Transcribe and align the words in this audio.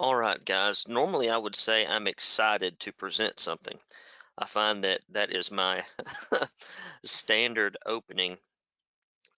All 0.00 0.16
right, 0.16 0.42
guys. 0.42 0.88
Normally, 0.88 1.28
I 1.28 1.36
would 1.36 1.54
say 1.54 1.86
I'm 1.86 2.06
excited 2.06 2.80
to 2.80 2.92
present 2.92 3.38
something. 3.38 3.78
I 4.38 4.46
find 4.46 4.84
that 4.84 5.02
that 5.10 5.30
is 5.30 5.50
my 5.50 5.84
standard 7.04 7.76
opening, 7.84 8.38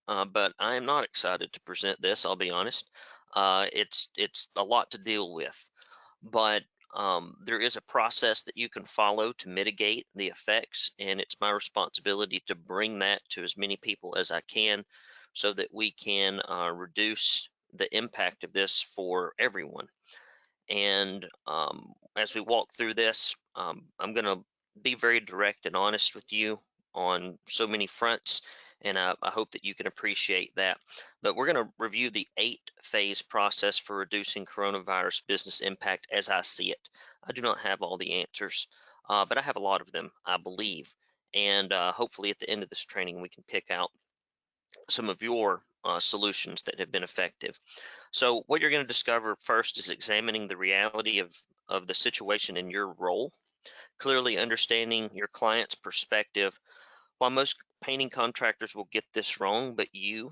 uh, 0.06 0.24
but 0.24 0.52
I 0.60 0.76
am 0.76 0.86
not 0.86 1.02
excited 1.02 1.52
to 1.52 1.60
present 1.62 2.00
this. 2.00 2.24
I'll 2.24 2.36
be 2.36 2.52
honest. 2.52 2.88
Uh, 3.34 3.66
it's 3.72 4.10
it's 4.16 4.46
a 4.54 4.62
lot 4.62 4.92
to 4.92 4.98
deal 4.98 5.34
with, 5.34 5.58
but 6.22 6.62
um, 6.94 7.34
there 7.44 7.60
is 7.60 7.74
a 7.74 7.80
process 7.80 8.42
that 8.42 8.56
you 8.56 8.68
can 8.68 8.84
follow 8.84 9.32
to 9.32 9.48
mitigate 9.48 10.06
the 10.14 10.28
effects, 10.28 10.92
and 11.00 11.20
it's 11.20 11.40
my 11.40 11.50
responsibility 11.50 12.40
to 12.46 12.54
bring 12.54 13.00
that 13.00 13.20
to 13.30 13.42
as 13.42 13.56
many 13.56 13.76
people 13.78 14.14
as 14.16 14.30
I 14.30 14.42
can, 14.42 14.84
so 15.32 15.52
that 15.54 15.74
we 15.74 15.90
can 15.90 16.40
uh, 16.48 16.70
reduce 16.72 17.48
the 17.72 17.92
impact 17.96 18.44
of 18.44 18.52
this 18.52 18.80
for 18.80 19.32
everyone. 19.40 19.88
And 20.68 21.26
um, 21.46 21.92
as 22.16 22.34
we 22.34 22.40
walk 22.40 22.72
through 22.72 22.94
this, 22.94 23.34
um, 23.56 23.82
I'm 23.98 24.14
going 24.14 24.24
to 24.24 24.44
be 24.80 24.94
very 24.94 25.20
direct 25.20 25.66
and 25.66 25.76
honest 25.76 26.14
with 26.14 26.32
you 26.32 26.58
on 26.94 27.38
so 27.48 27.66
many 27.66 27.86
fronts, 27.86 28.42
and 28.82 28.98
I, 28.98 29.14
I 29.22 29.30
hope 29.30 29.50
that 29.52 29.64
you 29.64 29.74
can 29.74 29.86
appreciate 29.86 30.54
that. 30.56 30.78
But 31.22 31.36
we're 31.36 31.52
going 31.52 31.64
to 31.64 31.72
review 31.78 32.10
the 32.10 32.26
eight 32.36 32.70
phase 32.82 33.22
process 33.22 33.78
for 33.78 33.96
reducing 33.96 34.44
coronavirus 34.46 35.22
business 35.26 35.60
impact 35.60 36.08
as 36.12 36.28
I 36.28 36.42
see 36.42 36.70
it. 36.70 36.88
I 37.26 37.32
do 37.32 37.40
not 37.40 37.58
have 37.58 37.82
all 37.82 37.96
the 37.96 38.20
answers, 38.20 38.66
uh, 39.08 39.24
but 39.24 39.38
I 39.38 39.42
have 39.42 39.56
a 39.56 39.60
lot 39.60 39.80
of 39.80 39.92
them, 39.92 40.10
I 40.24 40.36
believe. 40.36 40.92
And 41.34 41.72
uh, 41.72 41.92
hopefully 41.92 42.30
at 42.30 42.38
the 42.38 42.50
end 42.50 42.62
of 42.62 42.68
this 42.68 42.84
training, 42.84 43.20
we 43.20 43.28
can 43.28 43.44
pick 43.48 43.70
out 43.70 43.90
some 44.88 45.08
of 45.08 45.22
your 45.22 45.62
uh, 45.84 46.00
solutions 46.00 46.62
that 46.64 46.78
have 46.78 46.92
been 46.92 47.02
effective. 47.02 47.58
So 48.12 48.44
what 48.46 48.60
you're 48.60 48.70
going 48.70 48.84
to 48.84 48.88
discover 48.88 49.36
first 49.40 49.78
is 49.78 49.88
examining 49.88 50.46
the 50.46 50.56
reality 50.56 51.20
of, 51.20 51.34
of 51.68 51.86
the 51.86 51.94
situation 51.94 52.58
in 52.58 52.70
your 52.70 52.92
role, 52.92 53.32
clearly 53.98 54.36
understanding 54.36 55.10
your 55.14 55.28
client's 55.28 55.74
perspective. 55.74 56.58
While 57.16 57.30
most 57.30 57.56
painting 57.82 58.10
contractors 58.10 58.74
will 58.74 58.88
get 58.92 59.04
this 59.14 59.40
wrong, 59.40 59.74
but 59.74 59.88
you 59.92 60.30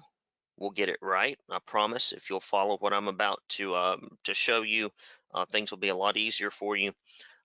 will 0.59 0.71
get 0.71 0.91
it 0.91 0.99
right. 1.01 1.39
I 1.51 1.59
promise 1.65 2.13
if 2.13 2.29
you'll 2.29 2.41
follow 2.41 2.77
what 2.77 2.93
I'm 2.93 3.09
about 3.09 3.41
to, 3.51 3.75
um, 3.75 4.09
to 4.25 4.35
show 4.35 4.61
you, 4.61 4.91
uh, 5.33 5.47
things 5.47 5.71
will 5.71 5.79
be 5.79 5.89
a 5.89 5.97
lot 5.97 6.19
easier 6.19 6.51
for 6.51 6.77
you. 6.77 6.93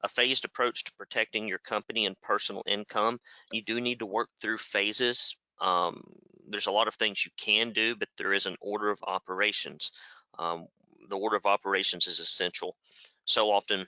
A 0.02 0.10
phased 0.10 0.44
approach 0.44 0.84
to 0.84 0.94
protecting 0.98 1.48
your 1.48 1.60
company 1.60 2.06
and 2.06 2.20
personal 2.20 2.64
income. 2.66 3.22
You 3.54 3.62
do 3.62 3.80
need 3.80 4.00
to 4.00 4.06
work 4.06 4.30
through 4.42 4.58
phases 4.58 5.36
um, 5.62 6.04
there's 6.48 6.68
a 6.68 6.72
lot 6.72 6.88
of 6.88 6.96
things 6.96 7.26
you 7.26 7.32
can 7.38 7.72
do, 7.72 7.96
but 7.96 8.10
there 8.18 8.34
is 8.34 8.46
an 8.46 8.58
order 8.62 8.90
of 8.90 9.00
operations. 9.04 9.92
Um, 10.38 10.68
the 11.10 11.18
order 11.18 11.36
of 11.36 11.46
operations 11.46 12.08
is 12.08 12.20
essential. 12.20 12.76
So 13.26 13.52
often 13.52 13.88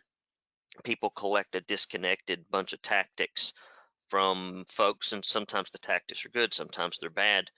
people 0.83 1.09
collect 1.09 1.55
a 1.55 1.61
disconnected 1.61 2.45
bunch 2.49 2.73
of 2.73 2.81
tactics 2.81 3.53
from 4.09 4.65
folks, 4.67 5.11
and 5.11 5.23
sometimes 5.23 5.71
the 5.71 5.79
tactics 5.79 6.25
are 6.25 6.29
good, 6.29 6.53
sometimes 6.53 6.97
they're 6.97 7.09
bad. 7.09 7.49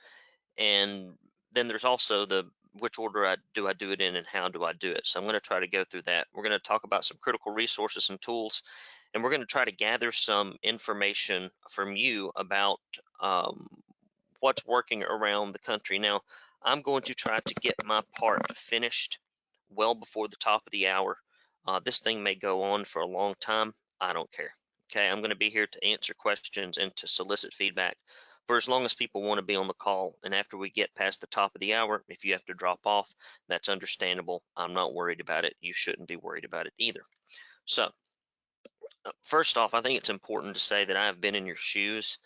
And 0.58 1.14
then 1.54 1.68
there's 1.68 1.86
also 1.86 2.26
the 2.26 2.46
which 2.74 3.00
order 3.00 3.26
I, 3.26 3.38
do 3.54 3.68
I 3.68 3.74
do 3.74 3.92
it 3.92 4.02
in 4.02 4.16
and 4.16 4.28
how 4.28 4.48
do 4.48 4.64
I 4.64 4.74
do 4.74 4.92
it. 4.92 5.06
So 5.06 5.20
I'm 5.20 5.26
going 5.26 5.34
to 5.34 5.40
try 5.40 5.60
to 5.60 5.68
go 5.68 5.84
through 5.84 6.04
that. 6.04 6.28
We're 6.34 6.44
going 6.44 6.58
to 6.58 6.60
talk 6.60 6.84
about 6.84 7.04
some 7.04 7.18
critical 7.20 7.52
resources 7.52 8.10
and 8.10 8.22
tools, 8.22 8.62
and 9.14 9.24
we're 9.24 9.32
going 9.32 9.42
to 9.42 9.48
try 9.48 9.66
to 9.66 9.72
gather 9.72 10.12
some 10.12 10.56
information 10.64 11.50
from 11.70 11.96
you 11.96 12.32
about 12.36 12.80
um, 13.20 13.68
what's 14.40 14.66
working 14.66 15.04
around 15.04 15.52
the 15.52 15.60
country. 15.60 16.00
Now, 16.00 16.22
I'm 16.64 16.82
going 16.82 17.04
to 17.04 17.14
try 17.14 17.40
to 17.40 17.54
get 17.56 17.86
my 17.86 18.02
part 18.18 18.56
finished 18.56 19.20
well 19.70 19.96
before 19.96 20.28
the 20.28 20.36
top 20.36 20.64
of 20.66 20.72
the 20.72 20.88
hour. 20.88 21.18
Uh, 21.68 21.80
this 21.84 22.02
thing 22.02 22.24
may 22.24 22.36
go 22.36 22.64
on 22.64 22.86
for 22.86 23.02
a 23.02 23.08
long 23.08 23.36
time. 23.40 23.74
I 24.02 24.14
don't 24.14 24.32
care. 24.32 24.52
Okay, 24.92 25.08
I'm 25.08 25.20
going 25.20 25.30
to 25.30 25.36
be 25.36 25.50
here 25.50 25.68
to 25.68 25.86
answer 25.86 26.14
questions 26.14 26.78
and 26.78 26.96
to 26.98 27.08
solicit 27.08 27.54
feedback 27.54 27.96
for 28.48 28.58
as 28.58 28.68
long 28.68 28.84
as 28.84 28.96
people 28.96 29.22
want 29.22 29.38
to 29.38 29.46
be 29.46 29.56
on 29.56 29.68
the 29.68 29.74
call. 29.76 30.16
And 30.24 30.34
after 30.34 30.58
we 30.58 30.72
get 30.72 30.96
past 30.96 31.22
the 31.22 31.28
top 31.28 31.54
of 31.54 31.62
the 31.62 31.76
hour, 31.76 32.04
if 32.08 32.26
you 32.26 32.34
have 32.34 32.46
to 32.46 32.56
drop 32.56 32.80
off, 32.86 33.14
that's 33.48 33.70
understandable. 33.70 34.42
I'm 34.58 34.74
not 34.74 34.96
worried 34.96 35.22
about 35.22 35.46
it. 35.46 35.56
You 35.62 35.72
shouldn't 35.72 36.08
be 36.08 36.16
worried 36.16 36.46
about 36.46 36.66
it 36.66 36.74
either. 36.80 37.02
So, 37.66 37.92
uh, 39.06 39.12
first 39.22 39.60
off, 39.60 39.76
I 39.76 39.82
think 39.82 40.00
it's 40.00 40.10
important 40.10 40.56
to 40.56 40.60
say 40.60 40.86
that 40.86 40.98
I 40.98 41.06
have 41.06 41.22
been 41.22 41.36
in 41.36 41.46
your 41.46 41.56
shoes 41.56 42.18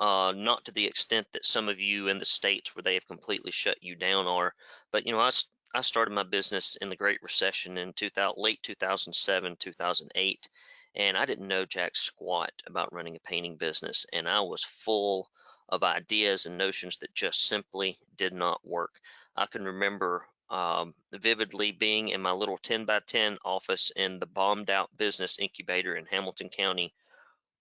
uh, 0.00 0.32
not 0.34 0.64
to 0.64 0.72
the 0.72 0.86
extent 0.86 1.26
that 1.32 1.46
some 1.46 1.68
of 1.68 1.80
you 1.80 2.08
in 2.08 2.18
the 2.18 2.24
states 2.24 2.74
where 2.74 2.82
they 2.82 2.94
have 2.94 3.06
completely 3.06 3.52
shut 3.52 3.82
you 3.82 3.94
down 3.94 4.26
are. 4.26 4.54
But 4.90 5.06
you 5.06 5.12
know, 5.12 5.20
I, 5.20 5.30
I 5.74 5.82
started 5.82 6.12
my 6.12 6.24
business 6.24 6.76
in 6.80 6.88
the 6.88 6.96
Great 6.96 7.22
Recession 7.22 7.78
in 7.78 7.92
2000, 7.92 8.34
late 8.36 8.62
2007, 8.62 9.56
2008, 9.58 10.48
and 10.96 11.16
I 11.16 11.24
didn't 11.26 11.48
know 11.48 11.64
jack 11.64 11.96
squat 11.96 12.52
about 12.66 12.92
running 12.92 13.16
a 13.16 13.20
painting 13.20 13.56
business, 13.56 14.06
and 14.12 14.28
I 14.28 14.40
was 14.40 14.64
full 14.64 15.28
of 15.68 15.82
ideas 15.82 16.46
and 16.46 16.58
notions 16.58 16.98
that 16.98 17.14
just 17.14 17.46
simply 17.46 17.96
did 18.16 18.32
not 18.32 18.66
work. 18.66 19.00
I 19.36 19.46
can 19.46 19.64
remember 19.64 20.26
um, 20.50 20.94
vividly 21.12 21.72
being 21.72 22.10
in 22.10 22.20
my 22.20 22.32
little 22.32 22.58
10 22.58 22.84
by 22.84 23.00
10 23.00 23.38
office 23.44 23.90
in 23.96 24.18
the 24.18 24.26
bombed 24.26 24.70
out 24.70 24.96
business 24.96 25.38
incubator 25.38 25.96
in 25.96 26.06
Hamilton 26.06 26.50
County, 26.50 26.92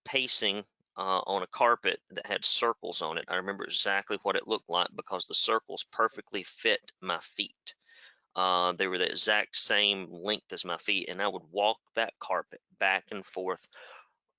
pacing 0.04 0.66
uh, 0.98 1.22
on 1.26 1.44
a 1.44 1.48
carpet 1.48 2.00
that 2.12 2.26
had 2.26 2.46
circles 2.46 3.02
on 3.02 3.18
it. 3.18 3.26
I 3.28 3.36
remember 3.38 3.64
exactly 3.64 4.18
what 4.24 4.36
it 4.36 4.48
looked 4.48 4.70
like 4.70 4.90
because 4.96 5.28
the 5.28 5.34
circles 5.34 5.86
perfectly 5.92 6.44
fit 6.44 6.82
my 7.02 7.20
feet. 7.20 7.76
Uh, 8.36 8.74
they 8.74 8.88
were 8.88 8.98
the 8.98 9.10
exact 9.10 9.56
same 9.56 10.08
length 10.12 10.52
as 10.54 10.66
my 10.66 10.78
feet, 10.78 11.10
and 11.10 11.22
I 11.22 11.28
would 11.28 11.44
walk 11.52 11.78
that 11.96 12.14
carpet 12.20 12.62
back 12.80 13.06
and 13.12 13.26
forth, 13.26 13.68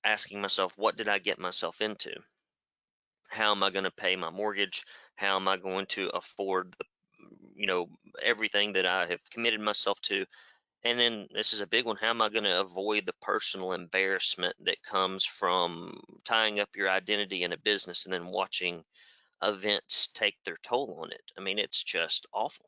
asking 0.03 0.41
myself, 0.41 0.73
what 0.77 0.97
did 0.97 1.09
I 1.09 1.19
get 1.19 1.39
myself 1.39 1.81
into? 1.81 2.13
How 3.31 3.53
am 3.53 3.63
I 3.63 3.71
going 3.71 3.85
to 3.85 3.91
pay 3.91 4.17
my 4.17 4.31
mortgage? 4.31 4.85
How 5.17 5.37
am 5.37 5.49
I 5.49 5.57
going 5.57 5.87
to 5.87 6.09
afford 6.09 6.75
the, 6.79 6.85
you 7.55 7.67
know, 7.67 7.89
everything 8.23 8.75
that 8.75 8.87
I 8.87 9.07
have 9.07 9.31
committed 9.31 9.61
myself 9.61 10.01
to? 10.03 10.27
And 10.85 10.99
then 10.99 11.29
this 11.33 11.55
is 11.55 11.61
a 11.61 11.67
big 11.67 11.87
one. 11.87 11.97
How 11.97 12.11
am 12.11 12.21
I 12.21 12.29
going 12.29 12.45
to 12.45 12.61
avoid 12.61 13.07
the 13.07 13.15
personal 13.23 13.73
embarrassment 13.73 14.55
that 14.65 14.83
comes 14.83 15.25
from 15.25 16.03
tying 16.25 16.61
up 16.61 16.77
your 16.77 16.91
identity 16.91 17.43
in 17.43 17.53
a 17.53 17.59
business 17.59 18.05
and 18.05 18.13
then 18.13 18.27
watching 18.27 18.85
events 19.43 20.09
take 20.13 20.37
their 20.45 20.59
toll 20.63 21.01
on 21.03 21.11
it? 21.11 21.23
I 21.39 21.41
mean, 21.41 21.59
it's 21.59 21.83
just 21.83 22.27
awful. 22.35 22.67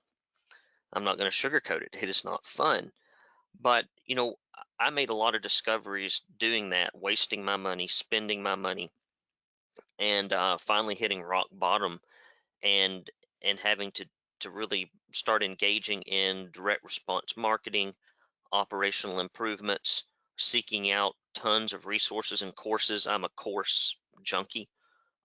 I'm 0.93 1.05
not 1.05 1.19
going 1.19 1.31
to 1.31 1.37
sugarcoat 1.37 1.83
it. 1.83 1.97
It 2.01 2.09
is 2.09 2.25
not 2.25 2.47
fun. 2.47 2.91
But, 3.61 3.85
you 4.07 4.15
know, 4.15 4.37
I 4.81 4.91
made 4.91 5.11
a 5.11 5.15
lot 5.15 5.35
of 5.35 5.43
discoveries 5.43 6.23
doing 6.39 6.71
that, 6.71 6.99
wasting 6.99 7.45
my 7.45 7.57
money, 7.57 7.89
spending 7.89 8.43
my 8.43 8.55
money, 8.55 8.91
and 9.99 10.33
uh, 10.33 10.59
finally 10.59 10.95
hitting 10.95 11.23
rock 11.23 11.49
bottom 11.51 12.01
and 12.63 13.09
and 13.43 13.61
having 13.61 13.93
to 13.93 14.07
to 14.41 14.51
really 14.51 14.91
start 15.13 15.43
engaging 15.43 16.03
in 16.03 16.51
direct 16.53 16.85
response 16.85 17.37
marketing, 17.37 17.95
operational 18.53 19.21
improvements, 19.21 20.05
seeking 20.37 20.91
out 20.91 21.15
tons 21.35 21.73
of 21.73 21.87
resources 21.87 22.43
and 22.43 22.55
courses. 22.55 23.07
I'm 23.07 23.25
a 23.25 23.29
course 23.31 23.97
junkie. 24.23 24.69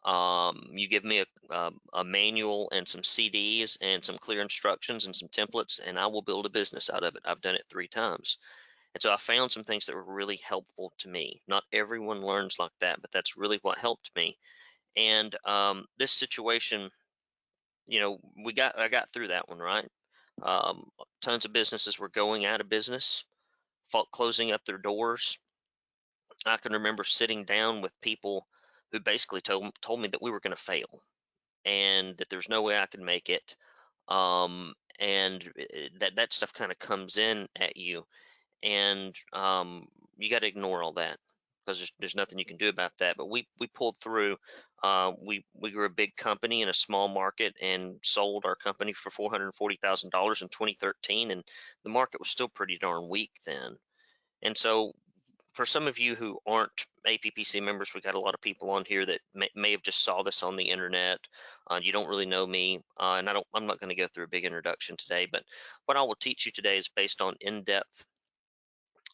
Um, 0.03 0.69
you 0.73 0.87
give 0.87 1.03
me 1.03 1.19
a, 1.19 1.25
a, 1.51 1.71
a, 1.93 2.03
manual 2.03 2.69
and 2.71 2.87
some 2.87 3.01
CDs 3.01 3.77
and 3.81 4.03
some 4.03 4.17
clear 4.17 4.41
instructions 4.41 5.05
and 5.05 5.15
some 5.15 5.29
templates, 5.29 5.79
and 5.85 5.99
I 5.99 6.07
will 6.07 6.23
build 6.23 6.47
a 6.47 6.49
business 6.49 6.89
out 6.89 7.03
of 7.03 7.15
it. 7.15 7.21
I've 7.23 7.41
done 7.41 7.53
it 7.53 7.65
three 7.69 7.87
times. 7.87 8.39
And 8.95 9.01
so 9.01 9.13
I 9.13 9.17
found 9.17 9.51
some 9.51 9.63
things 9.63 9.85
that 9.85 9.95
were 9.95 10.03
really 10.03 10.37
helpful 10.43 10.91
to 10.99 11.07
me. 11.07 11.41
Not 11.47 11.63
everyone 11.71 12.25
learns 12.25 12.57
like 12.57 12.71
that, 12.79 12.99
but 13.01 13.11
that's 13.11 13.37
really 13.37 13.59
what 13.61 13.77
helped 13.77 14.09
me. 14.15 14.37
And 14.97 15.35
um, 15.45 15.85
this 15.97 16.11
situation, 16.11 16.89
you 17.87 17.99
know, 17.99 18.19
we 18.43 18.53
got 18.53 18.79
I 18.79 18.87
got 18.87 19.11
through 19.11 19.27
that 19.29 19.49
one, 19.49 19.59
right? 19.59 19.89
Um, 20.41 20.89
tons 21.21 21.45
of 21.45 21.53
businesses 21.53 21.99
were 21.99 22.09
going 22.09 22.45
out 22.45 22.61
of 22.61 22.69
business, 22.69 23.23
closing 24.11 24.51
up 24.51 24.65
their 24.65 24.77
doors. 24.77 25.37
I 26.45 26.57
can 26.57 26.73
remember 26.73 27.03
sitting 27.03 27.43
down 27.43 27.81
with 27.81 27.91
people 28.01 28.47
who 28.91 28.99
basically 28.99 29.41
told 29.41 29.71
told 29.81 30.01
me 30.01 30.07
that 30.09 30.21
we 30.21 30.31
were 30.31 30.39
going 30.39 30.55
to 30.55 30.61
fail 30.61 31.03
and 31.65 32.17
that 32.17 32.29
there's 32.29 32.49
no 32.49 32.61
way 32.61 32.77
I 32.77 32.87
could 32.87 33.01
make 33.01 33.29
it. 33.29 33.55
Um, 34.07 34.73
and 34.99 35.43
eh, 35.57 35.89
that 35.99 36.15
that 36.15 36.33
stuff 36.33 36.53
kind 36.53 36.71
of 36.71 36.79
comes 36.79 37.17
in 37.17 37.47
at 37.55 37.77
you, 37.77 38.05
and 38.63 39.15
um, 39.33 39.87
you 40.17 40.29
got 40.29 40.39
to 40.39 40.47
ignore 40.47 40.83
all 40.83 40.93
that 40.93 41.17
because 41.71 41.79
there's, 41.79 41.93
there's 41.99 42.15
nothing 42.15 42.37
you 42.37 42.45
can 42.45 42.57
do 42.57 42.69
about 42.69 42.91
that. 42.99 43.15
But 43.17 43.29
we 43.29 43.47
we 43.59 43.67
pulled 43.67 43.97
through. 43.97 44.37
Uh, 44.83 45.13
we 45.21 45.45
we 45.53 45.75
were 45.75 45.85
a 45.85 45.89
big 45.89 46.15
company 46.15 46.61
in 46.61 46.69
a 46.69 46.73
small 46.73 47.07
market 47.07 47.55
and 47.61 47.95
sold 48.03 48.43
our 48.45 48.55
company 48.55 48.93
for 48.93 49.09
four 49.09 49.31
hundred 49.31 49.53
forty 49.55 49.77
thousand 49.81 50.11
dollars 50.11 50.41
in 50.41 50.49
2013, 50.49 51.31
and 51.31 51.43
the 51.83 51.89
market 51.89 52.19
was 52.19 52.29
still 52.29 52.49
pretty 52.49 52.77
darn 52.77 53.07
weak 53.09 53.31
then. 53.45 53.77
And 54.41 54.57
so, 54.57 54.91
for 55.53 55.65
some 55.65 55.87
of 55.87 55.99
you 55.99 56.15
who 56.15 56.39
aren't 56.45 56.85
APPC 57.07 57.63
members, 57.63 57.93
we 57.93 58.01
got 58.01 58.15
a 58.15 58.19
lot 58.19 58.33
of 58.33 58.41
people 58.41 58.71
on 58.71 58.83
here 58.85 59.05
that 59.05 59.21
may, 59.33 59.49
may 59.55 59.71
have 59.71 59.83
just 59.83 60.03
saw 60.03 60.23
this 60.23 60.43
on 60.43 60.55
the 60.55 60.69
internet. 60.69 61.19
Uh, 61.69 61.79
you 61.81 61.91
don't 61.93 62.09
really 62.09 62.25
know 62.25 62.45
me, 62.45 62.79
uh, 62.99 63.15
and 63.19 63.29
I 63.29 63.33
don't. 63.33 63.47
I'm 63.53 63.67
not 63.67 63.79
going 63.79 63.95
to 63.95 64.01
go 64.01 64.07
through 64.07 64.25
a 64.25 64.29
big 64.29 64.45
introduction 64.45 64.97
today. 64.97 65.27
But 65.31 65.43
what 65.85 65.97
I 65.97 66.01
will 66.01 66.15
teach 66.15 66.45
you 66.45 66.51
today 66.51 66.77
is 66.77 66.89
based 66.89 67.21
on 67.21 67.35
in-depth 67.39 68.05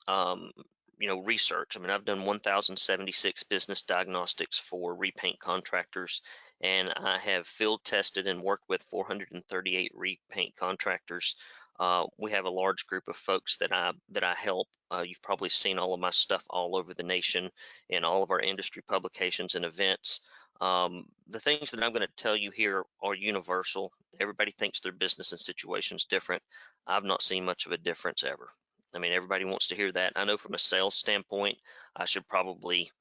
um, 0.08 0.52
you 1.00 1.08
know, 1.08 1.20
research. 1.22 1.76
I 1.76 1.80
mean, 1.80 1.90
I've 1.90 2.06
done 2.06 2.26
1,076 2.26 3.44
business 3.44 3.82
diagnostics 3.84 4.58
for 4.58 4.96
repaint 4.96 5.40
contractors, 5.40 6.22
and 6.62 6.92
I 6.96 7.18
have 7.20 7.48
field 7.48 7.84
tested 7.84 8.28
and 8.28 8.42
worked 8.42 8.68
with 8.68 8.84
438 8.84 9.92
repaint 9.96 10.56
contractors. 10.56 11.36
Uh, 11.80 12.06
we 12.18 12.32
have 12.32 12.46
a 12.46 12.50
large 12.50 12.88
group 12.88 13.08
of 13.08 13.16
folks 13.16 13.58
that 13.58 13.72
I 13.72 13.92
that 14.10 14.24
I 14.24 14.34
help. 14.34 14.68
Uh, 14.90 15.04
you've 15.06 15.22
probably 15.22 15.50
seen 15.50 15.78
all 15.78 15.94
of 15.94 16.00
my 16.00 16.10
stuff 16.10 16.44
all 16.50 16.76
over 16.76 16.94
the 16.94 17.04
nation 17.04 17.52
in 17.90 18.04
all 18.04 18.24
of 18.24 18.32
our 18.32 18.40
industry 18.40 18.82
publications 18.88 19.54
and 19.54 19.64
events. 19.64 20.22
Um, 20.60 21.06
the 21.28 21.40
things 21.40 21.72
that 21.72 21.84
I'm 21.84 21.94
going 21.94 22.08
to 22.08 22.24
tell 22.24 22.36
you 22.36 22.50
here 22.50 22.84
are 23.04 23.14
universal. 23.14 23.92
Everybody 24.20 24.52
thinks 24.52 24.80
their 24.80 24.92
business 24.92 25.32
and 25.32 25.40
situation 25.40 25.98
is 25.98 26.06
different. 26.06 26.42
I've 26.88 27.04
not 27.04 27.22
seen 27.22 27.46
much 27.46 27.68
of 27.68 27.74
a 27.74 27.78
difference 27.78 28.24
ever. 28.24 28.50
I 28.94 29.00
mean, 29.00 29.12
everybody 29.12 29.46
wants 29.46 29.68
to 29.68 29.76
hear 29.76 29.92
that. 29.92 30.14
I 30.16 30.26
know 30.26 30.38
from 30.38 30.54
a 30.54 30.60
sales 30.60 30.96
standpoint, 30.96 31.58
I 31.96 32.06
should 32.06 32.28
probably 32.28 32.92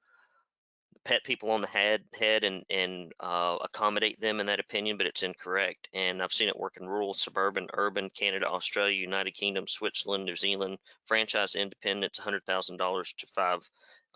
pet 1.06 1.22
people 1.22 1.52
on 1.52 1.60
the 1.60 1.68
head 1.68 2.02
head 2.18 2.42
and 2.42 2.64
and 2.68 3.12
uh, 3.20 3.56
accommodate 3.62 4.20
them 4.20 4.40
in 4.40 4.46
that 4.46 4.58
opinion, 4.58 4.96
but 4.96 5.06
it's 5.06 5.22
incorrect. 5.22 5.88
And 5.94 6.20
I've 6.22 6.32
seen 6.32 6.48
it 6.48 6.58
work 6.58 6.76
in 6.80 6.88
rural, 6.88 7.14
suburban, 7.14 7.68
urban, 7.72 8.10
Canada, 8.10 8.48
Australia, 8.48 8.94
United 8.94 9.32
Kingdom, 9.32 9.68
Switzerland, 9.68 10.24
New 10.24 10.36
Zealand, 10.36 10.78
franchise 11.04 11.54
thousand 11.54 12.76
dollars 12.76 13.14
to 13.18 13.26
five, 13.28 13.68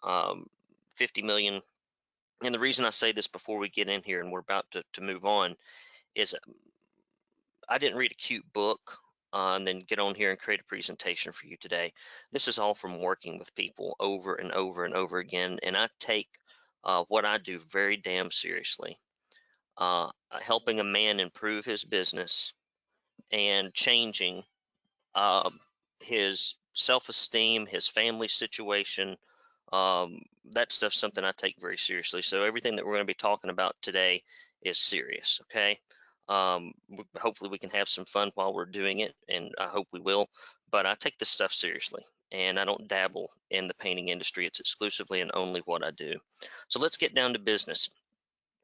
um, 0.03 0.47
50 0.95 1.23
million. 1.23 1.63
And 2.43 2.55
the 2.55 2.59
reason 2.59 2.85
I 2.85 2.91
say 2.91 3.13
this 3.13 3.29
before 3.29 3.59
we 3.59 3.69
get 3.69 3.89
in 3.89 4.03
here 4.03 4.21
and 4.21 4.33
we're 4.33 4.41
about 4.41 4.67
to, 4.73 4.83
to 4.95 5.01
move 5.01 5.25
on 5.25 5.57
is 6.15 6.35
um, 6.35 6.55
I 7.69 7.79
didn't 7.79 7.99
read 7.99 8.13
a 8.13 8.15
cute 8.15 8.51
book 8.53 8.99
uh, 9.33 9.55
and 9.57 9.67
then 9.67 9.85
get 9.87 9.99
on 9.99 10.15
here 10.15 10.31
and 10.31 10.39
create 10.39 10.61
a 10.61 10.65
presentation 10.65 11.33
for 11.33 11.47
you 11.47 11.57
today. 11.57 11.93
This 12.33 12.49
is 12.49 12.59
all 12.59 12.75
from 12.75 13.01
working 13.01 13.39
with 13.39 13.55
people 13.55 13.97
over 14.01 14.35
and 14.35 14.53
over 14.53 14.85
and 14.85 14.95
over 14.95 15.19
again. 15.19 15.59
And 15.63 15.77
I 15.77 15.89
take 15.99 16.29
uh, 16.85 17.05
what 17.09 17.25
I 17.25 17.39
do 17.39 17.59
very 17.59 17.97
damn 17.97 18.31
seriously. 18.31 18.99
Uh, 19.77 20.11
helping 20.43 20.81
a 20.81 20.85
man 20.85 21.21
improve 21.21 21.65
his 21.65 21.85
business 21.85 22.53
and 23.31 23.73
changing 23.73 24.43
um, 25.15 25.59
his 26.01 26.57
self-esteem, 26.75 27.67
his 27.67 27.89
family 27.89 28.29
situation, 28.29 29.17
um, 29.73 30.21
that 30.53 30.73
stuff's 30.73 30.99
something 30.99 31.25
I 31.25 31.33
take 31.37 31.61
very 31.61 31.79
seriously. 31.79 32.23
So 32.23 32.43
everything 32.43 32.77
that 32.77 32.85
we're 32.85 32.95
going 32.95 33.07
to 33.07 33.11
be 33.11 33.15
talking 33.15 33.51
about 33.51 33.77
today 33.83 34.23
is 34.63 34.79
serious. 34.79 35.41
Okay. 35.45 35.79
Um, 36.31 36.73
hopefully 37.21 37.51
we 37.51 37.59
can 37.59 37.71
have 37.71 37.89
some 37.89 38.05
fun 38.05 38.31
while 38.37 38.55
we're 38.55 38.65
doing 38.65 39.01
it, 39.01 39.15
and 39.29 39.53
I 39.59 39.67
hope 39.67 39.89
we 39.93 39.99
will. 40.01 40.29
But 40.71 40.87
I 40.87 40.95
take 40.95 41.19
this 41.19 41.29
stuff 41.29 41.53
seriously, 41.53 42.05
and 42.31 42.59
I 42.59 42.65
don't 42.65 42.87
dabble 42.87 43.33
in 43.51 43.67
the 43.67 43.75
painting 43.75 44.09
industry. 44.09 44.47
It's 44.47 44.61
exclusively 44.61 45.21
and 45.21 45.33
only 45.35 45.61
what 45.65 45.85
I 45.85 45.91
do. 45.91 46.15
So 46.69 46.79
let's 46.79 46.99
get 46.99 47.15
down 47.15 47.33
to 47.33 47.41
business. 47.41 47.91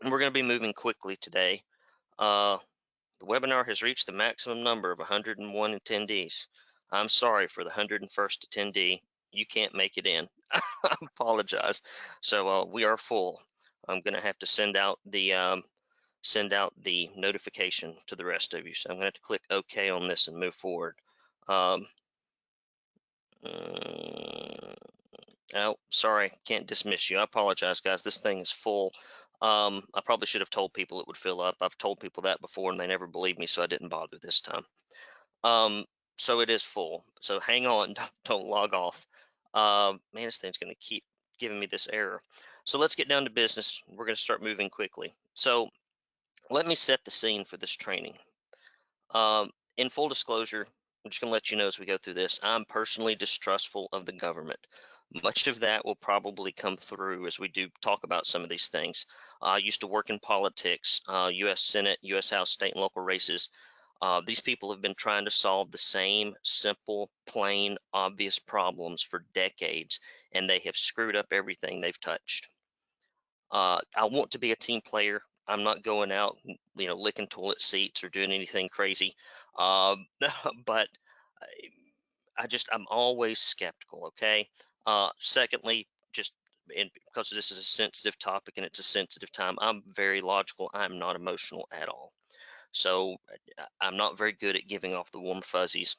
We're 0.01 0.21
going 0.21 0.31
to 0.31 0.31
be 0.31 0.43
moving 0.43 0.75
quickly 0.75 1.17
today. 1.17 1.63
Uh, 2.19 2.59
the 3.19 3.27
webinar 3.27 3.67
has 3.67 3.83
reached 3.83 4.07
the 4.07 4.13
maximum 4.13 4.63
number 4.63 4.93
of 4.93 4.99
101 5.01 5.73
attendees. 5.73 6.47
I'm 6.93 7.09
sorry 7.09 7.49
for 7.49 7.65
the 7.65 7.71
101st 7.71 8.47
attendee. 8.47 9.01
You 9.33 9.45
can't 9.45 9.75
make 9.75 9.97
it 9.97 10.07
in. 10.07 10.29
I 10.53 10.95
apologize. 11.03 11.83
So 12.21 12.49
uh, 12.49 12.65
we 12.65 12.85
are 12.85 12.97
full. 12.97 13.43
I'm 13.89 14.03
going 14.03 14.15
to 14.15 14.21
have 14.21 14.39
to 14.39 14.47
send 14.47 14.77
out 14.77 15.01
the 15.05 15.35
um, 15.35 15.63
send 16.27 16.53
out 16.53 16.73
the 16.83 17.09
notification 17.17 17.95
to 18.09 18.17
the 18.17 18.25
rest 18.25 18.53
of 18.55 18.67
you. 18.67 18.75
So 18.75 18.91
I'm 18.91 18.97
going 18.97 19.03
to 19.03 19.07
have 19.07 19.15
to 19.15 19.21
click 19.21 19.43
OK 19.51 19.91
on 19.91 20.09
this 20.09 20.27
and 20.27 20.37
move 20.37 20.55
forward. 20.55 20.97
Um, 21.49 21.87
uh, 23.45 24.75
oh, 25.55 25.77
sorry, 25.91 26.33
can't 26.45 26.67
dismiss 26.67 27.11
you. 27.11 27.19
I 27.19 27.23
apologize, 27.23 27.81
guys. 27.81 28.03
This 28.03 28.19
thing 28.19 28.41
is 28.41 28.51
full. 28.51 28.93
Um, 29.41 29.85
I 29.95 30.01
probably 30.05 30.27
should 30.27 30.41
have 30.41 30.51
told 30.51 30.73
people 30.73 31.01
it 31.01 31.07
would 31.07 31.17
fill 31.17 31.41
up. 31.41 31.57
I've 31.61 31.79
told 31.79 32.01
people 32.01 32.25
that 32.25 32.41
before 32.41 32.73
and 32.73 32.81
they 32.81 32.89
never 32.89 33.07
believed 33.07 33.39
me, 33.39 33.47
so 33.47 33.63
I 33.63 33.67
didn't 33.67 33.91
bother 33.91 34.17
this 34.21 34.41
time. 34.41 34.65
Um, 35.45 35.85
so 36.19 36.41
it 36.41 36.51
is 36.51 36.63
full. 36.63 37.05
So 37.21 37.39
hang 37.39 37.67
on, 37.67 37.93
don't, 37.95 38.11
don't 38.25 38.49
log 38.49 38.75
off. 38.75 39.07
Uh, 39.55 39.95
man, 40.13 40.25
this 40.25 40.39
thing's 40.39 40.59
going 40.59 40.75
to 40.75 40.81
keep 40.87 41.05
giving 41.39 41.61
me 41.61 41.67
this 41.67 41.89
error. 41.93 42.21
So 42.65 42.79
let's 42.79 42.97
get 42.97 43.09
down 43.09 43.25
to 43.25 43.31
business. 43.31 43.81
We're 43.87 44.07
going 44.07 44.17
to 44.17 44.21
start 44.21 44.43
moving 44.43 44.71
quickly. 44.71 45.15
So 45.35 45.69
let 46.51 46.67
me 46.67 46.75
set 46.75 47.05
the 47.05 47.11
scene 47.11 47.45
for 47.45 47.57
this 47.57 47.73
training. 47.73 48.15
Um, 49.15 49.51
in 49.77 49.89
full 49.89 50.09
disclosure, 50.09 50.67
I'm 51.05 51.11
just 51.11 51.21
going 51.21 51.31
to 51.31 51.33
let 51.33 51.51
you 51.51 51.57
know 51.57 51.67
as 51.67 51.79
we 51.79 51.87
go 51.87 51.99
through 51.99 52.15
this, 52.15 52.41
I'm 52.43 52.65
personally 52.65 53.15
distrustful 53.15 53.89
of 53.93 54.07
the 54.07 54.13
government. 54.13 54.59
Much 55.23 55.47
of 55.47 55.61
that 55.61 55.85
will 55.85 55.95
probably 55.95 56.51
come 56.51 56.77
through 56.77 57.27
as 57.27 57.39
we 57.39 57.47
do 57.47 57.69
talk 57.81 58.01
about 58.03 58.27
some 58.27 58.43
of 58.43 58.49
these 58.49 58.69
things. 58.69 59.07
Uh, 59.41 59.47
I 59.47 59.59
used 59.59 59.83
to 59.83 59.87
work 59.87 60.11
in 60.11 60.19
politics, 60.19 61.01
uh, 61.07 61.31
U.S. 61.33 61.63
Senate, 61.63 61.99
U.S. 62.03 62.31
House, 62.31 62.51
state 62.51 62.73
and 62.73 62.81
local 62.81 63.03
races. 63.03 63.49
Uh, 64.03 64.21
these 64.27 64.41
people 64.41 64.73
have 64.73 64.83
been 64.83 64.95
trying 64.97 65.25
to 65.25 65.31
solve 65.31 65.71
the 65.71 65.79
same 65.79 66.35
simple, 66.43 67.09
plain, 67.27 67.79
obvious 67.93 68.39
problems 68.39 69.01
for 69.01 69.25
decades, 69.33 70.01
and 70.33 70.51
they 70.51 70.59
have 70.65 70.77
screwed 70.77 71.17
up 71.17 71.27
everything 71.31 71.81
they've 71.81 72.01
touched. 72.01 72.49
Uh, 73.51 73.79
I 73.97 74.07
want 74.07 74.33
to 74.33 74.39
be 74.39 74.53
a 74.53 74.57
team 74.57 74.81
player. 74.81 75.21
I'm 75.49 75.63
not 75.63 75.83
going 75.83 76.13
out, 76.13 76.37
you 76.45 76.87
know, 76.87 76.97
licking 76.97 77.29
toilet 77.29 77.63
seats 77.63 78.03
or 78.03 78.09
doing 78.09 78.33
anything 78.33 78.69
crazy. 78.69 79.15
Um, 79.59 80.07
but 80.67 80.89
I 82.39 82.47
just, 82.47 82.69
I'm 82.73 82.87
always 82.91 83.39
skeptical. 83.39 84.07
Okay. 84.07 84.49
Uh, 84.87 85.11
secondly, 85.19 85.87
just 86.13 86.33
and 86.77 86.91
because 87.05 87.31
this 87.31 87.51
is 87.53 87.59
a 87.59 87.63
sensitive 87.63 88.19
topic 88.19 88.55
and 88.57 88.67
it's 88.67 88.79
a 88.79 88.85
sensitive 88.85 89.31
time, 89.31 89.57
I'm 89.61 89.83
very 89.87 90.21
logical. 90.21 90.71
I'm 90.75 90.99
not 90.99 91.17
emotional 91.17 91.69
at 91.71 91.89
all. 91.89 92.13
So 92.73 93.17
I'm 93.81 93.97
not 93.97 94.19
very 94.19 94.33
good 94.33 94.57
at 94.57 94.67
giving 94.67 94.95
off 94.95 95.13
the 95.13 95.21
warm 95.21 95.43
fuzzies. 95.43 95.97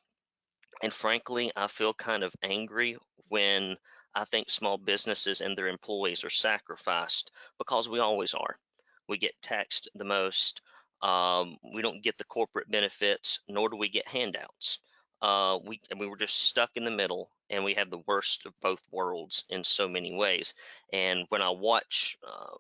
And 0.84 0.94
frankly, 0.94 1.52
I 1.56 1.68
feel 1.68 1.94
kind 1.94 2.24
of 2.24 2.36
angry 2.44 2.98
when 3.30 3.78
I 4.14 4.26
think 4.26 4.50
small 4.50 4.78
businesses 4.78 5.42
and 5.42 5.58
their 5.58 5.68
employees 5.68 6.24
are 6.24 6.30
sacrificed 6.30 7.32
because 7.58 7.90
we 7.90 8.00
always 8.00 8.34
are 8.34 8.58
we 9.08 9.18
get 9.18 9.42
taxed 9.42 9.90
the 9.96 10.06
most. 10.06 10.62
Um, 11.02 11.58
we 11.74 11.82
don't 11.82 12.04
get 12.04 12.18
the 12.18 12.24
corporate 12.24 12.70
benefits, 12.70 13.40
nor 13.48 13.70
do 13.70 13.78
we 13.78 13.90
get 13.90 14.08
handouts. 14.08 14.80
Uh, 15.22 15.60
we 15.66 15.80
and 15.90 16.00
we 16.00 16.08
were 16.08 16.18
just 16.18 16.36
stuck 16.36 16.72
in 16.76 16.86
the 16.86 16.92
middle, 16.92 17.30
and 17.50 17.64
we 17.64 17.74
have 17.76 17.90
the 17.90 18.04
worst 18.08 18.46
of 18.46 18.54
both 18.62 18.82
worlds 18.92 19.46
in 19.50 19.64
so 19.64 19.88
many 19.88 20.16
ways. 20.16 20.54
And 20.94 21.26
when 21.30 21.42
I 21.42 21.50
watch 21.50 22.18
um, 22.28 22.58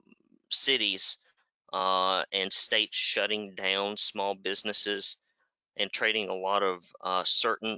cities 0.49 1.17
uh, 1.73 2.23
and 2.31 2.51
states 2.51 2.97
shutting 2.97 3.53
down 3.55 3.97
small 3.97 4.35
businesses 4.35 5.17
and 5.75 5.91
trading 5.91 6.29
a 6.29 6.35
lot 6.35 6.63
of 6.63 6.83
uh, 7.01 7.23
certain 7.25 7.77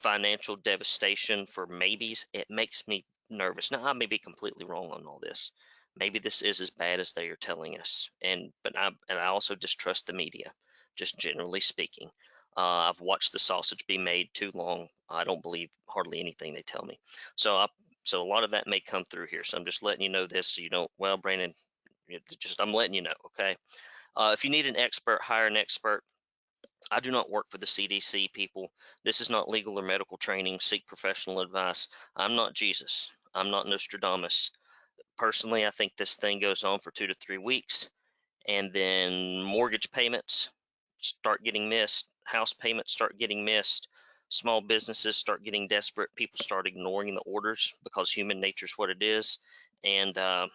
financial 0.00 0.56
devastation 0.56 1.46
for 1.46 1.66
maybes, 1.66 2.26
it 2.32 2.46
makes 2.50 2.82
me 2.88 3.04
nervous. 3.30 3.70
Now 3.70 3.84
I 3.84 3.92
may 3.92 4.06
be 4.06 4.18
completely 4.18 4.64
wrong 4.64 4.90
on 4.90 5.06
all 5.06 5.20
this, 5.22 5.52
maybe 5.96 6.18
this 6.18 6.42
is 6.42 6.60
as 6.60 6.70
bad 6.70 7.00
as 7.00 7.12
they 7.12 7.28
are 7.28 7.36
telling 7.36 7.78
us. 7.78 8.08
And 8.22 8.52
but 8.62 8.76
I 8.76 8.90
and 9.08 9.18
I 9.18 9.26
also 9.26 9.54
distrust 9.54 10.06
the 10.06 10.12
media, 10.12 10.52
just 10.96 11.18
generally 11.18 11.60
speaking. 11.60 12.08
Uh, 12.56 12.88
I've 12.90 13.00
watched 13.00 13.32
the 13.32 13.38
sausage 13.38 13.86
be 13.86 13.98
made 13.98 14.28
too 14.32 14.50
long. 14.54 14.88
I 15.10 15.24
don't 15.24 15.42
believe 15.42 15.68
hardly 15.88 16.20
anything 16.20 16.54
they 16.54 16.62
tell 16.62 16.82
me. 16.84 16.98
So 17.36 17.56
I 17.56 17.66
so 18.04 18.22
a 18.22 18.28
lot 18.28 18.44
of 18.44 18.52
that 18.52 18.66
may 18.66 18.80
come 18.80 19.04
through 19.04 19.26
here. 19.26 19.44
So 19.44 19.58
I'm 19.58 19.64
just 19.64 19.82
letting 19.82 20.02
you 20.02 20.08
know 20.08 20.26
this 20.26 20.48
so 20.48 20.62
you 20.62 20.70
don't. 20.70 20.90
Well, 20.98 21.16
Brandon, 21.16 21.54
just 22.38 22.60
I'm 22.60 22.72
letting 22.72 22.94
you 22.94 23.02
know. 23.02 23.14
Okay. 23.26 23.56
Uh, 24.14 24.30
if 24.32 24.44
you 24.44 24.50
need 24.50 24.66
an 24.66 24.76
expert, 24.76 25.20
hire 25.22 25.46
an 25.46 25.56
expert. 25.56 26.02
I 26.90 27.00
do 27.00 27.10
not 27.10 27.30
work 27.30 27.46
for 27.50 27.58
the 27.58 27.66
CDC 27.66 28.32
people. 28.32 28.68
This 29.04 29.20
is 29.20 29.28
not 29.28 29.48
legal 29.48 29.78
or 29.78 29.82
medical 29.82 30.16
training. 30.16 30.60
Seek 30.60 30.86
professional 30.86 31.40
advice. 31.40 31.88
I'm 32.14 32.36
not 32.36 32.54
Jesus. 32.54 33.10
I'm 33.34 33.50
not 33.50 33.66
Nostradamus 33.66 34.50
personally, 35.16 35.66
I 35.66 35.70
think 35.70 35.92
this 35.96 36.16
thing 36.16 36.40
goes 36.40 36.64
on 36.64 36.78
for 36.80 36.90
two 36.90 37.06
to 37.06 37.14
three 37.14 37.38
weeks, 37.38 37.88
and 38.48 38.72
then 38.72 39.42
mortgage 39.42 39.90
payments 39.90 40.50
start 40.98 41.42
getting 41.42 41.68
missed, 41.68 42.12
house 42.24 42.52
payments 42.52 42.92
start 42.92 43.18
getting 43.18 43.44
missed, 43.44 43.88
small 44.28 44.60
businesses 44.60 45.16
start 45.16 45.44
getting 45.44 45.68
desperate, 45.68 46.10
people 46.16 46.38
start 46.40 46.66
ignoring 46.66 47.14
the 47.14 47.20
orders 47.20 47.74
because 47.84 48.10
human 48.10 48.40
nature 48.40 48.66
is 48.66 48.74
what 48.76 48.90
it 48.90 49.02
is. 49.02 49.38
And 49.84 50.16
uh, 50.16 50.48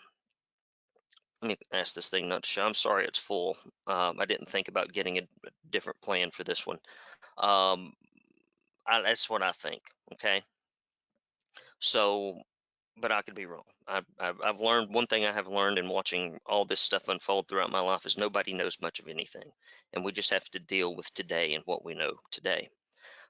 let 1.41 1.47
me 1.47 1.57
ask 1.71 1.93
this 1.93 2.09
thing 2.09 2.27
not 2.27 2.43
to 2.43 2.49
show. 2.49 2.65
I'm 2.65 2.73
sorry, 2.73 3.05
it's 3.05 3.19
full. 3.19 3.57
Um, 3.87 4.17
I 4.19 4.25
didn't 4.25 4.49
think 4.49 4.67
about 4.67 4.93
getting 4.93 5.17
a, 5.19 5.21
different 5.69 6.01
plan 6.01 6.31
for 6.31 6.43
this 6.43 6.67
one. 6.67 6.79
Um, 7.37 7.93
I, 8.85 9.01
that's 9.03 9.29
what 9.29 9.41
I 9.41 9.53
think. 9.53 9.81
Okay. 10.13 10.41
So 11.79 12.37
but 12.97 13.11
I 13.11 13.21
could 13.21 13.35
be 13.35 13.45
wrong. 13.45 13.63
I've, 13.87 14.05
I've, 14.19 14.59
learned 14.59 14.93
one 14.93 15.07
thing 15.07 15.25
I 15.25 15.33
have 15.33 15.47
learned 15.47 15.77
in 15.77 15.89
watching 15.89 16.39
all 16.45 16.65
this 16.65 16.79
stuff 16.79 17.07
unfold 17.07 17.47
throughout 17.47 17.71
my 17.71 17.79
life 17.79 18.05
is 18.05 18.17
nobody 18.17 18.53
knows 18.53 18.81
much 18.81 18.99
of 18.99 19.07
anything, 19.07 19.51
and 19.93 20.05
we 20.05 20.11
just 20.11 20.31
have 20.31 20.47
to 20.51 20.59
deal 20.59 20.95
with 20.95 21.13
today 21.13 21.53
and 21.53 21.63
what 21.65 21.83
we 21.83 21.93
know 21.93 22.13
today. 22.31 22.69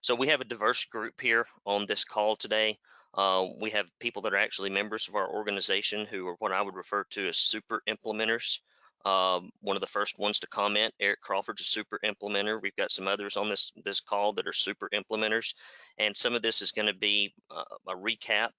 So 0.02 0.16
we 0.16 0.28
have 0.30 0.42
a 0.42 0.46
diverse 0.46 0.86
group 0.86 1.20
here 1.22 1.46
on 1.66 1.86
this 1.86 2.04
call 2.04 2.36
today. 2.36 2.78
Uh, 3.14 3.48
we 3.60 3.72
have 3.72 3.88
people 4.00 4.24
that 4.24 4.34
are 4.34 4.38
actually 4.38 4.70
members 4.70 5.08
of 5.08 5.16
our 5.16 5.30
organization 5.30 6.06
who 6.06 6.28
are 6.28 6.36
what 6.40 6.52
I 6.52 6.62
would 6.62 6.76
refer 6.76 7.04
to 7.12 7.28
as 7.28 7.38
super 7.38 7.84
implementers. 7.88 8.60
Um, 9.04 9.52
one 9.62 9.76
of 9.76 9.82
the 9.82 9.88
first 9.88 10.20
ones 10.20 10.40
to 10.40 10.48
comment, 10.48 10.94
Eric 11.00 11.22
Crawford's 11.22 11.62
a 11.62 11.66
super 11.66 12.00
implementer. 12.06 12.62
We've 12.62 12.76
got 12.76 12.92
some 12.92 13.08
others 13.08 13.36
on 13.36 13.50
this 13.50 13.72
this 13.84 14.00
call 14.00 14.34
that 14.34 14.48
are 14.48 14.54
super 14.54 14.90
implementers, 14.94 15.54
and 15.98 16.16
some 16.16 16.36
of 16.36 16.42
this 16.42 16.62
is 16.62 16.72
going 16.72 16.88
to 16.88 16.94
be 16.94 17.34
uh, 17.50 17.64
a 17.88 17.96
recap. 17.96 18.50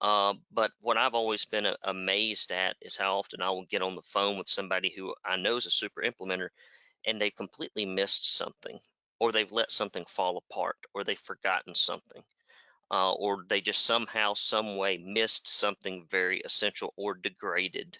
Uh, 0.00 0.34
but 0.52 0.72
what 0.80 0.96
I've 0.96 1.14
always 1.14 1.44
been 1.44 1.66
amazed 1.82 2.52
at 2.52 2.76
is 2.82 2.96
how 2.96 3.18
often 3.18 3.40
I 3.40 3.50
will 3.50 3.64
get 3.64 3.82
on 3.82 3.96
the 3.96 4.02
phone 4.02 4.38
with 4.38 4.48
somebody 4.48 4.90
who 4.94 5.14
I 5.24 5.36
know 5.36 5.56
is 5.56 5.66
a 5.66 5.70
super 5.70 6.02
implementer, 6.02 6.48
and 7.06 7.20
they've 7.20 7.34
completely 7.34 7.86
missed 7.86 8.36
something, 8.36 8.78
or 9.20 9.32
they've 9.32 9.52
let 9.52 9.72
something 9.72 10.04
fall 10.06 10.36
apart, 10.36 10.76
or 10.94 11.04
they've 11.04 11.18
forgotten 11.18 11.74
something. 11.74 12.22
Uh, 12.90 13.12
or 13.12 13.44
they 13.48 13.60
just 13.60 13.84
somehow, 13.84 14.34
some 14.34 14.76
way 14.76 14.96
missed 14.98 15.48
something 15.48 16.06
very 16.10 16.40
essential 16.40 16.92
or 16.96 17.14
degraded 17.14 17.98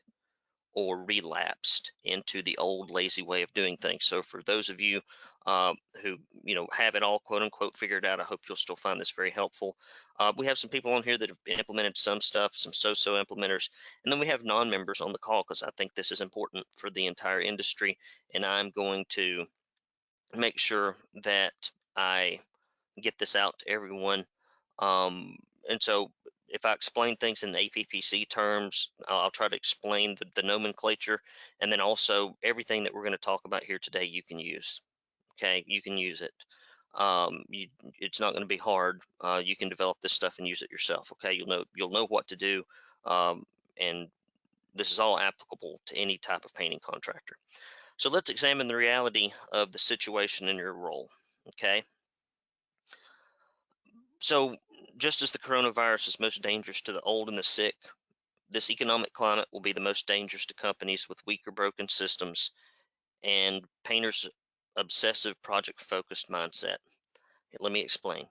or 0.77 1.03
relapsed 1.05 1.91
into 2.05 2.43
the 2.43 2.59
old 2.59 2.91
lazy 2.91 3.23
way 3.23 3.43
of 3.43 3.53
doing 3.55 3.79
things. 3.79 4.05
So 4.05 4.23
for 4.23 4.43
those 4.43 4.69
of 4.69 4.81
you 4.81 5.01
uh, 5.47 5.73
who 6.03 6.19
you 6.45 6.55
know 6.55 6.69
have 6.71 6.95
it 6.97 7.03
all 7.03 7.19
quote 7.19 7.43
unquote 7.43 7.77
figured 7.77 8.05
out, 8.05 8.21
I 8.21 8.25
hope 8.25 8.43
you'll 8.47 8.57
still 8.57 8.77
find 8.77 9.01
this 9.01 9.11
very 9.11 9.31
helpful. 9.31 9.75
Uh, 10.19 10.33
we 10.37 10.47
have 10.47 10.59
some 10.59 10.71
people 10.71 10.93
on 10.93 11.03
here 11.03 11.17
that 11.17 11.31
have 11.31 11.39
implemented 11.47 11.97
some 11.97 12.21
stuff, 12.21 12.53
some 12.55 12.73
so-so 12.73 13.23
implementers, 13.23 13.71
and 14.05 14.13
then 14.13 14.21
we 14.21 14.27
have 14.27 14.45
non-members 14.45 15.01
on 15.01 15.13
the 15.13 15.19
call 15.19 15.43
because 15.43 15.63
I 15.63 15.71
think 15.77 15.95
this 15.95 16.13
is 16.13 16.21
important 16.21 16.65
for 16.77 16.91
the 16.91 17.07
entire 17.07 17.41
industry, 17.41 17.97
and 18.35 18.45
I'm 18.45 18.71
going 18.71 19.07
to 19.11 19.47
make 20.37 20.59
sure 20.59 20.97
that 21.25 21.55
I 21.97 22.41
get 23.01 23.19
this 23.19 23.35
out 23.35 23.59
to 23.61 23.71
everyone. 23.71 24.27
Um, 24.79 25.39
and 25.71 25.83
so 25.83 26.11
if 26.49 26.65
I 26.65 26.73
explain 26.73 27.17
things 27.17 27.43
in 27.43 27.53
APPC 27.53 28.29
terms, 28.29 28.91
I'll, 29.09 29.31
try 29.31 29.49
to 29.49 29.57
explain 29.57 30.15
the, 30.15 30.27
the, 30.35 30.47
nomenclature 30.47 31.21
and 31.61 31.71
then 31.71 31.81
also 31.81 32.37
everything 32.43 32.85
that 32.85 32.95
we're 32.95 33.03
going 33.03 33.13
to 33.13 33.19
talk 33.19 33.43
about 33.45 33.65
here 33.65 33.79
today 33.79 34.05
you 34.05 34.23
can 34.23 34.39
use. 34.39 34.81
Okay, 35.35 35.65
you 35.67 35.83
can 35.83 35.99
use 35.99 36.23
it. 36.23 36.33
Um, 36.95 37.45
you, 37.49 37.69
it's 38.01 38.21
not 38.21 38.33
going 38.33 38.43
to 38.43 38.47
be 38.49 38.57
hard. 38.57 39.03
Uh, 39.21 39.43
you 39.45 39.55
can 39.55 39.69
develop 39.69 39.99
this 40.01 40.13
stuff 40.13 40.37
and 40.39 40.47
use 40.47 40.63
it 40.63 40.71
yourself. 40.71 41.13
Okay, 41.13 41.35
you'll 41.35 41.47
know 41.49 41.65
you'll 41.75 41.91
know 41.91 42.07
what 42.07 42.29
to 42.29 42.37
do, 42.37 42.63
um, 43.05 43.45
and 43.79 44.09
this 44.75 44.93
is 44.93 44.99
all 44.99 45.19
applicable 45.19 45.81
to 45.87 45.97
any 45.97 46.17
type 46.17 46.47
of 46.47 46.55
painting 46.55 46.81
contractor. 46.83 47.37
So 47.99 48.09
let's 48.09 48.31
examine 48.31 48.67
the 48.67 48.77
reality 48.77 49.33
of 49.53 49.73
the 49.73 49.79
situation 49.79 50.49
in 50.49 50.57
your 50.57 50.73
role. 50.73 51.11
Okay. 51.49 51.85
So 54.19 54.57
just 54.97 55.21
as 55.21 55.31
the 55.31 55.39
coronavirus 55.39 56.09
is 56.09 56.21
most 56.21 56.41
dangerous 56.41 56.81
to 56.83 56.93
the 56.93 57.01
old 57.03 57.29
and 57.29 57.37
the 57.37 57.43
sick, 57.43 57.77
this 58.49 58.71
economic 58.71 59.13
climate 59.13 59.49
will 59.53 59.61
be 59.61 59.73
the 59.73 59.81
most 59.81 60.07
dangerous 60.07 60.47
to 60.47 60.55
companies 60.55 61.09
with 61.09 61.27
weak 61.27 61.43
or 61.47 61.53
broken 61.53 61.89
systems 61.89 62.51
and 63.23 63.63
painters' 63.85 64.29
obsessive 64.77 65.41
project 65.43 65.83
focused 65.83 66.31
mindset. 66.31 66.77
Let 67.61 67.73
me 67.73 67.81
explain. 67.81 68.27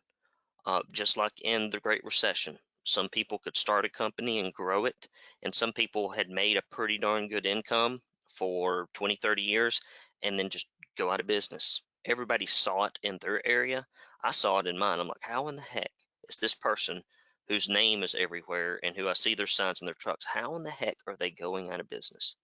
Uh, 0.66 0.82
just 0.92 1.18
like 1.18 1.34
in 1.42 1.70
the 1.70 1.80
Great 1.80 2.04
Recession, 2.04 2.58
some 2.84 3.10
people 3.10 3.40
could 3.40 3.58
start 3.58 3.86
a 3.86 3.90
company 3.90 4.40
and 4.40 4.54
grow 4.54 4.86
it, 4.86 5.08
and 5.44 5.54
some 5.54 5.74
people 5.74 6.10
had 6.10 6.30
made 6.30 6.58
a 6.58 6.64
pretty 6.72 6.98
darn 6.98 7.28
good 7.28 7.46
income 7.46 8.02
for 8.34 8.88
20, 8.94 9.18
30 9.18 9.42
years 9.44 9.82
and 10.24 10.40
then 10.40 10.50
just 10.50 10.68
go 10.98 11.12
out 11.12 11.20
of 11.20 11.28
business. 11.28 11.82
Everybody 12.06 12.46
saw 12.46 12.86
it 12.86 12.98
in 13.04 13.18
their 13.20 13.46
area. 13.46 13.86
I 14.24 14.32
saw 14.32 14.60
it 14.60 14.68
in 14.68 14.78
mine. 14.78 15.00
I'm 15.00 15.08
like, 15.08 15.22
how 15.22 15.48
in 15.50 15.56
the 15.58 15.62
heck 15.62 15.92
is 16.30 16.38
this 16.38 16.56
person 16.56 17.04
whose 17.48 17.70
name 17.70 18.04
is 18.04 18.16
everywhere 18.16 18.80
and 18.84 18.96
who 18.96 19.08
I 19.08 19.14
see 19.14 19.36
their 19.36 19.48
signs 19.48 19.82
in 19.82 19.86
their 19.86 19.96
trucks, 19.96 20.26
how 20.26 20.56
in 20.56 20.64
the 20.64 20.72
heck 20.72 20.98
are 21.08 21.16
they 21.16 21.30
going 21.30 21.70
out 21.72 21.80
of 21.80 21.90
business? 21.90 22.36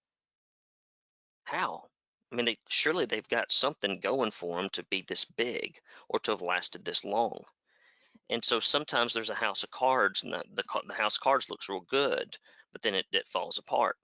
How? 1.44 1.88
I 2.30 2.36
mean, 2.36 2.46
they, 2.46 2.58
surely 2.68 3.04
they've 3.04 3.28
got 3.28 3.52
something 3.52 4.00
going 4.00 4.30
for 4.30 4.56
them 4.56 4.70
to 4.74 4.84
be 4.84 5.04
this 5.06 5.24
big 5.24 5.78
or 6.08 6.18
to 6.20 6.30
have 6.30 6.40
lasted 6.40 6.84
this 6.84 7.04
long. 7.04 7.44
And 8.30 8.44
so 8.44 8.60
sometimes 8.60 9.12
there's 9.12 9.30
a 9.30 9.34
house 9.34 9.62
of 9.62 9.70
cards 9.70 10.22
and 10.22 10.32
the, 10.32 10.42
the, 10.54 10.64
the 10.86 10.94
house 10.94 11.16
of 11.16 11.22
cards 11.22 11.50
looks 11.50 11.68
real 11.68 11.80
good, 11.80 12.36
but 12.72 12.80
then 12.80 12.94
it, 12.94 13.06
it 13.12 13.28
falls 13.28 13.58
apart. 13.58 13.96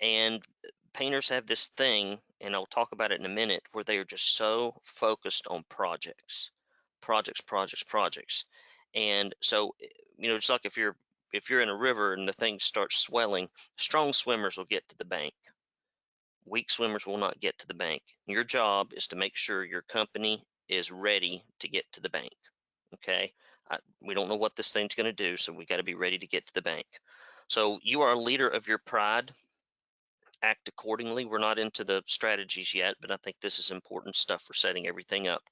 And 0.00 0.42
uh, 0.66 0.68
painters 0.92 1.28
have 1.30 1.46
this 1.46 1.68
thing, 1.68 2.18
and 2.40 2.54
I'll 2.54 2.66
talk 2.66 2.92
about 2.92 3.12
it 3.12 3.20
in 3.20 3.26
a 3.26 3.34
minute, 3.34 3.62
where 3.72 3.84
they 3.84 3.96
are 3.98 4.04
just 4.04 4.36
so 4.36 4.80
focused 4.84 5.46
on 5.46 5.64
projects, 5.68 6.50
projects, 7.00 7.40
projects, 7.40 7.82
projects. 7.84 8.44
And 8.94 9.34
so, 9.40 9.74
eh, 9.82 9.86
you 10.18 10.28
know, 10.28 10.36
it's 10.36 10.50
like 10.50 10.64
if 10.64 10.76
you're 10.76 10.96
if 11.32 11.50
you're 11.50 11.62
in 11.62 11.68
a 11.68 11.76
river 11.76 12.14
and 12.14 12.28
the 12.28 12.32
thing 12.32 12.60
starts 12.60 12.96
swelling, 12.96 13.48
strong 13.76 14.12
swimmers 14.12 14.56
will 14.56 14.66
get 14.66 14.88
to 14.88 14.96
the 14.96 15.04
bank. 15.04 15.34
Weak 16.46 16.70
swimmers 16.70 17.06
will 17.06 17.16
not 17.16 17.40
get 17.40 17.58
to 17.58 17.66
the 17.66 17.74
bank. 17.74 18.02
Your 18.26 18.44
job 18.44 18.92
is 18.94 19.08
to 19.08 19.16
make 19.16 19.34
sure 19.34 19.64
your 19.64 19.82
company 19.82 20.44
is 20.68 20.92
ready 20.92 21.42
to 21.58 21.68
get 21.68 21.90
to 21.92 22.00
the 22.00 22.10
bank. 22.10 22.34
Okay. 22.94 23.32
I, 23.68 23.78
we 24.00 24.14
don't 24.14 24.28
know 24.28 24.36
what 24.36 24.54
this 24.54 24.72
thing's 24.72 24.94
going 24.94 25.06
to 25.06 25.12
do, 25.12 25.36
so 25.36 25.52
we 25.52 25.64
got 25.64 25.78
to 25.78 25.82
be 25.82 25.94
ready 25.94 26.18
to 26.18 26.26
get 26.26 26.46
to 26.46 26.54
the 26.54 26.62
bank. 26.62 26.86
So 27.48 27.78
you 27.82 28.02
are 28.02 28.12
a 28.12 28.18
leader 28.18 28.48
of 28.48 28.68
your 28.68 28.78
pride 28.78 29.32
act 30.42 30.68
accordingly. 30.68 31.24
We're 31.24 31.38
not 31.38 31.58
into 31.58 31.84
the 31.84 32.02
strategies 32.06 32.74
yet, 32.74 32.96
but 33.00 33.10
I 33.10 33.16
think 33.16 33.36
this 33.40 33.58
is 33.58 33.70
important 33.70 34.16
stuff 34.16 34.42
for 34.42 34.54
setting 34.54 34.86
everything 34.86 35.26
up. 35.26 35.42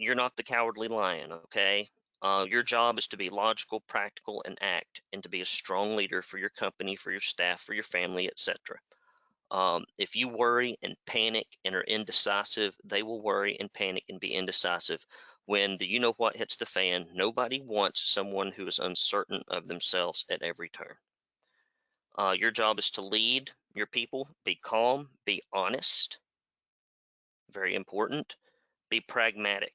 You're 0.00 0.14
not 0.14 0.34
the 0.34 0.42
cowardly 0.42 0.88
lion, 0.88 1.30
okay? 1.32 1.90
Uh, 2.22 2.46
your 2.48 2.62
job 2.62 2.98
is 2.98 3.08
to 3.08 3.18
be 3.18 3.28
logical, 3.28 3.80
practical, 3.80 4.42
and 4.46 4.56
act, 4.62 5.02
and 5.12 5.22
to 5.22 5.28
be 5.28 5.42
a 5.42 5.46
strong 5.46 5.94
leader 5.94 6.22
for 6.22 6.38
your 6.38 6.48
company, 6.48 6.96
for 6.96 7.10
your 7.10 7.20
staff, 7.20 7.60
for 7.60 7.74
your 7.74 7.84
family, 7.84 8.26
etc. 8.26 8.78
Um, 9.50 9.84
if 9.98 10.16
you 10.16 10.28
worry 10.28 10.78
and 10.82 10.96
panic 11.04 11.46
and 11.66 11.74
are 11.74 11.82
indecisive, 11.82 12.74
they 12.82 13.02
will 13.02 13.20
worry 13.20 13.58
and 13.60 13.70
panic 13.70 14.04
and 14.08 14.18
be 14.18 14.32
indecisive. 14.32 15.04
When 15.44 15.76
the 15.76 15.86
you 15.86 16.00
know 16.00 16.12
what 16.12 16.36
hits 16.36 16.56
the 16.56 16.66
fan, 16.66 17.10
nobody 17.12 17.60
wants 17.60 18.10
someone 18.10 18.52
who 18.52 18.66
is 18.66 18.78
uncertain 18.78 19.42
of 19.48 19.68
themselves 19.68 20.24
at 20.30 20.42
every 20.42 20.70
turn. 20.70 20.96
Uh, 22.16 22.34
your 22.38 22.50
job 22.50 22.78
is 22.78 22.92
to 22.92 23.02
lead 23.02 23.50
your 23.74 23.86
people, 23.86 24.28
be 24.44 24.54
calm, 24.54 25.10
be 25.26 25.42
honest, 25.52 26.18
very 27.50 27.74
important, 27.74 28.36
be 28.90 29.00
pragmatic. 29.00 29.74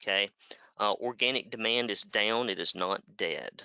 Okay. 0.00 0.30
Uh, 0.78 0.94
organic 1.00 1.50
demand 1.50 1.90
is 1.90 2.02
down, 2.02 2.48
it 2.48 2.60
is 2.60 2.74
not 2.74 3.02
dead. 3.16 3.62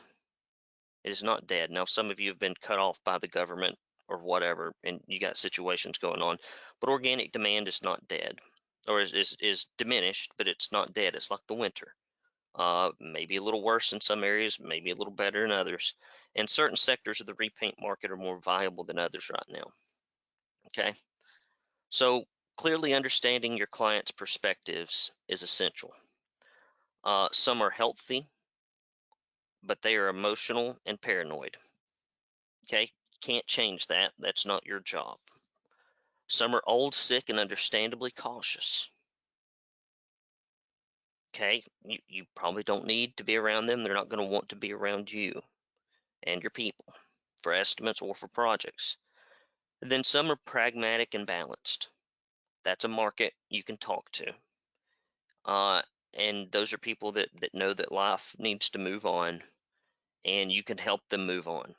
It 1.04 1.12
is 1.12 1.22
not 1.22 1.46
dead. 1.46 1.70
Now, 1.70 1.86
some 1.86 2.10
of 2.10 2.20
you 2.20 2.30
have 2.30 2.40
been 2.40 2.56
cut 2.62 2.80
off 2.80 3.00
by 3.04 3.20
the 3.20 3.28
government 3.28 3.78
or 4.08 4.18
whatever, 4.18 4.74
and 4.84 5.00
you 5.06 5.20
got 5.20 5.38
situations 5.38 5.98
going 5.98 6.22
on, 6.22 6.38
but 6.80 6.90
organic 6.90 7.32
demand 7.32 7.68
is 7.68 7.84
not 7.84 8.08
dead 8.08 8.40
or 8.88 9.02
is, 9.02 9.14
is, 9.14 9.38
is 9.40 9.68
diminished, 9.78 10.32
but 10.38 10.48
it's 10.48 10.72
not 10.72 10.94
dead. 10.94 11.16
It's 11.16 11.32
like 11.32 11.46
the 11.48 11.54
winter. 11.54 11.94
Uh, 12.56 12.92
maybe 13.00 13.38
a 13.38 13.42
little 13.42 13.64
worse 13.64 13.94
in 13.94 14.02
some 14.02 14.24
areas, 14.24 14.60
maybe 14.60 14.92
a 14.92 14.96
little 14.96 15.14
better 15.14 15.44
in 15.44 15.52
others. 15.52 15.96
And 16.36 16.50
certain 16.50 16.78
sectors 16.78 17.20
of 17.20 17.28
the 17.28 17.34
repaint 17.36 17.76
market 17.80 18.12
are 18.12 18.18
more 18.18 18.40
viable 18.40 18.84
than 18.84 19.00
others 19.00 19.30
right 19.30 19.46
now. 19.50 19.72
Okay, 20.68 20.94
so 21.90 22.26
clearly 22.56 22.94
understanding 22.94 23.58
your 23.58 23.68
client's 23.68 24.12
perspectives 24.12 25.12
is 25.28 25.42
essential. 25.42 25.94
Uh, 27.04 27.28
some 27.32 27.62
are 27.62 27.70
healthy, 27.70 28.26
but 29.64 29.82
they 29.82 29.96
are 29.96 30.08
emotional 30.08 30.78
and 30.86 31.00
paranoid. 31.02 31.58
Okay, 32.68 32.92
can't 33.22 33.46
change 33.48 33.88
that. 33.88 34.12
That's 34.20 34.46
not 34.46 34.66
your 34.66 34.80
job. 34.80 35.18
Some 36.28 36.56
are 36.56 36.64
old, 36.66 36.96
sick, 36.96 37.30
and 37.30 37.40
understandably 37.40 38.12
cautious. 38.12 38.90
Okay, 41.36 41.64
you, 41.84 41.98
you 42.08 42.26
probably 42.36 42.64
don't 42.64 42.86
need 42.86 43.18
to 43.18 43.24
be 43.24 43.38
around 43.38 43.66
them. 43.66 43.84
They're 43.84 43.94
not 43.94 44.10
going 44.10 44.24
to 44.24 44.32
want 44.32 44.50
to 44.50 44.56
be 44.56 44.72
around 44.72 45.12
you 45.12 45.42
and 46.24 46.42
your 46.42 46.52
people 46.52 46.86
for 47.42 47.54
estimates 47.54 48.02
or 48.02 48.16
for 48.16 48.28
projects. 48.28 48.98
And 49.82 49.92
then 49.92 50.04
some 50.04 50.32
are 50.32 50.38
pragmatic 50.46 51.14
and 51.14 51.28
balanced. 51.28 51.90
That's 52.64 52.86
a 52.86 52.90
market 52.90 53.34
you 53.50 53.64
can 53.64 53.78
talk 53.78 54.10
to. 54.14 54.34
Uh, 55.46 55.82
and 56.14 56.52
those 56.52 56.74
are 56.74 56.78
people 56.78 57.14
that, 57.14 57.30
that 57.42 57.54
know 57.54 57.74
that 57.74 57.92
life 57.92 58.36
needs 58.38 58.70
to 58.72 58.80
move 58.80 59.06
on 59.06 59.42
and 60.26 60.52
you 60.52 60.64
can 60.64 60.78
help 60.78 61.02
them 61.10 61.26
move 61.26 61.48
on. 61.48 61.76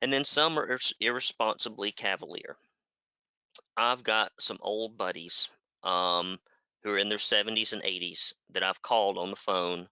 And 0.00 0.12
then 0.12 0.24
some 0.24 0.58
are 0.58 0.78
irresponsibly 1.00 1.92
cavalier. 1.92 2.56
I've 3.76 4.02
got 4.02 4.32
some 4.40 4.58
old 4.60 4.96
buddies 4.96 5.48
um, 5.82 6.38
who 6.82 6.90
are 6.90 6.98
in 6.98 7.08
their 7.08 7.18
70s 7.18 7.72
and 7.72 7.82
80s 7.82 8.32
that 8.50 8.62
I've 8.62 8.82
called 8.82 9.18
on 9.18 9.30
the 9.30 9.36
phone, 9.36 9.88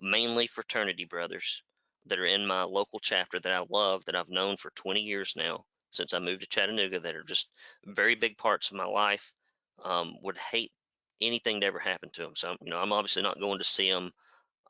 mainly 0.00 0.46
fraternity 0.46 1.04
brothers 1.04 1.62
that 2.06 2.18
are 2.18 2.26
in 2.26 2.46
my 2.46 2.62
local 2.62 2.98
chapter 2.98 3.38
that 3.40 3.52
I 3.52 3.64
love, 3.68 4.04
that 4.06 4.16
I've 4.16 4.28
known 4.28 4.56
for 4.56 4.70
20 4.70 5.00
years 5.00 5.34
now 5.36 5.64
since 5.90 6.14
I 6.14 6.18
moved 6.18 6.42
to 6.42 6.46
Chattanooga, 6.46 7.00
that 7.00 7.16
are 7.16 7.24
just 7.24 7.48
very 7.84 8.14
big 8.14 8.38
parts 8.38 8.70
of 8.70 8.76
my 8.76 8.84
life. 8.84 9.32
Um, 9.84 10.16
would 10.22 10.38
hate 10.38 10.72
anything 11.20 11.60
to 11.60 11.66
ever 11.66 11.78
happen 11.78 12.10
to 12.14 12.22
them. 12.22 12.36
So, 12.36 12.56
you 12.62 12.70
know, 12.70 12.78
I'm 12.80 12.92
obviously 12.92 13.22
not 13.22 13.40
going 13.40 13.58
to 13.58 13.64
see 13.64 13.90
them 13.90 14.12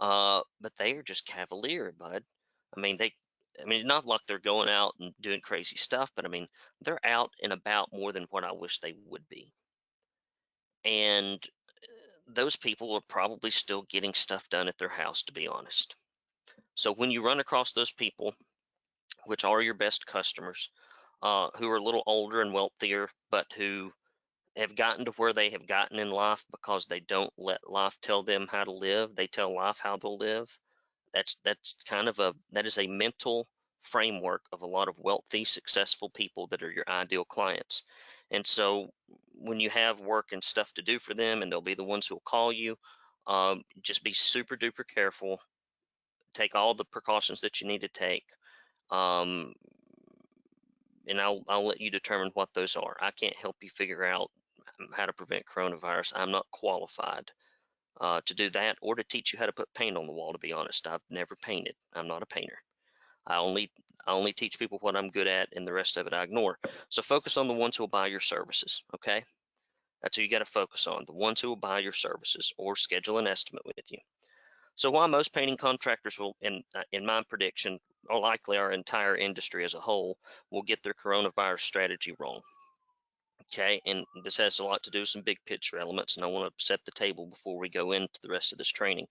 Uh, 0.00 0.43
but 0.61 0.73
they 0.79 0.95
are 0.97 1.02
just 1.02 1.26
cavalier, 1.26 1.93
bud. 1.93 2.25
I 2.76 2.81
mean, 2.81 2.97
they, 2.97 3.12
I 3.61 3.64
mean, 3.67 3.87
not 3.87 4.07
like 4.07 4.21
they're 4.26 4.38
going 4.38 4.69
out 4.69 4.95
and 5.00 5.14
doing 5.21 5.40
crazy 5.40 5.76
stuff, 5.76 6.11
but 6.17 6.25
I 6.25 6.29
mean, 6.29 6.49
they're 6.83 7.05
out 7.05 7.33
and 7.43 7.52
about 7.52 7.93
more 7.93 8.12
than 8.12 8.26
what 8.31 8.45
I 8.45 8.52
wish 8.52 8.79
they 8.81 8.95
would 9.07 9.29
be. 9.29 9.52
And 10.85 11.43
those 12.26 12.57
people 12.57 12.95
are 12.95 13.02
probably 13.09 13.50
still 13.50 13.83
getting 13.83 14.14
stuff 14.14 14.49
done 14.50 14.69
at 14.69 14.79
their 14.79 14.88
house, 14.88 15.23
to 15.25 15.33
be 15.33 15.49
honest. 15.49 15.97
So 16.75 16.93
when 16.95 17.11
you 17.11 17.25
run 17.25 17.40
across 17.40 17.73
those 17.73 17.93
people, 17.93 18.35
which 19.26 19.45
are 19.45 19.62
your 19.62 19.75
best 19.75 20.07
customers, 20.07 20.71
uh, 21.23 21.49
who 21.59 21.71
are 21.71 21.76
a 21.76 21.83
little 21.83 22.02
older 22.07 22.40
and 22.40 22.52
wealthier, 22.52 23.09
but 23.31 23.47
who 23.57 23.93
have 24.57 24.76
gotten 24.76 25.04
to 25.04 25.12
where 25.12 25.33
they 25.33 25.50
have 25.50 25.66
gotten 25.66 25.99
in 25.99 26.11
life 26.11 26.45
because 26.50 26.87
they 26.87 27.00
don't 27.00 27.33
let 27.38 27.69
life 27.69 27.97
tell 28.02 28.23
them 28.23 28.47
how 28.50 28.64
to 28.64 28.73
live. 28.73 29.14
They 29.14 29.26
tell 29.26 29.54
life 29.54 29.78
how 29.80 29.97
they'll 29.97 30.16
live. 30.16 30.49
That's 31.14 31.37
that's 31.45 31.76
kind 31.88 32.09
of 32.09 32.19
a 32.19 32.35
that 32.52 32.66
is 32.66 32.78
a 32.78 32.87
mental 32.87 33.49
framework 33.83 34.42
of 34.52 34.62
a 34.62 34.66
lot 34.66 34.88
of 34.88 34.99
wealthy, 34.99 35.45
successful 35.45 36.11
people 36.11 36.49
that 36.49 36.62
are 36.62 36.71
your 36.71 36.85
ideal 36.88 37.25
clients. 37.25 37.83
And 38.30 38.47
so 38.47 38.90
when 39.35 39.61
you 39.61 39.71
have 39.71 40.00
work 40.00 40.33
and 40.33 40.45
stuff 40.45 40.73
to 40.75 40.83
do 40.83 40.99
for 40.99 41.14
them, 41.14 41.42
and 41.42 41.50
they'll 41.50 41.61
be 41.61 41.75
the 41.75 41.85
ones 41.85 42.07
who 42.07 42.16
will 42.16 42.23
call 42.25 42.52
you, 42.52 42.76
um, 43.26 43.62
just 43.83 44.04
be 44.04 44.12
super 44.12 44.57
duper 44.57 44.85
careful. 44.87 45.40
Take 46.35 46.54
all 46.54 46.75
the 46.75 46.85
precautions 46.85 47.40
that 47.40 47.61
you 47.61 47.66
need 47.66 47.80
to 47.80 47.88
take. 47.88 48.26
Um, 48.90 49.54
and 51.09 51.21
I'll, 51.21 51.42
I'll 51.49 51.66
let 51.66 51.80
you 51.80 51.90
determine 51.90 52.30
what 52.35 52.50
those 52.54 52.76
are. 52.76 52.97
I 53.00 53.11
can't 53.11 53.37
help 53.37 53.57
you 53.62 53.71
figure 53.71 54.04
out 54.04 54.30
how 54.93 55.07
to 55.07 55.13
prevent 55.13 55.45
coronavirus. 55.47 56.13
I'm 56.15 56.31
not 56.31 56.51
qualified 56.51 57.31
uh, 58.01 58.21
to 58.27 58.35
do 58.35 58.51
that 58.51 58.77
or 58.81 58.95
to 58.95 59.05
teach 59.05 59.33
you 59.33 59.39
how 59.39 59.47
to 59.47 59.53
put 59.53 59.73
paint 59.75 59.97
on 59.97 60.07
the 60.07 60.13
wall. 60.13 60.33
To 60.33 60.39
be 60.39 60.53
honest, 60.53 60.87
I've 60.87 61.03
never 61.11 61.37
painted. 61.37 61.75
I'm 61.95 62.09
not 62.09 62.23
a 62.23 62.27
painter. 62.27 62.59
I 63.27 63.37
only 63.37 63.71
I 64.07 64.13
only 64.13 64.33
teach 64.33 64.59
people 64.59 64.79
what 64.81 64.97
I'm 64.97 65.11
good 65.11 65.27
at, 65.27 65.51
and 65.55 65.67
the 65.67 65.73
rest 65.73 65.97
of 65.97 66.07
it 66.07 66.15
I 66.15 66.23
ignore. 66.23 66.59
So 66.89 67.03
focus 67.03 67.37
on 67.37 67.49
the 67.49 67.55
ones 67.55 67.77
who 67.77 67.83
will 67.83 67.89
buy 67.89 68.07
your 68.07 68.21
services. 68.21 68.83
Okay, 68.95 69.23
that's 70.03 70.17
who 70.17 70.23
you 70.23 70.31
got 70.31 70.39
to 70.39 70.47
focus 70.47 70.87
on. 70.87 71.05
The 71.07 71.13
ones 71.13 71.41
who 71.41 71.49
will 71.49 71.57
buy 71.57 71.81
your 71.81 71.93
services 71.93 72.53
or 72.57 72.77
schedule 72.77 73.19
an 73.19 73.27
estimate 73.27 73.67
with 73.67 73.91
you. 73.91 73.99
So 74.77 74.91
while 74.91 75.09
most 75.09 75.35
painting 75.35 75.59
contractors 75.59 76.19
will, 76.19 76.37
in 76.41 76.63
uh, 76.75 76.83
in 76.93 77.05
my 77.05 77.23
prediction, 77.29 77.79
or 78.09 78.21
likely 78.21 78.57
our 78.57 78.73
entire 78.73 79.15
industry 79.17 79.65
as 79.65 79.75
a 79.75 79.81
whole, 79.81 80.17
will 80.51 80.63
get 80.63 80.83
their 80.83 80.95
coronavirus 80.95 81.61
strategy 81.61 82.15
wrong. 82.19 82.41
Okay, 83.52 83.80
and 83.85 84.04
this 84.23 84.37
has 84.37 84.61
a 84.61 84.64
lot 84.64 84.85
to 84.85 84.90
do 84.90 85.00
with 85.00 85.09
some 85.09 85.23
big 85.23 85.38
picture 85.45 85.78
elements, 85.78 86.16
and 86.16 86.25
I 86.25 86.28
want 86.28 86.57
to 86.57 86.64
set 86.64 86.85
the 86.85 86.92
table 86.92 87.26
before 87.26 87.59
we 87.59 87.69
go 87.69 87.90
into 87.90 88.21
the 88.23 88.28
rest 88.28 88.52
of 88.52 88.59
this 88.59 88.69
training. 88.69 89.09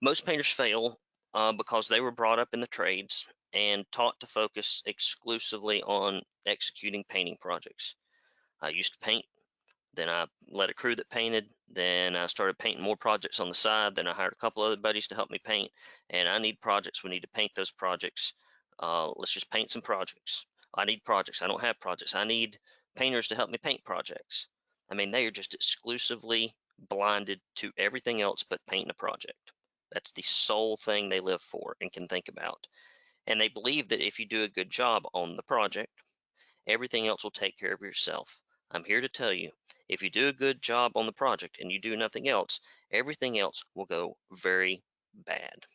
Most 0.00 0.24
painters 0.24 0.48
fail 0.48 0.98
uh, 1.34 1.52
because 1.52 1.86
they 1.86 2.00
were 2.00 2.10
brought 2.10 2.38
up 2.38 2.48
in 2.54 2.60
the 2.60 2.66
trades 2.66 3.26
and 3.52 3.84
taught 3.92 4.18
to 4.20 4.26
focus 4.26 4.82
exclusively 4.86 5.82
on 5.82 6.22
executing 6.46 7.04
painting 7.06 7.36
projects. 7.38 7.96
I 8.62 8.70
used 8.70 8.94
to 8.94 8.98
paint, 9.00 9.26
then 9.92 10.08
I 10.08 10.26
led 10.48 10.70
a 10.70 10.74
crew 10.74 10.94
that 10.94 11.10
painted, 11.10 11.46
then 11.68 12.16
I 12.16 12.28
started 12.28 12.56
painting 12.56 12.82
more 12.82 12.96
projects 12.96 13.40
on 13.40 13.50
the 13.50 13.54
side, 13.54 13.94
then 13.94 14.06
I 14.06 14.14
hired 14.14 14.32
a 14.32 14.40
couple 14.40 14.62
other 14.62 14.78
buddies 14.78 15.08
to 15.08 15.14
help 15.14 15.30
me 15.30 15.38
paint, 15.44 15.70
and 16.08 16.30
I 16.30 16.38
need 16.38 16.62
projects. 16.62 17.04
We 17.04 17.10
need 17.10 17.22
to 17.22 17.28
paint 17.34 17.52
those 17.54 17.70
projects. 17.70 18.32
Uh, 18.78 19.10
let's 19.16 19.32
just 19.32 19.50
paint 19.50 19.70
some 19.70 19.82
projects. 19.82 20.46
I 20.74 20.86
need 20.86 21.04
projects. 21.04 21.42
I 21.42 21.46
don't 21.46 21.62
have 21.62 21.78
projects. 21.80 22.14
I 22.14 22.24
need 22.24 22.58
painters 22.96 23.28
to 23.28 23.36
help 23.36 23.50
me 23.50 23.58
paint 23.58 23.84
projects. 23.84 24.48
I 24.90 24.94
mean, 24.94 25.10
they 25.10 25.26
are 25.26 25.30
just 25.30 25.54
exclusively 25.54 26.54
blinded 26.78 27.40
to 27.56 27.72
everything 27.78 28.20
else 28.20 28.42
but 28.42 28.66
painting 28.66 28.90
a 28.90 28.94
project. 28.94 29.52
That's 29.92 30.12
the 30.12 30.22
sole 30.22 30.76
thing 30.76 31.08
they 31.08 31.20
live 31.20 31.42
for 31.42 31.76
and 31.80 31.92
can 31.92 32.08
think 32.08 32.28
about. 32.28 32.66
And 33.26 33.40
they 33.40 33.48
believe 33.48 33.88
that 33.88 34.04
if 34.04 34.18
you 34.18 34.26
do 34.26 34.42
a 34.42 34.48
good 34.48 34.70
job 34.70 35.04
on 35.14 35.36
the 35.36 35.42
project, 35.42 35.92
everything 36.66 37.06
else 37.06 37.22
will 37.22 37.30
take 37.30 37.58
care 37.58 37.72
of 37.72 37.80
yourself. 37.80 38.40
I'm 38.70 38.84
here 38.84 39.00
to 39.00 39.08
tell 39.08 39.32
you, 39.32 39.50
if 39.88 40.02
you 40.02 40.10
do 40.10 40.28
a 40.28 40.32
good 40.32 40.60
job 40.60 40.92
on 40.96 41.06
the 41.06 41.12
project 41.12 41.58
and 41.60 41.70
you 41.70 41.80
do 41.80 41.96
nothing 41.96 42.28
else, 42.28 42.60
everything 42.90 43.38
else 43.38 43.62
will 43.74 43.86
go 43.86 44.16
very 44.32 44.82
bad. 45.14 45.66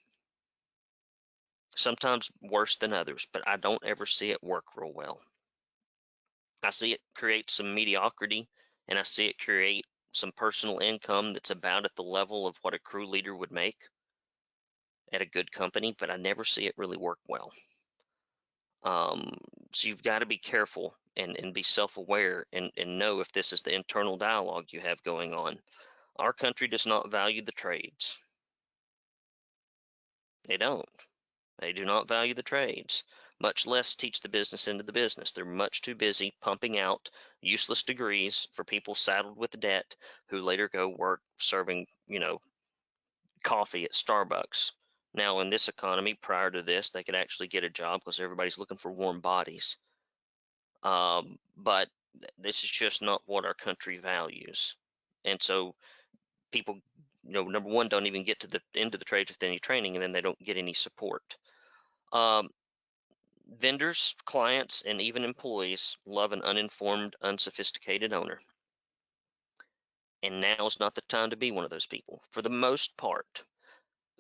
Sometimes 1.76 2.30
worse 2.41 2.76
than 2.76 2.91
others, 2.91 3.26
but 3.32 3.48
I 3.48 3.56
don't 3.56 3.84
ever 3.86 4.06
see 4.06 4.32
it 4.32 4.43
work 4.43 4.65
real 4.76 4.91
well. 4.93 5.22
I 6.63 6.69
see 6.69 6.93
it 6.93 7.02
create 7.15 7.50
some 7.50 7.74
mediocrity 7.74 8.47
and 8.88 9.00
I 9.00 9.04
see 9.04 9.28
it 9.28 9.39
create 9.39 9.86
some 10.12 10.32
personal 10.36 10.80
income 10.80 11.34
that's 11.34 11.50
about 11.50 11.86
at 11.86 11.95
the 11.95 12.04
level 12.04 12.47
of 12.47 12.58
what 12.62 12.74
a 12.74 12.80
crew 12.80 13.08
leader 13.08 13.36
would 13.36 13.52
make 13.52 13.78
at 15.13 15.21
a 15.21 15.26
good 15.26 15.52
company, 15.52 15.95
but 15.97 16.10
I 16.10 16.17
never 16.17 16.43
see 16.43 16.65
it 16.65 16.78
really 16.78 16.97
work 16.97 17.19
well. 17.28 17.52
Um, 18.84 19.32
so 19.74 19.88
you've 19.88 20.04
got 20.04 20.19
to 20.19 20.26
be 20.26 20.38
careful 20.38 20.95
and, 21.15 21.38
and 21.38 21.54
be 21.54 21.63
self-aware 21.63 22.45
and, 22.52 22.71
and 22.78 23.00
know 23.00 23.19
if 23.19 23.32
this 23.32 23.54
is 23.54 23.62
the 23.62 23.74
internal 23.74 24.17
dialogue 24.17 24.65
you 24.69 24.82
have 24.82 25.04
going 25.04 25.34
on. 25.34 25.60
Our 26.17 26.34
country 26.34 26.67
does 26.67 26.86
not 26.86 27.12
value 27.12 27.43
the 27.43 27.52
trades. 27.52 28.19
They 30.47 30.58
don't. 30.58 30.86
They 31.60 31.74
do 31.74 31.86
not 31.86 32.08
value 32.08 32.34
the 32.34 32.43
trades 32.43 33.04
much 33.41 33.65
less 33.65 33.95
teach 33.95 34.21
the 34.21 34.30
business 34.30 34.67
into 34.67 34.84
the 34.84 34.93
business. 34.93 35.32
They're 35.32 35.45
much 35.45 35.82
too 35.82 35.95
busy 35.95 36.34
pumping 36.41 36.77
out 36.77 37.10
useless 37.41 37.84
degrees 37.84 38.47
for 38.54 38.63
people 38.63 38.95
saddled 38.95 39.38
with 39.38 39.60
debt 39.60 39.95
who 40.27 40.41
later 40.41 40.69
go 40.69 40.88
work 40.88 41.21
serving, 41.38 41.88
you 42.08 42.19
know, 42.19 42.39
coffee 43.43 43.86
at 43.86 43.93
Starbucks. 43.93 44.71
Now, 45.13 45.39
in 45.39 45.49
this 45.49 45.67
economy, 45.67 46.13
prior 46.13 46.51
to 46.51 46.62
this, 46.62 46.91
they 46.91 47.04
could 47.04 47.15
actually 47.15 47.47
get 47.47 47.63
a 47.63 47.69
job 47.69 47.99
because 47.99 48.19
everybody's 48.19 48.58
looking 48.58 48.77
for 48.77 48.91
warm 48.91 49.19
bodies. 49.19 49.77
Um, 50.84 51.38
but 51.58 51.89
this 52.38 52.63
is 52.63 52.69
just 52.69 53.01
not 53.01 53.21
what 53.25 53.45
our 53.45 53.54
country 53.54 53.97
values. 53.97 54.75
And 55.25 55.41
so 55.41 55.75
people, 56.51 56.80
you 57.25 57.34
know, 57.34 57.43
number 57.43 57.69
one, 57.69 57.89
don't 57.89 58.08
even 58.08 58.23
get 58.23 58.41
to 58.41 58.47
the 58.47 58.62
end 58.75 58.93
of 58.93 58.99
the 58.99 59.06
trades 59.06 59.32
with 59.32 59.43
any 59.43 59.60
training, 59.60 59.95
and 59.95 60.04
then 60.04 60.12
they 60.12 60.21
don't 60.21 60.43
get 60.43 60.58
any 60.58 60.73
support. 60.73 61.23
Um, 62.13 62.49
Vendors, 63.58 64.16
clients, 64.24 64.82
and 64.82 65.02
even 65.02 65.26
employees 65.26 65.98
love 66.06 66.32
an 66.32 66.42
uninformed, 66.42 67.18
unsophisticated 67.22 68.14
owner. 68.14 68.42
And 70.24 70.40
now 70.40 70.66
is 70.68 70.80
not 70.80 70.96
the 70.96 71.02
time 71.02 71.32
to 71.32 71.36
be 71.36 71.52
one 71.52 71.66
of 71.66 71.70
those 71.70 71.86
people. 71.86 72.24
For 72.32 72.42
the 72.42 72.50
most 72.50 72.96
part, 72.96 73.44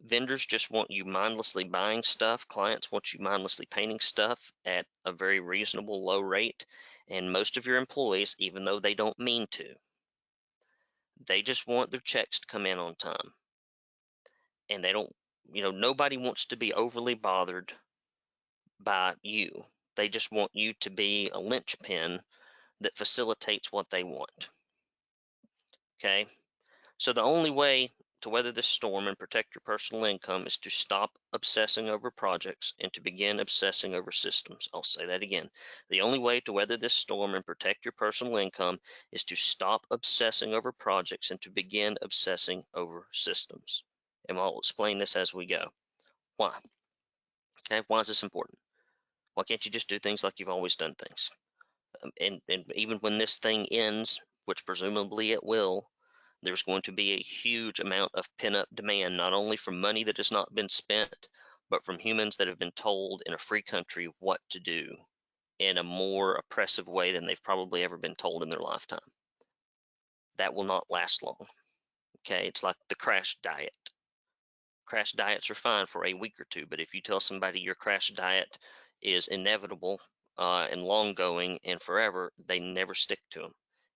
vendors 0.03 0.45
just 0.45 0.69
want 0.69 0.91
you 0.91 1.05
mindlessly 1.05 1.63
buying 1.63 2.03
stuff. 2.03 2.45
Clients 2.49 2.91
want 2.91 3.13
you 3.13 3.21
mindlessly 3.21 3.65
painting 3.67 4.01
stuff 4.01 4.51
at 4.65 4.85
a 5.05 5.13
very 5.13 5.39
reasonable 5.39 6.03
low 6.03 6.19
rate. 6.19 6.65
And 7.07 7.31
most 7.31 7.55
of 7.55 7.65
your 7.65 7.77
employees, 7.77 8.35
even 8.37 8.65
though 8.65 8.81
they 8.81 8.95
don't 8.95 9.17
mean 9.17 9.47
to, 9.51 9.75
they 11.25 11.41
just 11.41 11.67
want 11.67 11.89
their 11.89 12.01
checks 12.01 12.41
to 12.41 12.47
come 12.47 12.65
in 12.65 12.77
on 12.77 12.95
time. 12.95 13.33
And 14.69 14.83
they 14.83 14.91
don't, 14.91 15.15
you 15.53 15.63
know, 15.63 15.71
nobody 15.71 16.17
wants 16.17 16.47
to 16.47 16.57
be 16.57 16.73
overly 16.73 17.13
bothered 17.13 17.73
by 18.83 19.15
you. 19.21 19.65
They 19.95 20.09
just 20.09 20.31
want 20.31 20.51
you 20.53 20.73
to 20.81 20.89
be 20.89 21.29
a 21.33 21.39
linchpin 21.39 22.21
that 22.81 22.97
facilitates 22.97 23.71
what 23.71 23.89
they 23.89 24.03
want. 24.03 24.49
Okay? 25.99 26.27
So 26.97 27.13
the 27.13 27.21
only 27.21 27.49
way 27.49 27.91
to 28.21 28.29
weather 28.29 28.51
this 28.51 28.67
storm 28.67 29.07
and 29.07 29.17
protect 29.17 29.55
your 29.55 29.61
personal 29.65 30.05
income 30.05 30.45
is 30.45 30.57
to 30.57 30.69
stop 30.69 31.11
obsessing 31.33 31.89
over 31.89 32.11
projects 32.11 32.73
and 32.79 32.93
to 32.93 33.01
begin 33.01 33.39
obsessing 33.39 33.95
over 33.95 34.11
systems. 34.11 34.69
I'll 34.73 34.83
say 34.83 35.07
that 35.07 35.23
again. 35.23 35.49
The 35.89 36.01
only 36.01 36.19
way 36.19 36.39
to 36.41 36.53
weather 36.53 36.77
this 36.77 36.93
storm 36.93 37.33
and 37.33 37.45
protect 37.45 37.85
your 37.85 37.93
personal 37.93 38.37
income 38.37 38.79
is 39.11 39.23
to 39.25 39.35
stop 39.35 39.85
obsessing 39.89 40.53
over 40.53 40.71
projects 40.71 41.31
and 41.31 41.41
to 41.41 41.49
begin 41.49 41.97
obsessing 42.01 42.63
over 42.73 43.07
systems. 43.11 43.83
And 44.29 44.37
I'll 44.37 44.59
explain 44.59 44.99
this 44.99 45.15
as 45.15 45.33
we 45.33 45.47
go. 45.47 45.65
Why? 46.37 46.53
Okay, 47.71 47.83
why 47.87 47.99
is 48.01 48.07
this 48.07 48.23
important? 48.23 48.57
Why 49.33 49.43
can't 49.43 49.63
you 49.65 49.71
just 49.71 49.89
do 49.89 49.99
things 49.99 50.23
like 50.23 50.39
you've 50.39 50.49
always 50.49 50.75
done 50.75 50.95
things? 50.95 51.29
Um, 52.03 52.11
and, 52.19 52.41
and 52.49 52.65
even 52.75 52.97
when 52.97 53.17
this 53.17 53.37
thing 53.37 53.67
ends, 53.71 54.19
which 54.45 54.65
presumably 54.65 55.31
it 55.31 55.43
will, 55.43 55.89
there's 56.43 56.63
going 56.63 56.81
to 56.83 56.91
be 56.91 57.13
a 57.13 57.23
huge 57.23 57.79
amount 57.79 58.11
of 58.15 58.27
pent 58.37 58.55
up 58.55 58.67
demand, 58.73 59.15
not 59.15 59.33
only 59.33 59.57
from 59.57 59.79
money 59.79 60.03
that 60.03 60.17
has 60.17 60.31
not 60.31 60.53
been 60.53 60.69
spent, 60.69 61.27
but 61.69 61.85
from 61.85 61.99
humans 61.99 62.35
that 62.37 62.47
have 62.47 62.59
been 62.59 62.71
told 62.71 63.21
in 63.25 63.33
a 63.33 63.37
free 63.37 63.61
country 63.61 64.09
what 64.19 64.41
to 64.49 64.59
do 64.59 64.87
in 65.59 65.77
a 65.77 65.83
more 65.83 66.35
oppressive 66.35 66.87
way 66.87 67.11
than 67.11 67.25
they've 67.25 67.43
probably 67.43 67.83
ever 67.83 67.97
been 67.97 68.15
told 68.15 68.43
in 68.43 68.49
their 68.49 68.59
lifetime. 68.59 68.99
That 70.37 70.53
will 70.53 70.63
not 70.63 70.89
last 70.89 71.21
long. 71.21 71.35
Okay, 72.19 72.47
it's 72.47 72.63
like 72.63 72.75
the 72.89 72.95
crash 72.95 73.37
diet. 73.43 73.75
Crash 74.85 75.11
diets 75.13 75.49
are 75.49 75.55
fine 75.55 75.85
for 75.85 76.05
a 76.05 76.13
week 76.13 76.33
or 76.39 76.45
two, 76.49 76.65
but 76.67 76.79
if 76.79 76.93
you 76.93 77.01
tell 77.01 77.19
somebody 77.19 77.61
your 77.61 77.75
crash 77.75 78.09
diet 78.09 78.57
is 79.01 79.27
inevitable 79.27 79.99
uh, 80.37 80.67
and 80.71 80.83
long 80.83 81.13
going 81.13 81.59
and 81.63 81.81
forever, 81.81 82.31
they 82.45 82.59
never 82.59 82.95
stick 82.95 83.19
to 83.31 83.39
them. 83.39 83.51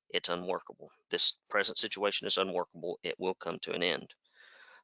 It's 0.09 0.29
unworkable. 0.29 0.91
This 1.09 1.33
present 1.49 1.77
situation 1.77 2.27
is 2.27 2.37
unworkable. 2.37 2.99
It 3.03 3.15
will 3.19 3.33
come 3.33 3.59
to 3.63 3.73
an 3.73 3.83
end. 3.83 4.13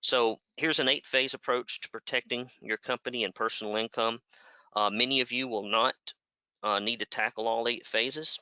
So 0.01 0.39
here's 0.57 0.79
an 0.79 0.89
eight 0.89 1.05
phase 1.05 1.34
approach 1.34 1.81
to 1.81 1.89
protecting 1.89 2.49
your 2.62 2.77
company 2.77 3.23
and 3.23 3.36
personal 3.36 3.75
income. 3.75 4.19
Uh, 4.75 4.89
many 4.89 5.21
of 5.21 5.31
you 5.31 5.47
will 5.47 5.69
not 5.69 5.95
uh, 6.63 6.79
need 6.79 6.99
to 6.99 7.05
tackle 7.05 7.47
all 7.47 7.67
eight 7.67 7.86
phases 7.86 8.39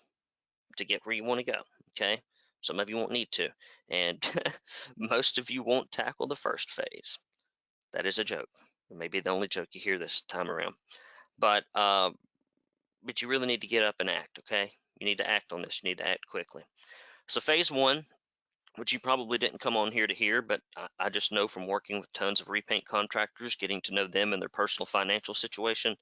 to 0.77 0.85
get 0.85 1.01
where 1.03 1.15
you 1.15 1.23
want 1.23 1.39
to 1.39 1.51
go. 1.51 1.59
Okay. 1.91 2.21
Some 2.61 2.79
of 2.79 2.89
you 2.89 2.95
won't 2.95 3.11
need 3.11 3.31
to. 3.33 3.49
And 3.89 4.23
most 4.97 5.37
of 5.37 5.49
you 5.49 5.63
won't 5.63 5.91
tackle 5.91 6.27
the 6.27 6.35
first 6.35 6.71
phase. 6.71 7.17
That 7.93 8.05
is 8.05 8.19
a 8.19 8.23
joke. 8.23 8.49
Maybe 8.91 9.19
the 9.19 9.29
only 9.29 9.47
joke 9.47 9.69
you 9.71 9.81
hear 9.81 9.97
this 9.97 10.21
time 10.23 10.49
around. 10.49 10.75
But 11.39 11.63
uh, 11.73 12.11
but 13.03 13.21
you 13.21 13.27
really 13.27 13.47
need 13.47 13.61
to 13.61 13.67
get 13.67 13.83
up 13.83 13.95
and 13.99 14.09
act, 14.09 14.39
okay? 14.39 14.71
You 14.99 15.05
need 15.05 15.19
to 15.19 15.29
act 15.29 15.53
on 15.53 15.61
this. 15.61 15.81
You 15.81 15.89
need 15.89 15.99
to 15.99 16.07
act 16.07 16.27
quickly. 16.27 16.63
So 17.27 17.39
phase 17.39 17.71
one, 17.71 18.05
which 18.75 18.91
you 18.91 18.99
probably 18.99 19.37
didn't 19.37 19.61
come 19.61 19.77
on 19.77 19.91
here 19.91 20.07
to 20.07 20.13
hear, 20.13 20.41
but 20.41 20.61
I, 20.75 20.87
I 20.99 21.09
just 21.09 21.31
know 21.31 21.47
from 21.47 21.67
working 21.67 21.99
with 21.99 22.11
tons 22.11 22.41
of 22.41 22.49
repaint 22.49 22.85
contractors, 22.85 23.55
getting 23.55 23.81
to 23.81 23.93
know 23.93 24.07
them 24.07 24.33
and 24.33 24.41
their 24.41 24.49
personal 24.49 24.85
financial 24.85 25.33
situation, 25.33 25.95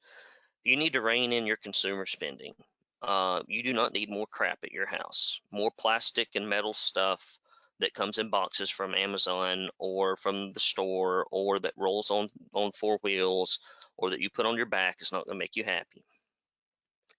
you 0.63 0.75
need 0.75 0.93
to 0.93 1.01
rein 1.01 1.33
in 1.33 1.45
your 1.45 1.57
consumer 1.57 2.05
spending. 2.05 2.53
Uh, 3.01 3.43
you 3.47 3.61
do 3.61 3.73
not 3.73 3.93
need 3.93 4.09
more 4.09 4.27
crap 4.27 4.59
at 4.63 4.71
your 4.71 4.87
house, 4.87 5.39
more 5.51 5.71
plastic 5.77 6.29
and 6.35 6.49
metal 6.49 6.73
stuff 6.73 7.37
that 7.79 7.93
comes 7.93 8.17
in 8.17 8.29
boxes 8.29 8.71
from 8.71 8.95
Amazon 8.95 9.69
or 9.77 10.17
from 10.17 10.51
the 10.53 10.59
store 10.59 11.27
or 11.31 11.59
that 11.59 11.73
rolls 11.77 12.09
on 12.09 12.27
on 12.53 12.71
four 12.71 12.97
wheels 13.03 13.59
or 13.97 14.11
that 14.11 14.21
you 14.21 14.29
put 14.29 14.45
on 14.45 14.57
your 14.57 14.65
back 14.65 14.97
is 14.99 15.11
not 15.11 15.25
going 15.25 15.35
to 15.35 15.39
make 15.39 15.55
you 15.55 15.63
happy. 15.63 16.05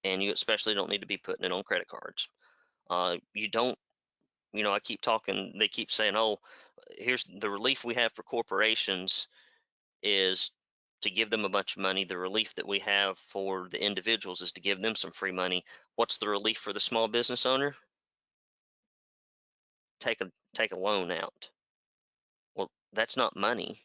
And 0.05 0.23
you 0.23 0.33
especially 0.33 0.75
don't 0.75 0.91
need 0.91 1.01
to 1.01 1.07
be 1.07 1.17
putting 1.17 1.45
it 1.45 1.53
on 1.53 1.63
credit 1.63 1.89
cards. 1.89 2.29
Uh, 2.89 3.17
you 3.35 3.49
don't, 3.49 3.77
you 4.53 4.63
know, 4.63 4.73
I 4.73 4.79
keep 4.79 5.01
talking, 5.01 5.55
they 5.59 5.69
keep 5.69 5.91
saying, 5.91 6.15
oh, 6.17 6.39
here's 6.97 7.25
the 7.25 7.51
relief 7.51 7.85
we 7.85 7.95
have 7.95 8.13
for 8.13 8.23
corporations 8.23 9.27
is 10.03 10.53
to 11.03 11.11
give 11.11 11.31
them 11.31 11.45
a 11.45 11.49
bunch 11.51 11.77
of 11.77 11.83
money. 11.83 12.05
The 12.05 12.19
relief 12.19 12.55
that 12.55 12.67
we 12.67 12.81
have 12.81 13.19
for 13.19 13.69
the 13.71 13.85
individuals 13.85 14.41
is 14.41 14.53
to 14.53 14.61
give 14.61 14.81
them 14.81 14.95
some 14.95 15.13
free 15.13 15.33
money. 15.33 15.65
What's 15.97 16.19
the 16.19 16.29
relief 16.29 16.59
for 16.59 16.73
the 16.73 16.81
small 16.81 17.09
business 17.09 17.47
owner? 17.47 17.75
Take 20.01 20.21
a 20.21 20.31
take 20.55 20.73
a 20.73 20.79
loan 20.79 21.11
out. 21.11 21.51
Well, 22.55 22.71
that's 22.93 23.17
not 23.17 23.37
money. 23.37 23.85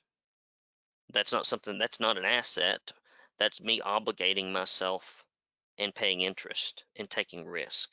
That's 1.14 1.32
not 1.32 1.46
something 1.46 1.78
that's 1.78 2.00
not 2.00 2.18
an 2.18 2.26
asset. 2.26 2.82
That's 3.38 3.62
me 3.62 3.80
obligating 3.80 4.52
myself 4.52 5.24
and 5.78 5.94
paying 5.94 6.22
interest 6.22 6.84
and 6.96 7.10
taking 7.10 7.46
risk. 7.46 7.90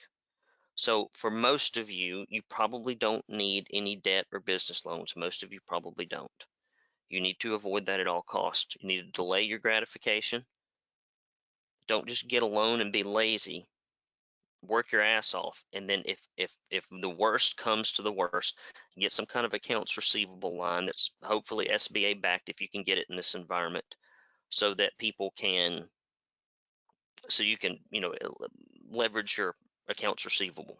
So 0.75 1.11
for 1.13 1.31
most 1.31 1.77
of 1.77 1.91
you, 1.91 2.25
you 2.29 2.43
probably 2.49 2.95
don't 2.95 3.29
need 3.29 3.67
any 3.73 3.97
debt 3.97 4.27
or 4.33 4.41
business 4.41 4.87
loans. 4.87 5.15
Most 5.17 5.43
of 5.43 5.53
you 5.53 5.61
probably 5.67 6.07
don't. 6.07 6.31
You 7.11 7.21
need 7.21 7.39
to 7.41 7.55
avoid 7.55 7.87
that 7.87 8.01
at 8.01 8.07
all 8.07 8.23
costs. 8.23 8.77
You 8.81 8.89
need 8.89 9.03
to 9.03 9.13
delay 9.13 9.43
your 9.43 9.59
gratification. 9.59 10.47
Don't 11.87 12.07
just 12.07 12.29
get 12.29 12.43
a 12.43 12.47
loan 12.47 12.81
and 12.81 12.93
be 12.93 13.03
lazy. 13.03 13.67
Work 14.63 14.93
your 14.93 15.03
ass 15.03 15.35
off. 15.35 15.65
And 15.73 15.89
then 15.89 16.03
if 16.05 16.21
if 16.37 16.51
if 16.71 16.87
the 16.91 17.09
worst 17.09 17.57
comes 17.57 17.93
to 17.93 18.03
the 18.03 18.13
worst, 18.13 18.59
get 18.99 19.13
some 19.13 19.27
kind 19.27 19.47
of 19.47 19.55
accounts 19.55 19.97
receivable 19.97 20.57
line 20.57 20.87
that's 20.87 21.11
hopefully 21.23 21.69
SBA 21.69 22.21
backed 22.21 22.49
if 22.49 22.61
you 22.61 22.69
can 22.69 22.83
get 22.83 22.99
it 22.99 23.07
in 23.09 23.17
this 23.17 23.35
environment 23.35 23.87
so 24.51 24.75
that 24.75 24.99
people 24.99 25.33
can 25.37 25.89
so 27.29 27.43
you 27.43 27.57
can, 27.57 27.79
you 27.91 28.01
know, 28.01 28.15
leverage 28.91 29.39
your 29.39 29.55
accounts 29.89 30.25
receivable. 30.25 30.77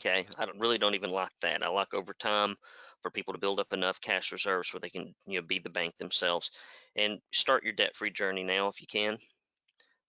Okay, 0.00 0.26
I 0.36 0.46
don't, 0.46 0.58
really 0.58 0.78
don't 0.78 0.94
even 0.94 1.10
like 1.10 1.30
that. 1.42 1.62
I 1.62 1.68
like 1.68 1.94
over 1.94 2.12
time 2.12 2.56
for 3.02 3.10
people 3.10 3.34
to 3.34 3.40
build 3.40 3.60
up 3.60 3.72
enough 3.72 4.00
cash 4.00 4.32
reserves 4.32 4.72
where 4.72 4.80
they 4.80 4.88
can 4.88 5.14
you 5.26 5.40
know 5.40 5.46
be 5.46 5.58
the 5.58 5.70
bank 5.70 5.94
themselves 5.98 6.50
and 6.96 7.18
start 7.32 7.64
your 7.64 7.72
debt 7.72 7.96
free 7.96 8.10
journey 8.10 8.44
now 8.44 8.68
if 8.68 8.80
you 8.80 8.86
can 8.86 9.18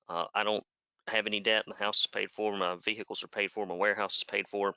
uh, 0.10 0.26
i 0.34 0.44
don't 0.44 0.64
have 1.08 1.28
any 1.28 1.40
debt 1.40 1.66
my 1.68 1.76
house 1.76 2.02
is 2.02 2.08
paid 2.08 2.32
for 2.32 2.56
my 2.56 2.76
vehicles 2.76 3.24
are 3.24 3.28
paid 3.28 3.52
for 3.52 3.66
my 3.66 3.76
warehouse 3.76 4.18
is 4.18 4.24
paid 4.24 4.48
for. 4.48 4.74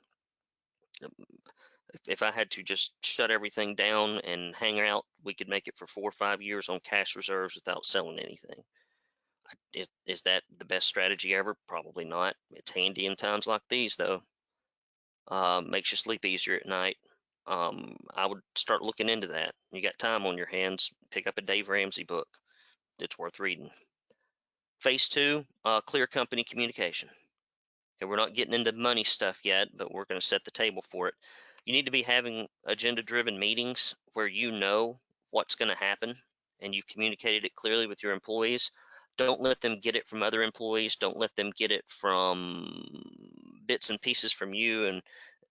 If, 1.93 2.01
if 2.07 2.23
i 2.23 2.31
had 2.31 2.51
to 2.51 2.63
just 2.63 2.91
shut 3.01 3.31
everything 3.31 3.75
down 3.75 4.19
and 4.19 4.55
hang 4.55 4.79
out 4.79 5.05
we 5.23 5.33
could 5.33 5.47
make 5.47 5.67
it 5.67 5.77
for 5.77 5.87
four 5.87 6.09
or 6.09 6.11
five 6.11 6.41
years 6.41 6.69
on 6.69 6.79
cash 6.81 7.15
reserves 7.15 7.55
without 7.55 7.85
selling 7.85 8.19
anything. 8.19 8.63
Is 10.05 10.23
that 10.23 10.43
the 10.57 10.65
best 10.65 10.87
strategy 10.87 11.33
ever? 11.33 11.55
Probably 11.67 12.03
not. 12.03 12.35
It's 12.51 12.71
handy 12.71 13.05
in 13.05 13.15
times 13.15 13.47
like 13.47 13.61
these 13.69 13.95
though. 13.95 14.21
Uh, 15.27 15.61
makes 15.65 15.91
you 15.91 15.97
sleep 15.97 16.25
easier 16.25 16.55
at 16.55 16.65
night. 16.65 16.97
Um, 17.45 17.95
I 18.13 18.25
would 18.25 18.41
start 18.55 18.81
looking 18.81 19.07
into 19.07 19.27
that. 19.27 19.53
You 19.71 19.81
got 19.81 19.97
time 19.97 20.25
on 20.25 20.37
your 20.37 20.47
hands, 20.47 20.91
pick 21.11 21.27
up 21.27 21.37
a 21.37 21.41
Dave 21.41 21.69
Ramsey 21.69 22.03
book. 22.03 22.27
It's 22.99 23.17
worth 23.17 23.39
reading. 23.39 23.69
Phase 24.79 25.09
two, 25.09 25.45
uh, 25.65 25.81
clear 25.81 26.07
company 26.07 26.43
communication. 26.43 27.09
Okay, 27.97 28.07
we're 28.07 28.15
not 28.15 28.35
getting 28.35 28.53
into 28.53 28.71
money 28.73 29.03
stuff 29.03 29.39
yet, 29.43 29.69
but 29.75 29.91
we're 29.91 30.05
going 30.05 30.19
to 30.19 30.25
set 30.25 30.43
the 30.45 30.51
table 30.51 30.83
for 30.91 31.07
it. 31.07 31.15
You 31.65 31.73
need 31.73 31.85
to 31.85 31.91
be 31.91 32.03
having 32.03 32.47
agenda 32.65 33.01
driven 33.01 33.39
meetings 33.39 33.95
where 34.13 34.27
you 34.27 34.51
know 34.51 34.99
what's 35.31 35.55
going 35.55 35.71
to 35.71 35.77
happen 35.77 36.15
and 36.61 36.73
you've 36.73 36.87
communicated 36.87 37.43
it 37.43 37.55
clearly 37.55 37.87
with 37.87 38.03
your 38.03 38.13
employees. 38.13 38.71
Don't 39.17 39.41
let 39.41 39.61
them 39.61 39.79
get 39.81 39.95
it 39.95 40.07
from 40.07 40.21
other 40.21 40.43
employees. 40.43 40.95
Don't 40.95 41.17
let 41.17 41.35
them 41.35 41.51
get 41.57 41.71
it 41.71 41.83
from 41.87 43.03
bits 43.65 43.89
and 43.89 43.99
pieces 43.99 44.31
from 44.31 44.53
you 44.53 44.85
and 44.85 45.01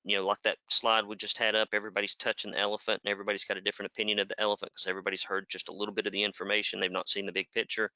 you 0.05 0.17
know, 0.17 0.25
like 0.25 0.41
that 0.43 0.57
slide 0.71 1.05
we 1.05 1.17
just 1.17 1.37
had 1.37 1.57
up, 1.57 1.71
everybody's 1.73 2.15
touching 2.15 2.53
the 2.53 2.59
elephant 2.59 3.01
and 3.05 3.11
everybody's 3.11 3.45
got 3.45 3.57
a 3.57 3.61
different 3.61 3.91
opinion 3.91 4.21
of 4.21 4.29
the 4.29 4.41
elephant 4.41 4.71
because 4.73 4.87
everybody's 4.87 5.25
heard 5.25 5.47
just 5.49 5.69
a 5.69 5.75
little 5.75 5.93
bit 5.93 6.07
of 6.07 6.12
the 6.12 6.23
information. 6.23 6.79
They've 6.79 6.93
not 6.93 7.09
seen 7.09 7.27
the 7.27 7.33
big 7.33 7.51
picture. 7.53 7.91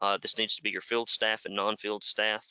Uh, 0.00 0.18
this 0.20 0.38
needs 0.38 0.56
to 0.56 0.62
be 0.62 0.70
your 0.70 0.80
field 0.80 1.08
staff 1.08 1.44
and 1.44 1.54
non-field 1.54 2.04
staff. 2.04 2.46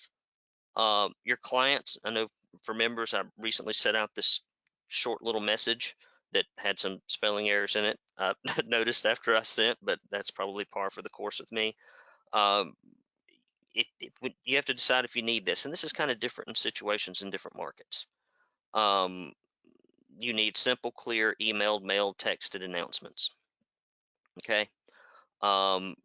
Uh, 0.76 1.10
your 1.24 1.38
clients, 1.38 1.98
I 2.04 2.12
know 2.12 2.28
for 2.64 2.74
members, 2.74 3.14
I 3.14 3.24
recently 3.38 3.74
set 3.74 3.96
out 3.96 4.12
this 4.16 4.42
short 4.88 5.22
little 5.22 5.42
message 5.42 5.96
that 6.34 6.46
had 6.58 6.78
some 6.78 7.00
spelling 7.08 7.50
errors 7.50 7.76
in 7.76 7.86
it. 7.86 8.00
I 8.18 8.34
noticed 8.66 9.06
after 9.06 9.36
I 9.36 9.42
sent, 9.44 9.78
but 9.82 10.00
that's 10.12 10.32
probably 10.32 10.66
par 10.66 10.90
for 10.90 11.02
the 11.02 11.10
course 11.10 11.40
with 11.40 11.52
me. 11.52 11.76
Um, 12.34 12.74
it, 13.74 13.88
it, 14.00 14.34
you 14.44 14.56
have 14.56 14.66
to 14.66 14.74
decide 14.74 15.06
if 15.06 15.16
you 15.16 15.22
need 15.22 15.46
this, 15.46 15.66
and 15.66 15.72
this 15.72 15.84
is 15.84 15.94
kind 15.94 16.12
of 16.12 16.20
different 16.20 16.50
in 16.50 16.56
situations 16.56 17.22
in 17.22 17.30
different 17.30 17.58
markets. 17.58 18.08
Um, 18.74 19.34
you 20.20 20.34
need 20.34 20.58
simple, 20.58 20.92
clear, 20.92 21.36
emailed, 21.42 21.84
mailed, 21.84 22.18
texted 22.18 22.64
announcements. 22.64 23.32
Okay. 24.44 24.68
Um, 25.42 25.96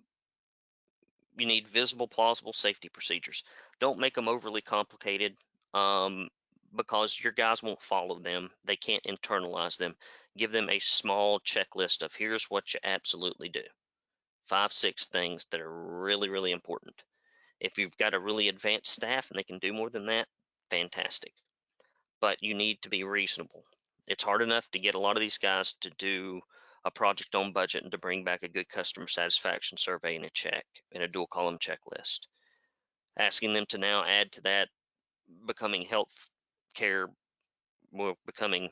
you 1.37 1.47
need 1.47 1.69
visible, 1.69 2.09
plausible 2.09 2.53
safety 2.53 2.89
procedures. 2.89 3.43
Don't 3.81 3.99
make 3.99 4.15
them 4.15 4.29
overly 4.29 4.61
complicated 4.61 5.37
um, 5.75 6.29
because 6.75 7.19
your 7.23 7.33
guys 7.33 7.63
won't 7.63 7.81
follow 7.83 8.19
them. 8.19 8.51
They 8.65 8.77
can't 8.77 9.05
internalize 9.05 9.79
them. 9.79 9.95
Give 10.37 10.53
them 10.53 10.71
a 10.71 10.79
small 10.79 11.41
checklist 11.41 12.03
of 12.03 12.15
here's 12.15 12.45
what 12.45 12.75
you 12.75 12.81
absolutely 12.85 13.49
do. 13.49 13.63
Five, 14.49 14.73
six 14.73 15.07
things 15.07 15.47
that 15.51 15.61
are 15.61 16.03
really, 16.03 16.29
really 16.29 16.53
important. 16.53 16.95
If 17.61 17.79
you've 17.79 17.97
got 17.97 18.15
a 18.15 18.21
really 18.21 18.49
advanced 18.49 18.93
staff 18.93 19.31
and 19.31 19.39
they 19.39 19.45
can 19.45 19.59
do 19.59 19.73
more 19.73 19.91
than 19.91 20.07
that, 20.07 20.27
fantastic 20.71 21.33
but 22.23 22.41
you 22.41 22.55
need 22.55 22.81
to 22.81 22.89
be 22.89 23.03
reasonable. 23.05 23.65
It's 24.07 24.23
hard 24.23 24.41
enough 24.41 24.71
to 24.71 24.79
get 24.79 24.95
a 24.95 24.99
lot 24.99 25.17
of 25.17 25.21
these 25.21 25.39
guys 25.39 25.75
to 25.81 25.91
do 25.99 26.41
a 26.85 26.91
project 26.91 27.35
on 27.35 27.53
budget 27.53 27.83
and 27.83 27.93
to 27.93 27.99
bring 27.99 28.25
back 28.25 28.43
a 28.43 28.49
good 28.49 28.69
customer 28.69 29.09
satisfaction 29.09 29.79
survey 29.79 30.17
and 30.17 30.25
a 30.25 30.31
check 30.31 30.65
and 30.93 31.03
a 31.03 31.09
dual 31.09 31.27
column 31.27 31.59
checklist. 31.59 32.21
Asking 33.19 33.53
them 33.53 33.67
to 33.69 33.79
now 33.79 34.05
add 34.05 34.33
to 34.33 34.41
that 34.43 34.69
becoming 35.47 35.83
health 35.83 36.31
care, 36.75 37.09
well, 37.93 38.17
becoming 38.27 38.71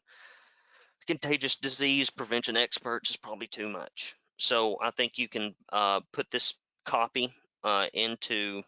contagious 1.06 1.56
disease 1.56 2.10
prevention 2.10 2.56
experts 2.56 3.10
is 3.10 3.16
probably 3.16 3.46
too 3.46 3.68
much. 3.68 4.14
So 4.38 4.78
I 4.80 4.90
think 4.90 5.18
you 5.18 5.28
can 5.28 5.54
uh, 5.72 6.00
put 6.12 6.30
this 6.30 6.54
copy 6.84 7.32
uh, 7.62 7.86
into 7.92 8.62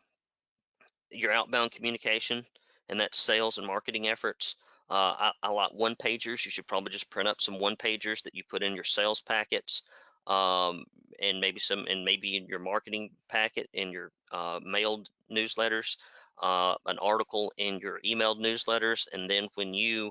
your 1.10 1.32
outbound 1.32 1.72
communication 1.72 2.44
and 2.88 3.00
that's 3.00 3.18
sales 3.18 3.58
and 3.58 3.66
marketing 3.66 4.08
efforts. 4.08 4.56
Uh, 4.92 5.14
I, 5.18 5.32
I, 5.44 5.48
like 5.48 5.72
one 5.72 5.94
pagers. 5.94 6.44
You 6.44 6.50
should 6.50 6.66
probably 6.66 6.92
just 6.92 7.08
print 7.08 7.26
up 7.26 7.40
some 7.40 7.58
one 7.58 7.76
pagers 7.76 8.24
that 8.24 8.34
you 8.34 8.42
put 8.46 8.62
in 8.62 8.74
your 8.74 8.84
sales 8.84 9.22
packets, 9.22 9.80
um, 10.26 10.84
and 11.18 11.40
maybe 11.40 11.60
some, 11.60 11.86
and 11.88 12.04
maybe 12.04 12.36
in 12.36 12.46
your 12.46 12.58
marketing 12.58 13.08
packet 13.26 13.70
in 13.72 13.90
your 13.90 14.12
uh, 14.32 14.60
mailed 14.62 15.08
newsletters, 15.30 15.96
uh, 16.42 16.74
an 16.84 16.98
article 16.98 17.54
in 17.56 17.78
your 17.78 18.00
emailed 18.04 18.38
newsletters, 18.38 19.06
and 19.14 19.30
then 19.30 19.48
when 19.54 19.72
you 19.72 20.10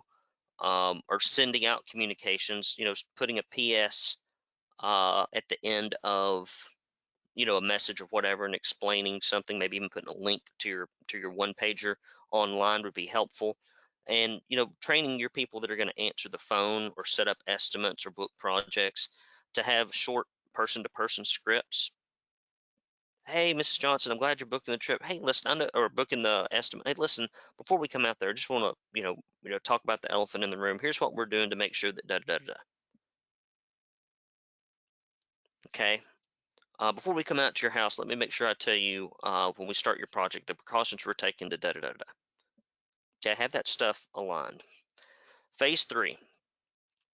um, 0.59 1.01
are 1.09 1.19
sending 1.19 1.67
out 1.67 1.85
communications, 1.85 2.73
you 2.79 2.85
know, 2.85 2.95
putting 3.15 3.37
a 3.37 3.43
PS 3.87 4.17
uh, 4.79 5.27
at 5.31 5.47
the 5.47 5.63
end 5.63 5.93
of 6.03 6.51
you 7.35 7.45
know 7.45 7.57
a 7.57 7.61
message 7.61 8.01
or 8.01 8.07
whatever 8.09 8.45
and 8.45 8.55
explaining 8.55 9.21
something 9.21 9.59
maybe 9.59 9.77
even 9.77 9.89
putting 9.89 10.09
a 10.09 10.17
link 10.17 10.41
to 10.57 10.69
your 10.69 10.87
to 11.07 11.19
your 11.19 11.31
one 11.31 11.53
pager 11.53 11.93
online 12.31 12.81
would 12.81 12.95
be 12.95 13.05
helpful 13.05 13.55
and 14.07 14.41
you 14.47 14.57
know 14.57 14.71
training 14.81 15.19
your 15.19 15.29
people 15.29 15.59
that 15.61 15.71
are 15.71 15.75
going 15.75 15.89
to 15.89 16.01
answer 16.01 16.29
the 16.29 16.37
phone 16.37 16.91
or 16.97 17.05
set 17.05 17.27
up 17.27 17.37
estimates 17.47 18.05
or 18.05 18.11
book 18.11 18.31
projects 18.39 19.09
to 19.53 19.63
have 19.63 19.93
short 19.93 20.27
person 20.53 20.83
to 20.83 20.89
person 20.89 21.25
scripts. 21.25 21.91
Hey, 23.27 23.53
Mrs. 23.53 23.79
Johnson, 23.79 24.11
I'm 24.11 24.17
glad 24.17 24.39
you're 24.39 24.47
booking 24.47 24.71
the 24.71 24.77
trip. 24.79 25.03
Hey, 25.03 25.19
listen, 25.21 25.51
I 25.51 25.53
know, 25.53 25.69
or 25.75 25.89
booking 25.89 26.23
the 26.23 26.47
estimate. 26.51 26.87
Hey, 26.87 26.95
listen, 26.97 27.27
before 27.57 27.77
we 27.77 27.87
come 27.87 28.05
out 28.05 28.17
there, 28.19 28.29
I 28.29 28.33
just 28.33 28.49
want 28.49 28.75
to, 28.75 28.99
you 28.99 29.03
know, 29.03 29.15
you 29.43 29.51
know, 29.51 29.59
talk 29.59 29.83
about 29.83 30.01
the 30.01 30.11
elephant 30.11 30.43
in 30.43 30.49
the 30.49 30.57
room. 30.57 30.79
Here's 30.81 30.99
what 30.99 31.13
we're 31.13 31.27
doing 31.27 31.51
to 31.51 31.55
make 31.55 31.75
sure 31.75 31.91
that 31.91 32.07
da 32.07 32.17
da 32.19 32.39
da 32.39 32.45
da. 32.47 32.53
Okay. 35.67 36.01
Uh, 36.79 36.91
before 36.91 37.13
we 37.13 37.23
come 37.23 37.39
out 37.39 37.53
to 37.55 37.61
your 37.61 37.71
house, 37.71 37.99
let 37.99 38.07
me 38.07 38.15
make 38.15 38.31
sure 38.31 38.47
I 38.47 38.55
tell 38.55 38.73
you 38.75 39.11
uh, 39.23 39.51
when 39.55 39.67
we 39.67 39.75
start 39.75 39.99
your 39.99 40.07
project 40.07 40.47
the 40.47 40.55
precautions 40.55 41.05
we're 41.05 41.13
taking 41.13 41.51
to 41.51 41.57
da 41.57 41.73
da 41.73 41.79
da 41.81 41.89
da. 41.89 42.05
Okay, 43.23 43.35
have 43.35 43.51
that 43.51 43.67
stuff 43.67 44.07
aligned. 44.15 44.63
Phase 45.59 45.83
three. 45.83 46.17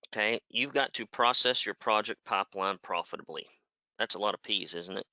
Okay, 0.07 0.39
you've 0.49 0.73
got 0.73 0.93
to 0.93 1.05
process 1.05 1.65
your 1.65 1.75
project 1.75 2.23
pipeline 2.23 2.77
profitably. 2.81 3.45
That's 3.99 4.15
a 4.15 4.19
lot 4.19 4.33
of 4.33 4.41
P's, 4.41 4.73
isn't 4.73 4.97
it? 4.97 5.05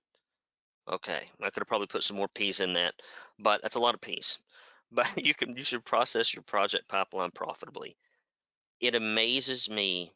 Okay, 0.88 1.28
I 1.42 1.50
could 1.50 1.62
have 1.62 1.68
probably 1.68 1.88
put 1.88 2.04
some 2.04 2.16
more 2.16 2.28
P's 2.28 2.60
in 2.60 2.74
that, 2.74 2.94
but 3.38 3.60
that's 3.62 3.76
a 3.76 3.80
lot 3.80 3.94
of 3.94 4.00
P's. 4.00 4.38
But 4.92 5.24
you 5.26 5.34
can 5.34 5.56
you 5.56 5.64
should 5.64 5.84
process 5.84 6.32
your 6.32 6.44
project 6.44 6.86
pipeline 6.88 7.32
profitably. 7.32 7.96
It 8.80 8.94
amazes 8.94 9.68
me 9.68 10.12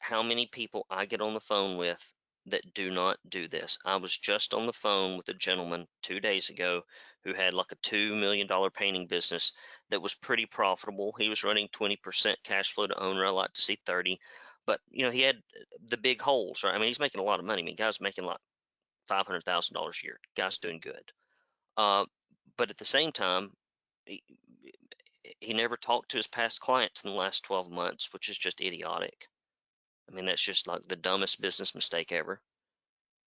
how 0.00 0.24
many 0.24 0.46
people 0.46 0.86
I 0.90 1.04
get 1.04 1.20
on 1.20 1.34
the 1.34 1.40
phone 1.40 1.76
with 1.76 2.12
that 2.50 2.74
do 2.74 2.90
not 2.90 3.18
do 3.28 3.48
this. 3.48 3.78
I 3.84 3.96
was 3.96 4.16
just 4.16 4.54
on 4.54 4.66
the 4.66 4.72
phone 4.72 5.16
with 5.16 5.28
a 5.28 5.34
gentleman 5.34 5.86
two 6.02 6.20
days 6.20 6.48
ago 6.48 6.82
who 7.24 7.34
had 7.34 7.54
like 7.54 7.72
a 7.72 7.76
$2 7.76 8.18
million 8.18 8.48
painting 8.72 9.06
business 9.06 9.52
that 9.90 10.02
was 10.02 10.14
pretty 10.14 10.46
profitable. 10.46 11.14
He 11.18 11.28
was 11.28 11.44
running 11.44 11.68
20% 11.68 12.34
cash 12.44 12.72
flow 12.72 12.86
to 12.86 13.02
owner. 13.02 13.26
I 13.26 13.30
like 13.30 13.52
to 13.54 13.60
see 13.60 13.78
30, 13.86 14.18
but 14.66 14.80
you 14.90 15.04
know, 15.04 15.10
he 15.10 15.22
had 15.22 15.36
the 15.88 15.96
big 15.96 16.20
holes, 16.20 16.62
right? 16.64 16.74
I 16.74 16.78
mean, 16.78 16.88
he's 16.88 17.00
making 17.00 17.20
a 17.20 17.24
lot 17.24 17.40
of 17.40 17.46
money. 17.46 17.62
I 17.62 17.64
mean, 17.64 17.76
guy's 17.76 18.00
making 18.00 18.24
like 18.24 18.38
$500,000 19.10 19.42
a 19.42 20.06
year. 20.06 20.20
Guy's 20.36 20.58
doing 20.58 20.80
good. 20.80 21.12
Uh, 21.76 22.04
but 22.56 22.70
at 22.70 22.78
the 22.78 22.84
same 22.84 23.12
time, 23.12 23.50
he, 24.04 24.22
he 25.40 25.54
never 25.54 25.76
talked 25.76 26.10
to 26.10 26.16
his 26.16 26.26
past 26.26 26.60
clients 26.60 27.04
in 27.04 27.10
the 27.10 27.16
last 27.16 27.44
12 27.44 27.70
months, 27.70 28.12
which 28.12 28.28
is 28.28 28.38
just 28.38 28.60
idiotic. 28.60 29.28
I 30.08 30.14
mean, 30.14 30.26
that's 30.26 30.42
just 30.42 30.66
like 30.66 30.86
the 30.88 30.96
dumbest 30.96 31.40
business 31.40 31.74
mistake 31.74 32.12
ever. 32.12 32.40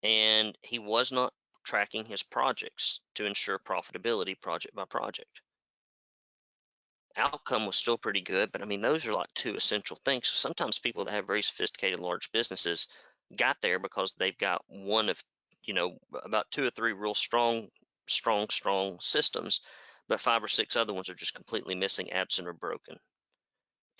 And 0.02 0.56
he 0.62 0.78
was 0.78 1.12
not 1.12 1.34
tracking 1.64 2.06
his 2.06 2.22
projects 2.22 3.00
to 3.14 3.26
ensure 3.26 3.58
profitability 3.58 4.40
project 4.40 4.74
by 4.74 4.84
project. 4.86 5.42
Outcome 7.16 7.66
was 7.66 7.76
still 7.76 7.98
pretty 7.98 8.22
good, 8.22 8.50
but 8.52 8.62
I 8.62 8.64
mean, 8.64 8.80
those 8.80 9.06
are 9.06 9.12
like 9.12 9.32
two 9.34 9.56
essential 9.56 9.98
things. 10.04 10.28
Sometimes 10.28 10.78
people 10.78 11.04
that 11.04 11.12
have 11.12 11.26
very 11.26 11.42
sophisticated 11.42 12.00
large 12.00 12.32
businesses 12.32 12.86
got 13.36 13.60
there 13.60 13.78
because 13.78 14.14
they've 14.14 14.38
got 14.38 14.62
one 14.68 15.08
of, 15.08 15.22
you 15.64 15.74
know, 15.74 15.98
about 16.24 16.50
two 16.50 16.64
or 16.64 16.70
three 16.70 16.92
real 16.92 17.14
strong, 17.14 17.68
strong, 18.08 18.48
strong 18.48 18.98
systems, 19.00 19.60
but 20.08 20.20
five 20.20 20.42
or 20.42 20.48
six 20.48 20.76
other 20.76 20.94
ones 20.94 21.10
are 21.10 21.14
just 21.14 21.34
completely 21.34 21.74
missing, 21.74 22.10
absent, 22.10 22.48
or 22.48 22.52
broken. 22.52 22.98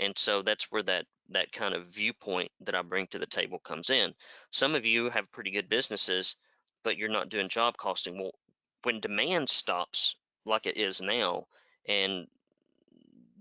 And 0.01 0.17
so 0.17 0.41
that's 0.41 0.65
where 0.71 0.83
that 0.85 1.05
that 1.29 1.53
kind 1.53 1.75
of 1.75 1.89
viewpoint 1.89 2.51
that 2.61 2.75
I 2.75 2.81
bring 2.81 3.07
to 3.09 3.19
the 3.19 3.27
table 3.27 3.59
comes 3.59 3.91
in. 3.91 4.15
Some 4.51 4.75
of 4.75 4.87
you 4.87 5.11
have 5.11 5.31
pretty 5.31 5.51
good 5.51 5.69
businesses, 5.69 6.37
but 6.83 6.97
you're 6.97 7.11
not 7.11 7.29
doing 7.29 7.51
job 7.51 7.77
costing. 7.77 8.19
Well, 8.19 8.35
when 8.83 9.01
demand 9.01 9.51
stops 9.51 10.17
like 10.47 10.65
it 10.65 10.79
is 10.79 11.03
now, 11.03 11.45
and 11.87 12.27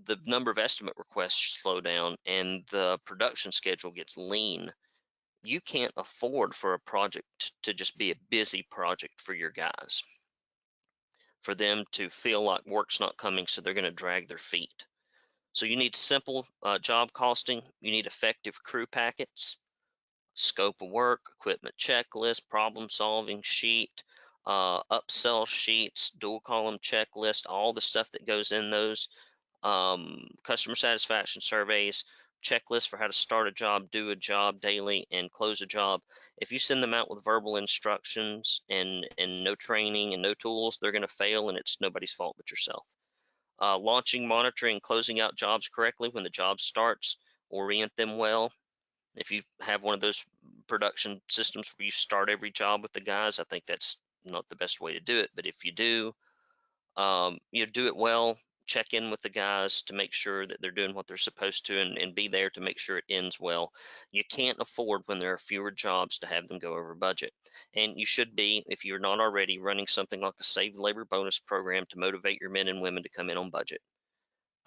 the 0.04 0.18
number 0.26 0.50
of 0.50 0.58
estimate 0.58 0.98
requests 0.98 1.58
slow 1.62 1.80
down 1.80 2.16
and 2.26 2.62
the 2.70 2.98
production 3.06 3.52
schedule 3.52 3.90
gets 3.90 4.18
lean, 4.18 4.70
you 5.42 5.62
can't 5.62 5.92
afford 5.96 6.54
for 6.54 6.74
a 6.74 6.80
project 6.80 7.52
to 7.62 7.72
just 7.72 7.96
be 7.96 8.10
a 8.10 8.20
busy 8.28 8.66
project 8.70 9.18
for 9.22 9.32
your 9.32 9.50
guys. 9.50 10.02
For 11.40 11.54
them 11.54 11.84
to 11.92 12.10
feel 12.10 12.42
like 12.42 12.66
work's 12.66 13.00
not 13.00 13.16
coming, 13.16 13.46
so 13.46 13.62
they're 13.62 13.72
going 13.72 13.84
to 13.84 13.90
drag 13.90 14.28
their 14.28 14.36
feet. 14.36 14.84
So 15.52 15.66
you 15.66 15.76
need 15.76 15.96
simple 15.96 16.46
uh, 16.62 16.78
job 16.78 17.12
costing, 17.12 17.62
you 17.80 17.90
need 17.90 18.06
effective 18.06 18.62
crew 18.62 18.86
packets, 18.86 19.56
scope 20.34 20.80
of 20.80 20.90
work, 20.90 21.20
equipment 21.38 21.74
checklist, 21.76 22.48
problem 22.48 22.88
solving 22.88 23.42
sheet, 23.42 24.04
uh, 24.46 24.82
upsell 24.84 25.46
sheets, 25.46 26.12
dual 26.18 26.40
column 26.40 26.78
checklist, 26.78 27.46
all 27.48 27.72
the 27.72 27.80
stuff 27.80 28.10
that 28.12 28.26
goes 28.26 28.52
in 28.52 28.70
those, 28.70 29.08
um, 29.64 30.28
customer 30.44 30.76
satisfaction 30.76 31.42
surveys, 31.42 32.04
checklist 32.44 32.88
for 32.88 32.96
how 32.96 33.08
to 33.08 33.12
start 33.12 33.48
a 33.48 33.52
job, 33.52 33.90
do 33.90 34.10
a 34.10 34.16
job 34.16 34.60
daily, 34.60 35.06
and 35.10 35.32
close 35.32 35.60
a 35.62 35.66
job. 35.66 36.00
If 36.38 36.52
you 36.52 36.58
send 36.60 36.82
them 36.82 36.94
out 36.94 37.10
with 37.10 37.24
verbal 37.24 37.56
instructions 37.56 38.62
and 38.70 39.06
and 39.18 39.44
no 39.44 39.56
training 39.56 40.14
and 40.14 40.22
no 40.22 40.34
tools, 40.34 40.78
they're 40.80 40.92
going 40.92 41.02
to 41.02 41.08
fail, 41.08 41.48
and 41.48 41.58
it's 41.58 41.80
nobody's 41.80 42.12
fault 42.12 42.36
but 42.38 42.50
yourself 42.50 42.86
uh, 43.60 43.78
launching, 43.78 44.26
monitoring, 44.26 44.80
closing 44.80 45.20
out 45.20 45.36
jobs 45.36 45.68
correctly 45.68 46.08
when 46.10 46.24
the 46.24 46.30
job 46.30 46.60
starts, 46.60 47.16
orient 47.50 47.92
them 47.96 48.16
well. 48.16 48.52
If 49.16 49.30
you 49.30 49.42
have 49.60 49.82
one 49.82 49.94
of 49.94 50.00
those 50.00 50.24
production 50.68 51.20
systems 51.28 51.72
where 51.76 51.84
you 51.84 51.90
start 51.90 52.30
every 52.30 52.50
job 52.50 52.82
with 52.82 52.92
the 52.92 53.00
guys, 53.00 53.38
I 53.38 53.44
think 53.44 53.64
that's 53.66 53.96
not 54.24 54.48
the 54.48 54.56
best 54.56 54.80
way 54.80 54.92
to 54.94 55.00
do 55.00 55.18
it. 55.18 55.30
But 55.34 55.46
if 55.46 55.64
you 55.64 55.72
do, 55.72 56.12
um, 56.96 57.38
you 57.50 57.64
know, 57.64 57.70
do 57.70 57.86
it 57.86 57.96
well, 57.96 58.38
check 58.70 58.94
in 58.94 59.10
with 59.10 59.20
the 59.22 59.28
guys 59.28 59.82
to 59.82 59.92
make 59.92 60.12
sure 60.12 60.46
that 60.46 60.58
they're 60.60 60.70
doing 60.70 60.94
what 60.94 61.08
they're 61.08 61.16
supposed 61.16 61.66
to 61.66 61.80
and, 61.80 61.98
and 61.98 62.14
be 62.14 62.28
there 62.28 62.50
to 62.50 62.60
make 62.60 62.78
sure 62.78 62.98
it 62.98 63.04
ends 63.10 63.38
well. 63.40 63.72
You 64.12 64.22
can't 64.22 64.60
afford 64.60 65.02
when 65.06 65.18
there 65.18 65.32
are 65.32 65.38
fewer 65.38 65.72
jobs 65.72 66.20
to 66.20 66.28
have 66.28 66.46
them 66.46 66.60
go 66.60 66.70
over 66.74 66.94
budget. 66.94 67.32
And 67.74 67.98
you 67.98 68.06
should 68.06 68.36
be, 68.36 68.62
if 68.68 68.84
you're 68.84 69.00
not 69.00 69.18
already, 69.18 69.58
running 69.58 69.88
something 69.88 70.20
like 70.20 70.34
a 70.38 70.44
saved 70.44 70.76
labor 70.76 71.04
bonus 71.04 71.40
program 71.40 71.84
to 71.90 71.98
motivate 71.98 72.40
your 72.40 72.50
men 72.50 72.68
and 72.68 72.80
women 72.80 73.02
to 73.02 73.08
come 73.08 73.28
in 73.28 73.36
on 73.36 73.50
budget. 73.50 73.80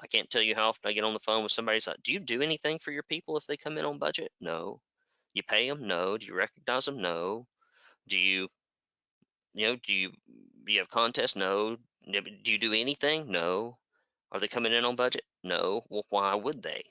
I 0.02 0.08
can't 0.08 0.30
tell 0.30 0.42
you 0.42 0.54
how 0.54 0.68
often 0.68 0.90
I 0.90 0.94
get 0.94 1.06
on 1.06 1.14
the 1.14 1.20
phone 1.22 1.44
with 1.44 1.54
somebody 1.54 1.78
who's 1.78 1.88
like, 1.88 2.04
Do 2.04 2.12
you 2.12 2.20
do 2.20 2.42
anything 2.42 2.80
for 2.80 2.92
your 2.92 3.04
people 3.04 3.38
if 3.38 3.46
they 3.48 3.56
come 3.56 3.78
in 3.78 3.86
on 3.86 4.00
budget? 4.00 4.34
No. 4.42 4.82
You 5.34 5.44
pay 5.44 5.70
them? 5.70 5.88
No. 5.88 6.18
Do 6.18 6.26
you 6.26 6.36
recognize 6.36 6.86
them? 6.86 7.02
No. 7.02 7.48
Do 8.10 8.18
you, 8.18 8.50
you 9.54 9.68
know, 9.68 9.78
do 9.78 9.94
you, 9.94 10.10
do 10.66 10.74
you 10.74 10.80
have 10.80 10.90
contests? 10.90 11.38
No. 11.38 11.78
Do 12.06 12.52
you 12.52 12.58
do 12.58 12.74
anything? 12.74 13.32
No. 13.32 13.78
Are 14.34 14.40
they 14.40 14.48
coming 14.48 14.74
in 14.74 14.84
on 14.84 14.96
budget? 14.96 15.24
No. 15.44 15.86
Well, 15.90 16.06
why 16.10 16.34
would 16.34 16.64
they? 16.64 16.84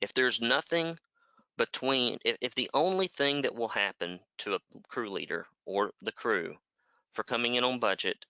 If 0.00 0.14
there's 0.14 0.40
nothing 0.40 0.98
between, 1.58 2.18
if, 2.24 2.38
if 2.40 2.54
the 2.54 2.70
only 2.72 3.08
thing 3.08 3.42
that 3.42 3.54
will 3.54 3.68
happen 3.68 4.18
to 4.38 4.54
a 4.54 4.60
crew 4.88 5.10
leader 5.10 5.46
or 5.66 5.92
the 6.00 6.12
crew 6.12 6.56
for 7.12 7.24
coming 7.24 7.56
in 7.56 7.64
on 7.64 7.78
budget 7.78 8.24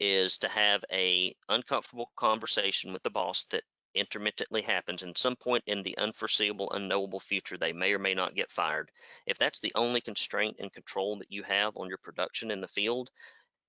is 0.00 0.38
to 0.38 0.48
have 0.48 0.84
a 0.92 1.34
uncomfortable 1.48 2.10
conversation 2.16 2.92
with 2.92 3.02
the 3.02 3.10
boss 3.10 3.44
that 3.44 3.62
intermittently 3.94 4.60
happens 4.60 5.02
in 5.02 5.14
some 5.14 5.36
point 5.36 5.62
in 5.66 5.82
the 5.82 5.96
unforeseeable 5.98 6.68
unknowable 6.72 7.20
future 7.20 7.56
they 7.56 7.72
may 7.72 7.92
or 7.92 7.98
may 8.00 8.12
not 8.12 8.34
get 8.34 8.50
fired 8.50 8.90
if 9.24 9.38
that's 9.38 9.60
the 9.60 9.70
only 9.76 10.00
constraint 10.00 10.56
and 10.58 10.72
control 10.72 11.16
that 11.16 11.30
you 11.30 11.44
have 11.44 11.76
on 11.76 11.86
your 11.86 11.98
production 11.98 12.50
in 12.50 12.60
the 12.60 12.66
field 12.66 13.08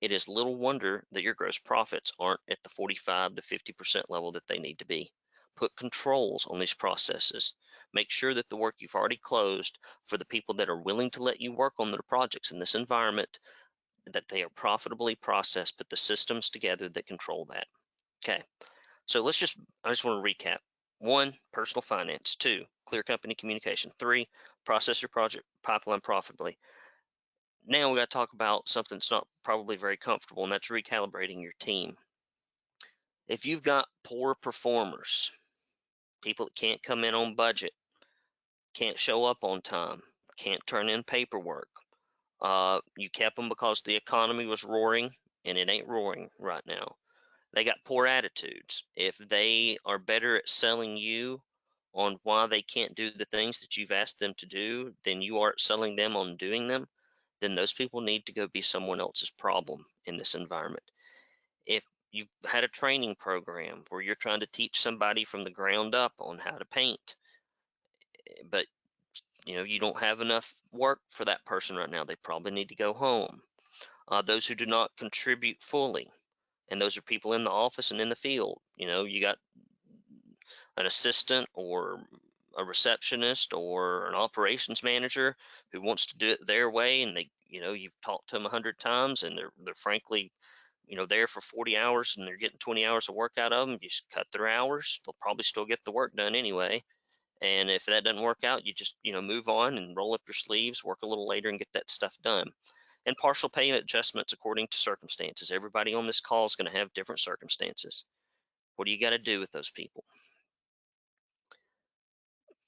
it 0.01 0.12
is 0.12 0.27
little 0.27 0.58
wonder 0.58 1.05
that 1.12 1.23
your 1.23 1.34
gross 1.34 1.58
profits 1.58 2.12
aren't 2.19 2.41
at 2.49 2.62
the 2.63 2.69
45 2.69 3.36
to 3.36 3.41
50% 3.41 4.03
level 4.10 4.31
that 4.34 4.45
they 4.47 4.60
need 4.60 4.79
to 4.79 4.86
be. 4.86 5.12
Put 5.55 5.75
controls 5.75 6.45
on 6.45 6.60
these 6.60 6.73
processes. 6.73 7.53
Make 7.93 8.12
sure 8.12 8.34
that 8.34 8.49
the 8.49 8.58
work 8.58 8.75
you've 8.79 8.95
already 8.95 9.17
closed 9.17 9.77
for 10.05 10.17
the 10.17 10.25
people 10.25 10.55
that 10.55 10.69
are 10.69 10.81
willing 10.81 11.12
to 11.12 11.23
let 11.23 11.39
you 11.39 11.53
work 11.53 11.73
on 11.79 11.91
their 11.91 12.01
projects 12.10 12.51
in 12.51 12.60
this 12.60 12.75
environment, 12.75 13.39
that 14.08 14.27
they 14.27 14.43
are 14.43 14.49
profitably 14.49 15.15
processed. 15.15 15.77
Put 15.77 15.89
the 15.89 15.97
systems 15.97 16.49
together 16.49 16.89
that 16.89 17.08
control 17.08 17.45
that. 17.45 17.67
Okay, 18.23 18.43
so 19.05 19.23
let's 19.23 19.38
just, 19.38 19.55
I 19.84 19.89
just 19.89 20.03
want 20.03 20.23
to 20.23 20.34
recap. 20.34 20.58
One, 20.99 21.34
personal 21.53 21.81
finance. 21.81 22.36
Two, 22.36 22.65
clear 22.86 23.03
company 23.03 23.36
communication. 23.36 23.91
Three, 23.97 24.27
process 24.65 25.01
your 25.01 25.10
project 25.10 25.45
pipeline 25.63 26.01
profitably 26.01 26.58
now 27.67 27.89
we 27.89 27.97
got 27.97 28.10
to 28.10 28.13
talk 28.13 28.34
about 28.34 28.69
something 28.69 28.97
that's 28.97 29.12
not 29.12 29.28
probably 29.43 29.75
very 29.75 29.97
comfortable, 29.97 30.43
and 30.43 30.51
that's 30.51 30.69
recalibrating 30.69 31.41
your 31.41 31.54
team. 31.60 31.95
If 33.28 33.45
you've 33.45 33.63
got 33.63 33.88
poor 34.04 34.36
performers, 34.36 35.32
people 36.23 36.45
that 36.45 36.56
can't 36.56 36.84
come 36.84 37.04
in 37.04 37.15
on 37.15 37.36
budget, 37.36 37.73
can't 38.73 38.99
show 38.99 39.25
up 39.25 39.43
on 39.43 39.62
time, 39.62 40.01
can't 40.38 40.65
turn 40.67 40.89
in 40.89 41.04
paperwork, 41.04 41.69
uh, 42.41 42.80
you 42.97 43.10
kept 43.10 43.36
them 43.38 43.49
because 43.49 43.82
the 43.82 43.95
economy 43.95 44.45
was 44.45 44.63
roaring, 44.63 45.12
and 45.45 45.58
it 45.58 45.69
ain't 45.69 45.88
roaring 45.88 46.30
right 46.38 46.63
now. 46.65 46.95
They 47.54 47.63
got 47.63 47.84
poor 47.86 48.06
attitudes. 48.06 48.84
If 48.95 49.17
they 49.17 49.78
are 49.86 49.97
better 49.97 50.38
at 50.38 50.49
selling 50.49 50.97
you 50.97 51.41
on 51.93 52.19
why 52.23 52.47
they 52.47 52.62
can't 52.62 52.93
do 52.95 53.10
the 53.10 53.25
things 53.25 53.62
that 53.62 53.78
you've 53.78 53.93
asked 53.93 54.19
them 54.19 54.34
to 54.38 54.45
do 54.45 54.93
than 55.06 55.21
you 55.21 55.39
are 55.39 55.54
selling 55.58 55.95
them 55.95 56.17
on 56.17 56.36
doing 56.36 56.67
them, 56.67 56.88
then 57.41 57.56
those 57.56 57.74
people 57.74 58.02
need 58.02 58.26
to 58.26 58.34
go 58.34 58.48
be 58.48 58.62
someone 58.62 59.00
else's 59.00 59.30
problem 59.30 59.86
in 60.06 60.17
this 60.17 60.36
environment. 60.36 60.84
If 61.65 61.84
you've 62.12 62.28
had 62.45 62.63
a 62.63 62.69
training 62.69 63.15
program 63.15 63.84
where 63.89 64.02
you're 64.02 64.15
trying 64.15 64.39
to 64.39 64.48
teach 64.48 64.82
somebody 64.82 65.26
from 65.26 65.43
the 65.43 65.50
ground 65.52 65.95
up 65.95 66.13
on 66.19 66.38
how 66.38 66.58
to 66.58 66.65
paint, 66.65 67.15
but 68.50 68.65
you 69.45 69.56
know, 69.56 69.63
you 69.63 69.80
don't 69.80 70.00
have 70.00 70.21
enough 70.21 70.56
work 70.71 71.00
for 71.12 71.26
that 71.26 71.45
person 71.45 71.76
right 71.76 71.89
now. 71.89 72.04
They 72.04 72.15
probably 72.15 72.52
need 72.52 72.69
to 72.69 72.76
go 72.76 72.93
home. 72.93 73.41
Uh, 74.08 74.21
those 74.21 74.45
who 74.45 74.56
do 74.56 74.65
not 74.65 74.95
contribute 74.98 75.58
fully, 75.62 76.10
and 76.69 76.82
those 76.82 76.98
are 76.98 77.02
people 77.02 77.34
in 77.34 77.43
the 77.43 77.52
office 77.52 77.91
and 77.91 78.02
in 78.02 78.10
the 78.10 78.15
field. 78.15 78.60
You 78.76 78.88
know, 78.88 79.04
you 79.04 79.21
got 79.21 79.38
an 80.78 80.86
assistant 80.86 81.48
or 81.54 82.00
a 82.58 82.63
receptionist 82.63 83.54
or 83.54 84.08
an 84.08 84.15
operations 84.15 84.84
manager 84.84 85.36
who 85.72 85.82
wants 85.82 86.08
to 86.08 86.18
do 86.18 86.30
it 86.30 86.48
their 86.48 86.70
way 86.70 87.02
and 87.02 87.15
they 87.15 87.30
you 87.48 87.62
know 87.62 87.74
you've 87.74 88.00
talked 88.04 88.30
to 88.30 88.36
them 88.36 88.46
a 88.46 88.50
hundred 88.50 88.78
times 88.80 89.24
and 89.24 89.38
they're 89.38 89.52
they're 89.63 89.76
frankly 89.76 90.32
you 90.88 90.96
know 90.96 91.06
there 91.06 91.28
for 91.28 91.41
40 91.41 91.78
hours 91.78 92.15
and 92.18 92.28
they're 92.28 92.38
getting 92.38 92.58
20 92.60 92.86
hours 92.86 93.10
of 93.10 93.15
work 93.15 93.34
out 93.38 93.54
of 93.54 93.68
them 93.68 93.78
you 93.82 93.89
just 93.89 94.10
cut 94.13 94.28
their 94.32 94.48
hours 94.48 95.00
they'll 95.06 95.15
probably 95.22 95.44
still 95.44 95.65
get 95.65 95.80
the 95.86 95.91
work 95.91 96.15
done 96.15 96.36
anyway. 96.36 96.84
And 97.41 97.70
if 97.70 97.86
that 97.86 98.06
doesn't 98.06 98.22
work 98.22 98.44
out 98.44 98.65
you 98.65 98.74
just 98.74 98.96
you 99.04 99.12
know 99.12 99.22
move 99.22 99.48
on 99.50 99.78
and 99.78 99.96
roll 99.96 100.13
up 100.13 100.22
your 100.28 100.34
sleeves 100.34 100.84
work 100.84 101.00
a 101.04 101.08
little 101.08 101.28
later 101.28 101.50
and 101.50 101.60
get 101.60 101.68
that 101.74 101.89
stuff 101.89 102.15
done. 102.24 102.48
And 103.06 103.15
partial 103.18 103.50
payment 103.50 103.84
adjustments 103.84 104.34
according 104.34 104.68
to 104.72 104.78
circumstances. 104.80 105.52
Everybody 105.52 105.94
on 105.94 106.08
this 106.08 106.22
call 106.22 106.46
is 106.46 106.56
going 106.56 106.72
to 106.72 106.78
have 106.78 106.91
different 106.94 107.20
circumstances. 107.20 108.04
What 108.78 108.86
do 108.86 108.91
you 108.91 109.00
got 109.00 109.12
to 109.12 109.20
do 109.20 109.39
with 109.39 109.52
those 109.52 109.70
people 109.70 110.04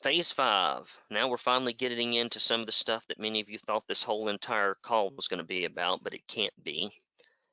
Phase 0.01 0.31
five. 0.31 0.95
Now 1.10 1.27
we're 1.27 1.38
finally 1.38 1.73
getting 1.73 2.13
into 2.13 2.39
some 2.39 2.62
of 2.62 2.65
the 2.67 2.71
stuff 2.71 3.05
that 3.07 3.19
many 3.19 3.41
of 3.41 3.49
you 3.49 3.57
thought 3.57 3.88
this 3.88 4.03
whole 4.03 4.27
entire 4.27 4.75
call 4.83 5.10
was 5.10 5.27
going 5.27 5.39
to 5.39 5.45
be 5.45 5.65
about, 5.65 6.03
but 6.03 6.13
it 6.13 6.27
can't 6.27 6.53
be. 6.63 6.91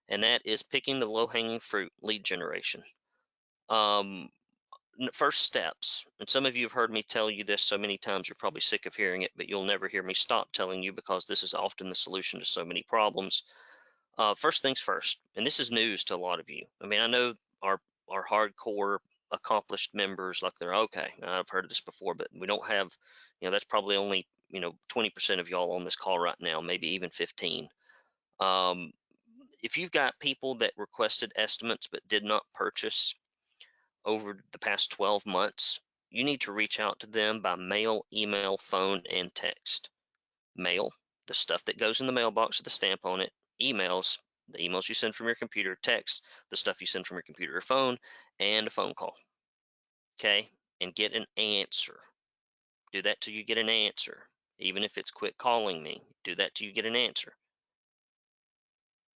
And 0.09 0.23
that 0.23 0.43
is 0.45 0.63
picking 0.63 1.01
the 1.01 1.07
low 1.07 1.27
hanging 1.27 1.61
fruit 1.61 1.91
lead 2.03 2.23
generation. 2.23 2.83
Um, 3.71 4.29
first 5.15 5.41
steps, 5.41 6.05
and 6.21 6.29
some 6.29 6.45
of 6.45 6.55
you 6.55 6.67
have 6.67 6.73
heard 6.73 6.91
me 6.91 7.03
tell 7.03 7.31
you 7.31 7.45
this 7.45 7.63
so 7.63 7.79
many 7.79 7.97
times, 7.97 8.29
you're 8.29 8.37
probably 8.37 8.61
sick 8.61 8.85
of 8.85 8.95
hearing 8.95 9.23
it, 9.23 9.33
but 9.37 9.49
you'll 9.49 9.65
never 9.65 9.89
hear 9.89 10.03
me 10.03 10.15
stop 10.15 10.53
telling 10.53 10.83
you 10.83 10.93
because 10.93 11.25
this 11.25 11.43
is 11.43 11.55
often 11.55 11.89
the 11.89 11.95
solution 11.95 12.41
to 12.41 12.47
so 12.47 12.65
many 12.65 12.85
problems. 12.87 13.43
Uh, 14.19 14.35
first 14.35 14.61
things 14.61 14.81
first, 14.81 15.19
and 15.35 15.47
this 15.47 15.61
is 15.61 15.71
news 15.71 16.05
to 16.05 16.15
a 16.15 16.17
lot 16.17 16.41
of 16.41 16.51
you. 16.51 16.67
I 16.81 16.87
mean, 16.87 17.01
I 17.01 17.07
know 17.07 17.35
our 17.63 17.81
our 18.09 18.25
hardcore 18.25 18.99
accomplished 19.35 19.95
members 19.95 20.43
like 20.43 20.53
they're 20.59 20.75
okay 20.75 21.09
i've 21.23 21.49
heard 21.49 21.69
this 21.69 21.81
before 21.81 22.15
but 22.15 22.29
we 22.39 22.47
don't 22.47 22.67
have 22.67 22.89
you 23.41 23.47
know 23.47 23.53
that's 23.53 23.65
probably 23.65 23.97
only 23.97 24.27
you 24.51 24.61
know 24.61 24.73
20% 24.95 25.41
of 25.41 25.49
y'all 25.49 25.73
on 25.73 25.85
this 25.85 25.97
call 25.97 26.19
right 26.19 26.37
now 26.41 26.61
maybe 26.61 26.95
even 26.95 27.11
15 27.11 27.69
um, 28.41 28.93
if 29.63 29.79
you've 29.79 29.91
got 29.91 30.19
people 30.19 30.57
that 30.57 30.73
requested 30.77 31.33
estimates 31.37 31.89
but 31.91 32.07
did 32.09 32.25
not 32.25 32.43
purchase 32.55 33.15
over 34.05 34.39
the 34.53 34.59
past 34.59 34.91
12 34.91 35.27
months 35.27 35.81
you 36.15 36.23
need 36.23 36.43
to 36.43 36.53
reach 36.53 36.79
out 36.79 37.01
to 37.01 37.09
them 37.09 37.41
by 37.41 37.57
mail 37.57 38.07
email 38.13 38.57
phone 38.59 39.03
and 39.11 39.35
text. 39.35 39.91
Mail 40.55 40.93
the 41.27 41.35
stuff 41.35 41.65
that 41.65 41.79
goes 41.79 42.01
in 42.01 42.07
the 42.07 42.13
mailbox 42.13 42.59
with 42.59 42.65
the 42.65 42.71
stamp 42.71 43.01
on 43.05 43.21
it 43.21 43.33
emails 43.61 44.19
the 44.49 44.59
emails 44.59 44.89
you 44.89 44.95
send 44.95 45.15
from 45.15 45.27
your 45.27 45.35
computer 45.35 45.77
text 45.83 46.23
the 46.51 46.57
stuff 46.57 46.81
you 46.81 46.87
send 46.87 47.07
from 47.07 47.17
your 47.17 47.23
computer 47.23 47.57
or 47.57 47.61
phone 47.61 47.97
and 48.39 48.67
a 48.67 48.71
phone 48.71 48.95
call. 48.95 49.15
Okay, 50.19 50.49
and 50.81 50.95
get 50.95 51.15
an 51.15 51.27
answer. 51.37 51.99
Do 52.93 53.03
that 53.03 53.21
till 53.21 53.35
you 53.35 53.45
get 53.45 53.59
an 53.59 53.69
answer. 53.69 54.29
Even 54.59 54.85
if 54.85 54.97
it's 54.99 55.11
quit 55.11 55.37
calling 55.37 55.83
me, 55.83 56.01
do 56.23 56.35
that 56.37 56.55
till 56.55 56.69
you 56.69 56.73
get 56.73 56.87
an 56.87 56.97
answer. 56.97 57.35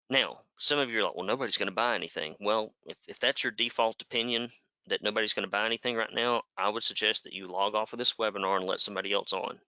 Now, 0.08 0.38
some 0.58 0.78
of 0.78 0.90
you 0.90 1.00
are 1.00 1.04
like, 1.04 1.16
well, 1.16 1.26
nobody's 1.26 1.56
going 1.56 1.68
to 1.68 1.74
buy 1.74 1.94
anything. 1.94 2.36
Well, 2.40 2.72
if, 2.86 2.96
if 3.08 3.18
that's 3.18 3.42
your 3.42 3.50
default 3.50 4.00
opinion 4.02 4.50
that 4.86 5.02
nobody's 5.02 5.32
going 5.32 5.44
to 5.44 5.50
buy 5.50 5.66
anything 5.66 5.96
right 5.96 6.12
now, 6.14 6.42
I 6.56 6.68
would 6.68 6.84
suggest 6.84 7.24
that 7.24 7.32
you 7.32 7.48
log 7.48 7.74
off 7.74 7.92
of 7.92 7.98
this 7.98 8.14
webinar 8.14 8.56
and 8.56 8.66
let 8.66 8.80
somebody 8.80 9.12
else 9.12 9.32
on. 9.32 9.58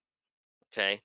Okay? 0.72 1.00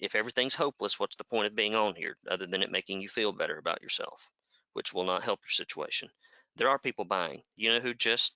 If 0.00 0.14
everything's 0.14 0.54
hopeless, 0.54 0.98
what's 0.98 1.16
the 1.16 1.24
point 1.24 1.46
of 1.46 1.54
being 1.54 1.74
on 1.74 1.94
here 1.94 2.16
other 2.28 2.46
than 2.46 2.62
it 2.62 2.70
making 2.70 3.00
you 3.00 3.08
feel 3.08 3.32
better 3.32 3.58
about 3.58 3.82
yourself, 3.82 4.30
which 4.72 4.92
will 4.92 5.04
not 5.04 5.22
help 5.24 5.40
your 5.44 5.50
situation? 5.50 6.10
there 6.58 6.68
are 6.68 6.78
people 6.78 7.04
buying. 7.04 7.42
You 7.56 7.72
know 7.72 7.80
who 7.80 7.94
just 7.94 8.34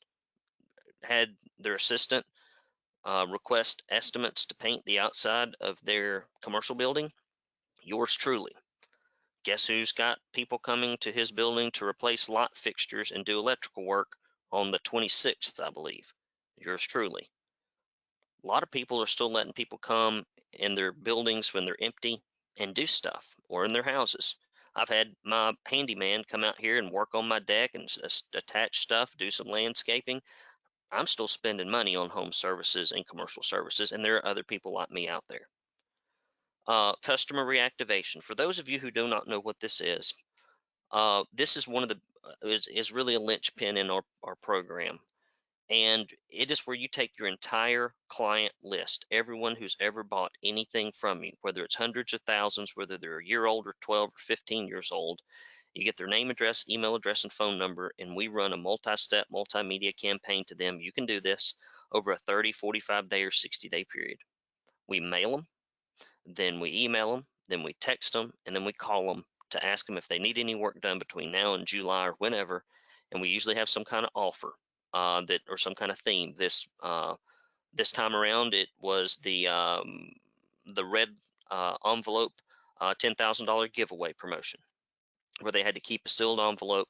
had 1.02 1.36
their 1.58 1.74
assistant 1.74 2.24
uh, 3.04 3.26
request 3.28 3.82
estimates 3.88 4.46
to 4.46 4.54
paint 4.54 4.84
the 4.84 5.00
outside 5.00 5.56
of 5.60 5.78
their 5.82 6.28
commercial 6.40 6.76
building? 6.76 7.12
Yours 7.82 8.14
truly. 8.14 8.52
Guess 9.42 9.66
who's 9.66 9.90
got 9.90 10.20
people 10.32 10.58
coming 10.60 10.96
to 10.98 11.10
his 11.10 11.32
building 11.32 11.72
to 11.72 11.84
replace 11.84 12.28
lot 12.28 12.56
fixtures 12.56 13.10
and 13.10 13.24
do 13.24 13.40
electrical 13.40 13.84
work 13.84 14.16
on 14.52 14.70
the 14.70 14.78
26th, 14.78 15.58
I 15.60 15.70
believe? 15.70 16.14
Yours 16.56 16.86
truly. 16.86 17.28
A 18.44 18.46
lot 18.46 18.62
of 18.62 18.70
people 18.70 19.00
are 19.00 19.06
still 19.06 19.30
letting 19.30 19.52
people 19.52 19.78
come 19.78 20.24
in 20.52 20.74
their 20.74 20.92
buildings 20.92 21.54
when 21.54 21.64
they're 21.64 21.76
empty 21.80 22.20
and 22.56 22.74
do 22.74 22.86
stuff 22.86 23.34
or 23.48 23.64
in 23.64 23.72
their 23.72 23.82
houses. 23.82 24.34
I've 24.74 24.88
had 24.88 25.14
my 25.24 25.52
handyman 25.66 26.24
come 26.24 26.44
out 26.44 26.58
here 26.58 26.78
and 26.78 26.90
work 26.90 27.14
on 27.14 27.28
my 27.28 27.38
deck 27.38 27.72
and 27.74 27.88
attach 28.34 28.80
stuff, 28.80 29.14
do 29.16 29.30
some 29.30 29.48
landscaping. 29.48 30.22
I'm 30.90 31.06
still 31.06 31.28
spending 31.28 31.70
money 31.70 31.96
on 31.96 32.10
home 32.10 32.32
services 32.32 32.92
and 32.92 33.06
commercial 33.06 33.42
services, 33.42 33.92
and 33.92 34.04
there 34.04 34.16
are 34.16 34.26
other 34.26 34.44
people 34.44 34.72
like 34.72 34.90
me 34.90 35.08
out 35.08 35.24
there. 35.28 35.48
Uh, 36.66 36.94
customer 37.02 37.44
reactivation. 37.44 38.22
For 38.22 38.34
those 38.34 38.58
of 38.58 38.68
you 38.68 38.78
who 38.78 38.90
do 38.90 39.08
not 39.08 39.26
know 39.26 39.40
what 39.40 39.58
this 39.60 39.80
is, 39.80 40.14
uh, 40.90 41.24
this 41.32 41.56
is 41.56 41.66
one 41.66 41.82
of 41.82 41.88
the 41.88 42.00
uh, 42.24 42.48
is, 42.48 42.66
is 42.66 42.92
really 42.92 43.14
a 43.14 43.20
linchpin 43.20 43.76
in 43.76 43.90
our, 43.90 44.02
our 44.22 44.36
program 44.36 45.00
and 45.72 46.06
it 46.28 46.50
is 46.50 46.66
where 46.66 46.76
you 46.76 46.86
take 46.86 47.18
your 47.18 47.28
entire 47.28 47.94
client 48.10 48.52
list, 48.62 49.06
everyone 49.10 49.56
who's 49.56 49.74
ever 49.80 50.04
bought 50.04 50.30
anything 50.44 50.92
from 50.92 51.24
you, 51.24 51.32
whether 51.40 51.64
it's 51.64 51.74
hundreds 51.74 52.12
of 52.12 52.20
thousands, 52.26 52.72
whether 52.74 52.98
they're 52.98 53.20
a 53.20 53.26
year 53.26 53.46
old 53.46 53.66
or 53.66 53.74
12 53.80 54.10
or 54.10 54.18
15 54.18 54.68
years 54.68 54.90
old. 54.92 55.20
You 55.72 55.82
get 55.82 55.96
their 55.96 56.08
name, 56.08 56.28
address, 56.28 56.66
email 56.68 56.94
address, 56.94 57.24
and 57.24 57.32
phone 57.32 57.58
number, 57.58 57.90
and 57.98 58.14
we 58.14 58.28
run 58.28 58.52
a 58.52 58.58
multi-step 58.58 59.26
multimedia 59.32 59.96
campaign 59.96 60.44
to 60.48 60.54
them. 60.54 60.78
You 60.78 60.92
can 60.92 61.06
do 61.06 61.22
this 61.22 61.54
over 61.90 62.12
a 62.12 62.18
30, 62.18 62.52
45 62.52 63.08
day 63.08 63.22
or 63.22 63.30
60 63.30 63.70
day 63.70 63.86
period. 63.90 64.18
We 64.88 65.00
mail 65.00 65.30
them, 65.30 65.46
then 66.26 66.60
we 66.60 66.84
email 66.84 67.12
them, 67.12 67.26
then 67.48 67.62
we 67.62 67.72
text 67.80 68.12
them, 68.12 68.34
and 68.44 68.54
then 68.54 68.66
we 68.66 68.74
call 68.74 69.06
them 69.06 69.24
to 69.52 69.64
ask 69.64 69.86
them 69.86 69.96
if 69.96 70.06
they 70.06 70.18
need 70.18 70.36
any 70.36 70.54
work 70.54 70.82
done 70.82 70.98
between 70.98 71.32
now 71.32 71.54
and 71.54 71.66
July 71.66 72.08
or 72.08 72.14
whenever. 72.18 72.62
And 73.10 73.22
we 73.22 73.30
usually 73.30 73.54
have 73.54 73.70
some 73.70 73.86
kind 73.86 74.04
of 74.04 74.10
offer 74.14 74.52
uh, 74.94 75.22
that 75.22 75.40
or 75.48 75.58
some 75.58 75.74
kind 75.74 75.90
of 75.90 75.98
theme. 76.00 76.34
This 76.36 76.66
uh, 76.82 77.14
this 77.74 77.92
time 77.92 78.14
around, 78.14 78.54
it 78.54 78.68
was 78.80 79.16
the 79.22 79.48
um, 79.48 80.10
the 80.66 80.84
red 80.84 81.08
uh, 81.50 81.76
envelope 81.86 82.32
uh, 82.80 82.94
ten 82.98 83.14
thousand 83.14 83.46
dollar 83.46 83.68
giveaway 83.68 84.12
promotion, 84.12 84.60
where 85.40 85.52
they 85.52 85.62
had 85.62 85.76
to 85.76 85.80
keep 85.80 86.02
a 86.06 86.10
sealed 86.10 86.40
envelope 86.40 86.88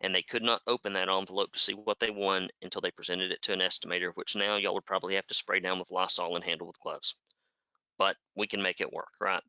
and 0.00 0.14
they 0.14 0.22
could 0.22 0.42
not 0.42 0.60
open 0.66 0.92
that 0.94 1.08
envelope 1.08 1.52
to 1.52 1.58
see 1.58 1.72
what 1.72 1.98
they 1.98 2.10
won 2.10 2.48
until 2.62 2.80
they 2.80 2.90
presented 2.90 3.32
it 3.32 3.40
to 3.42 3.52
an 3.52 3.60
estimator, 3.60 4.10
which 4.14 4.36
now 4.36 4.56
y'all 4.56 4.74
would 4.74 4.84
probably 4.84 5.14
have 5.14 5.26
to 5.28 5.34
spray 5.34 5.60
down 5.60 5.78
with 5.78 5.90
Lysol 5.90 6.36
and 6.36 6.44
handle 6.44 6.66
with 6.66 6.80
gloves. 6.80 7.16
But 7.98 8.16
we 8.36 8.46
can 8.46 8.62
make 8.62 8.80
it 8.80 8.92
work, 8.92 9.08
right? 9.20 9.42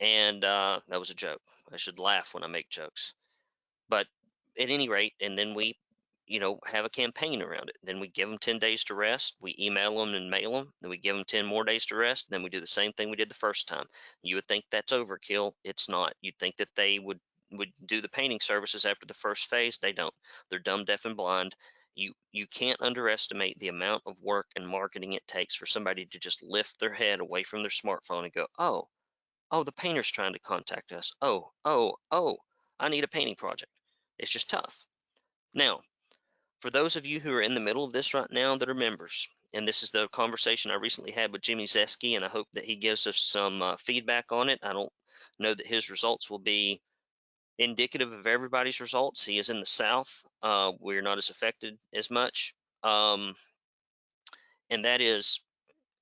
And 0.00 0.44
uh, 0.44 0.80
that 0.88 0.98
was 0.98 1.10
a 1.10 1.14
joke. 1.14 1.40
I 1.72 1.76
should 1.76 1.98
laugh 1.98 2.34
when 2.34 2.44
I 2.44 2.48
make 2.48 2.68
jokes. 2.68 3.14
But 3.88 4.06
at 4.58 4.70
any 4.70 4.88
rate, 4.88 5.14
and 5.20 5.38
then 5.38 5.54
we 5.54 5.76
you 6.26 6.40
know, 6.40 6.58
have 6.66 6.84
a 6.84 6.90
campaign 6.90 7.42
around 7.42 7.68
it. 7.68 7.76
Then 7.82 8.00
we 8.00 8.08
give 8.08 8.28
them 8.28 8.38
10 8.38 8.58
days 8.58 8.84
to 8.84 8.94
rest. 8.94 9.36
We 9.40 9.54
email 9.58 9.98
them 9.98 10.14
and 10.14 10.30
mail 10.30 10.52
them. 10.52 10.72
Then 10.80 10.90
we 10.90 10.98
give 10.98 11.16
them 11.16 11.24
10 11.26 11.44
more 11.44 11.64
days 11.64 11.86
to 11.86 11.96
rest. 11.96 12.30
Then 12.30 12.42
we 12.42 12.50
do 12.50 12.60
the 12.60 12.66
same 12.66 12.92
thing 12.92 13.10
we 13.10 13.16
did 13.16 13.30
the 13.30 13.34
first 13.34 13.68
time. 13.68 13.86
You 14.22 14.36
would 14.36 14.48
think 14.48 14.64
that's 14.70 14.92
overkill. 14.92 15.52
It's 15.64 15.88
not. 15.88 16.14
You'd 16.20 16.38
think 16.38 16.56
that 16.56 16.74
they 16.76 16.98
would 16.98 17.20
would 17.52 17.72
do 17.86 18.00
the 18.00 18.08
painting 18.08 18.40
services 18.40 18.84
after 18.84 19.06
the 19.06 19.14
first 19.14 19.46
phase. 19.46 19.78
They 19.78 19.92
don't. 19.92 20.14
They're 20.48 20.58
dumb, 20.58 20.84
deaf, 20.84 21.04
and 21.04 21.16
blind. 21.16 21.54
You 21.94 22.12
you 22.32 22.46
can't 22.46 22.80
underestimate 22.80 23.58
the 23.58 23.68
amount 23.68 24.02
of 24.06 24.20
work 24.20 24.46
and 24.56 24.66
marketing 24.66 25.12
it 25.12 25.26
takes 25.28 25.54
for 25.54 25.66
somebody 25.66 26.06
to 26.06 26.18
just 26.18 26.42
lift 26.42 26.80
their 26.80 26.92
head 26.92 27.20
away 27.20 27.44
from 27.44 27.62
their 27.62 27.70
smartphone 27.70 28.24
and 28.24 28.32
go, 28.32 28.46
oh, 28.58 28.88
oh, 29.50 29.62
the 29.62 29.72
painter's 29.72 30.10
trying 30.10 30.32
to 30.32 30.40
contact 30.40 30.90
us. 30.92 31.12
Oh, 31.22 31.50
oh, 31.64 31.96
oh, 32.10 32.38
I 32.80 32.88
need 32.88 33.04
a 33.04 33.08
painting 33.08 33.36
project. 33.36 33.70
It's 34.18 34.30
just 34.30 34.50
tough. 34.50 34.84
Now, 35.54 35.80
for 36.64 36.70
those 36.70 36.96
of 36.96 37.04
you 37.04 37.20
who 37.20 37.30
are 37.30 37.42
in 37.42 37.54
the 37.54 37.60
middle 37.60 37.84
of 37.84 37.92
this 37.92 38.14
right 38.14 38.32
now 38.32 38.56
that 38.56 38.70
are 38.70 38.74
members, 38.74 39.28
and 39.52 39.68
this 39.68 39.82
is 39.82 39.90
the 39.90 40.08
conversation 40.08 40.70
I 40.70 40.76
recently 40.76 41.12
had 41.12 41.30
with 41.30 41.42
Jimmy 41.42 41.66
Zeski, 41.66 42.16
and 42.16 42.24
I 42.24 42.28
hope 42.28 42.48
that 42.54 42.64
he 42.64 42.76
gives 42.76 43.06
us 43.06 43.18
some 43.18 43.60
uh, 43.60 43.76
feedback 43.76 44.32
on 44.32 44.48
it. 44.48 44.60
I 44.62 44.72
don't 44.72 44.90
know 45.38 45.52
that 45.52 45.66
his 45.66 45.90
results 45.90 46.30
will 46.30 46.38
be 46.38 46.80
indicative 47.58 48.10
of 48.10 48.26
everybody's 48.26 48.80
results. 48.80 49.26
He 49.26 49.36
is 49.36 49.50
in 49.50 49.60
the 49.60 49.66
South. 49.66 50.24
Uh, 50.42 50.72
we're 50.80 51.02
not 51.02 51.18
as 51.18 51.28
affected 51.28 51.76
as 51.92 52.10
much. 52.10 52.54
Um, 52.82 53.34
and 54.70 54.86
that 54.86 55.02
is 55.02 55.40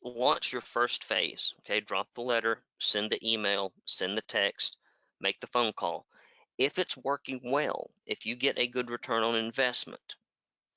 launch 0.05 0.53
your 0.53 0.63
first 0.63 1.03
phase. 1.03 1.55
Okay, 1.63 1.81
drop 1.81 2.07
the 2.15 2.23
letter, 2.23 2.63
send 2.79 3.11
the 3.11 3.33
email, 3.33 3.73
send 3.85 4.17
the 4.17 4.23
text, 4.23 4.77
make 5.21 5.41
the 5.41 5.49
phone 5.49 5.73
call. 5.73 6.07
If 6.57 6.79
it's 6.79 6.97
working 6.97 7.41
well, 7.43 7.91
if 8.07 8.27
you 8.27 8.37
get 8.37 8.61
a 8.61 8.69
good 8.69 8.91
return 8.91 9.25
on 9.25 9.35
investment, 9.35 10.15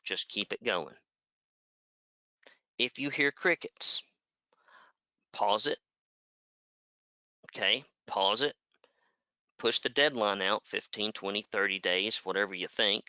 just 0.05 0.29
keep 0.29 0.53
it 0.53 0.63
going. 0.63 0.95
If 2.77 2.99
you 2.99 3.09
hear 3.09 3.31
crickets, 3.31 4.01
pause 5.31 5.67
it. 5.67 5.79
Okay, 7.51 7.83
pause 8.05 8.41
it. 8.41 8.55
Push 9.57 9.79
the 9.79 9.89
deadline 9.89 10.41
out 10.41 10.65
15, 10.67 11.13
20, 11.13 11.41
30 11.41 11.79
days, 11.79 12.17
whatever 12.25 12.53
you 12.53 12.67
think. 12.67 13.05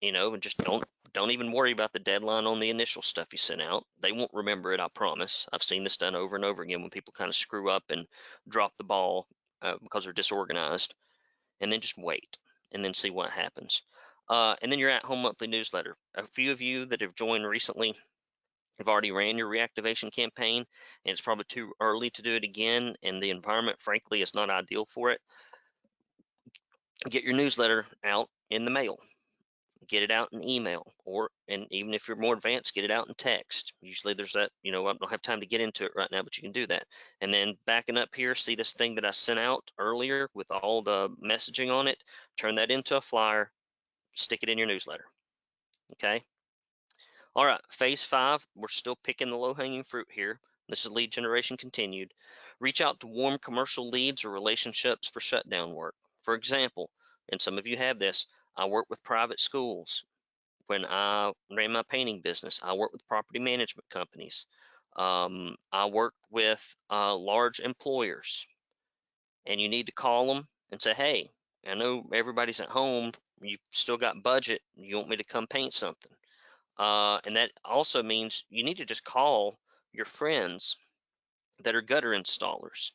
You 0.00 0.12
know, 0.12 0.34
and 0.34 0.42
just 0.42 0.58
don't 0.58 0.84
don't 1.14 1.30
even 1.30 1.52
worry 1.52 1.70
about 1.72 1.92
the 1.92 2.00
deadline 2.00 2.44
on 2.44 2.58
the 2.58 2.70
initial 2.70 3.00
stuff 3.00 3.28
you 3.32 3.38
sent 3.38 3.62
out. 3.62 3.86
They 4.00 4.12
won't 4.12 4.34
remember 4.34 4.72
it, 4.72 4.80
I 4.80 4.88
promise. 4.88 5.46
I've 5.52 5.62
seen 5.62 5.84
this 5.84 5.96
done 5.96 6.16
over 6.16 6.34
and 6.36 6.44
over 6.44 6.62
again 6.62 6.82
when 6.82 6.90
people 6.90 7.14
kind 7.16 7.28
of 7.28 7.36
screw 7.36 7.70
up 7.70 7.84
and 7.90 8.06
drop 8.48 8.76
the 8.76 8.84
ball 8.84 9.28
uh, 9.62 9.76
because 9.80 10.04
they're 10.04 10.12
disorganized. 10.12 10.92
And 11.60 11.72
then 11.72 11.80
just 11.80 11.96
wait 11.96 12.36
and 12.72 12.84
then 12.84 12.92
see 12.94 13.10
what 13.10 13.30
happens. 13.30 13.82
Uh, 14.28 14.54
and 14.62 14.70
then 14.70 14.78
your 14.78 14.90
at 14.90 15.04
home 15.04 15.22
monthly 15.22 15.46
newsletter. 15.46 15.96
A 16.14 16.26
few 16.26 16.52
of 16.52 16.60
you 16.60 16.86
that 16.86 17.02
have 17.02 17.14
joined 17.14 17.46
recently 17.46 17.94
have 18.78 18.88
already 18.88 19.12
ran 19.12 19.38
your 19.38 19.48
reactivation 19.48 20.12
campaign, 20.12 20.64
and 21.04 21.12
it's 21.12 21.20
probably 21.20 21.44
too 21.48 21.72
early 21.80 22.10
to 22.10 22.22
do 22.22 22.34
it 22.34 22.44
again. 22.44 22.94
And 23.02 23.22
the 23.22 23.30
environment, 23.30 23.80
frankly, 23.80 24.22
is 24.22 24.34
not 24.34 24.50
ideal 24.50 24.86
for 24.86 25.10
it. 25.10 25.20
Get 27.08 27.24
your 27.24 27.34
newsletter 27.34 27.86
out 28.04 28.28
in 28.50 28.64
the 28.64 28.70
mail 28.70 28.98
get 29.88 30.02
it 30.02 30.10
out 30.10 30.28
in 30.32 30.46
email 30.46 30.92
or 31.04 31.30
and 31.48 31.66
even 31.70 31.94
if 31.94 32.08
you're 32.08 32.16
more 32.16 32.34
advanced 32.34 32.74
get 32.74 32.84
it 32.84 32.90
out 32.90 33.08
in 33.08 33.14
text 33.14 33.72
usually 33.80 34.14
there's 34.14 34.32
that 34.32 34.50
you 34.62 34.72
know 34.72 34.86
i 34.86 34.92
don't 34.92 35.10
have 35.10 35.22
time 35.22 35.40
to 35.40 35.46
get 35.46 35.60
into 35.60 35.84
it 35.84 35.92
right 35.94 36.10
now 36.10 36.22
but 36.22 36.36
you 36.36 36.42
can 36.42 36.52
do 36.52 36.66
that 36.66 36.84
and 37.20 37.32
then 37.32 37.54
backing 37.66 37.96
up 37.96 38.08
here 38.14 38.34
see 38.34 38.54
this 38.54 38.72
thing 38.72 38.94
that 38.94 39.04
i 39.04 39.10
sent 39.10 39.38
out 39.38 39.70
earlier 39.78 40.28
with 40.34 40.50
all 40.50 40.82
the 40.82 41.08
messaging 41.22 41.70
on 41.70 41.86
it 41.86 41.98
turn 42.38 42.56
that 42.56 42.70
into 42.70 42.96
a 42.96 43.00
flyer 43.00 43.50
stick 44.14 44.40
it 44.42 44.48
in 44.48 44.58
your 44.58 44.66
newsletter 44.66 45.04
okay 45.92 46.22
all 47.34 47.44
right 47.44 47.60
phase 47.70 48.02
five 48.02 48.44
we're 48.54 48.68
still 48.68 48.96
picking 49.04 49.30
the 49.30 49.36
low 49.36 49.54
hanging 49.54 49.84
fruit 49.84 50.08
here 50.10 50.38
this 50.68 50.84
is 50.84 50.90
lead 50.90 51.10
generation 51.10 51.56
continued 51.56 52.12
reach 52.60 52.80
out 52.80 53.00
to 53.00 53.06
warm 53.06 53.38
commercial 53.38 53.88
leads 53.88 54.24
or 54.24 54.30
relationships 54.30 55.08
for 55.08 55.20
shutdown 55.20 55.74
work 55.74 55.94
for 56.22 56.34
example 56.34 56.90
and 57.30 57.40
some 57.40 57.58
of 57.58 57.66
you 57.66 57.76
have 57.76 57.98
this 57.98 58.26
I 58.56 58.66
work 58.66 58.86
with 58.88 59.02
private 59.02 59.40
schools. 59.40 60.04
When 60.66 60.84
I 60.84 61.32
ran 61.50 61.72
my 61.72 61.82
painting 61.82 62.20
business, 62.20 62.60
I 62.62 62.74
worked 62.74 62.92
with 62.92 63.06
property 63.08 63.38
management 63.38 63.88
companies. 63.90 64.46
Um, 64.96 65.56
I 65.72 65.86
worked 65.86 66.18
with 66.30 66.62
uh, 66.90 67.16
large 67.16 67.60
employers. 67.60 68.46
And 69.46 69.60
you 69.60 69.68
need 69.68 69.86
to 69.86 69.92
call 69.92 70.26
them 70.26 70.48
and 70.70 70.80
say, 70.80 70.94
hey, 70.94 71.30
I 71.68 71.74
know 71.74 72.08
everybody's 72.12 72.60
at 72.60 72.68
home. 72.68 73.12
You 73.40 73.58
still 73.72 73.96
got 73.96 74.22
budget. 74.22 74.62
You 74.76 74.96
want 74.96 75.08
me 75.08 75.16
to 75.16 75.24
come 75.24 75.46
paint 75.46 75.74
something? 75.74 76.12
Uh, 76.78 77.18
and 77.24 77.36
that 77.36 77.50
also 77.64 78.02
means 78.02 78.44
you 78.50 78.64
need 78.64 78.78
to 78.78 78.84
just 78.84 79.04
call 79.04 79.58
your 79.92 80.06
friends 80.06 80.76
that 81.62 81.74
are 81.74 81.82
gutter 81.82 82.10
installers, 82.10 82.90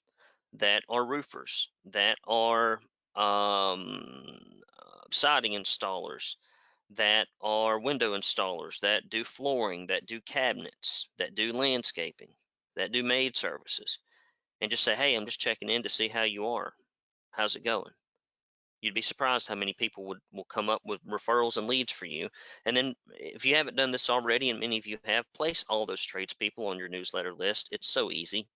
that 0.54 0.84
are 0.90 1.06
roofers, 1.06 1.70
that 1.86 2.18
are 2.28 2.82
um, 3.16 4.38
siding 5.12 5.54
installers, 5.54 6.36
that 6.96 7.28
are 7.42 7.80
window 7.80 8.18
installers, 8.18 8.80
that 8.80 9.10
do 9.10 9.24
flooring, 9.24 9.88
that 9.88 10.06
do 10.06 10.20
cabinets, 10.22 11.08
that 11.18 11.36
do 11.36 11.54
landscaping, 11.54 12.34
that 12.76 12.92
do 12.92 13.04
maid 13.04 13.36
services, 13.36 14.00
and 14.60 14.72
just 14.72 14.84
say, 14.84 14.96
hey, 14.96 15.16
I'm 15.16 15.26
just 15.26 15.40
checking 15.40 15.70
in 15.70 15.84
to 15.84 15.90
see 15.90 16.08
how 16.08 16.24
you 16.24 16.48
are. 16.48 16.74
How's 17.32 17.56
it 17.56 17.64
going? 17.64 17.92
You'd 18.82 18.94
be 18.94 19.02
surprised 19.02 19.48
how 19.48 19.56
many 19.56 19.74
people 19.74 20.06
would 20.06 20.20
will 20.32 20.46
come 20.46 20.70
up 20.70 20.82
with 20.86 21.06
referrals 21.06 21.58
and 21.58 21.68
leads 21.68 21.92
for 21.92 22.06
you. 22.06 22.30
And 22.66 22.76
then 22.76 22.96
if 23.08 23.46
you 23.46 23.56
haven't 23.56 23.76
done 23.76 23.92
this 23.92 24.10
already, 24.10 24.50
and 24.50 24.60
many 24.60 24.78
of 24.78 24.88
you 24.88 24.98
have, 25.04 25.26
place 25.34 25.66
all 25.68 25.86
those 25.86 26.04
tradespeople 26.04 26.68
on 26.68 26.78
your 26.78 26.90
newsletter 26.90 27.34
list. 27.34 27.70
It's 27.72 27.88
so 27.88 28.12
easy. 28.12 28.48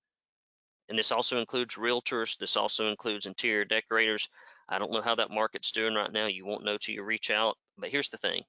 And 0.90 0.98
this 0.98 1.12
also 1.12 1.40
includes 1.40 1.76
realtors. 1.76 2.38
This 2.38 2.58
also 2.58 2.90
includes 2.90 3.26
interior 3.26 3.66
decorators. 3.66 4.30
I 4.70 4.80
don't 4.80 4.92
know 4.92 5.02
how 5.02 5.16
that 5.16 5.32
market's 5.32 5.72
doing 5.72 5.96
right 5.96 6.12
now. 6.12 6.28
You 6.28 6.46
won't 6.46 6.66
know 6.66 6.78
till 6.78 6.96
you 6.96 7.04
reach 7.04 7.30
out. 7.30 7.58
But 7.78 7.90
here's 7.90 8.10
the 8.10 8.18
thing 8.18 8.44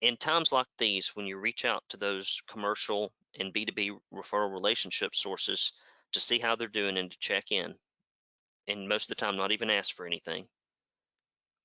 in 0.00 0.16
times 0.16 0.52
like 0.52 0.66
these, 0.78 1.08
when 1.14 1.26
you 1.26 1.38
reach 1.38 1.64
out 1.64 1.82
to 1.88 1.96
those 1.96 2.40
commercial 2.48 3.12
and 3.38 3.52
B2B 3.52 3.92
referral 4.12 4.52
relationship 4.52 5.14
sources 5.14 5.72
to 6.12 6.20
see 6.20 6.38
how 6.38 6.56
they're 6.56 6.68
doing 6.68 6.98
and 6.98 7.10
to 7.10 7.18
check 7.18 7.50
in, 7.50 7.74
and 8.68 8.88
most 8.88 9.04
of 9.04 9.16
the 9.16 9.20
time 9.20 9.36
not 9.36 9.52
even 9.52 9.70
ask 9.70 9.94
for 9.94 10.06
anything, 10.06 10.46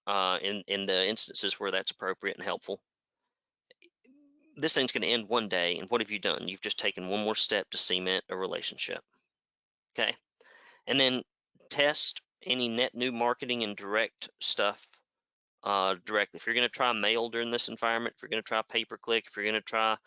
uh, 0.08 0.38
in, 0.42 0.64
in 0.68 0.86
the 0.86 1.08
instances 1.08 1.60
where 1.60 1.72
that's 1.72 1.92
appropriate 1.92 2.38
and 2.38 2.46
helpful, 2.46 2.82
this 4.58 4.74
thing's 4.74 4.92
going 4.92 5.04
to 5.04 5.08
end 5.08 5.30
one 5.30 5.48
day. 5.48 5.78
And 5.78 5.90
what 5.90 6.02
have 6.02 6.12
you 6.12 6.20
done? 6.20 6.48
You've 6.48 6.62
just 6.62 6.80
taken 6.80 7.10
one 7.10 7.24
more 7.24 7.36
step 7.36 7.70
to 7.72 7.78
cement 7.78 8.24
a 8.30 8.36
relationship. 8.36 9.02
Okay. 9.94 10.16
And 10.88 11.00
then 11.00 11.22
test 11.70 12.22
any 12.46 12.68
net 12.68 12.96
new 12.96 13.12
marketing 13.12 13.64
and 13.64 13.76
direct 13.76 14.30
stuff 14.40 14.86
uh, 15.64 15.96
directly. 16.06 16.38
If 16.38 16.46
you're 16.46 16.56
going 16.56 16.68
to 16.68 16.74
try 16.74 16.92
mail 16.94 17.30
during 17.30 17.52
this 17.52 17.70
environment, 17.70 18.16
if 18.16 18.22
you're 18.22 18.30
going 18.30 18.42
to 18.42 18.48
try 18.48 18.62
pay 18.68 18.86
per 18.86 18.98
click, 18.98 19.26
if 19.28 19.36
you're 19.36 19.46
going 19.46 19.56
to 19.56 19.62
try 19.62 19.98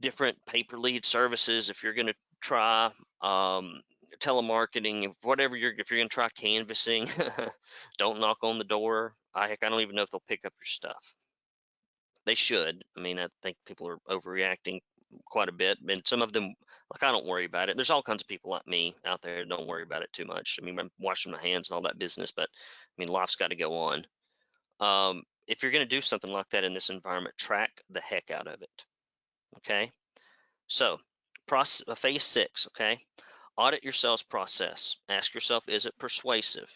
different 0.00 0.38
pay 0.46 0.62
per 0.62 0.76
lead 0.76 1.04
services, 1.04 1.70
if 1.70 1.82
you're 1.82 1.94
going 1.94 2.08
to 2.08 2.14
try 2.40 2.90
um, 3.22 3.80
telemarketing, 4.18 5.12
whatever 5.22 5.56
you're, 5.56 5.72
if 5.78 5.90
you're 5.90 6.00
going 6.00 6.08
to 6.08 6.14
try 6.14 6.28
canvassing, 6.30 7.08
don't 7.98 8.20
knock 8.20 8.38
on 8.42 8.58
the 8.58 8.64
door. 8.64 9.14
I 9.34 9.48
heck, 9.48 9.60
I 9.62 9.68
don't 9.68 9.82
even 9.82 9.94
know 9.94 10.02
if 10.02 10.10
they'll 10.10 10.22
pick 10.28 10.44
up 10.44 10.54
your 10.58 10.66
stuff. 10.66 11.14
They 12.26 12.34
should. 12.34 12.82
I 12.96 13.00
mean, 13.00 13.18
I 13.18 13.28
think 13.42 13.56
people 13.66 13.88
are 13.88 13.98
overreacting 14.08 14.80
quite 15.24 15.48
a 15.48 15.52
bit, 15.52 15.78
and 15.88 16.06
some 16.06 16.22
of 16.22 16.32
them 16.32 16.54
like 16.92 17.02
I 17.02 17.12
don't 17.12 17.26
worry 17.26 17.44
about 17.44 17.68
it. 17.68 17.76
There's 17.76 17.90
all 17.90 18.02
kinds 18.02 18.22
of 18.22 18.28
people 18.28 18.50
like 18.50 18.66
me 18.66 18.94
out 19.04 19.22
there 19.22 19.44
don't 19.44 19.68
worry 19.68 19.84
about 19.84 20.02
it 20.02 20.12
too 20.12 20.24
much. 20.24 20.58
I 20.60 20.64
mean, 20.64 20.78
I'm 20.78 20.90
washing 20.98 21.32
my 21.32 21.40
hands 21.40 21.68
and 21.68 21.76
all 21.76 21.82
that 21.82 21.98
business, 21.98 22.32
but 22.32 22.48
I 22.48 22.94
mean, 22.98 23.08
life's 23.08 23.36
got 23.36 23.50
to 23.50 23.56
go 23.56 23.76
on. 23.78 24.06
Um, 24.80 25.22
if 25.46 25.62
you're 25.62 25.72
going 25.72 25.86
to 25.86 25.96
do 25.96 26.00
something 26.00 26.30
like 26.30 26.48
that 26.50 26.64
in 26.64 26.74
this 26.74 26.90
environment, 26.90 27.36
track 27.38 27.70
the 27.90 28.00
heck 28.00 28.30
out 28.30 28.48
of 28.48 28.62
it. 28.62 28.84
Okay. 29.58 29.90
So, 30.66 30.98
process, 31.46 31.86
uh, 31.88 31.94
phase 31.94 32.24
six. 32.24 32.66
Okay. 32.68 32.98
Audit 33.56 33.84
your 33.84 33.92
sales 33.92 34.22
process. 34.22 34.96
Ask 35.08 35.34
yourself, 35.34 35.68
is 35.68 35.86
it 35.86 35.98
persuasive? 35.98 36.70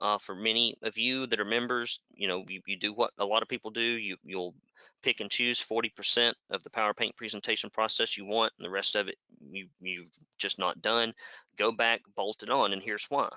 Uh, 0.00 0.18
for 0.18 0.34
many 0.34 0.76
of 0.82 0.96
you 0.96 1.26
that 1.26 1.40
are 1.40 1.44
members, 1.44 2.00
you 2.12 2.28
know, 2.28 2.44
you, 2.48 2.60
you 2.66 2.76
do 2.78 2.92
what 2.92 3.12
a 3.18 3.26
lot 3.26 3.42
of 3.42 3.48
people 3.48 3.70
do. 3.72 3.80
You 3.80 4.16
you'll 4.22 4.54
pick 5.02 5.20
and 5.20 5.30
choose 5.30 5.60
40% 5.60 6.34
of 6.50 6.62
the 6.62 6.70
power 6.70 6.94
paint 6.94 7.16
presentation 7.16 7.70
process 7.70 8.16
you 8.16 8.24
want 8.24 8.52
and 8.58 8.64
the 8.64 8.70
rest 8.70 8.96
of 8.96 9.08
it 9.08 9.16
you, 9.50 9.68
you've 9.80 10.10
just 10.38 10.58
not 10.58 10.82
done 10.82 11.14
go 11.56 11.72
back 11.72 12.00
bolt 12.16 12.42
it 12.42 12.50
on 12.50 12.72
and 12.72 12.82
here's 12.82 13.06
why 13.08 13.28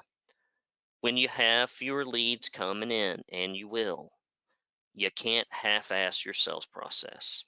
when 1.01 1.17
you 1.17 1.27
have 1.27 1.69
fewer 1.69 2.05
leads 2.05 2.49
coming 2.49 2.91
in 2.91 3.21
and 3.31 3.55
you 3.55 3.67
will 3.67 4.11
you 4.93 5.09
can't 5.11 5.47
half-ass 5.49 6.25
your 6.25 6.33
sales 6.33 6.65
process 6.65 7.43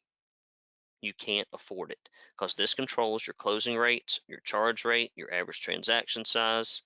you 1.04 1.14
can't 1.14 1.48
afford 1.54 1.92
it 1.92 2.10
because 2.36 2.56
this 2.56 2.74
controls 2.74 3.26
your 3.26 3.34
closing 3.36 3.78
rates 3.78 4.22
your 4.28 4.40
charge 4.42 4.86
rate 4.86 5.12
your 5.16 5.34
average 5.34 5.62
transaction 5.62 6.26
size 6.26 6.82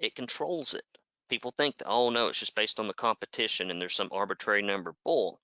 it 0.00 0.14
controls 0.14 0.74
it 0.74 0.84
people 1.28 1.52
think 1.56 1.76
that 1.78 1.88
oh 1.88 2.10
no 2.10 2.28
it's 2.28 2.38
just 2.38 2.54
based 2.54 2.80
on 2.80 2.88
the 2.88 2.94
competition 2.94 3.70
and 3.70 3.80
there's 3.80 3.96
some 3.96 4.08
arbitrary 4.12 4.62
number 4.62 4.94
bull 5.04 5.40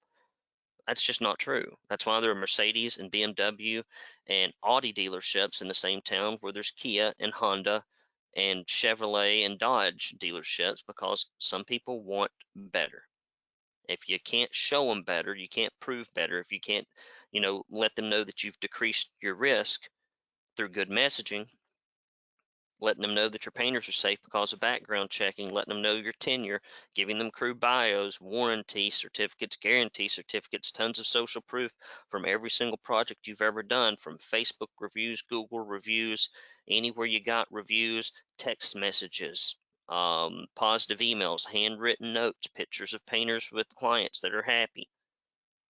that's 0.89 1.03
just 1.03 1.21
not 1.21 1.39
true. 1.39 1.77
That's 1.91 2.07
why 2.07 2.21
there 2.21 2.31
are 2.31 2.35
Mercedes 2.35 2.97
and 2.97 3.13
BMW 3.13 3.83
and 4.27 4.55
Audi 4.63 4.95
dealerships 4.95 5.61
in 5.61 5.69
the 5.69 5.75
same 5.75 6.01
town 6.01 6.39
where 6.41 6.51
there's 6.51 6.71
Kia 6.71 7.13
and 7.21 7.31
Honda 7.31 7.85
and 8.35 8.67
Chevrolet 8.67 9.45
and 9.45 9.59
Dodge 9.59 10.15
dealerships 10.17 10.83
because 10.87 11.27
some 11.37 11.65
people 11.65 12.03
want 12.03 12.33
better. 12.57 13.03
If 13.87 14.09
you 14.09 14.19
can't 14.19 14.55
show 14.55 14.89
them 14.89 15.03
better, 15.03 15.35
you 15.35 15.49
can't 15.49 15.73
prove 15.79 16.09
better. 16.15 16.39
If 16.41 16.53
you 16.53 16.61
can't, 16.61 16.89
you 17.33 17.41
know, 17.41 17.65
let 17.71 17.95
them 17.95 18.09
know 18.09 18.25
that 18.25 18.43
you've 18.43 18.61
decreased 18.61 19.11
your 19.21 19.35
risk 19.35 19.83
through 20.57 20.71
good 20.71 20.91
messaging, 20.91 21.47
letting 22.81 23.03
them 23.03 23.15
know 23.15 23.29
that 23.29 23.45
your 23.45 23.53
painters 23.53 23.89
are 23.89 23.93
safe 23.93 24.19
because 24.23 24.53
of 24.53 24.61
background 24.61 25.11
checking, 25.11 25.51
letting 25.51 25.75
them 25.75 25.83
know 25.83 25.95
your 25.95 26.13
tenure, 26.21 26.61
giving 26.95 27.19
them 27.19 27.31
crew 27.31 27.55
bios, 27.55 28.21
warranty 28.21 28.91
certificates, 28.91 29.57
guarantee 29.57 30.09
certificates, 30.09 30.71
tons 30.71 30.99
of 30.99 31.07
social 31.07 31.43
proof 31.43 31.73
from 32.09 32.25
every 32.25 32.51
single 32.51 32.79
project 32.79 33.27
you've 33.27 33.43
ever 33.43 33.63
done, 33.63 33.97
from 33.97 34.19
Facebook 34.19 34.69
reviews, 34.81 35.23
Google 35.23 35.61
reviews, 35.61 36.31
anywhere 36.69 37.07
you 37.07 37.21
got 37.21 37.51
reviews, 37.51 38.13
text 38.39 38.77
messages, 38.77 39.57
um, 39.89 40.47
positive 40.55 40.99
emails, 40.99 41.47
handwritten 41.47 42.13
notes, 42.13 42.47
pictures 42.55 42.95
of 42.95 43.05
painters 43.07 43.49
with 43.51 43.75
clients 43.75 44.21
that 44.21 44.35
are 44.35 44.43
happy, 44.43 44.89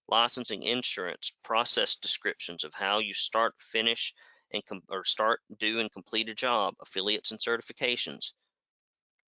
licensing, 0.09 0.62
insurance, 0.62 1.32
process 1.44 1.96
descriptions 1.96 2.64
of 2.64 2.74
how 2.74 2.98
you 2.98 3.14
start, 3.14 3.54
finish, 3.61 4.14
and 4.52 4.62
or 4.88 5.04
start, 5.04 5.40
do, 5.59 5.80
and 5.80 5.92
complete 5.92 6.28
a 6.28 6.34
job, 6.34 6.74
affiliates 6.80 7.30
and 7.30 7.40
certifications. 7.40 8.32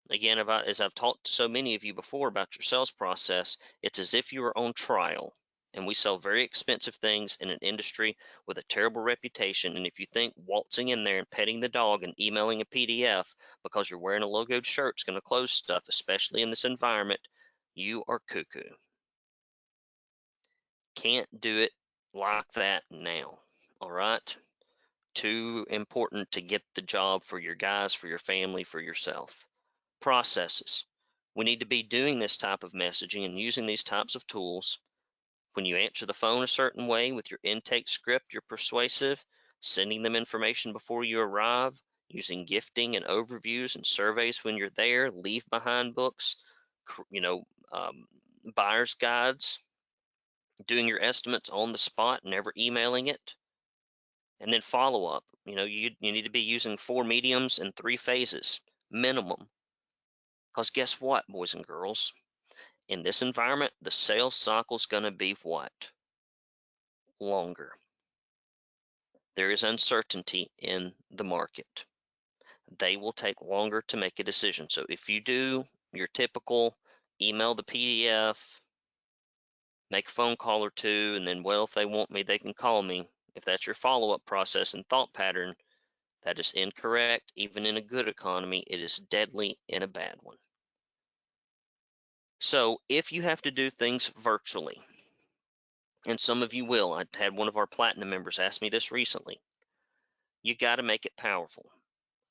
Again, 0.09 0.39
I, 0.39 0.63
as 0.63 0.81
I've 0.81 0.95
talked 0.95 1.25
to 1.25 1.31
so 1.31 1.47
many 1.47 1.75
of 1.75 1.83
you 1.83 1.93
before 1.93 2.27
about 2.29 2.55
your 2.55 2.63
sales 2.63 2.91
process, 2.91 3.57
it's 3.83 3.99
as 3.99 4.13
if 4.13 4.33
you 4.33 4.41
were 4.41 4.57
on 4.57 4.73
trial. 4.73 5.35
and 5.73 5.85
we 5.85 5.93
sell 5.93 6.17
very 6.17 6.43
expensive 6.43 6.95
things 6.95 7.37
in 7.39 7.49
an 7.49 7.59
industry 7.61 8.17
with 8.47 8.57
a 8.57 8.63
terrible 8.63 9.01
reputation. 9.01 9.77
And 9.77 9.85
if 9.85 9.99
you 9.99 10.05
think 10.11 10.33
waltzing 10.35 10.89
in 10.89 11.03
there 11.03 11.19
and 11.19 11.29
petting 11.29 11.59
the 11.59 11.69
dog 11.69 12.03
and 12.03 12.13
emailing 12.19 12.61
a 12.61 12.65
PDF 12.65 13.33
because 13.63 13.89
you're 13.89 13.99
wearing 13.99 14.23
a 14.23 14.27
logoed 14.27 14.65
shirt 14.65 14.95
is 14.97 15.03
going 15.03 15.15
to 15.15 15.21
close 15.21 15.51
stuff, 15.51 15.83
especially 15.89 16.41
in 16.41 16.49
this 16.49 16.65
environment, 16.65 17.21
you 17.75 18.03
are 18.07 18.21
cuckoo. 18.29 18.61
Can't 21.01 21.41
do 21.41 21.59
it 21.59 21.71
like 22.13 22.51
that 22.55 22.83
now. 22.91 23.39
All 23.79 23.89
right. 23.89 24.35
Too 25.15 25.65
important 25.69 26.29
to 26.33 26.41
get 26.41 26.61
the 26.75 26.81
job 26.81 27.23
for 27.23 27.39
your 27.39 27.55
guys, 27.55 27.93
for 27.93 28.07
your 28.07 28.19
family, 28.19 28.65
for 28.65 28.81
yourself. 28.81 29.45
Processes. 30.01 30.83
We 31.35 31.45
need 31.45 31.61
to 31.61 31.65
be 31.65 31.83
doing 31.83 32.19
this 32.19 32.35
type 32.35 32.65
of 32.65 32.73
messaging 32.73 33.25
and 33.25 33.39
using 33.39 33.65
these 33.65 33.83
types 33.83 34.15
of 34.15 34.27
tools. 34.27 34.79
When 35.53 35.65
you 35.65 35.77
answer 35.77 36.05
the 36.05 36.13
phone 36.13 36.43
a 36.43 36.47
certain 36.47 36.85
way 36.87 37.13
with 37.13 37.31
your 37.31 37.39
intake 37.43 37.87
script, 37.87 38.33
you're 38.33 38.41
persuasive, 38.49 39.23
sending 39.61 40.01
them 40.01 40.17
information 40.17 40.73
before 40.73 41.05
you 41.05 41.21
arrive, 41.21 41.81
using 42.09 42.43
gifting 42.43 42.97
and 42.97 43.05
overviews 43.05 43.77
and 43.77 43.85
surveys 43.85 44.43
when 44.43 44.57
you're 44.57 44.69
there, 44.71 45.11
leave 45.11 45.45
behind 45.49 45.95
books, 45.95 46.35
you 47.09 47.21
know, 47.21 47.45
um, 47.71 48.05
buyer's 48.53 48.95
guides, 48.95 49.59
doing 50.65 50.87
your 50.87 51.01
estimates 51.01 51.49
on 51.49 51.71
the 51.71 51.77
spot, 51.77 52.21
never 52.23 52.53
emailing 52.57 53.07
it, 53.07 53.35
and 54.39 54.51
then 54.51 54.61
follow 54.61 55.05
up. 55.05 55.23
You 55.45 55.55
know, 55.55 55.63
you, 55.63 55.91
you 55.99 56.11
need 56.11 56.23
to 56.23 56.29
be 56.29 56.41
using 56.41 56.77
four 56.77 57.03
mediums 57.03 57.59
and 57.59 57.75
three 57.75 57.97
phases 57.97 58.59
minimum. 58.91 59.47
Because 60.51 60.69
guess 60.69 60.99
what, 60.99 61.27
boys 61.27 61.53
and 61.53 61.65
girls? 61.65 62.13
In 62.87 63.03
this 63.03 63.21
environment, 63.21 63.71
the 63.81 63.91
sales 63.91 64.35
cycle 64.35 64.75
is 64.75 64.87
going 64.87 65.03
to 65.03 65.11
be 65.11 65.35
what? 65.43 65.91
Longer. 67.19 67.71
There 69.35 69.51
is 69.51 69.63
uncertainty 69.63 70.51
in 70.57 70.93
the 71.11 71.23
market. 71.23 71.85
They 72.77 72.97
will 72.97 73.13
take 73.13 73.41
longer 73.41 73.83
to 73.87 73.97
make 73.97 74.19
a 74.19 74.23
decision. 74.23 74.69
So 74.69 74.85
if 74.89 75.07
you 75.07 75.21
do 75.21 75.65
your 75.93 76.07
typical 76.07 76.75
email 77.21 77.55
the 77.55 77.63
PDF, 77.63 78.37
make 79.89 80.07
a 80.07 80.11
phone 80.11 80.35
call 80.35 80.63
or 80.63 80.69
two, 80.69 81.13
and 81.17 81.27
then, 81.27 81.43
well, 81.43 81.63
if 81.63 81.73
they 81.73 81.85
want 81.85 82.11
me, 82.11 82.23
they 82.23 82.37
can 82.37 82.53
call 82.53 82.81
me. 82.81 83.07
If 83.35 83.45
that's 83.45 83.67
your 83.67 83.75
follow 83.75 84.11
up 84.11 84.25
process 84.25 84.73
and 84.73 84.85
thought 84.87 85.13
pattern, 85.13 85.55
that 86.23 86.39
is 86.39 86.51
incorrect. 86.51 87.31
Even 87.35 87.65
in 87.65 87.77
a 87.77 87.81
good 87.81 88.07
economy, 88.07 88.63
it 88.67 88.81
is 88.81 88.97
deadly 88.97 89.57
in 89.67 89.83
a 89.83 89.87
bad 89.87 90.15
one. 90.21 90.37
So 92.39 92.81
if 92.87 93.11
you 93.11 93.21
have 93.23 93.41
to 93.43 93.51
do 93.51 93.69
things 93.69 94.11
virtually, 94.19 94.81
and 96.05 96.19
some 96.19 96.43
of 96.43 96.53
you 96.53 96.65
will, 96.65 96.93
I 96.93 97.03
had 97.17 97.35
one 97.35 97.47
of 97.47 97.57
our 97.57 97.67
platinum 97.67 98.09
members 98.09 98.39
ask 98.39 98.61
me 98.61 98.69
this 98.69 98.91
recently, 98.91 99.39
you 100.41 100.55
got 100.55 100.77
to 100.77 100.83
make 100.83 101.05
it 101.05 101.17
powerful. 101.17 101.65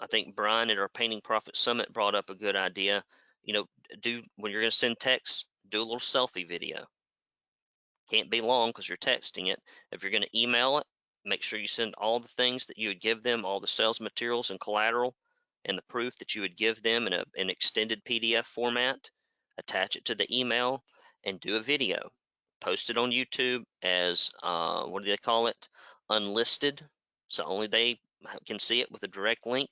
I 0.00 0.06
think 0.06 0.34
Brian 0.34 0.70
at 0.70 0.78
our 0.78 0.88
Painting 0.88 1.20
Profit 1.20 1.56
Summit 1.56 1.92
brought 1.92 2.14
up 2.14 2.30
a 2.30 2.34
good 2.34 2.56
idea. 2.56 3.04
You 3.42 3.54
know, 3.54 3.64
do 4.00 4.22
when 4.36 4.52
you're 4.52 4.62
going 4.62 4.70
to 4.70 4.76
send 4.76 4.98
text, 4.98 5.46
do 5.68 5.80
a 5.80 5.84
little 5.84 5.98
selfie 5.98 6.48
video. 6.48 6.86
Can't 8.10 8.30
be 8.30 8.40
long 8.40 8.70
because 8.70 8.88
you're 8.88 8.98
texting 8.98 9.48
it. 9.48 9.60
If 9.92 10.02
you're 10.02 10.12
going 10.12 10.22
to 10.22 10.38
email 10.38 10.78
it, 10.78 10.86
make 11.24 11.42
sure 11.42 11.58
you 11.58 11.68
send 11.68 11.94
all 11.96 12.20
the 12.20 12.28
things 12.28 12.66
that 12.66 12.78
you 12.78 12.88
would 12.88 13.00
give 13.00 13.22
them, 13.22 13.44
all 13.44 13.60
the 13.60 13.66
sales 13.66 14.00
materials 14.00 14.50
and 14.50 14.60
collateral, 14.60 15.14
and 15.64 15.76
the 15.76 15.82
proof 15.82 16.16
that 16.18 16.34
you 16.34 16.42
would 16.42 16.56
give 16.56 16.82
them 16.82 17.06
in 17.06 17.12
a, 17.12 17.24
an 17.36 17.50
extended 17.50 18.02
PDF 18.04 18.46
format. 18.46 18.98
Attach 19.58 19.96
it 19.96 20.04
to 20.06 20.14
the 20.14 20.38
email 20.38 20.82
and 21.24 21.40
do 21.40 21.56
a 21.56 21.62
video. 21.62 22.10
Post 22.60 22.90
it 22.90 22.98
on 22.98 23.10
YouTube 23.10 23.64
as 23.82 24.30
uh, 24.42 24.84
what 24.84 25.02
do 25.02 25.10
they 25.10 25.16
call 25.16 25.48
it? 25.48 25.68
Unlisted. 26.08 26.84
So 27.28 27.44
only 27.44 27.66
they 27.66 27.98
can 28.46 28.58
see 28.58 28.80
it 28.80 28.90
with 28.90 29.02
a 29.02 29.08
direct 29.08 29.46
link. 29.46 29.68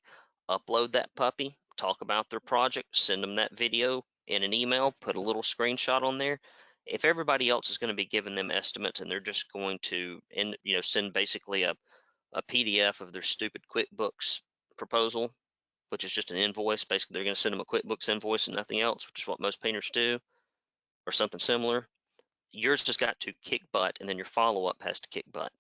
Upload 0.51 0.93
that 0.93 1.15
puppy, 1.17 1.57
talk 1.77 2.01
about 2.03 2.29
their 2.29 2.41
project, 2.41 2.97
send 2.97 3.23
them 3.23 3.37
that 3.37 3.57
video 3.57 4.05
in 4.27 4.43
an 4.43 4.53
email, 4.53 4.93
put 5.01 5.17
a 5.17 5.21
little 5.21 5.43
screenshot 5.43 6.03
on 6.03 6.19
there, 6.19 6.39
if 6.87 7.05
everybody 7.05 7.49
else 7.49 7.71
is 7.71 7.79
going 7.79 7.89
to 7.89 7.95
be 7.95 8.05
giving 8.05 8.35
them 8.35 8.51
estimates 8.51 9.01
and 9.01 9.11
they're 9.11 9.21
just 9.21 9.53
going 9.53 9.79
to 9.83 10.21
in, 10.31 10.55
you 10.63 10.77
know 10.77 10.81
send 10.81 11.13
basically 11.13 11.65
a, 11.65 11.75
a 12.33 12.43
pdf 12.43 13.01
of 13.01 13.13
their 13.13 13.23
stupid 13.23 13.63
quickbooks 13.73 14.41
proposal 14.77 15.33
which 15.91 16.05
is 16.05 16.13
just 16.13 16.31
an 16.31 16.37
invoice 16.37 16.85
basically 16.85 17.15
they're 17.15 17.25
going 17.25 17.35
to 17.35 17.41
send 17.41 17.53
them 17.53 17.61
a 17.61 17.65
quickbooks 17.65 18.09
invoice 18.09 18.47
and 18.47 18.57
nothing 18.57 18.81
else 18.81 19.07
which 19.07 19.23
is 19.23 19.29
what 19.29 19.41
most 19.41 19.61
painters 19.61 19.91
do 19.93 20.19
or 21.07 21.13
something 21.13 21.41
similar 21.41 21.87
yours 22.53 22.83
just 22.83 23.01
got 23.01 23.19
to 23.21 23.33
kick 23.45 23.63
butt 23.73 23.97
and 24.01 24.09
then 24.09 24.17
your 24.17 24.27
follow-up 24.27 24.77
has 24.83 25.01
to 25.01 25.09
kick 25.09 25.25
butt 25.33 25.53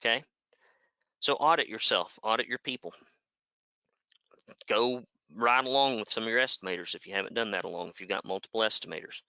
okay? 0.00 0.24
So 1.20 1.34
audit 1.34 1.68
yourself 1.68 2.18
audit 2.22 2.46
your 2.46 2.58
people. 2.58 2.94
Go 4.68 5.02
right 5.34 5.64
along 5.64 5.98
with 5.98 6.08
some 6.08 6.22
of 6.22 6.28
your 6.28 6.40
estimators 6.40 6.94
if 6.94 7.06
you 7.06 7.14
haven't 7.14 7.34
done 7.34 7.50
that 7.50 7.64
along 7.64 7.88
if 7.88 8.00
you've 8.00 8.08
got 8.08 8.24
multiple 8.24 8.60
estimators 8.60 9.20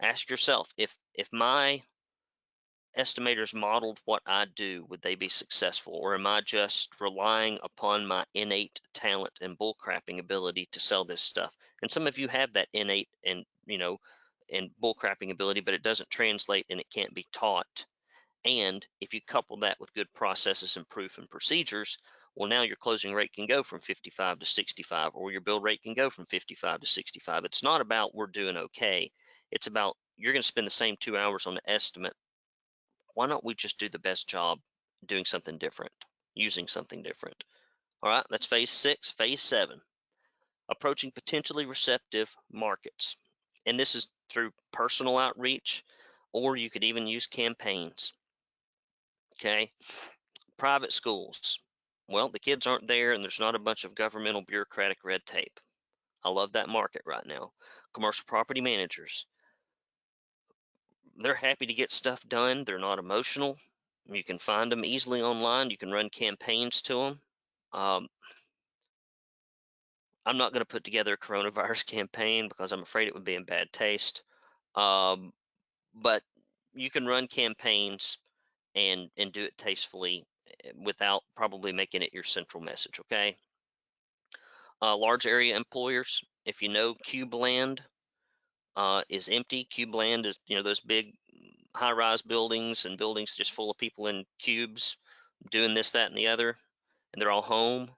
ask 0.00 0.30
yourself 0.30 0.72
if 0.76 0.96
if 1.14 1.28
my 1.32 1.82
estimators 2.98 3.54
modeled 3.54 4.00
what 4.04 4.22
I 4.26 4.46
do, 4.46 4.84
would 4.88 5.00
they 5.02 5.14
be 5.14 5.28
successful? 5.28 5.94
Or 5.94 6.14
am 6.14 6.26
I 6.26 6.40
just 6.40 6.88
relying 7.00 7.58
upon 7.62 8.06
my 8.06 8.24
innate 8.34 8.80
talent 8.94 9.32
and 9.40 9.58
bullcrapping 9.58 10.18
ability 10.18 10.68
to 10.72 10.80
sell 10.80 11.04
this 11.04 11.20
stuff? 11.20 11.54
And 11.82 11.90
some 11.90 12.06
of 12.06 12.18
you 12.18 12.28
have 12.28 12.52
that 12.54 12.68
innate 12.72 13.08
and 13.24 13.44
you 13.66 13.78
know 13.78 13.98
and 14.52 14.70
bullcrapping 14.82 15.30
ability, 15.30 15.60
but 15.60 15.74
it 15.74 15.82
doesn't 15.82 16.10
translate 16.10 16.66
and 16.68 16.80
it 16.80 16.90
can't 16.92 17.14
be 17.14 17.26
taught. 17.32 17.86
And 18.44 18.84
if 19.00 19.14
you 19.14 19.20
couple 19.20 19.58
that 19.58 19.78
with 19.78 19.94
good 19.94 20.12
processes 20.14 20.76
and 20.76 20.88
proof 20.88 21.18
and 21.18 21.28
procedures, 21.30 21.96
well, 22.34 22.48
now 22.48 22.62
your 22.62 22.76
closing 22.76 23.12
rate 23.12 23.32
can 23.32 23.46
go 23.46 23.62
from 23.62 23.80
55 23.80 24.38
to 24.38 24.46
65, 24.46 25.12
or 25.14 25.30
your 25.30 25.40
build 25.40 25.62
rate 25.62 25.82
can 25.82 25.94
go 25.94 26.10
from 26.10 26.26
55 26.26 26.80
to 26.80 26.86
65. 26.86 27.44
It's 27.44 27.62
not 27.62 27.80
about 27.80 28.14
we're 28.14 28.26
doing 28.28 28.56
okay. 28.56 29.10
It's 29.50 29.66
about 29.66 29.96
you're 30.16 30.32
going 30.32 30.42
to 30.42 30.46
spend 30.46 30.66
the 30.66 30.70
same 30.70 30.96
two 30.98 31.16
hours 31.16 31.46
on 31.46 31.54
the 31.54 31.70
estimate. 31.70 32.14
Why 33.14 33.26
don't 33.26 33.44
we 33.44 33.54
just 33.54 33.78
do 33.78 33.88
the 33.88 33.98
best 33.98 34.28
job 34.28 34.58
doing 35.04 35.24
something 35.24 35.58
different, 35.58 35.92
using 36.34 36.68
something 36.68 37.02
different? 37.02 37.42
All 38.02 38.10
right, 38.10 38.24
that's 38.30 38.46
phase 38.46 38.70
six. 38.70 39.10
Phase 39.10 39.42
seven, 39.42 39.80
approaching 40.68 41.10
potentially 41.10 41.66
receptive 41.66 42.34
markets. 42.52 43.16
And 43.66 43.78
this 43.78 43.94
is 43.94 44.08
through 44.30 44.52
personal 44.72 45.18
outreach, 45.18 45.84
or 46.32 46.56
you 46.56 46.70
could 46.70 46.84
even 46.84 47.06
use 47.06 47.26
campaigns. 47.26 48.12
Okay, 49.38 49.72
private 50.56 50.92
schools. 50.92 51.58
Well, 52.08 52.28
the 52.28 52.38
kids 52.38 52.66
aren't 52.66 52.88
there, 52.88 53.12
and 53.12 53.22
there's 53.22 53.40
not 53.40 53.54
a 53.54 53.60
bunch 53.60 53.84
of 53.84 53.94
governmental 53.94 54.42
bureaucratic 54.42 54.98
red 55.04 55.24
tape. 55.26 55.60
I 56.24 56.28
love 56.28 56.52
that 56.52 56.68
market 56.68 57.02
right 57.06 57.24
now. 57.24 57.52
Commercial 57.94 58.24
property 58.26 58.60
managers 58.60 59.26
they're 61.20 61.34
happy 61.34 61.66
to 61.66 61.74
get 61.74 61.92
stuff 61.92 62.26
done. 62.28 62.64
They're 62.64 62.78
not 62.78 62.98
emotional. 62.98 63.58
You 64.10 64.24
can 64.24 64.38
find 64.38 64.72
them 64.72 64.84
easily 64.84 65.22
online. 65.22 65.70
You 65.70 65.76
can 65.76 65.92
run 65.92 66.08
campaigns 66.10 66.82
to 66.82 66.94
them. 66.94 67.20
Um, 67.72 68.08
I'm 70.26 70.36
not 70.36 70.52
going 70.52 70.60
to 70.60 70.66
put 70.66 70.84
together 70.84 71.14
a 71.14 71.18
coronavirus 71.18 71.86
campaign 71.86 72.48
because 72.48 72.72
I'm 72.72 72.82
afraid 72.82 73.08
it 73.08 73.14
would 73.14 73.24
be 73.24 73.34
in 73.34 73.44
bad 73.44 73.72
taste. 73.72 74.22
Um, 74.74 75.32
but 75.94 76.22
you 76.74 76.90
can 76.90 77.06
run 77.06 77.26
campaigns 77.26 78.18
and 78.76 79.10
and 79.16 79.32
do 79.32 79.42
it 79.42 79.58
tastefully 79.58 80.24
eh, 80.64 80.70
without 80.76 81.22
probably 81.36 81.72
making 81.72 82.02
it 82.02 82.14
your 82.14 82.22
central 82.22 82.62
message. 82.62 83.00
Okay. 83.00 83.36
Uh, 84.82 84.96
large 84.96 85.26
area 85.26 85.56
employers. 85.56 86.22
If 86.46 86.62
you 86.62 86.68
know 86.68 86.94
Cubeland, 87.06 87.80
uh, 88.76 89.02
is 89.08 89.28
empty. 89.28 89.64
Cube 89.64 89.94
land 89.94 90.26
is, 90.26 90.38
you 90.46 90.56
know, 90.56 90.62
those 90.62 90.80
big 90.80 91.14
high 91.74 91.92
rise 91.92 92.22
buildings 92.22 92.84
and 92.84 92.98
buildings 92.98 93.34
just 93.34 93.52
full 93.52 93.70
of 93.70 93.78
people 93.78 94.06
in 94.06 94.24
cubes 94.38 94.96
doing 95.50 95.74
this, 95.74 95.92
that, 95.92 96.08
and 96.08 96.18
the 96.18 96.28
other, 96.28 96.56
and 97.12 97.20
they're 97.20 97.30
all 97.30 97.42
home. 97.42 97.90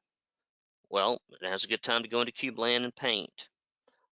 Well, 0.90 1.20
now's 1.40 1.64
a 1.64 1.68
good 1.68 1.82
time 1.82 2.02
to 2.02 2.08
go 2.08 2.20
into 2.20 2.32
cube 2.32 2.58
land 2.58 2.84
and 2.84 2.94
paint. 2.94 3.48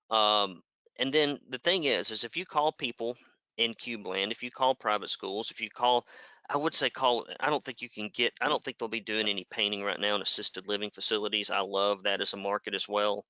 Um, 0.09 0.61
and 0.97 1.13
then 1.13 1.39
the 1.49 1.57
thing 1.59 1.83
is, 1.83 2.11
is 2.11 2.23
if 2.23 2.37
you 2.37 2.45
call 2.45 2.71
people 2.71 3.17
in 3.57 3.73
cube 3.73 4.07
land, 4.07 4.31
if 4.31 4.43
you 4.43 4.49
call 4.49 4.75
private 4.75 5.09
schools, 5.09 5.51
if 5.51 5.61
you 5.61 5.69
call, 5.69 6.05
I 6.49 6.57
would 6.57 6.73
say 6.73 6.89
call, 6.89 7.27
I 7.39 7.49
don't 7.49 7.63
think 7.63 7.81
you 7.81 7.89
can 7.89 8.09
get, 8.13 8.33
I 8.41 8.47
don't 8.47 8.63
think 8.63 8.77
they'll 8.77 8.87
be 8.87 9.01
doing 9.01 9.27
any 9.27 9.45
painting 9.51 9.83
right 9.83 9.99
now 9.99 10.15
in 10.15 10.21
assisted 10.21 10.67
living 10.67 10.89
facilities. 10.89 11.51
I 11.51 11.59
love 11.59 12.03
that 12.03 12.21
as 12.21 12.33
a 12.33 12.37
market 12.37 12.73
as 12.73 12.87
well. 12.87 13.25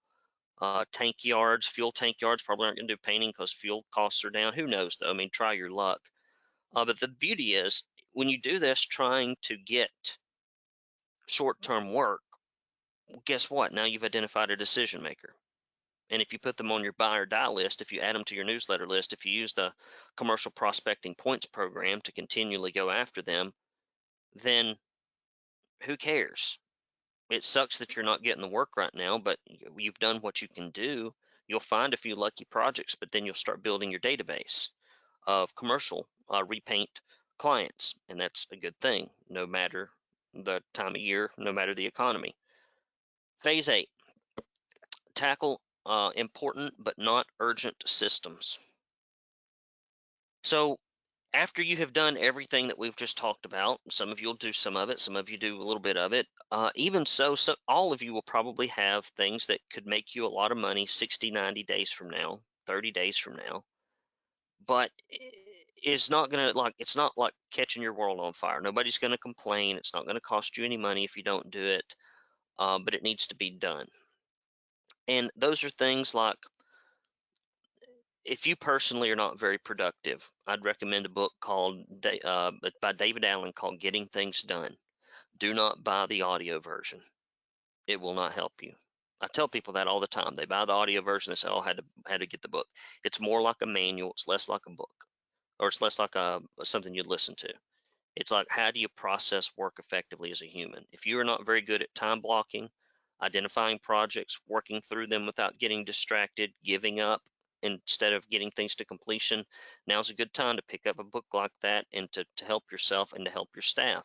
Uh, 0.61 0.83
tank 0.91 1.15
yards, 1.23 1.67
fuel 1.67 1.91
tank 1.91 2.17
yards 2.21 2.43
probably 2.43 2.65
aren't 2.65 2.77
going 2.77 2.87
to 2.87 2.93
do 2.93 2.99
painting 3.01 3.29
because 3.29 3.53
fuel 3.53 3.85
costs 3.93 4.25
are 4.25 4.29
down. 4.29 4.53
Who 4.53 4.67
knows 4.67 4.97
though? 4.97 5.09
I 5.09 5.13
mean, 5.13 5.29
try 5.31 5.53
your 5.53 5.71
luck. 5.71 6.01
Uh, 6.75 6.85
but 6.85 6.99
the 6.99 7.07
beauty 7.07 7.53
is 7.53 7.83
when 8.11 8.29
you 8.29 8.41
do 8.41 8.59
this 8.59 8.81
trying 8.81 9.35
to 9.43 9.55
get 9.57 9.89
short-term 11.27 11.93
work, 11.93 12.21
guess 13.25 13.49
what? 13.49 13.71
Now 13.71 13.85
you've 13.85 14.03
identified 14.03 14.51
a 14.51 14.57
decision 14.57 15.01
maker. 15.01 15.33
And 16.09 16.21
if 16.21 16.33
you 16.33 16.39
put 16.39 16.57
them 16.57 16.71
on 16.71 16.83
your 16.83 16.93
buy 16.93 17.17
or 17.17 17.25
die 17.25 17.47
list, 17.47 17.81
if 17.81 17.91
you 17.91 18.01
add 18.01 18.15
them 18.15 18.23
to 18.25 18.35
your 18.35 18.43
newsletter 18.43 18.87
list, 18.87 19.13
if 19.13 19.25
you 19.25 19.31
use 19.31 19.53
the 19.53 19.71
commercial 20.17 20.51
prospecting 20.51 21.15
points 21.15 21.45
program 21.45 22.01
to 22.01 22.11
continually 22.11 22.71
go 22.71 22.89
after 22.89 23.21
them, 23.21 23.53
then 24.43 24.75
who 25.83 25.97
cares? 25.97 26.57
It 27.29 27.43
sucks 27.43 27.77
that 27.77 27.95
you're 27.95 28.05
not 28.05 28.23
getting 28.23 28.41
the 28.41 28.47
work 28.47 28.69
right 28.75 28.93
now, 28.93 29.19
but 29.19 29.37
you've 29.77 29.99
done 29.99 30.17
what 30.17 30.41
you 30.41 30.47
can 30.47 30.71
do. 30.71 31.13
You'll 31.47 31.59
find 31.59 31.93
a 31.93 31.97
few 31.97 32.15
lucky 32.15 32.45
projects, 32.45 32.95
but 32.95 33.11
then 33.11 33.25
you'll 33.25 33.35
start 33.35 33.63
building 33.63 33.91
your 33.91 33.99
database 33.99 34.69
of 35.27 35.55
commercial 35.55 36.07
uh, 36.33 36.43
repaint 36.43 36.89
clients, 37.37 37.95
and 38.07 38.19
that's 38.19 38.47
a 38.51 38.57
good 38.57 38.75
thing, 38.81 39.09
no 39.29 39.45
matter 39.45 39.89
the 40.33 40.61
time 40.73 40.95
of 40.95 41.01
year, 41.01 41.31
no 41.37 41.51
matter 41.51 41.73
the 41.73 41.85
economy. 41.85 42.35
Phase 43.41 43.69
eight, 43.69 43.89
tackle 45.15 45.61
uh, 45.85 46.11
important 46.15 46.73
but 46.77 46.97
not 46.97 47.25
urgent 47.39 47.75
systems. 47.85 48.59
So 50.43 50.77
after 51.33 51.61
you 51.61 51.77
have 51.77 51.93
done 51.93 52.17
everything 52.17 52.67
that 52.67 52.79
we've 52.79 52.95
just 52.95 53.17
talked 53.17 53.45
about, 53.45 53.79
some 53.89 54.09
of 54.09 54.19
you 54.19 54.27
will 54.27 54.33
do 54.35 54.51
some 54.51 54.75
of 54.75 54.89
it, 54.89 54.99
some 54.99 55.15
of 55.15 55.29
you 55.29 55.37
do 55.37 55.61
a 55.61 55.63
little 55.63 55.81
bit 55.81 55.97
of 55.97 56.13
it. 56.13 56.27
Uh, 56.51 56.69
even 56.75 57.05
so, 57.05 57.35
so, 57.35 57.55
all 57.67 57.93
of 57.93 58.01
you 58.01 58.13
will 58.13 58.23
probably 58.23 58.67
have 58.67 59.05
things 59.05 59.45
that 59.47 59.59
could 59.71 59.85
make 59.85 60.15
you 60.15 60.25
a 60.25 60.27
lot 60.27 60.51
of 60.51 60.57
money 60.57 60.85
60, 60.85 61.31
90 61.31 61.63
days 61.63 61.91
from 61.91 62.09
now, 62.09 62.39
30 62.67 62.91
days 62.91 63.17
from 63.17 63.35
now. 63.35 63.63
But 64.65 64.91
it's 65.83 66.09
not 66.09 66.29
going 66.29 66.51
to 66.51 66.57
like, 66.57 66.73
it's 66.79 66.95
not 66.95 67.13
like 67.15 67.33
catching 67.51 67.83
your 67.83 67.93
world 67.93 68.19
on 68.19 68.33
fire. 68.33 68.61
Nobody's 68.61 68.97
going 68.97 69.11
to 69.11 69.17
complain. 69.17 69.77
It's 69.77 69.93
not 69.93 70.05
going 70.05 70.15
to 70.15 70.21
cost 70.21 70.57
you 70.57 70.65
any 70.65 70.77
money 70.77 71.03
if 71.03 71.15
you 71.15 71.23
don't 71.23 71.49
do 71.51 71.63
it, 71.63 71.95
uh, 72.57 72.79
but 72.79 72.95
it 72.95 73.03
needs 73.03 73.27
to 73.27 73.35
be 73.35 73.51
done. 73.51 73.87
And 75.07 75.31
those 75.35 75.63
are 75.63 75.69
things 75.69 76.13
like 76.13 76.37
if 78.25 78.47
you 78.47 78.55
personally 78.55 79.11
are 79.11 79.15
not 79.15 79.39
very 79.39 79.57
productive, 79.57 80.29
I'd 80.45 80.63
recommend 80.63 81.05
a 81.05 81.09
book 81.09 81.33
called 81.39 81.85
uh, 82.23 82.51
by 82.81 82.91
David 82.91 83.25
Allen 83.25 83.53
called 83.53 83.79
Getting 83.79 84.07
Things 84.07 84.41
Done. 84.41 84.75
Do 85.37 85.53
not 85.53 85.83
buy 85.83 86.05
the 86.05 86.23
audio 86.23 86.59
version. 86.59 87.01
It 87.87 87.99
will 87.99 88.13
not 88.13 88.33
help 88.33 88.53
you. 88.61 88.73
I 89.21 89.27
tell 89.27 89.47
people 89.47 89.73
that 89.73 89.87
all 89.87 89.99
the 89.99 90.07
time. 90.07 90.35
They 90.35 90.45
buy 90.45 90.65
the 90.65 90.73
audio 90.73 91.01
version. 91.01 91.31
They 91.31 91.35
say, 91.35 91.49
"Oh, 91.49 91.59
I 91.59 91.67
had 91.67 91.77
to 91.77 91.83
had 92.07 92.19
to 92.21 92.27
get 92.27 92.41
the 92.41 92.47
book." 92.47 92.67
It's 93.03 93.19
more 93.19 93.41
like 93.41 93.61
a 93.61 93.65
manual. 93.65 94.11
It's 94.11 94.27
less 94.27 94.47
like 94.47 94.65
a 94.65 94.71
book, 94.71 95.05
or 95.59 95.67
it's 95.67 95.81
less 95.81 95.99
like 95.99 96.15
a 96.15 96.41
something 96.63 96.93
you'd 96.93 97.07
listen 97.07 97.35
to. 97.37 97.53
It's 98.15 98.31
like 98.31 98.47
how 98.49 98.71
do 98.71 98.79
you 98.79 98.89
process 98.89 99.51
work 99.57 99.77
effectively 99.79 100.31
as 100.31 100.41
a 100.41 100.47
human? 100.47 100.85
If 100.91 101.05
you 101.05 101.19
are 101.19 101.23
not 101.23 101.45
very 101.45 101.61
good 101.61 101.81
at 101.81 101.95
time 101.95 102.21
blocking, 102.21 102.69
identifying 103.21 103.79
projects, 103.79 104.39
working 104.47 104.81
through 104.81 105.07
them 105.07 105.25
without 105.25 105.57
getting 105.57 105.85
distracted, 105.85 106.53
giving 106.63 106.99
up 106.99 107.21
instead 107.61 108.13
of 108.13 108.29
getting 108.29 108.51
things 108.51 108.75
to 108.75 108.85
completion, 108.85 109.45
now's 109.87 110.09
a 110.09 110.15
good 110.15 110.33
time 110.33 110.55
to 110.55 110.63
pick 110.63 110.87
up 110.87 110.99
a 110.99 111.03
book 111.03 111.25
like 111.33 111.51
that 111.61 111.85
and 111.93 112.11
to, 112.11 112.25
to 112.37 112.45
help 112.45 112.63
yourself 112.71 113.13
and 113.13 113.25
to 113.25 113.31
help 113.31 113.49
your 113.55 113.61
staff. 113.61 114.03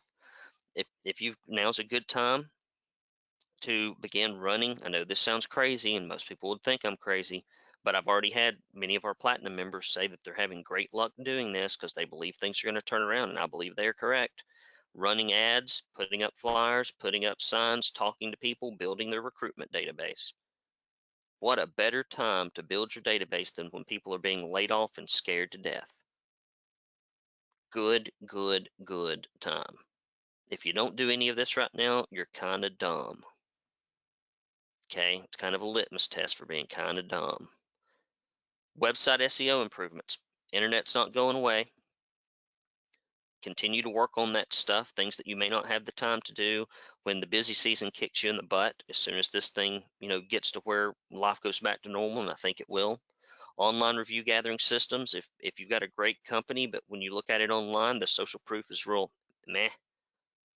If, 0.75 0.87
if 1.03 1.21
you 1.21 1.35
now's 1.47 1.79
a 1.79 1.83
good 1.83 2.07
time 2.07 2.49
to 3.61 3.95
begin 4.01 4.37
running. 4.37 4.79
I 4.85 4.89
know 4.89 5.03
this 5.03 5.19
sounds 5.19 5.47
crazy 5.47 5.95
and 5.95 6.07
most 6.07 6.27
people 6.27 6.49
would 6.49 6.63
think 6.63 6.83
I'm 6.83 6.97
crazy, 6.97 7.45
but 7.83 7.95
I've 7.95 8.07
already 8.07 8.29
had 8.29 8.57
many 8.73 8.95
of 8.95 9.05
our 9.05 9.15
platinum 9.15 9.55
members 9.55 9.91
say 9.91 10.07
that 10.07 10.19
they're 10.23 10.35
having 10.35 10.61
great 10.61 10.93
luck 10.93 11.13
doing 11.23 11.53
this 11.53 11.75
because 11.75 11.93
they 11.93 12.05
believe 12.05 12.35
things 12.35 12.61
are 12.61 12.67
going 12.67 12.75
to 12.75 12.81
turn 12.81 13.01
around 13.01 13.29
and 13.29 13.39
I 13.39 13.47
believe 13.47 13.75
they're 13.75 13.93
correct 13.93 14.43
running 14.95 15.33
ads, 15.33 15.83
putting 15.95 16.23
up 16.23 16.33
flyers, 16.35 16.93
putting 16.99 17.25
up 17.25 17.41
signs, 17.41 17.91
talking 17.91 18.31
to 18.31 18.37
people, 18.37 18.71
building 18.71 19.11
their 19.11 19.21
recruitment 19.21 19.71
database. 19.71 20.31
What 21.39 21.59
a 21.59 21.67
better 21.67 22.03
time 22.03 22.51
to 22.55 22.63
build 22.63 22.95
your 22.95 23.03
database 23.03 23.53
than 23.53 23.67
when 23.67 23.83
people 23.83 24.13
are 24.15 24.19
being 24.19 24.51
laid 24.51 24.71
off 24.71 24.97
and 24.97 25.09
scared 25.09 25.51
to 25.51 25.57
death. 25.57 25.87
Good, 27.71 28.11
good, 28.25 28.69
good 28.83 29.27
time. 29.39 29.75
If 30.49 30.65
you 30.65 30.73
don't 30.73 30.95
do 30.95 31.09
any 31.09 31.29
of 31.29 31.35
this 31.35 31.57
right 31.57 31.73
now, 31.73 32.05
you're 32.09 32.29
kind 32.33 32.63
of 32.63 32.77
dumb. 32.77 33.23
Okay, 34.91 35.21
it's 35.23 35.35
kind 35.35 35.55
of 35.55 35.61
a 35.61 35.65
litmus 35.65 36.07
test 36.07 36.37
for 36.37 36.45
being 36.45 36.67
kind 36.67 36.97
of 36.97 37.07
dumb. 37.07 37.49
Website 38.79 39.19
SEO 39.19 39.63
improvements. 39.63 40.17
Internet's 40.53 40.95
not 40.95 41.13
going 41.13 41.35
away 41.35 41.65
continue 43.45 43.83
to 43.83 43.91
work 43.91 44.17
on 44.17 44.33
that 44.33 44.51
stuff, 44.51 44.89
things 44.89 45.17
that 45.17 45.27
you 45.27 45.35
may 45.35 45.49
not 45.49 45.67
have 45.67 45.85
the 45.85 45.91
time 45.91 46.19
to 46.25 46.33
do 46.33 46.65
when 47.03 47.19
the 47.19 47.27
busy 47.27 47.53
season 47.53 47.91
kicks 47.91 48.23
you 48.23 48.31
in 48.31 48.37
the 48.37 48.43
butt. 48.43 48.73
As 48.89 48.97
soon 48.97 49.19
as 49.19 49.29
this 49.29 49.51
thing, 49.51 49.83
you 49.99 50.09
know, 50.09 50.19
gets 50.19 50.51
to 50.53 50.61
where 50.61 50.93
life 51.11 51.39
goes 51.41 51.59
back 51.59 51.83
to 51.83 51.89
normal, 51.89 52.23
and 52.23 52.31
I 52.31 52.33
think 52.41 52.59
it 52.59 52.67
will. 52.67 52.99
Online 53.57 53.97
review 53.97 54.23
gathering 54.23 54.57
systems. 54.59 55.13
If 55.13 55.29
if 55.39 55.59
you've 55.59 55.69
got 55.69 55.83
a 55.83 55.95
great 55.95 56.17
company, 56.25 56.65
but 56.65 56.81
when 56.87 57.01
you 57.01 57.13
look 57.13 57.29
at 57.29 57.41
it 57.41 57.51
online, 57.51 57.99
the 57.99 58.07
social 58.07 58.41
proof 58.45 58.65
is 58.71 58.87
real 58.87 59.11
meh 59.47 59.69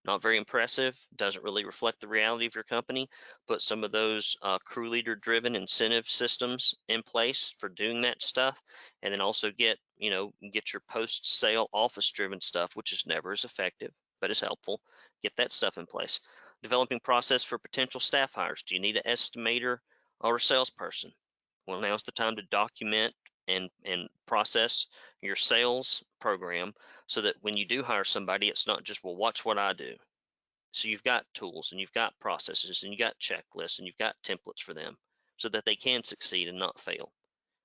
not 0.09 0.23
very 0.23 0.37
impressive, 0.37 0.97
doesn't 1.15 1.43
really 1.43 1.65
reflect 1.65 2.01
the 2.01 2.07
reality 2.07 2.47
of 2.47 2.55
your 2.55 2.63
company. 2.63 3.07
Put 3.47 3.61
some 3.61 3.83
of 3.83 3.91
those 3.91 4.35
uh, 4.41 4.57
crew 4.65 4.89
leader 4.89 5.15
driven 5.15 5.55
incentive 5.55 6.09
systems 6.09 6.73
in 6.87 7.03
place 7.03 7.53
for 7.59 7.69
doing 7.69 8.01
that 8.01 8.19
stuff. 8.19 8.59
And 9.03 9.13
then 9.13 9.21
also 9.21 9.51
get, 9.51 9.77
you 9.97 10.09
know, 10.09 10.31
get 10.51 10.73
your 10.73 10.81
post 10.89 11.39
sale 11.39 11.69
office 11.71 12.09
driven 12.09 12.41
stuff, 12.41 12.75
which 12.75 12.91
is 12.91 13.03
never 13.05 13.33
as 13.33 13.43
effective, 13.43 13.91
but 14.19 14.31
is 14.31 14.39
helpful. 14.39 14.81
Get 15.21 15.35
that 15.35 15.51
stuff 15.51 15.77
in 15.77 15.85
place. 15.85 16.19
Developing 16.63 16.99
process 17.01 17.43
for 17.43 17.59
potential 17.59 17.99
staff 17.99 18.33
hires. 18.33 18.63
Do 18.65 18.73
you 18.73 18.81
need 18.81 18.97
an 18.97 19.03
estimator 19.05 19.77
or 20.21 20.37
a 20.37 20.41
salesperson? 20.41 21.11
Well, 21.67 21.81
now's 21.81 22.03
the 22.03 22.11
time 22.13 22.35
to 22.37 22.41
document 22.49 23.13
and, 23.49 23.69
and 23.83 24.09
process 24.25 24.85
your 25.21 25.35
sales 25.35 26.03
program 26.19 26.73
so 27.07 27.21
that 27.21 27.35
when 27.41 27.57
you 27.57 27.65
do 27.65 27.83
hire 27.83 28.03
somebody, 28.03 28.47
it's 28.47 28.67
not 28.67 28.83
just, 28.83 29.03
well, 29.03 29.15
watch 29.15 29.43
what 29.43 29.57
I 29.57 29.73
do. 29.73 29.95
So 30.71 30.87
you've 30.87 31.03
got 31.03 31.25
tools 31.33 31.71
and 31.71 31.81
you've 31.81 31.93
got 31.93 32.19
processes 32.19 32.83
and 32.83 32.93
you've 32.93 32.99
got 32.99 33.19
checklists 33.19 33.79
and 33.79 33.87
you've 33.87 33.97
got 33.97 34.15
templates 34.23 34.61
for 34.61 34.73
them 34.73 34.97
so 35.37 35.49
that 35.49 35.65
they 35.65 35.75
can 35.75 36.03
succeed 36.03 36.47
and 36.47 36.59
not 36.59 36.79
fail. 36.79 37.11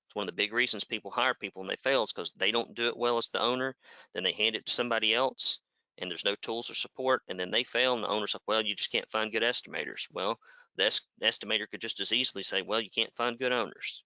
It's 0.07 0.15
one 0.15 0.23
of 0.23 0.27
the 0.27 0.33
big 0.33 0.53
reasons 0.53 0.83
people 0.83 1.11
hire 1.11 1.35
people 1.35 1.61
and 1.61 1.69
they 1.69 1.75
fail 1.75 2.03
is 2.03 2.11
because 2.11 2.31
they 2.35 2.51
don't 2.51 2.73
do 2.73 2.87
it 2.87 2.97
well 2.97 3.17
as 3.17 3.29
the 3.29 3.41
owner. 3.41 3.75
Then 4.13 4.23
they 4.23 4.31
hand 4.31 4.55
it 4.55 4.65
to 4.65 4.73
somebody 4.73 5.13
else 5.13 5.59
and 5.99 6.09
there's 6.09 6.25
no 6.25 6.35
tools 6.35 6.69
or 6.69 6.75
support 6.75 7.21
and 7.27 7.39
then 7.39 7.51
they 7.51 7.63
fail 7.63 7.93
and 7.93 8.03
the 8.03 8.09
owner's 8.09 8.33
like, 8.33 8.41
well, 8.47 8.63
you 8.63 8.75
just 8.75 8.91
can't 8.91 9.11
find 9.11 9.31
good 9.31 9.43
estimators. 9.43 10.07
Well, 10.11 10.39
the 10.77 10.99
estimator 11.21 11.69
could 11.69 11.81
just 11.81 11.99
as 11.99 12.11
easily 12.11 12.43
say, 12.43 12.63
well, 12.63 12.81
you 12.81 12.89
can't 12.89 13.15
find 13.15 13.37
good 13.37 13.51
owners 13.51 14.03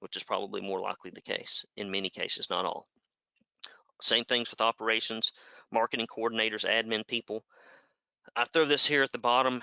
which 0.00 0.16
is 0.16 0.24
probably 0.24 0.60
more 0.60 0.80
likely 0.80 1.10
the 1.10 1.22
case 1.22 1.64
in 1.76 1.90
many 1.90 2.10
cases, 2.10 2.50
not 2.50 2.64
all. 2.64 2.86
Same 4.02 4.24
things 4.24 4.50
with 4.50 4.60
operations, 4.60 5.32
marketing 5.70 6.06
coordinators, 6.06 6.64
admin 6.64 7.06
people. 7.06 7.44
I 8.36 8.44
throw 8.44 8.64
this 8.64 8.86
here 8.86 9.02
at 9.02 9.12
the 9.12 9.18
bottom. 9.18 9.62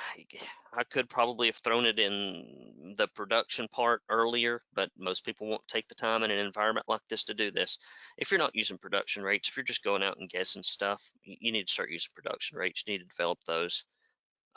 I 0.74 0.84
could 0.84 1.10
probably 1.10 1.48
have 1.48 1.56
thrown 1.58 1.86
it 1.86 2.00
in 2.00 2.94
the 2.98 3.08
production 3.08 3.68
part 3.72 4.02
earlier, 4.10 4.62
but 4.74 4.90
most 4.98 5.24
people 5.26 5.48
won't 5.48 5.68
take 5.68 5.88
the 5.88 5.96
time 5.96 6.24
in 6.24 6.32
an 6.32 6.40
environment 6.40 6.86
like 6.88 7.02
this 7.10 7.24
to 7.26 7.34
do 7.34 7.52
this. 7.52 7.78
If 8.18 8.32
you're 8.32 8.40
not 8.40 8.56
using 8.56 8.78
production 8.78 9.24
rates, 9.24 9.48
if 9.48 9.58
you're 9.58 9.64
just 9.64 9.84
going 9.84 10.04
out 10.04 10.18
and 10.20 10.30
guessing 10.30 10.64
stuff, 10.64 11.10
you 11.24 11.52
need 11.52 11.68
to 11.68 11.74
start 11.74 11.92
using 11.92 12.12
production 12.16 12.58
rates. 12.58 12.84
You 12.86 12.94
need 12.94 13.00
to 13.00 13.06
develop 13.06 13.40
those. 13.48 13.86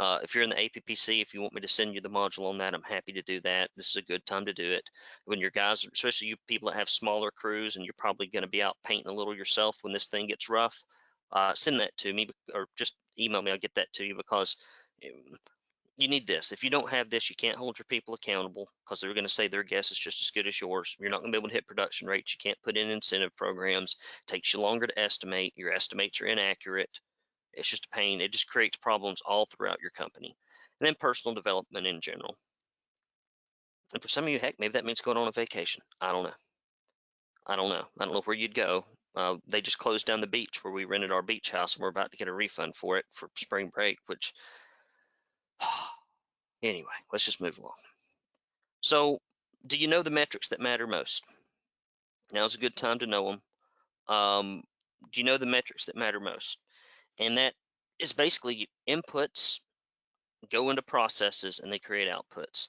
Uh, 0.00 0.18
if 0.22 0.34
you're 0.34 0.42
in 0.42 0.48
the 0.48 0.56
APPC, 0.56 1.20
if 1.20 1.34
you 1.34 1.42
want 1.42 1.52
me 1.52 1.60
to 1.60 1.68
send 1.68 1.94
you 1.94 2.00
the 2.00 2.08
module 2.08 2.48
on 2.48 2.56
that, 2.56 2.72
I'm 2.72 2.82
happy 2.82 3.12
to 3.12 3.22
do 3.22 3.38
that. 3.42 3.68
This 3.76 3.90
is 3.90 3.96
a 3.96 4.02
good 4.02 4.24
time 4.24 4.46
to 4.46 4.54
do 4.54 4.72
it. 4.72 4.88
When 5.26 5.40
your 5.40 5.50
guys, 5.50 5.86
especially 5.92 6.28
you 6.28 6.36
people 6.48 6.70
that 6.70 6.78
have 6.78 6.88
smaller 6.88 7.30
crews 7.30 7.76
and 7.76 7.84
you're 7.84 7.92
probably 7.98 8.26
going 8.26 8.44
to 8.44 8.48
be 8.48 8.62
out 8.62 8.78
painting 8.82 9.12
a 9.12 9.14
little 9.14 9.36
yourself 9.36 9.76
when 9.82 9.92
this 9.92 10.06
thing 10.06 10.28
gets 10.28 10.48
rough, 10.48 10.82
uh, 11.32 11.52
send 11.54 11.80
that 11.80 11.94
to 11.98 12.14
me 12.14 12.30
or 12.54 12.66
just 12.78 12.94
email 13.18 13.42
me. 13.42 13.50
I'll 13.50 13.58
get 13.58 13.74
that 13.74 13.92
to 13.92 14.04
you 14.04 14.16
because 14.16 14.56
um, 15.04 15.36
you 15.98 16.08
need 16.08 16.26
this. 16.26 16.50
If 16.50 16.64
you 16.64 16.70
don't 16.70 16.88
have 16.88 17.10
this, 17.10 17.28
you 17.28 17.36
can't 17.36 17.58
hold 17.58 17.78
your 17.78 17.84
people 17.84 18.14
accountable 18.14 18.70
because 18.82 19.00
they're 19.00 19.12
going 19.12 19.24
to 19.24 19.28
say 19.28 19.48
their 19.48 19.62
guess 19.62 19.90
is 19.90 19.98
just 19.98 20.22
as 20.22 20.30
good 20.30 20.46
as 20.46 20.58
yours. 20.58 20.96
You're 20.98 21.10
not 21.10 21.20
going 21.20 21.30
to 21.30 21.36
be 21.36 21.40
able 21.40 21.50
to 21.50 21.54
hit 21.54 21.66
production 21.66 22.08
rates. 22.08 22.32
You 22.32 22.38
can't 22.42 22.62
put 22.62 22.78
in 22.78 22.88
incentive 22.88 23.36
programs. 23.36 23.96
It 24.26 24.32
takes 24.32 24.54
you 24.54 24.60
longer 24.60 24.86
to 24.86 24.98
estimate. 24.98 25.52
Your 25.56 25.74
estimates 25.74 26.22
are 26.22 26.26
inaccurate. 26.26 26.88
It's 27.52 27.68
just 27.68 27.86
a 27.86 27.96
pain. 27.96 28.20
It 28.20 28.32
just 28.32 28.48
creates 28.48 28.76
problems 28.76 29.20
all 29.24 29.46
throughout 29.46 29.80
your 29.80 29.90
company. 29.90 30.36
And 30.80 30.86
then 30.86 30.94
personal 30.98 31.34
development 31.34 31.86
in 31.86 32.00
general. 32.00 32.36
And 33.92 34.02
for 34.02 34.08
some 34.08 34.24
of 34.24 34.30
you, 34.30 34.38
heck, 34.38 34.56
maybe 34.58 34.72
that 34.72 34.84
means 34.84 35.00
going 35.00 35.16
on 35.16 35.28
a 35.28 35.32
vacation. 35.32 35.82
I 36.00 36.12
don't 36.12 36.24
know. 36.24 36.34
I 37.46 37.56
don't 37.56 37.70
know. 37.70 37.84
I 37.98 38.04
don't 38.04 38.14
know 38.14 38.22
where 38.24 38.36
you'd 38.36 38.54
go. 38.54 38.84
Uh, 39.16 39.36
they 39.48 39.60
just 39.60 39.78
closed 39.78 40.06
down 40.06 40.20
the 40.20 40.26
beach 40.26 40.62
where 40.62 40.72
we 40.72 40.84
rented 40.84 41.10
our 41.10 41.22
beach 41.22 41.50
house 41.50 41.74
and 41.74 41.82
we're 41.82 41.88
about 41.88 42.12
to 42.12 42.16
get 42.16 42.28
a 42.28 42.32
refund 42.32 42.76
for 42.76 42.98
it 42.98 43.04
for 43.12 43.28
spring 43.36 43.68
break, 43.68 43.98
which, 44.06 44.32
anyway, 46.62 46.86
let's 47.12 47.24
just 47.24 47.40
move 47.40 47.58
along. 47.58 47.74
So, 48.82 49.18
do 49.66 49.76
you 49.76 49.88
know 49.88 50.02
the 50.02 50.10
metrics 50.10 50.48
that 50.48 50.60
matter 50.60 50.86
most? 50.86 51.24
Now's 52.32 52.54
a 52.54 52.58
good 52.58 52.76
time 52.76 53.00
to 53.00 53.06
know 53.06 53.32
them. 53.32 53.42
Um, 54.16 54.62
do 55.12 55.20
you 55.20 55.24
know 55.24 55.38
the 55.38 55.46
metrics 55.46 55.86
that 55.86 55.96
matter 55.96 56.20
most? 56.20 56.58
And 57.18 57.38
that 57.38 57.54
is 57.98 58.12
basically 58.12 58.68
inputs 58.88 59.60
go 60.50 60.70
into 60.70 60.82
processes 60.82 61.60
and 61.60 61.70
they 61.70 61.78
create 61.78 62.08
outputs. 62.08 62.68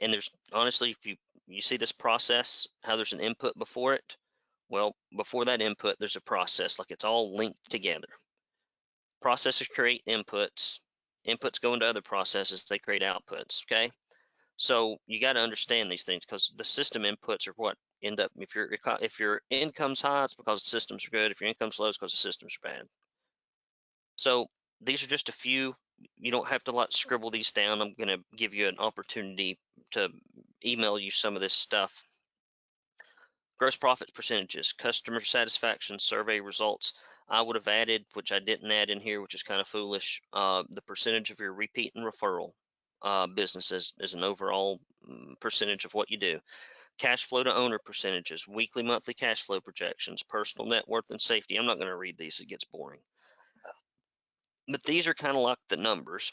And 0.00 0.12
there's 0.12 0.30
honestly, 0.52 0.90
if 0.90 1.06
you 1.06 1.16
you 1.46 1.62
see 1.62 1.76
this 1.76 1.92
process, 1.92 2.66
how 2.82 2.96
there's 2.96 3.12
an 3.12 3.20
input 3.20 3.56
before 3.56 3.94
it? 3.94 4.16
Well, 4.68 4.96
before 5.16 5.44
that 5.44 5.62
input, 5.62 5.96
there's 5.98 6.16
a 6.16 6.20
process, 6.20 6.78
like 6.78 6.90
it's 6.90 7.04
all 7.04 7.36
linked 7.36 7.70
together. 7.70 8.08
Processes 9.22 9.68
create 9.68 10.02
inputs, 10.08 10.80
inputs 11.26 11.60
go 11.60 11.74
into 11.74 11.86
other 11.86 12.02
processes, 12.02 12.64
they 12.68 12.78
create 12.78 13.02
outputs, 13.02 13.62
okay? 13.64 13.92
So 14.56 14.96
you 15.06 15.20
got 15.20 15.34
to 15.34 15.40
understand 15.40 15.90
these 15.90 16.04
things 16.04 16.24
because 16.24 16.52
the 16.56 16.64
system 16.64 17.02
inputs 17.02 17.46
are 17.46 17.52
what 17.56 17.76
end 18.02 18.20
up, 18.20 18.32
if 18.36 18.54
your 18.56 18.68
if 19.00 19.20
your 19.20 19.40
income's 19.50 20.00
high, 20.00 20.24
it's 20.24 20.34
because 20.34 20.64
the 20.64 20.70
systems 20.70 21.06
are 21.06 21.10
good. 21.10 21.30
If 21.30 21.40
your 21.40 21.48
income's 21.48 21.78
low, 21.78 21.88
it's 21.88 21.98
because 21.98 22.12
the 22.12 22.18
systems 22.18 22.56
are 22.62 22.70
bad. 22.70 22.82
So 24.16 24.46
these 24.80 25.02
are 25.02 25.08
just 25.08 25.28
a 25.28 25.32
few. 25.32 25.74
You 26.18 26.30
don't 26.30 26.48
have 26.48 26.64
to 26.64 26.72
like 26.72 26.88
scribble 26.92 27.30
these 27.30 27.52
down. 27.52 27.80
I'm 27.80 27.94
going 27.94 28.08
to 28.08 28.24
give 28.36 28.54
you 28.54 28.68
an 28.68 28.78
opportunity 28.78 29.58
to 29.92 30.08
email 30.64 30.98
you 30.98 31.10
some 31.10 31.34
of 31.36 31.40
this 31.40 31.54
stuff. 31.54 32.02
Gross 33.58 33.76
profit 33.76 34.12
percentages, 34.12 34.72
customer 34.72 35.22
satisfaction 35.22 35.98
survey 35.98 36.40
results. 36.40 36.92
I 37.28 37.40
would 37.40 37.56
have 37.56 37.68
added, 37.68 38.04
which 38.12 38.30
I 38.32 38.38
didn't 38.38 38.70
add 38.70 38.90
in 38.90 39.00
here, 39.00 39.20
which 39.20 39.34
is 39.34 39.42
kind 39.42 39.60
of 39.60 39.66
foolish, 39.66 40.20
uh, 40.32 40.62
the 40.68 40.82
percentage 40.82 41.30
of 41.30 41.40
your 41.40 41.52
repeat 41.52 41.92
and 41.94 42.04
referral 42.04 42.50
uh, 43.02 43.26
business 43.26 43.72
as, 43.72 43.92
as 44.00 44.14
an 44.14 44.22
overall 44.22 44.80
mm, 45.08 45.38
percentage 45.40 45.84
of 45.84 45.94
what 45.94 46.10
you 46.10 46.18
do. 46.18 46.38
Cash 46.98 47.24
flow 47.24 47.42
to 47.42 47.54
owner 47.54 47.78
percentages, 47.78 48.46
weekly, 48.46 48.82
monthly 48.82 49.14
cash 49.14 49.42
flow 49.42 49.60
projections, 49.60 50.22
personal 50.22 50.68
net 50.68 50.88
worth 50.88 51.10
and 51.10 51.20
safety. 51.20 51.56
I'm 51.56 51.66
not 51.66 51.78
going 51.78 51.88
to 51.90 51.96
read 51.96 52.16
these, 52.16 52.40
it 52.40 52.48
gets 52.48 52.64
boring. 52.64 53.00
But 54.68 54.82
these 54.82 55.06
are 55.06 55.14
kind 55.14 55.36
of 55.36 55.42
like 55.42 55.58
the 55.68 55.76
numbers. 55.76 56.32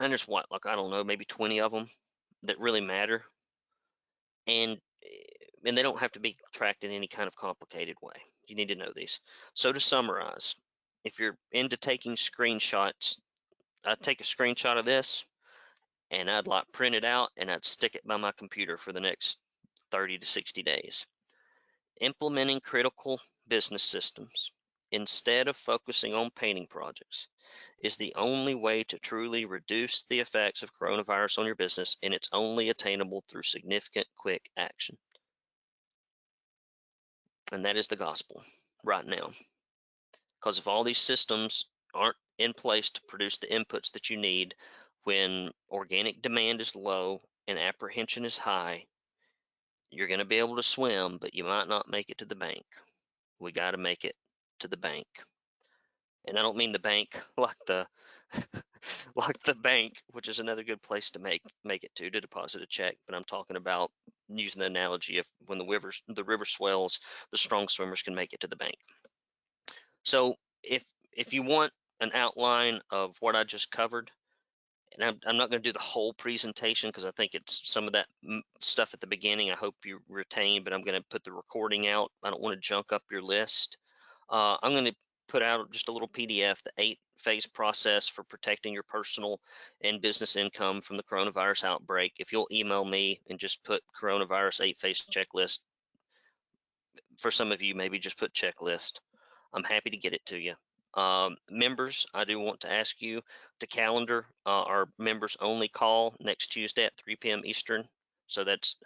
And 0.00 0.10
there's 0.10 0.28
what, 0.28 0.50
like, 0.50 0.66
I 0.66 0.74
don't 0.74 0.90
know, 0.90 1.04
maybe 1.04 1.24
20 1.24 1.60
of 1.60 1.72
them 1.72 1.88
that 2.42 2.58
really 2.58 2.80
matter. 2.80 3.24
And 4.46 4.78
eh, 5.02 5.32
and 5.64 5.78
they 5.78 5.82
don't 5.82 6.00
have 6.00 6.12
to 6.12 6.20
be 6.20 6.36
tracked 6.52 6.84
in 6.84 6.90
any 6.90 7.06
kind 7.06 7.28
of 7.28 7.36
complicated 7.36 7.96
way. 8.02 8.14
You 8.48 8.56
need 8.56 8.68
to 8.68 8.74
know 8.74 8.92
these. 8.94 9.20
So 9.54 9.72
to 9.72 9.78
summarize, 9.78 10.56
if 11.04 11.18
you're 11.18 11.36
into 11.52 11.76
taking 11.76 12.16
screenshots, 12.16 13.18
I'd 13.84 14.00
take 14.00 14.20
a 14.20 14.24
screenshot 14.24 14.78
of 14.78 14.84
this 14.84 15.24
and 16.10 16.30
I'd 16.30 16.46
like 16.46 16.64
print 16.72 16.94
it 16.94 17.04
out 17.04 17.30
and 17.36 17.50
I'd 17.50 17.64
stick 17.64 17.94
it 17.94 18.06
by 18.06 18.16
my 18.16 18.32
computer 18.32 18.76
for 18.76 18.92
the 18.92 19.00
next 19.00 19.38
30 19.92 20.18
to 20.18 20.26
60 20.26 20.62
days. 20.62 21.06
Implementing 22.00 22.60
critical 22.60 23.20
business 23.48 23.82
systems 23.82 24.50
instead 24.92 25.48
of 25.48 25.56
focusing 25.56 26.14
on 26.14 26.30
painting 26.30 26.66
projects 26.68 27.26
is 27.82 27.96
the 27.96 28.14
only 28.14 28.54
way 28.54 28.84
to 28.84 28.98
truly 28.98 29.44
reduce 29.44 30.04
the 30.08 30.20
effects 30.20 30.62
of 30.62 30.72
coronavirus 30.74 31.38
on 31.38 31.46
your 31.46 31.56
business, 31.56 31.96
and 32.02 32.14
it's 32.14 32.28
only 32.32 32.68
attainable 32.68 33.24
through 33.28 33.42
significant, 33.42 34.06
quick 34.16 34.50
action. 34.56 34.96
And 37.50 37.64
that 37.64 37.76
is 37.76 37.88
the 37.88 37.96
gospel 37.96 38.42
right 38.84 39.06
now. 39.06 39.32
Because 40.40 40.58
if 40.58 40.66
all 40.66 40.84
these 40.84 40.98
systems 40.98 41.66
aren't 41.94 42.16
in 42.38 42.52
place 42.52 42.90
to 42.90 43.00
produce 43.08 43.38
the 43.38 43.48
inputs 43.48 43.92
that 43.92 44.10
you 44.10 44.16
need 44.16 44.54
when 45.04 45.50
organic 45.70 46.22
demand 46.22 46.60
is 46.60 46.76
low 46.76 47.20
and 47.48 47.58
apprehension 47.58 48.24
is 48.24 48.38
high, 48.38 48.84
you're 49.90 50.08
going 50.08 50.20
to 50.20 50.24
be 50.24 50.38
able 50.38 50.56
to 50.56 50.62
swim, 50.62 51.18
but 51.20 51.34
you 51.34 51.44
might 51.44 51.68
not 51.68 51.90
make 51.90 52.08
it 52.08 52.18
to 52.18 52.24
the 52.24 52.34
bank. 52.34 52.64
We 53.38 53.52
got 53.52 53.72
to 53.72 53.76
make 53.76 54.04
it 54.04 54.14
to 54.62 54.68
the 54.68 54.76
bank. 54.76 55.06
And 56.26 56.38
I 56.38 56.42
don't 56.42 56.56
mean 56.56 56.72
the 56.72 56.78
bank 56.78 57.20
like 57.36 57.56
the 57.66 57.86
like 59.14 59.42
the 59.42 59.54
bank, 59.54 60.02
which 60.12 60.28
is 60.28 60.38
another 60.38 60.64
good 60.64 60.82
place 60.82 61.10
to 61.10 61.18
make 61.18 61.42
make 61.64 61.84
it 61.84 61.94
to 61.96 62.10
to 62.10 62.20
deposit 62.20 62.62
a 62.62 62.66
check, 62.66 62.96
but 63.06 63.14
I'm 63.14 63.24
talking 63.24 63.56
about 63.56 63.90
using 64.28 64.60
the 64.60 64.66
analogy 64.66 65.18
of 65.18 65.26
when 65.46 65.58
the 65.58 65.66
river 65.66 65.92
the 66.08 66.24
river 66.24 66.44
swells, 66.44 67.00
the 67.30 67.38
strong 67.38 67.68
swimmers 67.68 68.02
can 68.02 68.14
make 68.14 68.32
it 68.32 68.40
to 68.40 68.48
the 68.48 68.56
bank. 68.56 68.76
So 70.04 70.36
if 70.62 70.84
if 71.12 71.34
you 71.34 71.42
want 71.42 71.72
an 72.00 72.10
outline 72.14 72.80
of 72.90 73.16
what 73.20 73.36
I 73.36 73.44
just 73.44 73.70
covered, 73.70 74.10
and 74.94 75.08
I'm, 75.08 75.20
I'm 75.26 75.36
not 75.36 75.50
going 75.50 75.62
to 75.62 75.68
do 75.68 75.72
the 75.72 75.78
whole 75.78 76.12
presentation 76.12 76.88
because 76.88 77.04
I 77.04 77.12
think 77.12 77.34
it's 77.34 77.62
some 77.64 77.86
of 77.86 77.92
that 77.92 78.06
stuff 78.60 78.94
at 78.94 79.00
the 79.00 79.06
beginning 79.06 79.50
I 79.50 79.54
hope 79.54 79.76
you 79.84 80.00
retain, 80.08 80.64
but 80.64 80.72
I'm 80.72 80.82
going 80.82 81.00
to 81.00 81.06
put 81.08 81.24
the 81.24 81.32
recording 81.32 81.86
out. 81.86 82.10
I 82.22 82.30
don't 82.30 82.42
want 82.42 82.54
to 82.54 82.60
junk 82.60 82.92
up 82.92 83.02
your 83.10 83.22
list. 83.22 83.76
Uh, 84.32 84.56
I'm 84.62 84.72
going 84.72 84.86
to 84.86 84.94
put 85.28 85.42
out 85.42 85.70
just 85.70 85.88
a 85.88 85.92
little 85.92 86.08
PDF, 86.08 86.62
the 86.62 86.72
eight 86.78 86.98
phase 87.18 87.46
process 87.46 88.08
for 88.08 88.24
protecting 88.24 88.72
your 88.72 88.82
personal 88.82 89.38
and 89.82 90.00
business 90.00 90.36
income 90.36 90.80
from 90.80 90.96
the 90.96 91.02
coronavirus 91.04 91.64
outbreak. 91.64 92.14
If 92.18 92.32
you'll 92.32 92.48
email 92.50 92.84
me 92.84 93.20
and 93.28 93.38
just 93.38 93.62
put 93.62 93.82
coronavirus 94.00 94.62
eight 94.62 94.78
phase 94.78 95.04
checklist, 95.10 95.60
for 97.18 97.30
some 97.30 97.52
of 97.52 97.62
you, 97.62 97.74
maybe 97.74 97.98
just 97.98 98.18
put 98.18 98.32
checklist. 98.32 99.00
I'm 99.52 99.64
happy 99.64 99.90
to 99.90 99.96
get 99.98 100.14
it 100.14 100.24
to 100.26 100.38
you. 100.38 100.54
Um, 100.94 101.36
members, 101.50 102.06
I 102.14 102.24
do 102.24 102.38
want 102.38 102.60
to 102.60 102.72
ask 102.72 103.00
you 103.00 103.22
to 103.60 103.66
calendar 103.66 104.26
uh, 104.44 104.62
our 104.62 104.88
members 104.98 105.36
only 105.40 105.68
call 105.68 106.14
next 106.20 106.48
Tuesday 106.48 106.84
at 106.84 106.96
3 106.96 107.16
p.m. 107.16 107.42
Eastern. 107.44 107.84
So 108.26 108.44
that's 108.44 108.76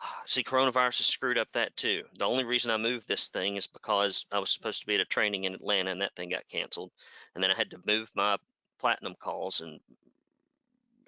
See, 0.26 0.42
coronavirus 0.42 0.98
has 0.98 1.06
screwed 1.06 1.38
up 1.38 1.50
that 1.52 1.76
too. 1.76 2.04
The 2.18 2.24
only 2.26 2.44
reason 2.44 2.70
I 2.70 2.76
moved 2.76 3.08
this 3.08 3.28
thing 3.28 3.56
is 3.56 3.66
because 3.66 4.26
I 4.32 4.38
was 4.38 4.50
supposed 4.50 4.80
to 4.80 4.86
be 4.86 4.94
at 4.94 5.00
a 5.00 5.04
training 5.04 5.44
in 5.44 5.54
Atlanta 5.54 5.90
and 5.90 6.02
that 6.02 6.14
thing 6.14 6.30
got 6.30 6.48
canceled. 6.48 6.90
And 7.34 7.42
then 7.42 7.50
I 7.50 7.54
had 7.54 7.70
to 7.70 7.80
move 7.86 8.10
my 8.14 8.36
platinum 8.78 9.14
calls 9.18 9.60
and 9.60 9.80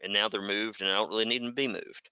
and 0.03 0.13
now 0.13 0.29
they're 0.29 0.41
moved 0.41 0.81
and 0.81 0.91
I 0.91 0.95
don't 0.95 1.11
really 1.11 1.27
need 1.27 1.43
them 1.43 1.51
to 1.51 1.55
be 1.55 1.69
moved. 1.69 2.09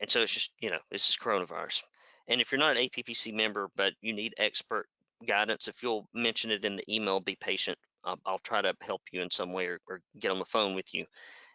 And 0.00 0.10
so 0.10 0.22
it's 0.22 0.32
just, 0.32 0.50
you 0.60 0.70
know, 0.70 0.78
this 0.90 1.08
is 1.08 1.16
coronavirus. 1.16 1.82
And 2.28 2.40
if 2.40 2.52
you're 2.52 2.58
not 2.58 2.76
an 2.76 2.88
APPC 2.88 3.32
member, 3.32 3.68
but 3.76 3.94
you 4.00 4.12
need 4.12 4.34
expert 4.36 4.88
guidance, 5.26 5.68
if 5.68 5.82
you'll 5.82 6.08
mention 6.12 6.50
it 6.50 6.64
in 6.64 6.76
the 6.76 6.94
email, 6.94 7.20
be 7.20 7.36
patient. 7.36 7.78
I'll, 8.04 8.18
I'll 8.26 8.38
try 8.40 8.62
to 8.62 8.74
help 8.80 9.02
you 9.12 9.22
in 9.22 9.30
some 9.30 9.52
way 9.52 9.66
or, 9.66 9.78
or 9.88 10.00
get 10.18 10.30
on 10.30 10.38
the 10.38 10.44
phone 10.44 10.74
with 10.74 10.92
you. 10.94 11.06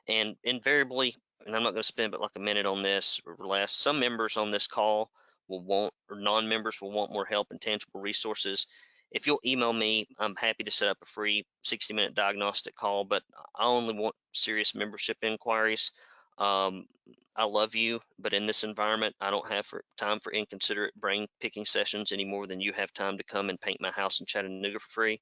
And 0.08 0.36
invariably, 0.44 1.16
and 1.46 1.56
I'm 1.56 1.64
not 1.64 1.72
going 1.72 1.82
to 1.82 1.88
spend 1.88 2.12
but 2.12 2.22
like 2.22 2.32
a 2.36 2.40
minute 2.40 2.66
on 2.66 2.84
this 2.84 3.20
or 3.26 3.46
less. 3.46 3.72
Some 3.72 4.00
members 4.00 4.38
on 4.38 4.52
this 4.52 4.68
call 4.68 5.10
will 5.48 5.62
want, 5.62 5.94
or 6.10 6.18
non-members 6.18 6.82
will 6.82 6.92
want 6.92 7.12
more 7.12 7.26
help 7.26 7.48
and 7.52 7.62
tangible 7.62 8.00
resources. 8.00 8.68
If 9.12 9.28
you'll 9.28 9.42
email 9.46 9.72
me, 9.72 10.08
I'm 10.18 10.36
happy 10.36 10.64
to 10.64 10.72
set 10.72 10.90
up 10.90 10.98
a 11.02 11.06
free 11.06 11.46
60-minute 11.66 12.16
diagnostic 12.16 12.76
call, 12.76 13.04
but 13.04 13.24
I 13.56 13.66
only 13.66 13.94
want 13.94 14.16
serious 14.32 14.74
membership 14.74 15.18
inquiries. 15.22 15.92
Um, 16.38 16.88
I 17.36 17.46
love 17.46 17.76
you, 17.76 18.00
but 18.18 18.34
in 18.34 18.48
this 18.48 18.64
environment, 18.64 19.16
I 19.22 19.30
don't 19.30 19.52
have 19.52 19.66
for, 19.66 19.84
time 19.98 20.20
for 20.20 20.32
inconsiderate 20.32 20.96
brain 20.96 21.28
picking 21.40 21.66
sessions 21.66 22.12
any 22.12 22.26
more 22.26 22.48
than 22.48 22.62
you 22.62 22.74
have 22.74 22.94
time 22.94 23.18
to 23.18 23.24
come 23.24 23.50
and 23.50 23.60
paint 23.60 23.82
my 23.82 23.92
house 23.92 24.20
in 24.20 24.26
Chattanooga 24.26 24.80
for 24.80 24.90
free 24.90 25.22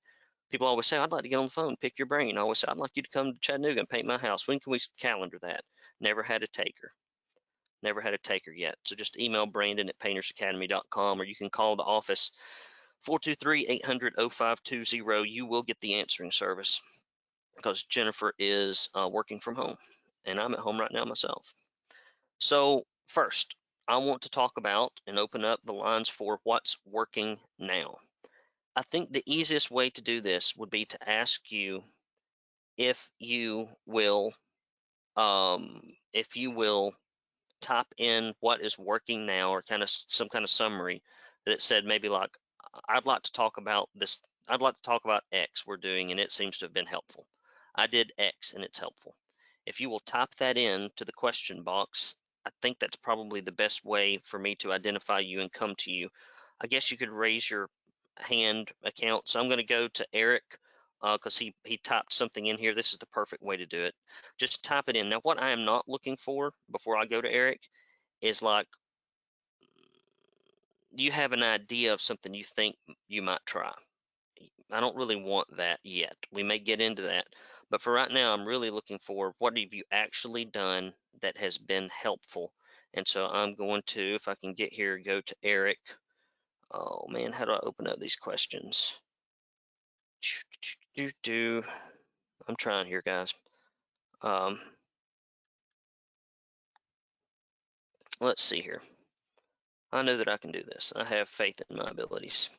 people 0.51 0.67
always 0.67 0.85
say, 0.85 0.97
I'd 0.97 1.11
like 1.11 1.23
to 1.23 1.29
get 1.29 1.39
on 1.39 1.45
the 1.45 1.51
phone, 1.51 1.75
pick 1.77 1.97
your 1.97 2.05
brain. 2.05 2.37
I 2.37 2.41
always 2.41 2.59
say, 2.59 2.67
I'd 2.69 2.77
like 2.77 2.91
you 2.95 3.03
to 3.03 3.09
come 3.09 3.33
to 3.33 3.39
Chattanooga 3.39 3.79
and 3.79 3.89
paint 3.89 4.05
my 4.05 4.17
house. 4.17 4.47
When 4.47 4.59
can 4.59 4.71
we 4.71 4.79
calendar 4.99 5.39
that? 5.41 5.63
Never 5.99 6.21
had 6.21 6.43
a 6.43 6.47
taker. 6.47 6.91
Never 7.81 8.01
had 8.01 8.13
a 8.13 8.19
taker 8.19 8.51
yet. 8.51 8.75
So 8.83 8.95
just 8.95 9.19
email 9.19 9.47
Brandon 9.47 9.89
at 9.89 9.99
paintersacademy.com 9.99 11.19
or 11.19 11.23
you 11.23 11.35
can 11.35 11.49
call 11.49 11.75
the 11.75 11.83
office 11.83 12.31
423-800-0520. 13.07 15.29
You 15.29 15.47
will 15.47 15.63
get 15.63 15.79
the 15.81 15.95
answering 15.95 16.31
service 16.31 16.81
because 17.55 17.83
Jennifer 17.83 18.33
is 18.37 18.89
uh, 18.93 19.09
working 19.11 19.39
from 19.39 19.55
home 19.55 19.77
and 20.25 20.39
I'm 20.39 20.53
at 20.53 20.59
home 20.59 20.79
right 20.79 20.91
now 20.91 21.05
myself. 21.05 21.55
So 22.39 22.83
first, 23.07 23.55
I 23.87 23.97
want 23.97 24.23
to 24.23 24.29
talk 24.29 24.57
about 24.57 24.91
and 25.07 25.17
open 25.17 25.43
up 25.43 25.59
the 25.63 25.73
lines 25.73 26.09
for 26.09 26.39
what's 26.43 26.77
working 26.85 27.39
now. 27.57 27.97
I 28.75 28.83
think 28.83 29.11
the 29.11 29.23
easiest 29.25 29.69
way 29.69 29.89
to 29.91 30.01
do 30.01 30.21
this 30.21 30.55
would 30.55 30.69
be 30.69 30.85
to 30.85 31.09
ask 31.09 31.51
you 31.51 31.83
if 32.77 33.09
you 33.19 33.69
will 33.85 34.33
um, 35.17 35.81
if 36.13 36.37
you 36.37 36.51
will 36.51 36.93
type 37.59 37.93
in 37.97 38.33
what 38.39 38.61
is 38.61 38.79
working 38.79 39.25
now 39.25 39.51
or 39.51 39.61
kind 39.61 39.83
of 39.83 39.89
some 39.89 40.29
kind 40.29 40.43
of 40.43 40.49
summary 40.49 41.03
that 41.45 41.61
said 41.61 41.85
maybe 41.85 42.09
like 42.09 42.31
I'd 42.87 43.05
like 43.05 43.23
to 43.23 43.31
talk 43.31 43.57
about 43.57 43.89
this 43.93 44.19
I'd 44.47 44.61
like 44.61 44.75
to 44.75 44.81
talk 44.81 45.03
about 45.05 45.23
X 45.31 45.65
we're 45.67 45.77
doing 45.77 46.11
and 46.11 46.19
it 46.19 46.31
seems 46.31 46.57
to 46.57 46.65
have 46.65 46.73
been 46.73 46.85
helpful. 46.85 47.25
I 47.75 47.87
did 47.87 48.13
X 48.17 48.53
and 48.53 48.63
it's 48.63 48.79
helpful. 48.79 49.15
If 49.65 49.79
you 49.79 49.89
will 49.89 49.99
type 49.99 50.33
that 50.35 50.57
in 50.57 50.89
to 50.95 51.05
the 51.05 51.11
question 51.11 51.63
box, 51.63 52.15
I 52.45 52.49
think 52.61 52.79
that's 52.79 52.95
probably 52.95 53.41
the 53.41 53.51
best 53.51 53.85
way 53.85 54.19
for 54.23 54.39
me 54.39 54.55
to 54.55 54.73
identify 54.73 55.19
you 55.19 55.41
and 55.41 55.51
come 55.51 55.75
to 55.79 55.91
you. 55.91 56.09
I 56.59 56.67
guess 56.67 56.89
you 56.89 56.97
could 56.97 57.09
raise 57.09 57.49
your 57.49 57.69
hand 58.21 58.71
account. 58.83 59.27
So 59.27 59.39
I'm 59.39 59.47
going 59.47 59.57
to 59.59 59.63
go 59.63 59.87
to 59.87 60.07
Eric 60.13 60.43
because 61.01 61.37
uh, 61.37 61.45
he, 61.45 61.55
he 61.63 61.77
typed 61.77 62.13
something 62.13 62.45
in 62.45 62.57
here. 62.57 62.75
This 62.75 62.93
is 62.93 62.99
the 62.99 63.07
perfect 63.07 63.43
way 63.43 63.57
to 63.57 63.65
do 63.65 63.83
it. 63.83 63.95
Just 64.39 64.63
type 64.63 64.85
it 64.89 64.95
in. 64.97 65.09
Now, 65.09 65.19
what 65.23 65.41
I 65.41 65.51
am 65.51 65.65
not 65.65 65.89
looking 65.89 66.17
for 66.17 66.53
before 66.71 66.97
I 66.97 67.05
go 67.05 67.21
to 67.21 67.31
Eric 67.31 67.61
is 68.21 68.41
like, 68.43 68.67
you 70.95 71.11
have 71.11 71.33
an 71.33 71.43
idea 71.43 71.93
of 71.93 72.01
something 72.01 72.33
you 72.33 72.43
think 72.43 72.75
you 73.07 73.21
might 73.21 73.45
try. 73.45 73.71
I 74.71 74.79
don't 74.79 74.97
really 74.97 75.15
want 75.15 75.57
that 75.57 75.79
yet. 75.83 76.15
We 76.31 76.43
may 76.43 76.59
get 76.59 76.81
into 76.81 77.03
that. 77.03 77.25
But 77.69 77.81
for 77.81 77.93
right 77.93 78.11
now, 78.11 78.33
I'm 78.33 78.45
really 78.45 78.69
looking 78.69 78.99
for 78.99 79.33
what 79.39 79.57
have 79.57 79.73
you 79.73 79.83
actually 79.91 80.45
done 80.45 80.93
that 81.21 81.37
has 81.37 81.57
been 81.57 81.89
helpful 81.89 82.53
And 82.93 83.07
so 83.07 83.27
I'm 83.27 83.55
going 83.55 83.83
to, 83.87 84.15
if 84.15 84.27
I 84.27 84.35
can 84.35 84.53
get 84.53 84.73
here, 84.73 84.99
go 84.99 85.21
to 85.21 85.35
Eric. 85.43 85.79
Oh 86.73 87.05
man, 87.09 87.33
how 87.33 87.45
do 87.45 87.51
I 87.51 87.59
open 87.63 87.87
up 87.87 87.99
these 87.99 88.15
questions? 88.15 88.93
Do 90.95 91.11
do. 91.23 91.63
I'm 92.47 92.55
trying 92.55 92.87
here, 92.87 93.01
guys. 93.05 93.33
Um, 94.21 94.59
let's 98.19 98.43
see 98.43 98.61
here. 98.61 98.81
I 99.91 100.01
know 100.03 100.17
that 100.17 100.29
I 100.29 100.37
can 100.37 100.51
do 100.51 100.63
this. 100.63 100.93
I 100.95 101.03
have 101.03 101.27
faith 101.27 101.61
in 101.69 101.77
my 101.77 101.89
abilities. 101.89 102.49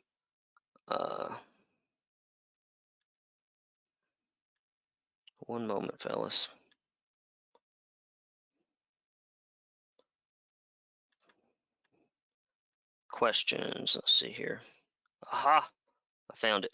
Uh, 0.88 1.28
one 5.46 5.66
moment, 5.66 6.00
fellas. 6.00 6.48
Questions. 13.22 13.94
Let's 13.94 14.12
see 14.12 14.30
here. 14.30 14.60
Aha! 15.32 15.70
I 16.28 16.34
found 16.34 16.64
it. 16.64 16.72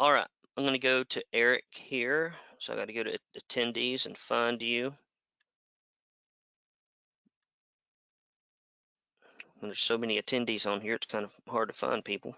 All 0.00 0.12
right. 0.12 0.26
I'm 0.56 0.64
going 0.64 0.74
to 0.74 0.80
go 0.80 1.04
to 1.04 1.22
Eric 1.32 1.62
here. 1.70 2.34
So 2.58 2.72
I 2.72 2.76
got 2.76 2.88
to 2.88 2.92
go 2.92 3.04
to 3.04 3.16
attendees 3.38 4.04
and 4.04 4.18
find 4.18 4.60
you. 4.60 4.92
When 9.60 9.68
there's 9.68 9.78
so 9.78 9.96
many 9.96 10.20
attendees 10.20 10.66
on 10.66 10.80
here, 10.80 10.96
it's 10.96 11.06
kind 11.06 11.24
of 11.24 11.32
hard 11.46 11.68
to 11.68 11.72
find 11.72 12.04
people. 12.04 12.34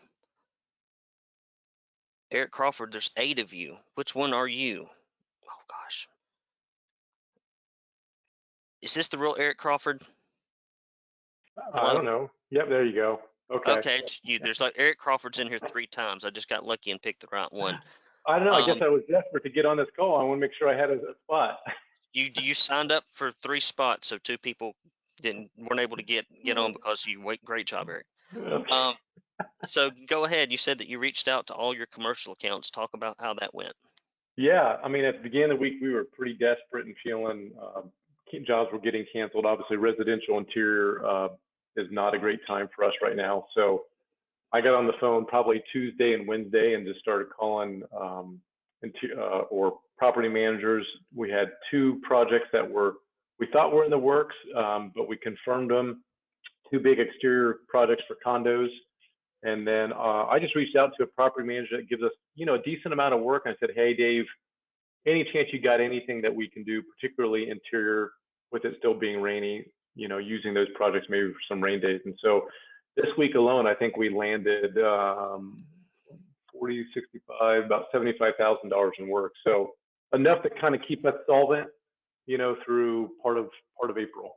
Eric 2.31 2.51
Crawford, 2.51 2.93
there's 2.93 3.11
eight 3.17 3.39
of 3.39 3.55
you. 3.55 3.79
Which 3.95 4.15
one 4.15 4.35
are 4.35 4.47
you? 4.47 4.91
Oh 5.47 5.63
gosh. 5.71 6.07
Is 8.83 8.93
this 8.93 9.09
the 9.09 9.17
real 9.17 9.37
Eric 9.39 9.57
Crawford? 9.57 10.03
I 11.73 11.95
don't 11.95 12.05
know. 12.05 12.31
Yep, 12.51 12.69
there 12.69 12.85
you 12.85 12.95
go. 12.95 13.23
Okay. 13.51 13.73
Okay, 13.73 13.99
it's 13.99 14.21
you. 14.23 14.39
There's 14.39 14.61
like 14.61 14.75
Eric 14.77 14.99
Crawford's 14.99 15.39
in 15.39 15.49
here 15.49 15.59
three 15.59 15.87
times. 15.87 16.25
I 16.25 16.31
just 16.31 16.49
got 16.49 16.67
lucky 16.67 16.91
and 16.91 17.01
picked 17.01 17.21
the 17.21 17.29
right 17.33 17.51
one. 17.53 17.79
I 18.27 18.39
don't 18.39 18.47
know. 18.47 18.53
I 18.53 18.67
guess 18.67 18.77
Um, 18.77 18.83
I 18.83 18.89
was 18.89 19.03
desperate 19.11 19.43
to 19.45 19.51
get 19.51 19.65
on 19.65 19.79
this 19.79 19.87
call. 19.97 20.21
I 20.21 20.23
want 20.25 20.39
to 20.39 20.41
make 20.41 20.53
sure 20.59 20.69
I 20.69 20.77
had 20.79 20.91
a, 20.91 20.95
a 20.95 21.15
spot. 21.25 21.61
You 22.13 22.31
you 22.41 22.55
signed 22.55 22.93
up 22.93 23.05
for 23.13 23.33
three 23.43 23.61
spots, 23.61 24.09
so 24.09 24.19
two 24.19 24.39
people 24.39 24.75
didn't 25.23 25.51
weren't 25.57 25.81
able 25.81 25.97
to 25.97 26.03
get 26.03 26.27
get 26.45 26.59
on 26.59 26.73
because 26.73 27.07
you 27.07 27.23
wait. 27.23 27.45
Great 27.45 27.67
job, 27.67 27.89
Eric. 27.89 28.07
Okay. 28.37 28.71
Um, 28.71 28.95
so 29.67 29.91
go 30.09 30.25
ahead. 30.25 30.53
You 30.53 30.59
said 30.59 30.79
that 30.79 30.89
you 30.89 30.99
reached 30.99 31.29
out 31.29 31.47
to 31.47 31.55
all 31.55 31.75
your 31.75 31.87
commercial 31.87 32.33
accounts. 32.35 32.71
Talk 32.71 32.91
about 32.95 33.17
how 33.19 33.35
that 33.35 33.55
went. 33.55 33.73
Yeah, 34.37 34.77
I 34.85 34.89
mean, 34.89 35.05
at 35.05 35.17
the 35.17 35.23
beginning 35.23 35.51
of 35.51 35.59
the 35.59 35.63
week, 35.63 35.75
we 35.83 35.93
were 35.93 36.05
pretty 36.05 36.35
desperate 36.35 36.87
and 36.87 36.95
feeling 37.03 37.51
um, 37.61 37.91
ke- 38.31 38.47
jobs 38.47 38.71
were 38.73 38.79
getting 38.79 39.05
canceled. 39.13 39.47
Obviously, 39.47 39.77
residential 39.77 40.39
interior 40.39 41.05
uh, 41.05 41.29
is 41.79 41.87
not 41.91 42.15
a 42.15 42.19
great 42.19 42.41
time 42.47 42.69
for 42.75 42.85
us 42.85 42.93
right 43.03 43.17
now. 43.17 43.47
So 43.55 43.85
I 44.53 44.61
got 44.61 44.75
on 44.75 44.87
the 44.87 44.95
phone 45.01 45.25
probably 45.27 45.63
Tuesday 45.73 46.15
and 46.15 46.27
Wednesday 46.27 46.75
and 46.75 46.87
just 46.87 47.01
started 47.01 47.29
calling 47.31 47.83
um, 47.99 48.41
into, 48.83 49.15
uh, 49.17 49.43
or 49.51 49.79
property 49.97 50.29
managers. 50.29 50.87
We 51.15 51.31
had 51.31 51.49
two 51.71 52.01
projects 52.03 52.49
that 52.53 52.69
were 52.69 52.95
we 53.39 53.47
thought 53.53 53.73
were 53.73 53.85
in 53.85 53.91
the 53.91 53.99
works, 53.99 54.35
um, 54.57 54.91
but 54.97 55.09
we 55.09 55.17
confirmed 55.17 55.71
them. 55.71 56.03
Two 56.73 56.81
big 56.81 56.99
exterior 56.99 57.59
projects 57.69 58.03
for 58.09 58.17
condos. 58.25 58.69
And 59.45 59.67
then 59.67 59.93
uh, 59.93 60.27
I 60.27 60.41
just 60.41 60.57
reached 60.57 60.77
out 60.77 60.91
to 60.99 61.05
a 61.05 61.07
property 61.07 61.47
manager 61.47 61.77
that 61.77 61.89
gives 61.89 62.03
us, 62.03 62.11
you 62.35 62.45
know, 62.45 62.55
a 62.55 62.63
decent 62.63 62.93
amount 62.93 63.15
of 63.15 63.21
work. 63.21 63.45
And 63.47 63.55
I 63.55 63.57
said, 63.61 63.75
hey, 63.77 63.95
Dave, 63.95 64.25
any 65.07 65.25
chance 65.33 65.49
you 65.53 65.61
got 65.61 65.81
anything 65.81 66.21
that 66.23 66.35
we 66.35 66.49
can 66.49 66.65
do, 66.65 66.83
particularly 66.83 67.49
interior, 67.49 68.11
with 68.51 68.65
it 68.65 68.75
still 68.79 68.95
being 68.95 69.21
rainy, 69.21 69.67
you 69.99 70.07
know, 70.07 70.19
using 70.19 70.55
those 70.55 70.69
projects 70.77 71.09
maybe 71.11 71.29
for 71.29 71.41
some 71.49 71.61
rain 71.61 71.81
days. 71.81 72.01
And 72.05 72.15
so 72.23 72.47
this 72.97 73.07
week 73.19 73.35
alone, 73.35 73.67
I 73.67 73.75
think 73.75 73.97
we 73.97 74.09
landed 74.09 74.79
um, 74.79 75.65
40, 76.53 76.87
65, 76.95 77.65
about 77.65 77.87
$75,000 77.93 78.91
in 79.01 79.09
work. 79.09 79.33
So 79.45 79.73
enough 80.15 80.43
to 80.45 80.51
kind 80.61 80.77
of 80.77 80.81
keep 80.87 81.05
us 81.05 81.15
solvent, 81.27 81.67
you 82.27 82.39
know, 82.39 82.57
through 82.65 83.11
part 83.23 83.39
of 83.39 83.51
part 83.79 83.91
of 83.91 83.99
April. 83.99 84.37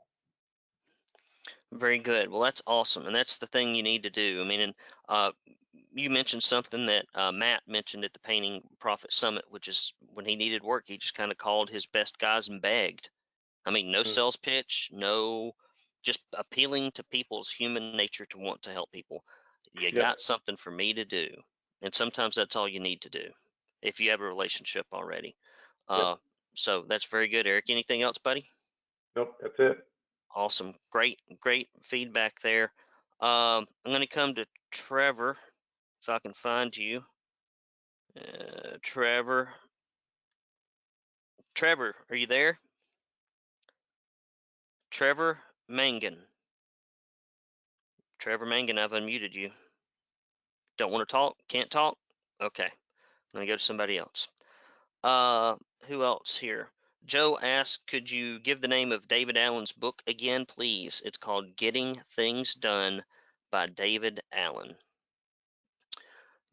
Very 1.72 2.00
good. 2.00 2.30
Well, 2.30 2.42
that's 2.42 2.64
awesome, 2.68 3.06
and 3.06 3.16
that's 3.16 3.38
the 3.38 3.48
thing 3.48 3.76
you 3.76 3.84
need 3.84 4.04
to 4.04 4.10
do. 4.10 4.42
I 4.42 4.48
mean, 4.48 4.62
and 4.62 4.74
uh, 5.08 5.32
you 5.94 6.10
mentioned 6.10 6.44
something 6.44 6.88
that 6.88 7.06
uh, 7.16 7.32
Matt 7.32 7.62
mentioned 7.68 8.04
at 8.04 8.14
the 8.14 8.20
Painting 8.20 8.62
Profit 8.80 9.14
Summit, 9.14 9.46
which 9.50 9.68
is 9.68 9.94
when 10.14 10.26
he 10.26 10.36
needed 10.36 10.64
work, 10.64 10.86
he 10.88 10.98
just 10.98 11.14
kind 11.14 11.32
of 11.32 11.38
called 11.38 11.70
his 11.70 11.86
best 11.86 12.20
guys 12.20 12.50
and 12.50 12.62
begged. 12.62 13.10
I 13.66 13.72
mean, 13.72 13.92
no 13.92 14.02
Mm. 14.02 14.08
sales 14.08 14.36
pitch, 14.36 14.90
no, 14.92 15.56
just 16.02 16.22
appealing 16.34 16.92
to 16.94 17.04
people's 17.04 17.50
human 17.50 17.96
nature 17.96 18.26
to 18.28 18.38
want 18.38 18.64
to 18.64 18.72
help 18.72 18.92
people. 18.92 19.24
You 19.74 19.90
Yep. 19.92 19.94
got 19.94 20.20
something 20.20 20.58
for 20.58 20.72
me 20.72 20.94
to 20.94 21.06
do, 21.06 21.30
and 21.82 21.94
sometimes 21.94 22.36
that's 22.36 22.56
all 22.56 22.68
you 22.68 22.80
need 22.80 23.02
to 23.02 23.10
do 23.10 23.32
if 23.82 24.00
you 24.00 24.10
have 24.12 24.22
a 24.22 24.26
relationship 24.26 24.88
already. 24.92 25.38
Yep. 25.90 26.00
Uh, 26.00 26.16
so 26.56 26.84
that's 26.88 27.06
very 27.06 27.28
good, 27.28 27.48
Eric. 27.48 27.70
Anything 27.70 28.02
else, 28.02 28.18
buddy? 28.18 28.50
Nope, 29.16 29.38
that's 29.42 29.60
it. 29.60 29.78
Awesome. 30.34 30.74
Great, 30.90 31.20
great 31.40 31.70
feedback 31.84 32.40
there. 32.42 32.74
Um, 33.20 33.68
I'm 33.86 33.92
going 33.92 34.02
to 34.02 34.08
come 34.08 34.36
to 34.36 34.46
Trevor, 34.72 35.38
if 36.02 36.10
I 36.10 36.20
can 36.20 36.34
find 36.34 36.76
you. 36.76 37.04
Uh, 38.18 38.78
Trevor. 38.82 39.54
Trevor, 41.54 41.96
are 42.10 42.16
you 42.16 42.28
there? 42.28 42.60
Trevor 44.92 45.40
Mangan. 45.70 46.18
Trevor 48.20 48.46
Mangan, 48.46 48.78
I've 48.78 48.92
unmuted 48.92 49.34
you. 49.34 49.50
Don't 50.78 50.92
want 50.92 51.08
to 51.08 51.12
talk? 51.12 51.38
Can't 51.48 51.72
talk? 51.72 51.98
Okay. 52.42 52.66
I'm 52.66 52.70
going 53.34 53.48
to 53.48 53.52
go 53.52 53.56
to 53.56 53.64
somebody 53.64 53.98
else. 53.98 54.28
Uh, 55.04 55.56
who 55.88 56.04
else 56.04 56.36
here? 56.36 56.68
Joe 57.06 57.40
asked, 57.42 57.88
could 57.88 58.12
you 58.12 58.40
give 58.40 58.62
the 58.62 58.68
name 58.68 58.92
of 58.92 59.08
David 59.08 59.38
Allen's 59.38 59.72
book 59.72 60.04
again, 60.06 60.46
please? 60.46 61.02
It's 61.04 61.18
called 61.18 61.56
Getting 61.56 62.00
Things 62.12 62.54
Done 62.54 63.02
by 63.50 63.68
David 63.68 64.20
Allen. 64.34 64.76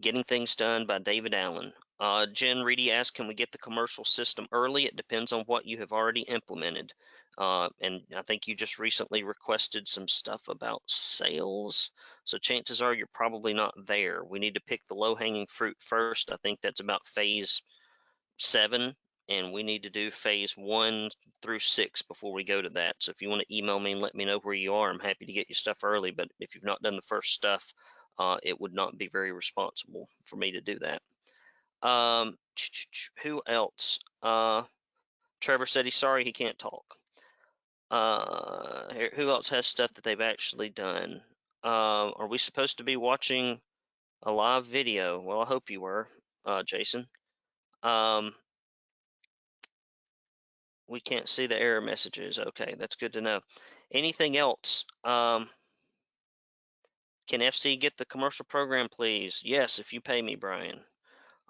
Getting 0.00 0.24
Things 0.24 0.54
Done 0.54 0.86
by 0.86 1.00
David 1.00 1.34
Allen. 1.34 1.72
Uh, 2.00 2.26
Jen 2.26 2.62
Reedy 2.62 2.92
asked, 2.92 3.14
can 3.14 3.26
we 3.26 3.34
get 3.34 3.50
the 3.50 3.58
commercial 3.58 4.04
system 4.04 4.46
early? 4.52 4.84
It 4.84 4.96
depends 4.96 5.32
on 5.32 5.42
what 5.42 5.66
you 5.66 5.78
have 5.78 5.92
already 5.92 6.22
implemented. 6.22 6.92
Uh, 7.38 7.68
and 7.80 8.00
I 8.16 8.22
think 8.22 8.48
you 8.48 8.56
just 8.56 8.80
recently 8.80 9.22
requested 9.22 9.86
some 9.86 10.08
stuff 10.08 10.42
about 10.48 10.82
sales. 10.86 11.90
So 12.24 12.36
chances 12.36 12.82
are 12.82 12.92
you're 12.92 13.06
probably 13.14 13.54
not 13.54 13.74
there. 13.86 14.24
We 14.24 14.40
need 14.40 14.54
to 14.54 14.60
pick 14.66 14.80
the 14.88 14.96
low 14.96 15.14
hanging 15.14 15.46
fruit 15.46 15.76
first. 15.78 16.32
I 16.32 16.36
think 16.42 16.60
that's 16.60 16.80
about 16.80 17.06
phase 17.06 17.62
seven 18.38 18.94
and 19.28 19.52
we 19.52 19.62
need 19.62 19.82
to 19.82 19.90
do 19.90 20.10
phase 20.10 20.54
one 20.56 21.10
through 21.42 21.58
six 21.58 22.02
before 22.02 22.32
we 22.32 22.44
go 22.44 22.60
to 22.60 22.70
that. 22.70 22.96
So 22.98 23.10
if 23.10 23.20
you 23.20 23.28
want 23.28 23.42
to 23.46 23.56
email 23.56 23.78
me 23.78 23.92
and 23.92 24.00
let 24.00 24.14
me 24.14 24.24
know 24.24 24.38
where 24.38 24.54
you 24.54 24.74
are, 24.74 24.90
I'm 24.90 24.98
happy 24.98 25.26
to 25.26 25.32
get 25.32 25.48
you 25.48 25.54
stuff 25.54 25.78
early. 25.84 26.10
But 26.10 26.28
if 26.40 26.54
you've 26.54 26.64
not 26.64 26.82
done 26.82 26.96
the 26.96 27.02
first 27.02 27.34
stuff, 27.34 27.72
uh, 28.18 28.38
it 28.42 28.58
would 28.60 28.72
not 28.72 28.96
be 28.96 29.08
very 29.08 29.32
responsible 29.32 30.08
for 30.24 30.36
me 30.36 30.52
to 30.52 30.60
do 30.60 30.78
that. 30.78 31.88
Um, 31.88 32.36
who 33.22 33.42
else? 33.46 33.98
Uh, 34.22 34.62
Trevor 35.40 35.66
said 35.66 35.84
he's 35.84 35.94
sorry 35.94 36.24
he 36.24 36.32
can't 36.32 36.58
talk. 36.58 36.97
Uh, 37.90 38.92
who 39.14 39.30
else 39.30 39.48
has 39.48 39.66
stuff 39.66 39.92
that 39.94 40.04
they've 40.04 40.20
actually 40.20 40.68
done? 40.68 41.22
Uh, 41.64 42.10
are 42.16 42.28
we 42.28 42.38
supposed 42.38 42.78
to 42.78 42.84
be 42.84 42.96
watching 42.96 43.60
a 44.22 44.32
live 44.32 44.66
video? 44.66 45.20
Well, 45.20 45.40
I 45.42 45.46
hope 45.46 45.70
you 45.70 45.80
were, 45.80 46.08
uh, 46.44 46.62
Jason. 46.64 47.06
Um, 47.82 48.34
we 50.88 51.00
can't 51.00 51.28
see 51.28 51.46
the 51.46 51.58
error 51.60 51.80
messages. 51.80 52.38
Okay, 52.38 52.74
that's 52.78 52.96
good 52.96 53.12
to 53.12 53.20
know. 53.20 53.40
Anything 53.92 54.36
else? 54.36 54.84
Um, 55.04 55.48
can 57.28 57.42
FC 57.42 57.76
get 57.76 57.96
the 57.96 58.06
commercial 58.06 58.44
program, 58.46 58.88
please? 58.88 59.40
Yes, 59.44 59.78
if 59.78 59.92
you 59.92 60.00
pay 60.00 60.20
me, 60.22 60.34
Brian. 60.34 60.80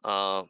Uh, 0.05 0.43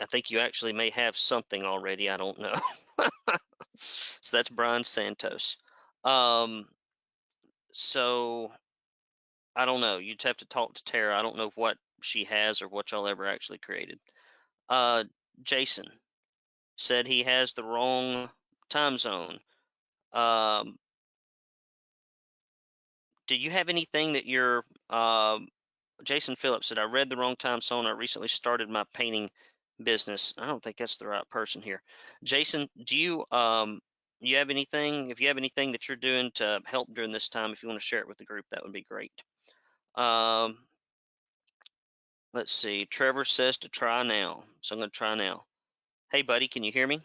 I 0.00 0.06
think 0.10 0.30
you 0.30 0.40
actually 0.40 0.72
may 0.72 0.90
have 0.90 1.16
something 1.16 1.64
already. 1.64 2.10
I 2.10 2.16
don't 2.16 2.38
know. 2.38 2.54
so 3.80 4.36
that's 4.36 4.48
Brian 4.48 4.84
Santos. 4.84 5.56
Um, 6.04 6.66
so 7.72 8.50
I 9.56 9.64
don't 9.64 9.80
know. 9.80 9.98
You'd 9.98 10.22
have 10.22 10.36
to 10.38 10.46
talk 10.46 10.74
to 10.74 10.84
Tara. 10.84 11.18
I 11.18 11.22
don't 11.22 11.36
know 11.36 11.50
what 11.54 11.76
she 12.02 12.24
has 12.24 12.62
or 12.62 12.68
what 12.68 12.90
y'all 12.90 13.06
ever 13.06 13.26
actually 13.26 13.58
created. 13.58 13.98
Uh, 14.68 15.04
Jason 15.42 15.86
said 16.76 17.06
he 17.06 17.24
has 17.24 17.52
the 17.52 17.64
wrong 17.64 18.30
time 18.68 18.98
zone. 18.98 19.38
Um, 20.12 20.76
do 23.26 23.36
you 23.36 23.50
have 23.50 23.68
anything 23.68 24.14
that 24.14 24.26
you're, 24.26 24.64
um, 24.88 25.48
Jason 26.02 26.36
Phillips 26.36 26.68
said, 26.68 26.78
I 26.78 26.84
read 26.84 27.10
the 27.10 27.16
wrong 27.16 27.36
time 27.36 27.60
zone. 27.60 27.86
I 27.86 27.90
recently 27.90 28.28
started 28.28 28.68
my 28.68 28.84
painting 28.94 29.30
business. 29.82 30.34
I 30.38 30.46
don't 30.46 30.62
think 30.62 30.76
that's 30.76 30.96
the 30.96 31.06
right 31.06 31.28
person 31.30 31.62
here. 31.62 31.82
Jason, 32.22 32.68
do 32.84 32.96
you, 32.96 33.24
um, 33.30 33.80
you 34.20 34.36
have 34.36 34.50
anything, 34.50 35.10
if 35.10 35.20
you 35.20 35.28
have 35.28 35.38
anything 35.38 35.72
that 35.72 35.88
you're 35.88 35.96
doing 35.96 36.30
to 36.34 36.60
help 36.64 36.92
during 36.92 37.12
this 37.12 37.28
time, 37.28 37.52
if 37.52 37.62
you 37.62 37.68
want 37.68 37.80
to 37.80 37.86
share 37.86 38.00
it 38.00 38.08
with 38.08 38.18
the 38.18 38.24
group, 38.24 38.44
that 38.50 38.62
would 38.62 38.72
be 38.72 38.86
great. 38.90 39.12
Um, 39.94 40.58
let's 42.34 42.52
see. 42.52 42.86
Trevor 42.86 43.24
says 43.24 43.58
to 43.58 43.68
try 43.68 44.02
now, 44.02 44.44
so 44.60 44.74
I'm 44.74 44.80
going 44.80 44.90
to 44.90 44.96
try 44.96 45.14
now. 45.14 45.44
Hey, 46.12 46.22
buddy, 46.22 46.48
can 46.48 46.64
you 46.64 46.72
hear 46.72 46.86
me? 46.86 47.00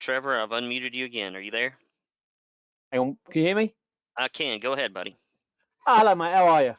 Trevor, 0.00 0.40
I've 0.40 0.50
unmuted 0.50 0.94
you 0.94 1.04
again. 1.04 1.36
Are 1.36 1.40
you 1.40 1.50
there? 1.50 1.74
Hang 2.90 3.00
on, 3.00 3.16
can 3.30 3.40
you 3.40 3.46
hear 3.46 3.56
me? 3.56 3.74
I 4.16 4.28
can. 4.28 4.58
Go 4.60 4.72
ahead, 4.72 4.94
buddy. 4.94 5.16
Hello, 5.86 6.14
mate. 6.14 6.32
How 6.32 6.48
are 6.48 6.62
you? 6.62 6.74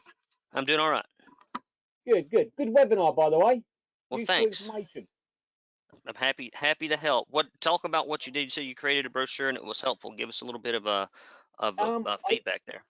I'm 0.52 0.64
doing 0.64 0.80
all 0.80 0.90
right. 0.90 1.04
Good, 2.06 2.30
good. 2.30 2.52
Good 2.56 2.68
webinar, 2.68 3.14
by 3.14 3.30
the 3.30 3.38
way. 3.38 3.62
Well, 4.10 4.20
Useful 4.20 4.34
thanks. 4.34 4.68
I'm 6.06 6.14
happy 6.16 6.50
happy 6.54 6.88
to 6.88 6.96
help. 6.96 7.28
What 7.30 7.46
talk 7.60 7.84
about 7.84 8.08
what 8.08 8.26
you 8.26 8.32
did? 8.32 8.44
You 8.44 8.50
said 8.50 8.64
you 8.64 8.74
created 8.74 9.06
a 9.06 9.10
brochure 9.10 9.48
and 9.48 9.56
it 9.56 9.64
was 9.64 9.80
helpful. 9.80 10.10
Give 10.12 10.28
us 10.28 10.40
a 10.40 10.44
little 10.44 10.60
bit 10.60 10.74
of 10.74 10.86
a 10.86 11.08
of 11.58 11.78
a, 11.78 11.82
Um, 11.82 12.06
uh, 12.06 12.16
I- 12.24 12.30
feedback 12.30 12.62
there. 12.66 12.84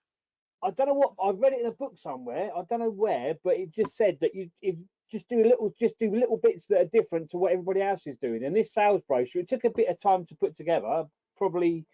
I 0.63 0.71
don't 0.71 0.87
know 0.87 0.93
what 0.93 1.13
I've 1.21 1.39
read 1.39 1.53
it 1.53 1.59
in 1.59 1.65
a 1.65 1.71
book 1.71 1.97
somewhere. 1.97 2.49
I 2.55 2.63
don't 2.63 2.79
know 2.79 2.89
where, 2.89 3.37
but 3.43 3.57
it 3.57 3.71
just 3.71 3.97
said 3.97 4.17
that 4.21 4.33
you 4.33 4.49
if 4.61 4.75
just 5.11 5.27
do 5.27 5.43
a 5.43 5.45
little, 5.45 5.71
just 5.79 5.99
do 5.99 6.09
little 6.09 6.37
bits 6.37 6.65
that 6.67 6.79
are 6.81 6.85
different 6.85 7.29
to 7.29 7.37
what 7.37 7.51
everybody 7.51 7.81
else 7.81 8.07
is 8.07 8.17
doing. 8.17 8.43
And 8.43 8.55
this 8.55 8.73
sales 8.73 9.01
brochure, 9.07 9.41
it 9.41 9.47
took 9.47 9.63
a 9.63 9.69
bit 9.69 9.89
of 9.89 9.99
time 9.99 10.25
to 10.25 10.35
put 10.35 10.57
together. 10.57 11.05
Probably, 11.37 11.85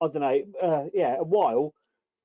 I 0.00 0.08
don't 0.08 0.22
know, 0.22 0.42
uh, 0.60 0.88
yeah, 0.92 1.16
a 1.18 1.22
while. 1.22 1.72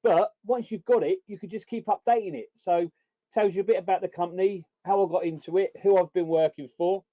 But 0.01 0.31
once 0.45 0.71
you've 0.71 0.85
got 0.85 1.03
it, 1.03 1.19
you 1.27 1.37
can 1.37 1.49
just 1.49 1.67
keep 1.67 1.85
updating 1.85 2.33
it. 2.33 2.47
So 2.57 2.89
tells 3.33 3.55
you 3.55 3.61
a 3.61 3.65
bit 3.65 3.79
about 3.79 4.01
the 4.01 4.07
company, 4.07 4.65
how 4.85 5.05
I 5.05 5.09
got 5.09 5.25
into 5.25 5.57
it, 5.57 5.71
who 5.83 5.97
I've 5.97 6.13
been 6.13 6.27
working 6.27 6.69
for, 6.77 7.03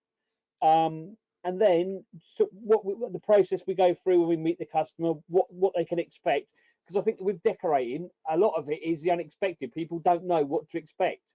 um, 0.62 1.17
and 1.45 1.61
then 1.61 2.05
so 2.37 2.49
what, 2.53 2.85
we, 2.85 2.95
what 2.95 3.12
the 3.12 3.21
process 3.21 3.62
we 3.67 3.75
go 3.75 3.95
through 4.03 4.21
when 4.21 4.29
we 4.29 4.37
meet 4.37 4.59
the 4.59 4.67
customer, 4.67 5.12
what 5.29 5.53
what 5.53 5.73
they 5.77 5.85
can 5.85 5.99
expect. 5.99 6.47
Because 6.85 7.01
I 7.01 7.05
think 7.05 7.19
with 7.21 7.43
decorating, 7.43 8.11
a 8.31 8.37
lot 8.37 8.55
of 8.57 8.69
it 8.71 8.81
is 8.83 9.03
the 9.03 9.11
unexpected. 9.11 9.73
People 9.73 9.99
don't 10.01 10.25
know 10.25 10.45
what 10.45 10.69
to 10.71 10.79
expect. 10.79 11.33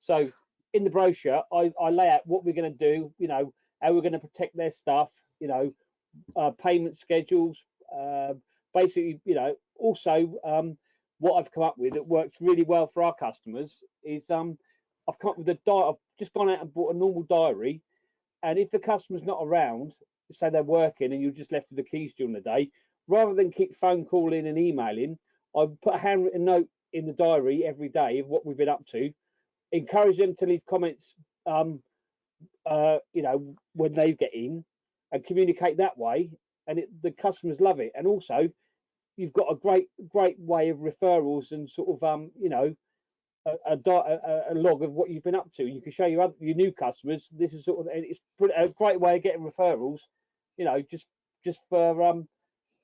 So 0.00 0.30
in 0.74 0.84
the 0.84 0.90
brochure, 0.90 1.42
I, 1.52 1.72
I 1.80 1.90
lay 1.90 2.08
out 2.08 2.26
what 2.26 2.44
we're 2.44 2.54
going 2.54 2.72
to 2.72 2.78
do. 2.78 3.12
You 3.18 3.28
know 3.28 3.52
how 3.82 3.92
we're 3.92 4.02
going 4.02 4.12
to 4.12 4.18
protect 4.18 4.56
their 4.56 4.70
stuff. 4.70 5.10
You 5.40 5.48
know, 5.48 5.74
uh, 6.36 6.50
payment 6.50 6.96
schedules. 6.96 7.64
Uh, 7.96 8.34
basically, 8.74 9.20
you 9.24 9.34
know, 9.34 9.56
also 9.76 10.34
um, 10.44 10.76
what 11.18 11.38
I've 11.38 11.52
come 11.52 11.64
up 11.64 11.76
with 11.76 11.94
that 11.94 12.06
works 12.06 12.38
really 12.40 12.62
well 12.62 12.86
for 12.86 13.02
our 13.02 13.14
customers 13.14 13.82
is 14.04 14.22
um, 14.30 14.56
I've 15.08 15.18
come 15.18 15.30
up 15.30 15.38
with 15.38 15.48
a 15.48 15.58
di- 15.66 15.72
I've 15.72 15.94
just 16.18 16.32
gone 16.32 16.50
out 16.50 16.60
and 16.60 16.72
bought 16.72 16.94
a 16.94 16.98
normal 16.98 17.22
diary, 17.24 17.80
and 18.42 18.58
if 18.58 18.70
the 18.70 18.78
customer's 18.78 19.24
not 19.24 19.40
around, 19.42 19.94
say 20.32 20.50
they're 20.50 20.62
working 20.62 21.12
and 21.12 21.22
you're 21.22 21.30
just 21.30 21.52
left 21.52 21.66
with 21.70 21.78
the 21.78 21.90
keys 21.90 22.12
during 22.16 22.32
the 22.32 22.40
day, 22.40 22.70
rather 23.08 23.34
than 23.34 23.50
keep 23.50 23.76
phone 23.76 24.04
calling 24.04 24.46
and 24.46 24.58
emailing, 24.58 25.18
I 25.56 25.66
put 25.82 25.94
a 25.94 25.98
handwritten 25.98 26.44
note 26.44 26.68
in 26.92 27.06
the 27.06 27.12
diary 27.12 27.64
every 27.66 27.88
day 27.88 28.18
of 28.18 28.26
what 28.28 28.46
we've 28.46 28.56
been 28.56 28.68
up 28.68 28.86
to, 28.88 29.10
encourage 29.72 30.18
them 30.18 30.34
to 30.36 30.46
leave 30.46 30.62
comments, 30.68 31.14
um, 31.46 31.82
uh, 32.66 32.98
you 33.12 33.22
know, 33.22 33.54
when 33.74 33.94
they 33.94 34.12
get 34.12 34.34
in, 34.34 34.64
and 35.12 35.24
communicate 35.24 35.78
that 35.78 35.96
way, 35.96 36.30
and 36.66 36.78
it, 36.78 36.88
the 37.02 37.10
customers 37.10 37.60
love 37.60 37.80
it. 37.80 37.92
And 37.94 38.06
also, 38.06 38.48
you've 39.18 39.32
got 39.32 39.50
a 39.50 39.56
great, 39.56 39.88
great 40.08 40.36
way 40.38 40.70
of 40.70 40.78
referrals 40.78 41.50
and 41.50 41.68
sort 41.68 41.88
of, 41.88 42.02
um, 42.08 42.30
you 42.40 42.48
know, 42.48 42.74
a, 43.46 43.72
a, 43.74 44.52
a, 44.52 44.54
log 44.54 44.82
of 44.82 44.92
what 44.92 45.10
you've 45.10 45.24
been 45.24 45.34
up 45.34 45.52
to. 45.54 45.64
You 45.64 45.80
can 45.80 45.92
show 45.92 46.06
your 46.06 46.22
other, 46.22 46.34
your 46.38 46.54
new 46.54 46.72
customers. 46.72 47.28
This 47.32 47.52
is 47.52 47.64
sort 47.64 47.80
of 47.80 47.86
it's 47.92 48.20
a 48.56 48.68
great 48.68 49.00
way 49.00 49.16
of 49.16 49.22
getting 49.22 49.40
referrals. 49.42 50.00
You 50.56 50.66
know, 50.66 50.82
just 50.82 51.06
just 51.44 51.60
for 51.68 52.02
um, 52.02 52.28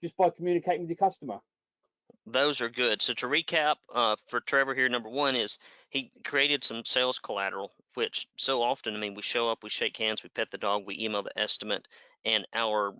just 0.03 0.17
by 0.17 0.31
communicating 0.31 0.83
with 0.83 0.91
your 0.91 0.97
customer. 0.97 1.39
Those 2.27 2.61
are 2.61 2.71
good. 2.71 3.03
So 3.03 3.13
to 3.15 3.27
recap, 3.27 3.77
uh, 3.93 4.17
for 4.29 4.41
Trevor 4.41 4.75
here, 4.75 4.89
number 4.89 5.11
one 5.11 5.37
is 5.37 5.59
he 5.91 6.11
created 6.25 6.65
some 6.65 6.85
sales 6.85 7.19
collateral, 7.19 7.73
which 7.95 8.27
so 8.37 8.63
often, 8.63 8.95
I 8.95 8.99
mean, 8.99 9.15
we 9.15 9.23
show 9.23 9.51
up, 9.51 9.63
we 9.63 9.69
shake 9.69 9.99
hands, 9.99 10.23
we 10.23 10.31
pet 10.31 10.51
the 10.51 10.59
dog, 10.59 10.85
we 10.87 10.99
email 10.99 11.23
the 11.23 11.39
estimate, 11.39 11.87
and 12.25 12.47
our 12.55 12.95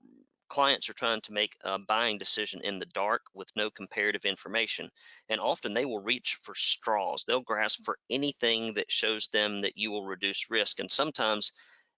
clients 0.55 0.89
are 0.89 0.95
trying 0.95 1.21
to 1.21 1.33
make 1.33 1.57
a 1.65 1.81
buying 1.81 2.17
decision 2.17 2.61
in 2.63 2.79
the 2.79 2.87
dark 2.87 3.23
with 3.35 3.49
no 3.57 3.71
comparative 3.71 4.25
information. 4.25 4.89
And 5.29 5.41
often 5.41 5.75
they 5.75 5.85
will 5.85 5.99
reach 5.99 6.39
for 6.45 6.55
straws. 6.55 7.25
They'll 7.25 7.41
grasp 7.41 7.81
for 7.85 7.99
anything 8.09 8.75
that 8.75 8.89
shows 8.89 9.27
them 9.33 9.63
that 9.63 9.77
you 9.77 9.91
will 9.91 10.05
reduce 10.05 10.51
risk. 10.51 10.79
And 10.79 10.89
sometimes 10.89 11.51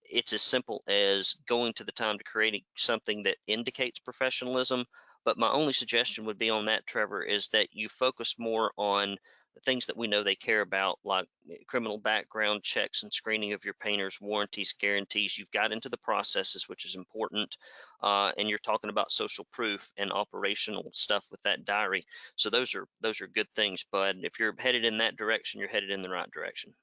it's 0.02 0.32
as 0.32 0.40
simple 0.40 0.82
as 0.88 1.36
going 1.46 1.74
to 1.74 1.84
the 1.84 1.92
time 1.92 2.16
to 2.16 2.24
creating 2.24 2.62
something 2.76 3.24
that 3.24 3.36
indicates 3.46 3.98
professionalism. 3.98 4.86
But 5.26 5.36
my 5.36 5.50
only 5.50 5.74
suggestion 5.74 6.24
would 6.24 6.38
be 6.38 6.48
on 6.48 6.64
that, 6.64 6.86
Trevor, 6.86 7.22
is 7.22 7.50
that 7.50 7.68
you 7.72 7.90
focus 7.90 8.36
more 8.38 8.72
on 8.78 9.18
the 9.56 9.60
things 9.62 9.86
that 9.86 9.96
we 9.96 10.06
know 10.06 10.22
they 10.22 10.34
care 10.34 10.60
about, 10.60 10.98
like 11.02 11.26
eh, 11.50 11.56
criminal 11.66 11.96
background 11.98 12.62
checks 12.62 13.02
and 13.02 13.12
screening 13.12 13.54
of 13.54 13.64
your 13.64 13.74
painters, 13.74 14.20
warranties, 14.20 14.74
guarantees. 14.78 15.36
You've 15.36 15.50
got 15.50 15.72
into 15.72 15.88
the 15.88 15.96
processes, 15.96 16.68
which 16.68 16.84
is 16.84 16.94
important, 16.94 17.56
uh, 18.02 18.32
and 18.36 18.48
you're 18.48 18.58
talking 18.58 18.90
about 18.90 19.10
social 19.10 19.46
proof 19.52 19.90
and 19.96 20.12
operational 20.12 20.90
stuff 20.92 21.24
with 21.30 21.42
that 21.42 21.64
diary. 21.64 22.06
So 22.36 22.50
those 22.50 22.74
are 22.74 22.86
those 23.00 23.22
are 23.22 23.26
good 23.26 23.48
things. 23.56 23.84
Bud. 23.90 24.18
if 24.22 24.38
you're 24.38 24.54
headed 24.58 24.84
in 24.84 24.98
that 24.98 25.16
direction, 25.16 25.58
you're 25.58 25.70
headed 25.70 25.90
in 25.90 26.02
the 26.02 26.10
right 26.10 26.30
direction. 26.30 26.74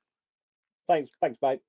Thanks, 0.88 1.12
thanks, 1.22 1.38
mate. 1.42 1.60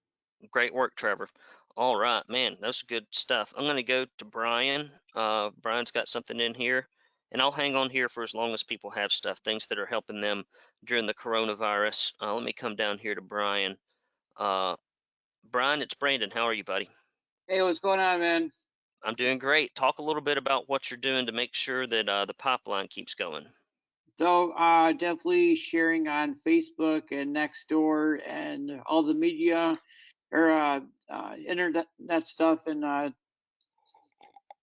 Great 0.50 0.74
work, 0.74 0.96
Trevor. 0.96 1.28
All 1.76 1.96
right, 1.96 2.22
man, 2.28 2.56
that's 2.60 2.82
good 2.82 3.06
stuff. 3.10 3.52
I'm 3.56 3.64
going 3.64 3.76
to 3.76 3.82
go 3.82 4.06
to 4.18 4.24
Brian. 4.24 4.90
Uh, 5.14 5.50
Brian's 5.60 5.90
got 5.90 6.08
something 6.08 6.38
in 6.40 6.54
here, 6.54 6.88
and 7.34 7.42
I'll 7.42 7.50
hang 7.50 7.74
on 7.74 7.90
here 7.90 8.08
for 8.08 8.22
as 8.22 8.32
long 8.32 8.54
as 8.54 8.62
people 8.62 8.90
have 8.90 9.10
stuff, 9.10 9.38
things 9.38 9.66
that 9.66 9.78
are 9.80 9.86
helping 9.86 10.20
them 10.20 10.44
during 10.84 11.04
the 11.04 11.14
coronavirus. 11.14 12.12
Uh, 12.22 12.32
let 12.32 12.44
me 12.44 12.52
come 12.52 12.76
down 12.76 12.96
here 12.96 13.16
to 13.16 13.20
Brian. 13.20 13.76
Uh, 14.36 14.76
Brian, 15.50 15.82
it's 15.82 15.94
Brandon. 15.94 16.30
How 16.32 16.44
are 16.44 16.52
you, 16.52 16.62
buddy? 16.62 16.88
Hey, 17.48 17.60
what's 17.60 17.80
going 17.80 17.98
on, 17.98 18.20
man? 18.20 18.52
I'm 19.02 19.16
doing 19.16 19.38
great. 19.38 19.74
Talk 19.74 19.98
a 19.98 20.02
little 20.02 20.22
bit 20.22 20.38
about 20.38 20.68
what 20.68 20.88
you're 20.90 20.96
doing 20.96 21.26
to 21.26 21.32
make 21.32 21.54
sure 21.54 21.88
that 21.88 22.08
uh, 22.08 22.24
the 22.24 22.34
pipeline 22.34 22.86
keeps 22.86 23.14
going. 23.14 23.44
So, 24.16 24.52
uh, 24.52 24.92
definitely 24.92 25.56
sharing 25.56 26.06
on 26.06 26.36
Facebook 26.46 27.10
and 27.10 27.34
Nextdoor 27.34 28.20
and 28.24 28.80
all 28.86 29.02
the 29.02 29.12
media 29.12 29.76
or 30.30 30.50
uh, 30.50 30.80
uh, 31.10 31.34
internet 31.48 31.88
that 32.06 32.28
stuff 32.28 32.68
and 32.68 32.84
uh, 32.84 33.10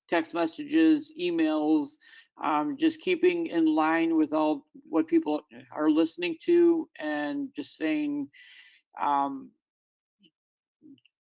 text 0.08 0.34
messages, 0.34 1.14
emails, 1.20 1.98
um, 2.44 2.78
just 2.78 3.00
keeping 3.00 3.48
in 3.48 3.66
line 3.66 4.16
with 4.16 4.34
all 4.34 4.66
what 4.90 5.08
people 5.08 5.42
are 5.74 5.90
listening 5.90 6.38
to 6.46 6.90
and 7.00 7.50
just 7.56 7.78
saying, 7.78 8.28
um, 9.02 9.52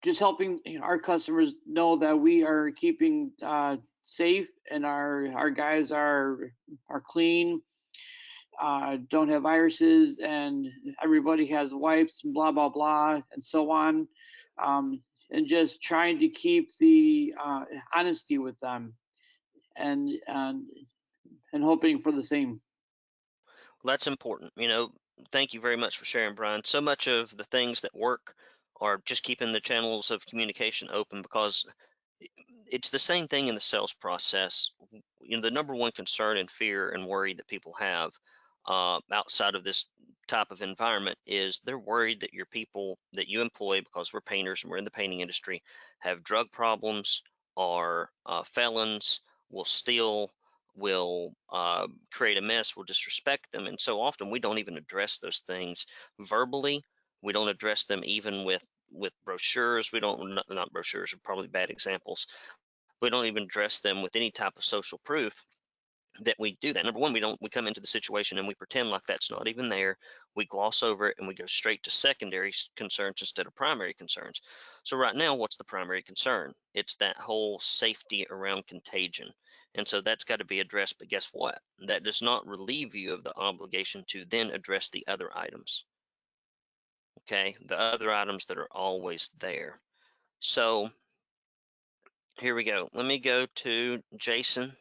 just 0.02 0.18
helping 0.18 0.58
our 0.82 0.98
customers 0.98 1.58
know 1.66 1.96
that 1.96 2.18
we 2.18 2.42
are 2.44 2.70
keeping 2.70 3.32
uh, 3.42 3.76
safe 4.04 4.48
and 4.70 4.86
our 4.86 5.28
our 5.34 5.50
guys 5.50 5.92
are 5.92 6.52
are 6.88 7.02
clean 7.06 7.60
uh, 8.60 8.96
don't 9.08 9.28
have 9.28 9.42
viruses 9.42 10.18
and 10.18 10.66
everybody 11.02 11.46
has 11.46 11.74
wipes 11.74 12.22
and 12.24 12.34
blah 12.34 12.50
blah 12.50 12.68
blah 12.68 13.20
and 13.32 13.44
so 13.44 13.70
on 13.70 14.08
um, 14.62 15.00
and 15.30 15.46
just 15.46 15.82
trying 15.82 16.18
to 16.18 16.28
keep 16.28 16.70
the 16.78 17.34
uh, 17.42 17.64
honesty 17.94 18.38
with 18.38 18.58
them. 18.60 18.94
And 19.76 20.10
and 20.26 20.64
and 21.52 21.62
hoping 21.64 22.00
for 22.00 22.12
the 22.12 22.22
same 22.22 22.60
Well, 23.82 23.92
that's 23.92 24.06
important. 24.06 24.52
You 24.56 24.68
know, 24.68 24.90
thank 25.32 25.54
you 25.54 25.60
very 25.60 25.76
much 25.76 25.98
for 25.98 26.04
sharing, 26.04 26.34
Brian. 26.34 26.62
So 26.64 26.80
much 26.80 27.06
of 27.06 27.36
the 27.36 27.44
things 27.44 27.82
that 27.82 27.94
work 27.94 28.34
are 28.80 29.00
just 29.04 29.22
keeping 29.22 29.52
the 29.52 29.60
channels 29.60 30.10
of 30.10 30.26
communication 30.26 30.88
open 30.92 31.22
because 31.22 31.64
it's 32.66 32.90
the 32.90 32.98
same 32.98 33.26
thing 33.28 33.48
in 33.48 33.54
the 33.54 33.60
sales 33.60 33.92
process. 33.92 34.70
You 35.20 35.36
know, 35.36 35.42
the 35.42 35.50
number 35.50 35.74
one 35.74 35.92
concern 35.92 36.36
and 36.36 36.50
fear 36.50 36.90
and 36.90 37.06
worry 37.06 37.34
that 37.34 37.48
people 37.48 37.74
have 37.78 38.10
uh, 38.66 39.00
outside 39.12 39.54
of 39.54 39.64
this 39.64 39.86
type 40.28 40.50
of 40.50 40.62
environment 40.62 41.18
is 41.26 41.60
they're 41.64 41.78
worried 41.78 42.20
that 42.20 42.32
your 42.32 42.46
people 42.46 42.98
that 43.14 43.28
you 43.28 43.40
employ, 43.40 43.80
because 43.80 44.12
we're 44.12 44.20
painters 44.20 44.62
and 44.62 44.70
we're 44.70 44.76
in 44.76 44.84
the 44.84 44.90
painting 44.90 45.20
industry, 45.20 45.62
have 45.98 46.22
drug 46.22 46.50
problems, 46.50 47.22
are 47.56 48.10
uh, 48.26 48.42
felons, 48.44 49.20
will 49.50 49.64
steal, 49.64 50.30
will 50.74 51.32
uh, 51.52 51.86
create 52.12 52.38
a 52.38 52.42
mess, 52.42 52.76
will 52.76 52.84
disrespect 52.84 53.50
them. 53.52 53.66
And 53.66 53.80
so 53.80 54.00
often 54.00 54.30
we 54.30 54.38
don't 54.38 54.58
even 54.58 54.76
address 54.76 55.18
those 55.18 55.42
things 55.46 55.86
verbally. 56.18 56.82
We 57.22 57.32
don't 57.32 57.48
address 57.48 57.86
them 57.86 58.02
even 58.04 58.44
with 58.44 58.64
with 58.92 59.12
brochures. 59.24 59.92
We 59.92 60.00
don't 60.00 60.34
not, 60.34 60.46
not 60.48 60.72
brochures 60.72 61.12
are 61.12 61.18
probably 61.22 61.48
bad 61.48 61.70
examples. 61.70 62.26
We 63.00 63.10
don't 63.10 63.26
even 63.26 63.44
address 63.44 63.80
them 63.80 64.02
with 64.02 64.16
any 64.16 64.30
type 64.30 64.54
of 64.56 64.64
social 64.64 65.00
proof 65.04 65.44
that 66.22 66.36
we 66.38 66.58
do 66.60 66.72
that. 66.72 66.84
Number 66.84 67.00
one, 67.00 67.12
we 67.12 67.20
don't 67.20 67.40
we 67.40 67.48
come 67.48 67.66
into 67.66 67.80
the 67.80 67.86
situation 67.86 68.38
and 68.38 68.46
we 68.46 68.54
pretend 68.54 68.90
like 68.90 69.04
that's 69.06 69.30
not 69.30 69.48
even 69.48 69.68
there. 69.68 69.96
We 70.34 70.46
gloss 70.46 70.82
over 70.82 71.08
it 71.08 71.16
and 71.18 71.26
we 71.26 71.34
go 71.34 71.46
straight 71.46 71.82
to 71.84 71.90
secondary 71.90 72.52
concerns 72.76 73.20
instead 73.20 73.46
of 73.46 73.54
primary 73.54 73.94
concerns. 73.94 74.40
So 74.84 74.96
right 74.96 75.14
now, 75.14 75.34
what's 75.34 75.56
the 75.56 75.64
primary 75.64 76.02
concern? 76.02 76.52
It's 76.74 76.96
that 76.96 77.16
whole 77.16 77.58
safety 77.60 78.26
around 78.30 78.66
contagion. 78.66 79.28
And 79.74 79.86
so 79.86 80.00
that's 80.00 80.24
got 80.24 80.40
to 80.40 80.44
be 80.44 80.60
addressed. 80.60 80.98
But 80.98 81.08
guess 81.08 81.28
what? 81.32 81.60
That 81.86 82.02
does 82.02 82.22
not 82.22 82.46
relieve 82.46 82.94
you 82.94 83.14
of 83.14 83.22
the 83.22 83.36
obligation 83.36 84.04
to 84.08 84.24
then 84.28 84.50
address 84.50 84.90
the 84.90 85.04
other 85.06 85.30
items. 85.34 85.84
Okay, 87.20 87.54
the 87.66 87.78
other 87.78 88.12
items 88.12 88.46
that 88.46 88.58
are 88.58 88.68
always 88.70 89.30
there. 89.38 89.78
So 90.40 90.90
here 92.40 92.54
we 92.54 92.64
go. 92.64 92.88
Let 92.94 93.06
me 93.06 93.18
go 93.18 93.46
to 93.56 94.02
Jason 94.16 94.72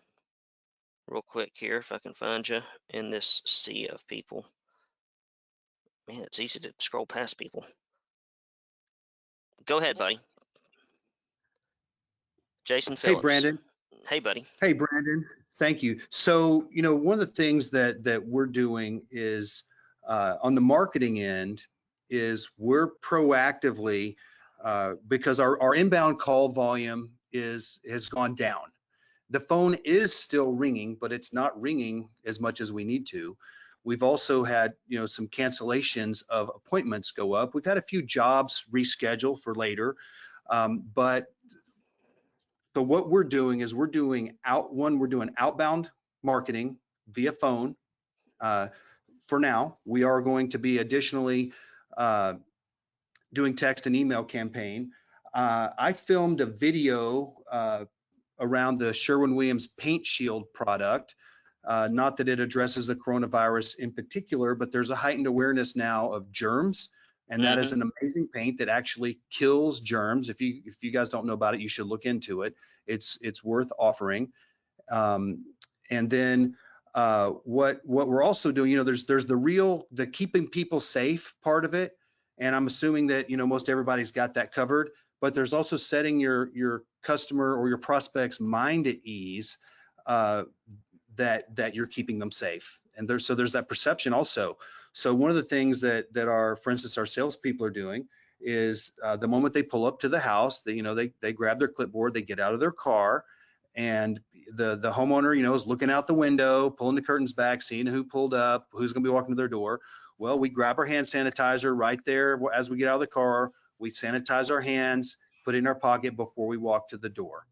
real 1.08 1.22
quick 1.22 1.52
here 1.54 1.78
if 1.78 1.92
I 1.92 2.00
can 2.00 2.14
find 2.14 2.48
you 2.48 2.62
in 2.90 3.10
this 3.10 3.42
sea 3.46 3.88
of 3.88 4.08
people. 4.08 4.46
Man, 6.08 6.22
it's 6.22 6.40
easy 6.40 6.60
to 6.62 6.74
scroll 6.80 7.06
past 7.06 7.38
people. 7.38 7.66
Go 9.66 9.78
ahead, 9.78 9.98
buddy. 9.98 10.20
Jason 12.66 12.96
Phillips. 12.96 13.18
Hey, 13.18 13.22
Brandon. 13.22 13.60
Hey, 14.08 14.20
buddy. 14.20 14.46
Hey, 14.60 14.74
Brandon. 14.74 15.26
Thank 15.58 15.84
you. 15.84 16.00
So, 16.10 16.68
you 16.72 16.82
know, 16.82 16.96
one 16.96 17.20
of 17.20 17.20
the 17.20 17.34
things 17.34 17.70
that 17.72 18.04
that 18.06 18.26
we're 18.26 18.46
doing 18.46 19.04
is 19.12 19.64
uh, 20.08 20.36
on 20.42 20.56
the 20.56 20.62
marketing 20.62 21.22
end 21.22 21.66
is 22.10 22.50
we're 22.58 22.92
proactively 23.02 24.16
uh, 24.64 24.96
because 25.08 25.40
our, 25.40 25.62
our 25.62 25.76
inbound 25.76 26.20
call 26.20 26.50
volume 26.50 27.12
is 27.32 27.80
has 27.90 28.10
gone 28.10 28.36
down. 28.36 28.72
The 29.30 29.40
phone 29.40 29.76
is 29.84 30.16
still 30.16 30.52
ringing, 30.52 30.96
but 30.96 31.12
it's 31.12 31.34
not 31.34 31.60
ringing 31.62 32.10
as 32.26 32.40
much 32.40 32.62
as 32.62 32.72
we 32.72 32.84
need 32.84 33.06
to. 33.08 33.38
We've 33.84 34.04
also 34.04 34.44
had, 34.44 34.74
you 34.88 35.00
know, 35.00 35.06
some 35.06 35.28
cancellations 35.28 36.24
of 36.30 36.52
appointments 36.54 37.12
go 37.12 37.34
up. 37.34 37.54
We've 37.54 37.66
had 37.66 37.78
a 37.78 37.82
few 37.82 38.02
jobs 38.02 38.66
reschedule 38.72 39.40
for 39.40 39.54
later, 39.56 39.96
um, 40.50 40.84
but 40.94 41.28
so 42.80 42.84
what 42.84 43.10
we're 43.10 43.26
doing 43.26 43.60
is 43.60 43.76
we're 43.76 43.88
doing 43.88 44.38
out 44.46 44.74
one, 44.74 45.00
we're 45.00 45.08
doing 45.08 45.32
outbound 45.38 45.92
marketing 46.24 46.78
via 47.10 47.34
phone. 47.34 47.76
Uh, 48.40 48.70
for 49.28 49.38
now, 49.38 49.80
we 49.84 50.04
are 50.04 50.22
going 50.22 50.52
to 50.52 50.60
be 50.60 50.78
additionally 50.78 51.52
uh, 51.98 52.36
doing 53.34 53.58
text 53.58 53.86
and 53.86 53.98
email 53.98 54.24
campaign. 54.24 54.92
Uh, 55.34 55.72
I 55.78 55.92
filmed 55.92 56.40
a 56.40 56.46
video 56.46 57.34
uh, 57.52 57.84
around 58.40 58.78
the 58.78 58.94
Sherwin-Williams 58.94 59.68
Paint 59.68 60.06
Shield 60.06 60.46
product. 60.54 61.16
Uh, 61.68 61.90
not 61.92 62.16
that 62.16 62.30
it 62.30 62.40
addresses 62.40 62.88
the 62.88 62.96
coronavirus 62.96 63.78
in 63.80 63.92
particular, 63.92 64.56
but 64.56 64.72
there's 64.72 64.90
a 64.90 64.96
heightened 64.96 65.28
awareness 65.28 65.76
now 65.76 66.14
of 66.14 66.32
germs. 66.32 66.88
And 67.30 67.44
that 67.44 67.60
is 67.60 67.72
an 67.74 67.84
amazing 67.84 68.28
paint 68.34 68.58
that 68.58 68.70
actually 68.70 69.20
kills 69.30 69.82
germs. 69.82 70.30
If 70.30 70.42
you 70.42 70.64
if 70.66 70.82
you 70.82 70.92
guys 70.92 71.10
don't 71.10 71.28
know 71.28 71.34
about 71.34 71.54
it, 71.54 71.62
you 71.62 71.70
should 71.70 71.86
look 71.86 72.06
into 72.06 72.42
it. 72.42 72.56
It's 72.88 73.20
it's 73.22 73.44
worth 73.44 73.72
offering. 73.78 74.32
Um, 74.90 75.46
and 75.92 76.10
then 76.10 76.56
uh, 76.96 77.30
what 77.44 77.82
what 77.84 78.08
we're 78.08 78.24
also 78.24 78.52
doing, 78.52 78.72
you 78.72 78.78
know, 78.78 78.84
there's 78.84 79.06
there's 79.06 79.28
the 79.28 79.36
real 79.36 79.88
the 79.92 80.08
keeping 80.08 80.48
people 80.48 80.80
safe 80.80 81.36
part 81.44 81.66
of 81.66 81.76
it, 81.76 81.96
and 82.40 82.56
I'm 82.56 82.66
assuming 82.66 83.08
that 83.08 83.30
you 83.30 83.38
know 83.38 83.46
most 83.46 83.70
everybody's 83.70 84.12
got 84.12 84.34
that 84.34 84.52
covered. 84.52 84.90
But 85.22 85.34
there's 85.36 85.54
also 85.54 85.78
setting 85.78 86.20
your 86.20 86.50
your 86.56 86.84
customer 87.04 87.56
or 87.56 87.68
your 87.68 87.78
prospect's 87.78 88.40
mind 88.40 88.88
at 88.88 88.96
ease 89.04 89.58
uh, 90.06 90.44
that 91.16 91.56
that 91.58 91.76
you're 91.76 91.88
keeping 91.88 92.18
them 92.18 92.32
safe. 92.32 92.79
And 93.00 93.08
there's 93.08 93.26
so 93.26 93.34
there's 93.34 93.54
that 93.54 93.70
perception 93.70 94.14
also. 94.14 94.58
So 94.92 95.14
one 95.16 95.30
of 95.30 95.38
the 95.38 95.44
things 95.44 95.82
that 95.82 96.14
that 96.14 96.28
our, 96.28 96.58
for 96.58 96.70
instance, 96.70 96.98
our 96.98 97.06
salespeople 97.06 97.66
are 97.66 97.72
doing 97.72 98.08
is 98.42 98.92
uh, 99.04 99.16
the 99.16 99.28
moment 99.28 99.54
they 99.54 99.64
pull 99.64 99.86
up 99.86 100.02
to 100.02 100.10
the 100.10 100.20
house, 100.20 100.60
they, 100.60 100.74
you 100.74 100.84
know, 100.84 100.96
they 100.96 101.14
they 101.22 101.32
grab 101.32 101.60
their 101.60 101.70
clipboard, 101.70 102.14
they 102.14 102.22
get 102.22 102.42
out 102.42 102.54
of 102.54 102.60
their 102.60 102.74
car, 102.74 103.24
and 103.74 104.20
the 104.54 104.76
the 104.76 104.92
homeowner, 104.92 105.36
you 105.36 105.44
know, 105.44 105.54
is 105.54 105.66
looking 105.66 105.90
out 105.90 106.08
the 106.08 106.14
window, 106.14 106.70
pulling 106.70 106.96
the 106.96 107.02
curtains 107.02 107.32
back, 107.32 107.62
seeing 107.62 107.88
who 107.88 108.04
pulled 108.04 108.34
up, 108.34 108.68
who's 108.74 108.92
going 108.92 109.04
to 109.04 109.10
be 109.10 109.14
walking 109.14 109.34
to 109.34 109.40
their 109.40 109.48
door. 109.48 109.80
Well, 110.18 110.38
we 110.38 110.50
grab 110.50 110.78
our 110.78 110.86
hand 110.86 111.06
sanitizer 111.06 111.74
right 111.74 112.04
there 112.04 112.38
as 112.54 112.70
we 112.70 112.76
get 112.76 112.90
out 112.90 112.96
of 112.96 113.00
the 113.00 113.08
car. 113.08 113.54
We 113.80 113.92
sanitize 113.92 114.52
our 114.52 114.60
hands, 114.60 115.16
put 115.46 115.56
it 115.56 115.60
in 115.60 115.68
our 115.68 115.76
pocket 115.76 116.18
before 116.18 116.48
we 116.48 116.58
walk 116.58 116.90
to 116.90 116.98
the 116.98 117.08
door. 117.08 117.48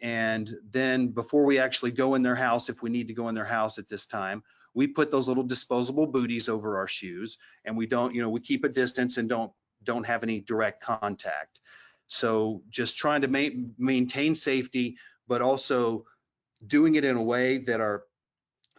And 0.00 0.50
then 0.70 1.08
before 1.08 1.44
we 1.44 1.58
actually 1.58 1.90
go 1.90 2.14
in 2.14 2.22
their 2.22 2.34
house, 2.34 2.70
if 2.70 2.82
we 2.82 2.88
need 2.88 3.08
to 3.08 3.14
go 3.14 3.28
in 3.28 3.34
their 3.34 3.44
house 3.44 3.76
at 3.78 3.86
this 3.86 4.06
time, 4.06 4.42
we 4.74 4.86
put 4.86 5.10
those 5.10 5.28
little 5.28 5.44
disposable 5.44 6.06
booties 6.06 6.48
over 6.48 6.78
our 6.78 6.86
shoes 6.86 7.38
and 7.64 7.76
we 7.76 7.86
don't, 7.86 8.14
you 8.14 8.22
know, 8.22 8.30
we 8.30 8.40
keep 8.40 8.64
a 8.64 8.68
distance 8.68 9.18
and 9.18 9.28
don't 9.28 9.52
don't 9.82 10.04
have 10.04 10.22
any 10.22 10.40
direct 10.40 10.82
contact. 10.82 11.58
So 12.08 12.62
just 12.70 12.98
trying 12.98 13.22
to 13.22 13.28
ma- 13.28 13.68
maintain 13.78 14.34
safety, 14.34 14.96
but 15.26 15.42
also 15.42 16.04
doing 16.64 16.94
it 16.94 17.04
in 17.04 17.16
a 17.16 17.22
way 17.22 17.58
that 17.58 17.80
our 17.80 18.04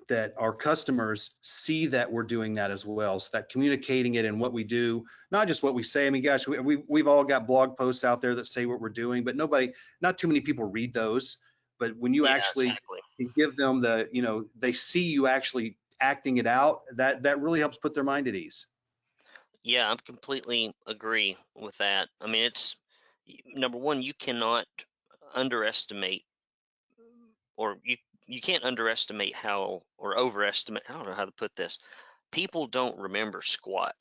that 0.07 0.33
our 0.37 0.53
customers 0.53 1.31
see 1.41 1.87
that 1.87 2.11
we're 2.11 2.23
doing 2.23 2.55
that 2.55 2.69
as 2.69 2.85
well. 2.85 3.19
So 3.19 3.29
that 3.33 3.49
communicating 3.49 4.15
it 4.15 4.25
and 4.25 4.41
what 4.41 4.51
we 4.51 4.65
do, 4.65 5.05
not 5.31 5.47
just 5.47 5.63
what 5.63 5.73
we 5.73 5.83
say. 5.83 6.05
I 6.05 6.09
mean, 6.09 6.21
gosh, 6.21 6.47
we, 6.47 6.59
we 6.59 6.83
we've 6.87 7.07
all 7.07 7.23
got 7.23 7.47
blog 7.47 7.77
posts 7.77 8.03
out 8.03 8.21
there 8.21 8.35
that 8.35 8.47
say 8.47 8.65
what 8.65 8.81
we're 8.81 8.89
doing, 8.89 9.23
but 9.23 9.35
nobody, 9.35 9.73
not 10.01 10.17
too 10.17 10.27
many 10.27 10.41
people 10.41 10.65
read 10.65 10.93
those. 10.93 11.37
But 11.79 11.97
when 11.97 12.13
you 12.13 12.25
Yeah, 12.25 12.33
actually 12.33 12.67
exactly. 12.67 12.99
give 13.35 13.55
them 13.55 13.81
the, 13.81 14.09
you 14.11 14.21
know, 14.21 14.45
they 14.59 14.73
see 14.73 15.03
you 15.03 15.27
actually 15.27 15.77
acting 16.01 16.37
it 16.37 16.47
out, 16.47 16.81
that 16.95 17.23
that 17.23 17.39
really 17.41 17.59
helps 17.59 17.77
put 17.77 17.93
their 17.93 18.03
mind 18.03 18.27
at 18.27 18.35
ease. 18.35 18.67
Yeah, 19.63 19.91
I 19.91 19.95
completely 20.03 20.73
agree 20.87 21.37
with 21.55 21.77
that. 21.77 22.09
I 22.19 22.27
mean, 22.27 22.43
it's 22.43 22.75
number 23.45 23.77
one, 23.77 24.01
you 24.01 24.13
cannot 24.13 24.65
underestimate 25.33 26.25
or 27.55 27.77
you 27.83 27.97
you 28.27 28.41
can't 28.41 28.63
underestimate 28.63 29.35
how 29.35 29.81
or 29.97 30.17
overestimate, 30.17 30.83
I 30.89 30.93
don't 30.93 31.05
know 31.05 31.13
how 31.13 31.25
to 31.25 31.31
put 31.31 31.55
this. 31.55 31.77
People 32.31 32.67
don't 32.67 32.97
remember 32.97 33.41
squat. 33.41 33.93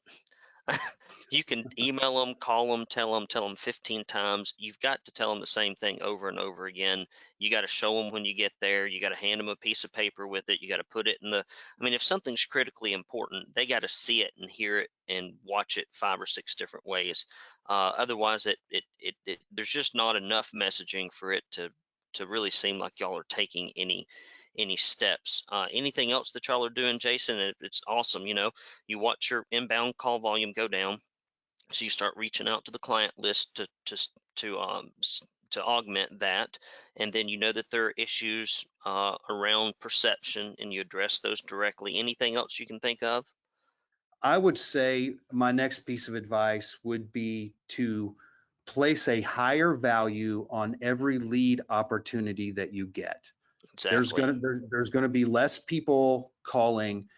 you 1.30 1.44
can 1.44 1.64
email 1.78 2.24
them, 2.24 2.34
call 2.34 2.70
them, 2.70 2.86
tell 2.88 3.14
them, 3.14 3.26
tell 3.26 3.46
them 3.46 3.56
15 3.56 4.04
times. 4.04 4.54
You've 4.58 4.80
got 4.80 5.04
to 5.04 5.12
tell 5.12 5.30
them 5.30 5.40
the 5.40 5.46
same 5.46 5.74
thing 5.74 6.02
over 6.02 6.28
and 6.28 6.38
over 6.38 6.66
again. 6.66 7.06
You 7.38 7.50
got 7.50 7.62
to 7.62 7.66
show 7.68 7.94
them 7.96 8.12
when 8.12 8.24
you 8.24 8.34
get 8.34 8.52
there. 8.60 8.86
You 8.86 9.00
got 9.00 9.10
to 9.10 9.16
hand 9.16 9.40
them 9.40 9.48
a 9.48 9.56
piece 9.56 9.84
of 9.84 9.92
paper 9.92 10.26
with 10.26 10.48
it. 10.48 10.60
You 10.60 10.68
got 10.68 10.78
to 10.78 10.84
put 10.84 11.08
it 11.08 11.18
in 11.22 11.30
the, 11.30 11.38
I 11.80 11.84
mean, 11.84 11.94
if 11.94 12.02
something's 12.02 12.44
critically 12.44 12.92
important, 12.92 13.54
they 13.54 13.66
got 13.66 13.82
to 13.82 13.88
see 13.88 14.22
it 14.22 14.32
and 14.38 14.50
hear 14.50 14.80
it 14.80 14.90
and 15.08 15.34
watch 15.44 15.76
it 15.76 15.86
five 15.92 16.20
or 16.20 16.26
six 16.26 16.54
different 16.54 16.86
ways. 16.86 17.26
Uh, 17.68 17.92
otherwise, 17.96 18.46
it, 18.46 18.58
it, 18.70 18.84
it, 18.98 19.14
it, 19.26 19.38
there's 19.52 19.68
just 19.68 19.94
not 19.94 20.16
enough 20.16 20.50
messaging 20.54 21.12
for 21.12 21.32
it 21.32 21.44
to, 21.52 21.70
to 22.14 22.26
really 22.26 22.50
seem 22.50 22.78
like 22.78 22.98
y'all 22.98 23.16
are 23.16 23.24
taking 23.28 23.70
any 23.76 24.06
any 24.56 24.76
steps. 24.76 25.42
Uh, 25.48 25.66
anything 25.72 26.10
else 26.10 26.32
that 26.32 26.46
y'all 26.48 26.64
are 26.64 26.70
doing, 26.70 26.98
Jason? 26.98 27.38
It, 27.38 27.56
it's 27.60 27.80
awesome. 27.86 28.26
You 28.26 28.34
know, 28.34 28.50
you 28.86 28.98
watch 28.98 29.30
your 29.30 29.46
inbound 29.50 29.96
call 29.96 30.18
volume 30.18 30.52
go 30.54 30.68
down, 30.68 31.00
so 31.72 31.84
you 31.84 31.90
start 31.90 32.14
reaching 32.16 32.48
out 32.48 32.64
to 32.64 32.70
the 32.70 32.78
client 32.78 33.12
list 33.16 33.54
to 33.56 33.66
to 33.86 34.08
to 34.36 34.58
um 34.58 34.90
to 35.50 35.62
augment 35.62 36.20
that, 36.20 36.58
and 36.96 37.12
then 37.12 37.28
you 37.28 37.38
know 37.38 37.52
that 37.52 37.70
there 37.70 37.86
are 37.86 37.94
issues 37.96 38.64
uh, 38.86 39.16
around 39.28 39.74
perception, 39.80 40.54
and 40.58 40.72
you 40.72 40.80
address 40.80 41.20
those 41.20 41.40
directly. 41.40 41.98
Anything 41.98 42.36
else 42.36 42.58
you 42.58 42.66
can 42.66 42.80
think 42.80 43.02
of? 43.02 43.26
I 44.22 44.36
would 44.36 44.58
say 44.58 45.14
my 45.32 45.50
next 45.50 45.80
piece 45.80 46.08
of 46.08 46.14
advice 46.14 46.76
would 46.84 47.12
be 47.12 47.54
to 47.68 48.14
place 48.66 49.08
a 49.08 49.20
higher 49.20 49.74
value 49.74 50.46
on 50.50 50.76
every 50.82 51.18
lead 51.18 51.62
opportunity 51.68 52.52
that 52.52 52.72
you 52.72 52.86
get. 52.86 53.32
Exactly. 53.84 53.96
There's 53.96 54.12
gonna 54.12 54.38
there, 54.40 54.62
there's 54.70 54.90
gonna 54.90 55.08
be 55.08 55.24
less 55.24 55.58
people 55.58 56.32
calling, 56.42 57.08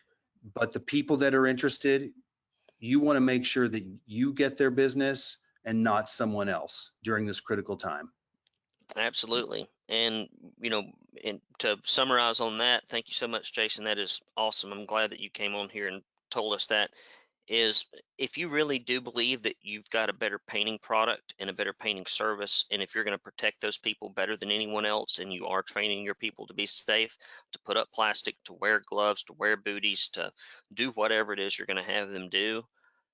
but 0.55 0.72
the 0.72 0.80
people 0.80 1.18
that 1.18 1.34
are 1.34 1.47
interested, 1.47 2.12
you 2.78 3.01
want 3.01 3.16
to 3.16 3.20
make 3.20 3.44
sure 3.44 3.68
that 3.68 3.84
you 4.06 4.32
get 4.32 4.56
their 4.56 4.70
business 4.70 5.39
and 5.64 5.82
not 5.82 6.09
someone 6.09 6.48
else 6.48 6.90
during 7.02 7.26
this 7.26 7.40
critical 7.40 7.76
time. 7.76 8.10
Absolutely. 8.97 9.68
And, 9.89 10.28
you 10.60 10.70
know, 10.70 10.84
and 11.24 11.40
to 11.59 11.78
summarize 11.84 12.40
on 12.40 12.59
that, 12.59 12.89
thank 12.89 13.09
you 13.09 13.14
so 13.14 13.28
much, 13.28 13.52
Jason. 13.52 13.84
That 13.84 13.98
is 13.98 14.20
awesome. 14.36 14.72
I'm 14.72 14.86
glad 14.86 15.10
that 15.10 15.20
you 15.20 15.30
came 15.30 15.55
on 15.55 15.68
here 15.68 15.89
and 15.89 16.02
told 16.30 16.55
us 16.55 16.66
that. 16.68 16.90
Is 17.48 17.85
if 18.19 18.39
you 18.39 18.48
really 18.48 18.78
do 18.78 19.01
believe 19.01 19.43
that 19.43 19.56
you've 19.60 19.90
got 19.90 20.09
a 20.09 20.14
better 20.14 20.39
painting 20.39 20.78
product 20.78 21.35
and 21.39 21.51
a 21.51 21.52
better 21.52 21.73
painting 21.73 22.06
service, 22.06 22.64
and 22.70 22.81
if 22.81 22.94
you're 22.94 23.05
going 23.05 23.16
to 23.16 23.23
protect 23.23 23.60
those 23.60 23.78
people 23.78 24.10
better 24.10 24.36
than 24.36 24.52
anyone 24.52 24.86
else, 24.86 25.19
and 25.19 25.32
you 25.32 25.47
are 25.47 25.62
training 25.62 26.05
your 26.05 26.14
people 26.14 26.47
to 26.47 26.55
be 26.55 26.66
safe, 26.66 27.19
to 27.52 27.59
put 27.64 27.77
up 27.77 27.89
plastic, 27.93 28.36
to 28.44 28.52
wear 28.52 28.81
gloves, 28.86 29.24
to 29.24 29.32
wear 29.32 29.56
booties, 29.56 30.09
to 30.10 30.32
do 30.73 30.93
whatever 30.93 31.32
it 31.32 31.40
is 31.40 31.59
you're 31.59 31.66
going 31.66 31.85
to 31.85 31.93
have 31.93 32.10
them 32.10 32.28
do, 32.28 32.62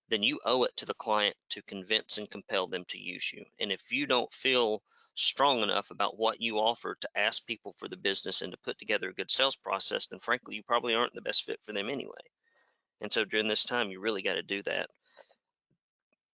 then 0.09 0.23
you 0.23 0.41
owe 0.45 0.65
it 0.65 0.77
to 0.77 0.87
the 0.87 0.95
client 0.95 1.35
to 1.51 1.63
convince 1.63 2.19
and 2.19 2.31
compel 2.31 2.67
them 2.67 2.85
to 2.89 2.99
use 2.99 3.33
you. 3.33 3.45
And 3.59 3.73
if 3.73 3.93
you 3.93 4.07
don't 4.07 4.33
feel 4.33 4.83
strong 5.15 5.63
enough 5.63 5.91
about 5.91 6.19
what 6.19 6.41
you 6.41 6.59
offer 6.59 6.97
to 7.01 7.09
ask 7.17 7.45
people 7.47 7.75
for 7.77 7.89
the 7.89 7.97
business 7.97 8.43
and 8.43 8.53
to 8.53 8.59
put 8.59 8.79
together 8.79 9.09
a 9.09 9.15
good 9.15 9.31
sales 9.31 9.57
process, 9.57 10.07
then 10.07 10.21
frankly, 10.21 10.55
you 10.55 10.63
probably 10.63 10.95
aren't 10.95 11.15
the 11.15 11.23
best 11.23 11.45
fit 11.45 11.59
for 11.63 11.73
them 11.73 11.89
anyway. 11.89 12.13
And 13.01 13.13
so 13.13 13.25
during 13.25 13.49
this 13.49 13.65
time, 13.65 13.91
you 13.91 14.01
really 14.01 14.23
got 14.23 14.35
to 14.35 14.43
do 14.43 14.63
that. 14.63 14.89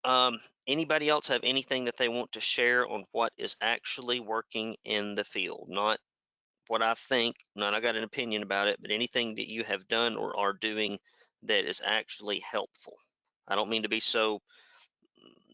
Um, 0.04 0.38
anybody 0.66 1.08
else 1.08 1.28
have 1.28 1.40
anything 1.44 1.86
that 1.86 1.96
they 1.96 2.08
want 2.08 2.32
to 2.32 2.40
share 2.40 2.86
on 2.86 3.04
what 3.12 3.32
is 3.38 3.56
actually 3.60 4.20
working 4.20 4.76
in 4.84 5.14
the 5.14 5.24
field? 5.24 5.66
Not 5.68 5.98
what 6.68 6.82
I 6.82 6.94
think, 6.94 7.36
not 7.54 7.74
I 7.74 7.80
got 7.80 7.96
an 7.96 8.04
opinion 8.04 8.42
about 8.42 8.68
it, 8.68 8.78
but 8.80 8.90
anything 8.90 9.34
that 9.34 9.50
you 9.50 9.64
have 9.64 9.86
done 9.88 10.16
or 10.16 10.38
are 10.38 10.52
doing 10.52 10.98
that 11.42 11.64
is 11.68 11.82
actually 11.84 12.40
helpful. 12.40 12.94
I 13.46 13.54
don't 13.54 13.68
mean 13.68 13.82
to 13.82 13.88
be 13.88 14.00
so 14.00 14.40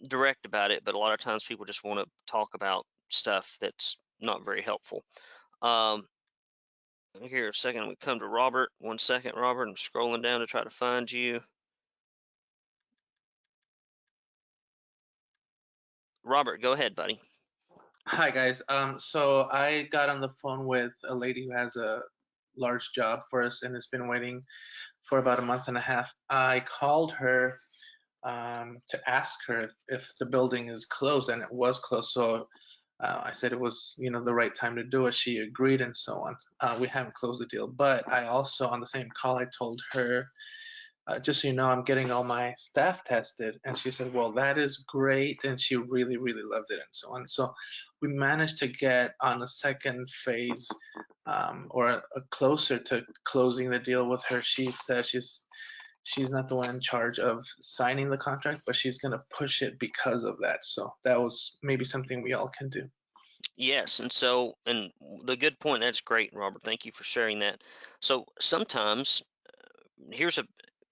direct 0.06 0.46
about 0.46 0.70
it, 0.70 0.84
but 0.84 0.94
a 0.94 0.98
lot 0.98 1.12
of 1.12 1.20
times 1.20 1.44
people 1.44 1.66
just 1.66 1.84
want 1.84 2.00
to 2.00 2.06
talk 2.30 2.54
about 2.54 2.86
stuff 3.08 3.56
that's 3.60 3.96
not 4.20 4.44
very 4.44 4.62
helpful. 4.62 5.02
Um, 5.62 6.06
here 7.22 7.48
a 7.48 7.54
second, 7.54 7.88
we 7.88 7.96
come 7.96 8.18
to 8.20 8.26
Robert. 8.26 8.70
One 8.78 8.98
second, 8.98 9.32
Robert. 9.36 9.68
I'm 9.68 9.74
scrolling 9.74 10.22
down 10.22 10.40
to 10.40 10.46
try 10.46 10.64
to 10.64 10.70
find 10.70 11.10
you. 11.10 11.40
Robert, 16.24 16.62
go 16.62 16.72
ahead, 16.72 16.94
buddy. 16.94 17.20
Hi 18.06 18.30
guys. 18.30 18.62
Um, 18.68 18.98
so 18.98 19.48
I 19.52 19.88
got 19.92 20.08
on 20.08 20.20
the 20.20 20.30
phone 20.42 20.66
with 20.66 20.92
a 21.08 21.14
lady 21.14 21.44
who 21.44 21.52
has 21.52 21.76
a 21.76 22.00
large 22.56 22.90
job 22.92 23.20
for 23.30 23.42
us 23.42 23.62
and 23.62 23.74
has 23.74 23.86
been 23.86 24.08
waiting 24.08 24.42
for 25.04 25.18
about 25.18 25.38
a 25.38 25.42
month 25.42 25.68
and 25.68 25.76
a 25.76 25.80
half. 25.80 26.12
I 26.28 26.60
called 26.60 27.12
her 27.12 27.54
um, 28.24 28.78
to 28.88 29.10
ask 29.10 29.38
her 29.46 29.62
if, 29.62 29.70
if 29.88 30.08
the 30.18 30.26
building 30.26 30.68
is 30.68 30.84
closed, 30.86 31.30
and 31.30 31.42
it 31.42 31.52
was 31.52 31.78
closed. 31.78 32.10
So 32.10 32.46
uh, 33.02 33.22
I 33.24 33.32
said 33.32 33.52
it 33.52 33.60
was, 33.60 33.94
you 33.98 34.10
know, 34.10 34.22
the 34.22 34.34
right 34.34 34.54
time 34.54 34.76
to 34.76 34.84
do 34.84 35.06
it. 35.06 35.14
She 35.14 35.38
agreed, 35.38 35.80
and 35.80 35.96
so 35.96 36.14
on. 36.14 36.36
Uh, 36.60 36.76
we 36.80 36.86
haven't 36.86 37.14
closed 37.14 37.40
the 37.40 37.46
deal, 37.46 37.66
but 37.66 38.10
I 38.10 38.26
also 38.26 38.66
on 38.66 38.80
the 38.80 38.86
same 38.86 39.08
call 39.14 39.38
I 39.38 39.46
told 39.58 39.80
her 39.92 40.28
uh, 41.10 41.18
just 41.18 41.40
so 41.40 41.48
you 41.48 41.54
know, 41.54 41.66
I'm 41.66 41.82
getting 41.82 42.12
all 42.12 42.22
my 42.22 42.54
staff 42.56 43.02
tested. 43.04 43.58
And 43.64 43.76
she 43.76 43.90
said, 43.90 44.14
well, 44.14 44.30
that 44.32 44.58
is 44.58 44.84
great. 44.86 45.42
And 45.44 45.60
she 45.60 45.76
really, 45.76 46.16
really 46.16 46.42
loved 46.44 46.70
it 46.70 46.74
and 46.74 46.92
so 46.92 47.08
on. 47.10 47.26
So 47.26 47.52
we 48.00 48.08
managed 48.08 48.58
to 48.58 48.68
get 48.68 49.14
on 49.20 49.42
a 49.42 49.46
second 49.46 50.08
phase 50.10 50.68
um, 51.26 51.66
or 51.70 51.88
a, 51.88 52.02
a 52.14 52.20
closer 52.30 52.78
to 52.78 53.02
closing 53.24 53.70
the 53.70 53.78
deal 53.78 54.08
with 54.08 54.24
her. 54.28 54.40
She 54.42 54.66
said 54.66 55.06
she's 55.06 55.44
she's 56.02 56.30
not 56.30 56.48
the 56.48 56.56
one 56.56 56.70
in 56.70 56.80
charge 56.80 57.18
of 57.18 57.44
signing 57.60 58.10
the 58.10 58.16
contract, 58.16 58.62
but 58.66 58.76
she's 58.76 58.98
going 58.98 59.12
to 59.12 59.22
push 59.36 59.62
it 59.62 59.78
because 59.78 60.24
of 60.24 60.38
that. 60.38 60.64
So 60.64 60.94
that 61.04 61.18
was 61.18 61.56
maybe 61.62 61.84
something 61.84 62.22
we 62.22 62.32
all 62.32 62.48
can 62.48 62.68
do. 62.68 62.88
Yes, 63.56 64.00
and 64.00 64.12
so 64.12 64.54
and 64.66 64.90
the 65.22 65.36
good 65.36 65.58
point. 65.58 65.80
That's 65.80 66.00
great, 66.00 66.30
Robert. 66.34 66.62
Thank 66.62 66.84
you 66.84 66.92
for 66.92 67.04
sharing 67.04 67.40
that. 67.40 67.62
So 68.00 68.26
sometimes 68.38 69.22
uh, 69.48 70.12
here's 70.12 70.38
a 70.38 70.44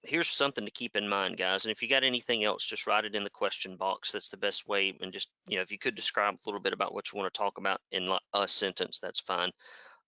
here's 0.03 0.29
something 0.29 0.65
to 0.65 0.71
keep 0.71 0.97
in 0.97 1.09
mind, 1.09 1.37
guys. 1.37 1.65
And 1.65 1.73
if 1.73 1.83
you 1.83 1.89
got 1.89 2.05
anything 2.05 2.45
else, 2.45 2.65
just 2.65 2.87
write 2.87 3.05
it 3.05 3.15
in 3.15 3.25
the 3.25 3.31
question 3.31 3.77
box. 3.77 4.13
That's 4.13 4.31
the 4.31 4.37
best 4.37 4.67
way. 4.67 4.95
And 5.01 5.13
just, 5.13 5.29
you 5.47 5.57
know, 5.57 5.63
if 5.63 5.73
you 5.73 5.79
could 5.79 5.95
describe 5.95 6.35
a 6.35 6.39
little 6.47 6.61
bit 6.61 6.73
about 6.73 6.95
what 6.95 7.13
you 7.13 7.19
want 7.19 7.33
to 7.33 7.39
talk 7.39 7.59
about 7.59 7.81
in 7.91 8.11
a 8.33 8.49
sentence, 8.49 9.01
that's 9.01 9.21
fine. 9.21 9.51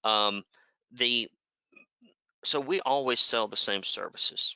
Um, 0.05 0.43
the 0.93 1.28
so 2.44 2.60
we 2.60 2.81
always 2.81 3.20
sell 3.20 3.48
the 3.48 3.56
same 3.56 3.82
services 3.82 4.55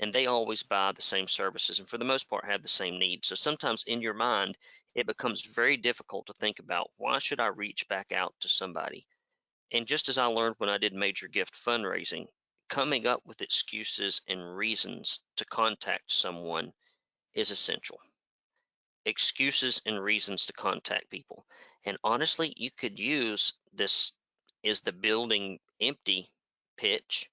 and 0.00 0.12
they 0.12 0.26
always 0.26 0.62
buy 0.62 0.92
the 0.92 1.02
same 1.02 1.26
services 1.26 1.78
and 1.78 1.88
for 1.88 1.98
the 1.98 2.04
most 2.04 2.28
part 2.28 2.44
have 2.44 2.62
the 2.62 2.68
same 2.68 2.98
needs. 2.98 3.28
So 3.28 3.34
sometimes 3.34 3.84
in 3.86 4.00
your 4.00 4.14
mind, 4.14 4.56
it 4.94 5.06
becomes 5.06 5.42
very 5.42 5.76
difficult 5.76 6.26
to 6.26 6.32
think 6.34 6.58
about 6.58 6.90
why 6.96 7.18
should 7.18 7.40
I 7.40 7.48
reach 7.48 7.88
back 7.88 8.12
out 8.12 8.34
to 8.40 8.48
somebody? 8.48 9.06
And 9.72 9.86
just 9.86 10.08
as 10.08 10.18
I 10.18 10.26
learned 10.26 10.54
when 10.58 10.70
I 10.70 10.78
did 10.78 10.94
major 10.94 11.28
gift 11.28 11.54
fundraising, 11.54 12.26
coming 12.68 13.06
up 13.06 13.22
with 13.26 13.42
excuses 13.42 14.20
and 14.28 14.56
reasons 14.56 15.20
to 15.36 15.44
contact 15.44 16.12
someone 16.12 16.72
is 17.34 17.50
essential. 17.50 17.98
Excuses 19.04 19.82
and 19.84 20.02
reasons 20.02 20.46
to 20.46 20.52
contact 20.52 21.10
people. 21.10 21.46
And 21.84 21.98
honestly, 22.04 22.52
you 22.56 22.70
could 22.70 22.98
use 22.98 23.52
this 23.72 24.12
is 24.62 24.80
the 24.80 24.92
building 24.92 25.58
empty 25.80 26.30
pitch 26.76 27.30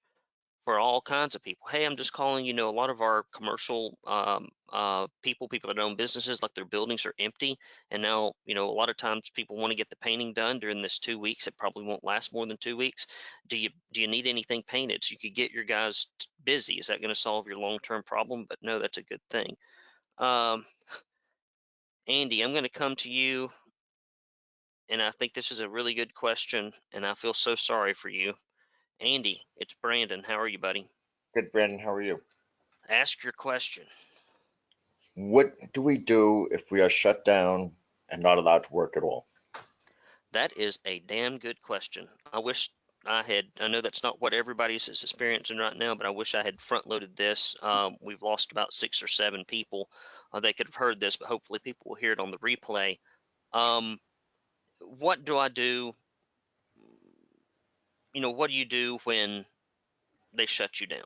for 0.66 0.80
all 0.80 1.00
kinds 1.00 1.36
of 1.36 1.42
people. 1.44 1.68
Hey, 1.70 1.86
I'm 1.86 1.94
just 1.94 2.12
calling, 2.12 2.44
you 2.44 2.52
know, 2.52 2.68
a 2.68 2.74
lot 2.74 2.90
of 2.90 3.00
our 3.00 3.24
commercial 3.32 3.96
um, 4.04 4.48
uh, 4.72 5.06
people, 5.22 5.46
people 5.46 5.72
that 5.72 5.80
own 5.80 5.94
businesses, 5.94 6.42
like 6.42 6.54
their 6.54 6.64
buildings 6.64 7.06
are 7.06 7.14
empty. 7.20 7.56
And 7.92 8.02
now, 8.02 8.32
you 8.46 8.56
know, 8.56 8.68
a 8.68 8.74
lot 8.74 8.88
of 8.88 8.96
times 8.96 9.30
people 9.32 9.56
want 9.56 9.70
to 9.70 9.76
get 9.76 9.88
the 9.90 9.96
painting 9.96 10.32
done 10.32 10.58
during 10.58 10.82
this 10.82 10.98
two 10.98 11.20
weeks. 11.20 11.46
It 11.46 11.56
probably 11.56 11.84
won't 11.84 12.02
last 12.02 12.32
more 12.32 12.44
than 12.46 12.56
two 12.56 12.76
weeks. 12.76 13.06
Do 13.46 13.56
you 13.56 13.70
do 13.92 14.00
you 14.00 14.08
need 14.08 14.26
anything 14.26 14.64
painted? 14.66 15.04
So 15.04 15.12
you 15.12 15.18
could 15.18 15.36
get 15.36 15.52
your 15.52 15.62
guys 15.62 16.08
busy. 16.44 16.74
Is 16.74 16.88
that 16.88 17.00
going 17.00 17.14
to 17.14 17.20
solve 17.20 17.46
your 17.46 17.58
long-term 17.58 18.02
problem? 18.02 18.44
But 18.48 18.58
no, 18.60 18.80
that's 18.80 18.98
a 18.98 19.04
good 19.04 19.22
thing. 19.30 19.54
Um, 20.18 20.64
Andy, 22.08 22.42
I'm 22.42 22.50
going 22.50 22.64
to 22.64 22.70
come 22.70 22.96
to 22.96 23.08
you. 23.08 23.52
And 24.88 25.00
I 25.00 25.12
think 25.12 25.32
this 25.32 25.52
is 25.52 25.60
a 25.60 25.68
really 25.68 25.94
good 25.94 26.12
question. 26.12 26.72
And 26.92 27.06
I 27.06 27.14
feel 27.14 27.34
so 27.34 27.54
sorry 27.54 27.94
for 27.94 28.08
you. 28.08 28.34
Andy, 29.00 29.42
it's 29.56 29.74
Brandon. 29.82 30.22
How 30.26 30.40
are 30.40 30.48
you, 30.48 30.58
buddy? 30.58 30.88
Good, 31.34 31.52
Brandon. 31.52 31.78
How 31.78 31.92
are 31.92 32.02
you? 32.02 32.20
Ask 32.88 33.22
your 33.22 33.32
question. 33.32 33.84
What 35.14 35.72
do 35.72 35.82
we 35.82 35.98
do 35.98 36.48
if 36.50 36.70
we 36.70 36.80
are 36.80 36.88
shut 36.88 37.24
down 37.24 37.72
and 38.08 38.22
not 38.22 38.38
allowed 38.38 38.64
to 38.64 38.72
work 38.72 38.96
at 38.96 39.02
all? 39.02 39.26
That 40.32 40.56
is 40.56 40.78
a 40.84 40.98
damn 41.00 41.38
good 41.38 41.60
question. 41.62 42.08
I 42.32 42.38
wish 42.38 42.70
I 43.06 43.22
had, 43.22 43.46
I 43.60 43.68
know 43.68 43.80
that's 43.80 44.02
not 44.02 44.20
what 44.20 44.34
everybody's 44.34 44.88
is 44.88 45.02
experiencing 45.02 45.58
right 45.58 45.76
now, 45.76 45.94
but 45.94 46.06
I 46.06 46.10
wish 46.10 46.34
I 46.34 46.42
had 46.42 46.60
front 46.60 46.86
loaded 46.86 47.16
this. 47.16 47.54
Um, 47.62 47.96
we've 48.00 48.22
lost 48.22 48.52
about 48.52 48.72
six 48.72 49.02
or 49.02 49.08
seven 49.08 49.44
people. 49.44 49.88
Uh, 50.32 50.40
they 50.40 50.52
could 50.52 50.66
have 50.66 50.74
heard 50.74 51.00
this, 51.00 51.16
but 51.16 51.28
hopefully 51.28 51.60
people 51.60 51.90
will 51.90 51.96
hear 51.96 52.12
it 52.12 52.20
on 52.20 52.30
the 52.30 52.38
replay. 52.38 52.98
Um, 53.52 53.98
what 54.80 55.24
do 55.24 55.38
I 55.38 55.48
do 55.48 55.94
you 58.16 58.22
know, 58.22 58.30
what 58.30 58.48
do 58.48 58.56
you 58.56 58.64
do 58.64 58.98
when 59.04 59.44
they 60.32 60.46
shut 60.46 60.80
you 60.80 60.86
down? 60.86 61.04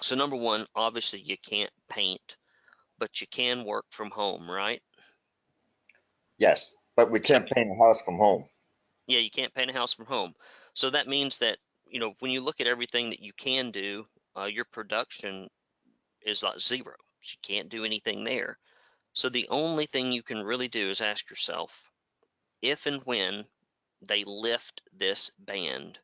So 0.00 0.14
number 0.14 0.36
one, 0.36 0.64
obviously 0.76 1.18
you 1.18 1.36
can't 1.36 1.72
paint, 1.90 2.36
but 3.00 3.20
you 3.20 3.26
can 3.26 3.64
work 3.64 3.84
from 3.90 4.12
home, 4.12 4.48
right? 4.48 4.80
Yes, 6.38 6.76
but 6.96 7.10
we 7.10 7.18
can't 7.18 7.50
paint 7.50 7.72
a 7.72 7.84
house 7.84 8.00
from 8.00 8.16
home. 8.16 8.44
Yeah, 9.08 9.18
you 9.18 9.28
can't 9.28 9.52
paint 9.52 9.70
a 9.70 9.72
house 9.72 9.92
from 9.92 10.06
home. 10.06 10.34
So 10.72 10.88
that 10.90 11.08
means 11.08 11.38
that, 11.38 11.58
you 11.88 11.98
know, 11.98 12.14
when 12.20 12.30
you 12.30 12.42
look 12.42 12.60
at 12.60 12.68
everything 12.68 13.10
that 13.10 13.20
you 13.20 13.32
can 13.32 13.72
do, 13.72 14.06
uh, 14.38 14.44
your 14.44 14.66
production 14.66 15.48
is 16.24 16.44
like 16.44 16.60
zero. 16.60 16.94
You 17.22 17.38
can't 17.42 17.70
do 17.70 17.84
anything 17.84 18.22
there. 18.22 18.56
So 19.14 19.30
the 19.30 19.48
only 19.50 19.86
thing 19.86 20.12
you 20.12 20.22
can 20.22 20.44
really 20.44 20.68
do 20.68 20.90
is 20.90 21.00
ask 21.00 21.28
yourself, 21.28 21.90
if 22.62 22.86
and 22.86 23.02
when 23.02 23.46
they 24.02 24.24
lift 24.24 24.82
this 24.92 25.30
band, 25.38 25.98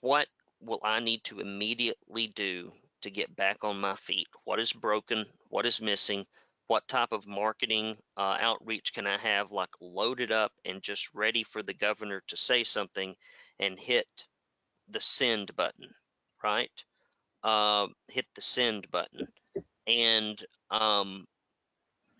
what 0.00 0.28
will 0.60 0.80
I 0.82 1.00
need 1.00 1.24
to 1.24 1.40
immediately 1.40 2.26
do 2.26 2.72
to 3.02 3.10
get 3.10 3.34
back 3.34 3.64
on 3.64 3.80
my 3.80 3.94
feet? 3.94 4.28
What 4.44 4.60
is 4.60 4.72
broken? 4.72 5.26
What 5.48 5.66
is 5.66 5.80
missing? 5.80 6.26
What 6.66 6.86
type 6.86 7.12
of 7.12 7.26
marketing 7.26 7.96
uh, 8.16 8.36
outreach 8.40 8.92
can 8.94 9.06
I 9.06 9.18
have 9.18 9.50
like 9.50 9.70
loaded 9.80 10.30
up 10.32 10.52
and 10.64 10.82
just 10.82 11.14
ready 11.14 11.42
for 11.42 11.62
the 11.62 11.74
governor 11.74 12.22
to 12.28 12.36
say 12.36 12.64
something 12.64 13.14
and 13.58 13.78
hit 13.78 14.06
the 14.88 15.00
send 15.00 15.54
button, 15.56 15.90
right? 16.42 16.70
Uh, 17.42 17.88
hit 18.08 18.26
the 18.34 18.42
send 18.42 18.90
button. 18.90 19.26
And 19.86 20.42
um, 20.70 21.26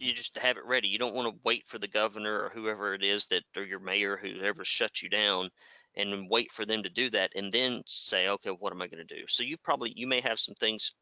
you 0.00 0.14
just 0.14 0.38
have 0.38 0.56
it 0.56 0.64
ready. 0.64 0.88
You 0.88 0.98
don't 0.98 1.14
want 1.14 1.32
to 1.32 1.40
wait 1.44 1.64
for 1.66 1.78
the 1.78 1.86
governor 1.86 2.44
or 2.44 2.48
whoever 2.48 2.94
it 2.94 3.04
is 3.04 3.26
that, 3.26 3.42
or 3.56 3.62
your 3.62 3.80
mayor, 3.80 4.16
whoever 4.16 4.64
shuts 4.64 5.02
you 5.02 5.10
down, 5.10 5.50
and 5.96 6.28
wait 6.30 6.50
for 6.52 6.64
them 6.64 6.82
to 6.82 6.88
do 6.88 7.10
that, 7.10 7.32
and 7.36 7.52
then 7.52 7.82
say, 7.86 8.28
okay, 8.28 8.50
what 8.50 8.72
am 8.72 8.80
I 8.80 8.88
going 8.88 9.06
to 9.06 9.14
do? 9.14 9.26
So 9.28 9.42
you've 9.42 9.62
probably 9.62 9.92
you 9.94 10.06
may 10.06 10.20
have 10.20 10.40
some 10.40 10.54
things 10.54 10.92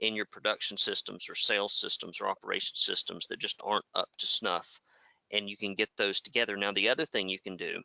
in 0.00 0.14
your 0.14 0.26
production 0.26 0.76
systems 0.76 1.28
or 1.28 1.34
sales 1.34 1.74
systems 1.74 2.20
or 2.20 2.28
operation 2.28 2.74
systems 2.74 3.26
that 3.28 3.38
just 3.38 3.60
aren't 3.62 3.84
up 3.94 4.08
to 4.18 4.26
snuff, 4.26 4.80
and 5.30 5.48
you 5.48 5.56
can 5.56 5.74
get 5.74 5.90
those 5.96 6.20
together. 6.20 6.56
Now, 6.56 6.72
the 6.72 6.88
other 6.88 7.06
thing 7.06 7.28
you 7.28 7.38
can 7.38 7.56
do 7.56 7.82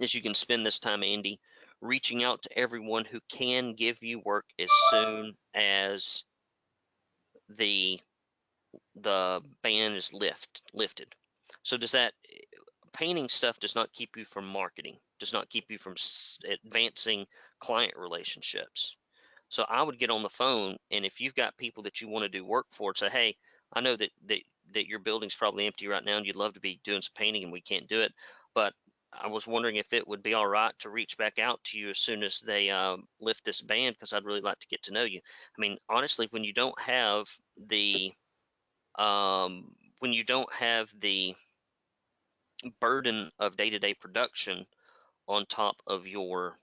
is 0.00 0.14
you 0.14 0.22
can 0.22 0.34
spend 0.34 0.66
this 0.66 0.78
time, 0.78 1.04
Andy, 1.04 1.38
reaching 1.80 2.24
out 2.24 2.42
to 2.42 2.58
everyone 2.58 3.04
who 3.04 3.20
can 3.30 3.74
give 3.74 4.02
you 4.02 4.20
work 4.24 4.46
as 4.58 4.70
soon 4.90 5.34
as 5.54 6.24
the 7.50 8.00
the 9.02 9.42
ban 9.62 9.92
is 9.92 10.12
lift 10.12 10.62
lifted. 10.72 11.14
So 11.62 11.76
does 11.76 11.92
that 11.92 12.12
painting 12.92 13.28
stuff 13.28 13.58
does 13.60 13.74
not 13.74 13.92
keep 13.92 14.16
you 14.16 14.24
from 14.24 14.46
marketing, 14.46 14.96
does 15.18 15.32
not 15.32 15.48
keep 15.48 15.66
you 15.70 15.78
from 15.78 15.94
advancing 16.48 17.26
client 17.58 17.94
relationships. 17.96 18.96
So 19.48 19.64
I 19.68 19.82
would 19.82 19.98
get 19.98 20.10
on 20.10 20.22
the 20.22 20.28
phone 20.28 20.76
and 20.90 21.04
if 21.04 21.20
you've 21.20 21.34
got 21.34 21.56
people 21.56 21.84
that 21.84 22.00
you 22.00 22.08
want 22.08 22.24
to 22.24 22.28
do 22.28 22.44
work 22.44 22.66
for, 22.70 22.94
say, 22.94 23.08
hey, 23.08 23.36
I 23.72 23.80
know 23.80 23.96
that 23.96 24.10
that 24.26 24.40
that 24.72 24.86
your 24.86 25.00
building's 25.00 25.34
probably 25.34 25.66
empty 25.66 25.88
right 25.88 26.04
now 26.04 26.16
and 26.16 26.26
you'd 26.26 26.36
love 26.36 26.54
to 26.54 26.60
be 26.60 26.80
doing 26.84 27.02
some 27.02 27.12
painting 27.16 27.42
and 27.42 27.52
we 27.52 27.60
can't 27.60 27.88
do 27.88 28.02
it. 28.02 28.12
But 28.54 28.72
I 29.12 29.26
was 29.26 29.46
wondering 29.46 29.76
if 29.76 29.92
it 29.92 30.06
would 30.06 30.22
be 30.22 30.34
all 30.34 30.46
right 30.46 30.72
to 30.80 30.90
reach 30.90 31.18
back 31.18 31.38
out 31.38 31.62
to 31.64 31.78
you 31.78 31.90
as 31.90 31.98
soon 31.98 32.22
as 32.22 32.40
they 32.40 32.70
um, 32.70 33.08
lift 33.20 33.44
this 33.44 33.60
ban 33.60 33.92
because 33.92 34.12
I'd 34.12 34.24
really 34.24 34.40
like 34.40 34.60
to 34.60 34.68
get 34.68 34.84
to 34.84 34.92
know 34.92 35.02
you. 35.02 35.20
I 35.56 35.60
mean, 35.60 35.78
honestly, 35.88 36.28
when 36.30 36.44
you 36.44 36.52
don't 36.52 36.78
have 36.80 37.26
the 37.56 38.12
um, 38.96 39.72
when 39.98 40.12
you 40.12 40.24
don't 40.24 40.52
have 40.54 40.92
the 41.00 41.34
burden 42.80 43.30
of 43.38 43.56
day-to-day 43.56 43.94
production 43.94 44.66
on 45.26 45.46
top 45.46 45.76
of 45.86 46.06
your 46.06 46.58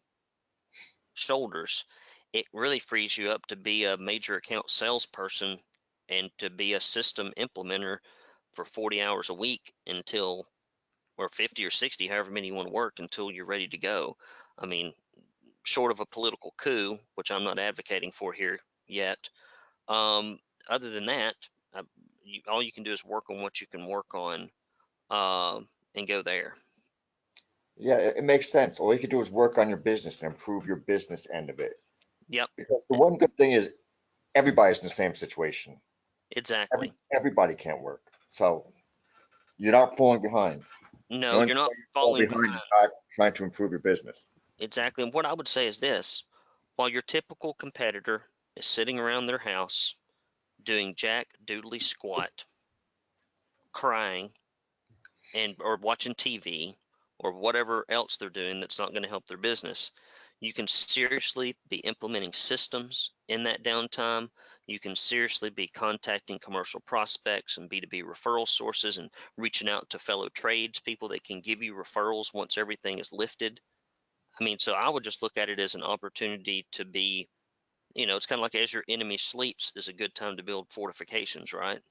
shoulders, 1.13 1.85
it 2.33 2.45
really 2.53 2.79
frees 2.79 3.17
you 3.17 3.31
up 3.31 3.45
to 3.47 3.55
be 3.55 3.85
a 3.85 3.97
major 3.97 4.35
account 4.35 4.69
salesperson 4.69 5.57
and 6.09 6.29
to 6.37 6.49
be 6.49 6.73
a 6.73 6.79
system 6.79 7.31
implementer 7.37 7.97
for 8.53 8.65
40 8.65 9.01
hours 9.01 9.29
a 9.29 9.33
week 9.33 9.73
until 9.85 10.45
or 11.17 11.29
50 11.29 11.65
or 11.65 11.71
60 11.71 12.07
however 12.07 12.31
many 12.31 12.47
you 12.47 12.53
want 12.53 12.67
to 12.67 12.73
work 12.73 12.95
until 12.99 13.31
you're 13.31 13.45
ready 13.45 13.67
to 13.67 13.77
go. 13.77 14.15
I 14.57 14.65
mean 14.65 14.93
short 15.67 15.91
of 15.91 15.99
a 15.99 16.05
political 16.05 16.53
coup 16.57 16.97
which 17.15 17.29
i'm 17.29 17.43
not 17.43 17.59
advocating 17.59 18.11
for 18.11 18.31
here 18.31 18.57
yet 18.87 19.17
um, 19.89 20.39
other 20.69 20.89
than 20.89 21.07
that 21.07 21.35
you, 22.27 22.41
all 22.47 22.61
you 22.61 22.71
can 22.71 22.83
do 22.83 22.91
is 22.91 23.03
work 23.03 23.29
on 23.29 23.41
what 23.41 23.61
you 23.61 23.67
can 23.67 23.87
work 23.87 24.13
on 24.13 24.49
um, 25.09 25.67
and 25.95 26.07
go 26.07 26.21
there 26.21 26.55
Yeah, 27.77 27.97
it, 27.97 28.17
it 28.17 28.23
makes 28.23 28.49
sense. 28.51 28.79
All 28.79 28.93
you 28.93 28.99
can 28.99 29.09
do 29.09 29.19
is 29.19 29.31
work 29.31 29.57
on 29.57 29.69
your 29.69 29.77
business 29.77 30.21
and 30.21 30.31
improve 30.31 30.65
your 30.67 30.77
business 30.77 31.27
end 31.31 31.49
of 31.49 31.59
it. 31.59 31.73
Yep. 32.29 32.49
Because 32.57 32.85
the 32.89 32.97
one 32.97 33.17
good 33.17 33.35
thing 33.37 33.51
is 33.53 33.71
everybody's 34.35 34.79
in 34.79 34.85
the 34.85 34.89
same 34.89 35.15
situation. 35.15 35.77
exactly 36.31 36.75
Every, 36.75 36.93
everybody 37.13 37.55
can't 37.55 37.81
work. 37.81 38.01
So 38.29 38.65
you're 39.57 39.71
not 39.71 39.97
falling 39.97 40.21
behind. 40.21 40.63
no 41.09 41.31
only 41.31 41.47
you're 41.47 41.55
not 41.55 41.71
Fall 41.93 42.09
falling 42.09 42.25
behind 42.25 42.43
behind 42.43 42.61
not 42.79 42.89
trying 43.15 43.33
to 43.33 43.43
improve 43.43 43.71
your 43.71 43.79
business. 43.79 44.27
Exactly. 44.59 45.03
And 45.03 45.13
what 45.13 45.25
I 45.25 45.33
would 45.33 45.47
say 45.47 45.67
is 45.67 45.79
this 45.79 46.23
while 46.75 46.89
your 46.89 47.01
typical 47.01 47.53
competitor 47.53 48.23
is 48.55 48.65
sitting 48.65 48.99
around 48.99 49.25
their 49.27 49.37
house 49.37 49.95
doing 50.67 50.93
jack 50.95 51.27
doodly 51.45 51.81
squat, 51.81 52.45
crying, 53.71 54.29
and 55.33 55.55
or 55.59 55.77
watching 55.77 56.13
TV 56.13 56.75
or 57.17 57.31
whatever 57.31 57.85
else 57.89 58.17
they're 58.17 58.29
doing 58.29 58.59
that's 58.59 58.77
not 58.77 58.91
going 58.91 59.03
to 59.03 59.09
help 59.09 59.25
their 59.25 59.37
business, 59.37 59.91
you 60.39 60.53
can 60.53 60.67
seriously 60.67 61.55
be 61.69 61.77
implementing 61.77 62.33
systems 62.33 63.11
in 63.27 63.45
that 63.45 63.63
downtime. 63.63 64.29
You 64.67 64.79
can 64.79 64.95
seriously 64.95 65.49
be 65.49 65.67
contacting 65.67 66.39
commercial 66.39 66.81
prospects 66.81 67.57
and 67.57 67.69
B2B 67.69 68.03
referral 68.03 68.47
sources 68.47 68.97
and 68.97 69.09
reaching 69.37 69.69
out 69.69 69.89
to 69.91 69.99
fellow 69.99 70.29
trades, 70.29 70.79
people 70.79 71.07
that 71.09 71.23
can 71.23 71.41
give 71.41 71.63
you 71.63 71.73
referrals 71.73 72.33
once 72.33 72.57
everything 72.57 72.99
is 72.99 73.13
lifted. 73.13 73.59
I 74.39 74.43
mean, 74.43 74.59
so 74.59 74.73
I 74.73 74.89
would 74.89 75.03
just 75.03 75.23
look 75.23 75.37
at 75.37 75.49
it 75.49 75.59
as 75.59 75.73
an 75.73 75.83
opportunity 75.83 76.67
to 76.73 76.85
be, 76.85 77.29
you 77.97 78.07
know, 78.07 78.17
it's 78.17 78.27
kind 78.27 78.39
of 78.39 78.43
like 78.43 78.55
as 78.55 78.73
your 78.73 78.85
enemy 78.89 79.17
sleeps 79.17 79.73
is 79.75 79.89
a 79.89 79.93
good 79.93 80.15
time 80.15 80.37
to 80.37 80.43
build 80.43 80.71
fortifications, 80.71 81.53
right? 81.53 81.81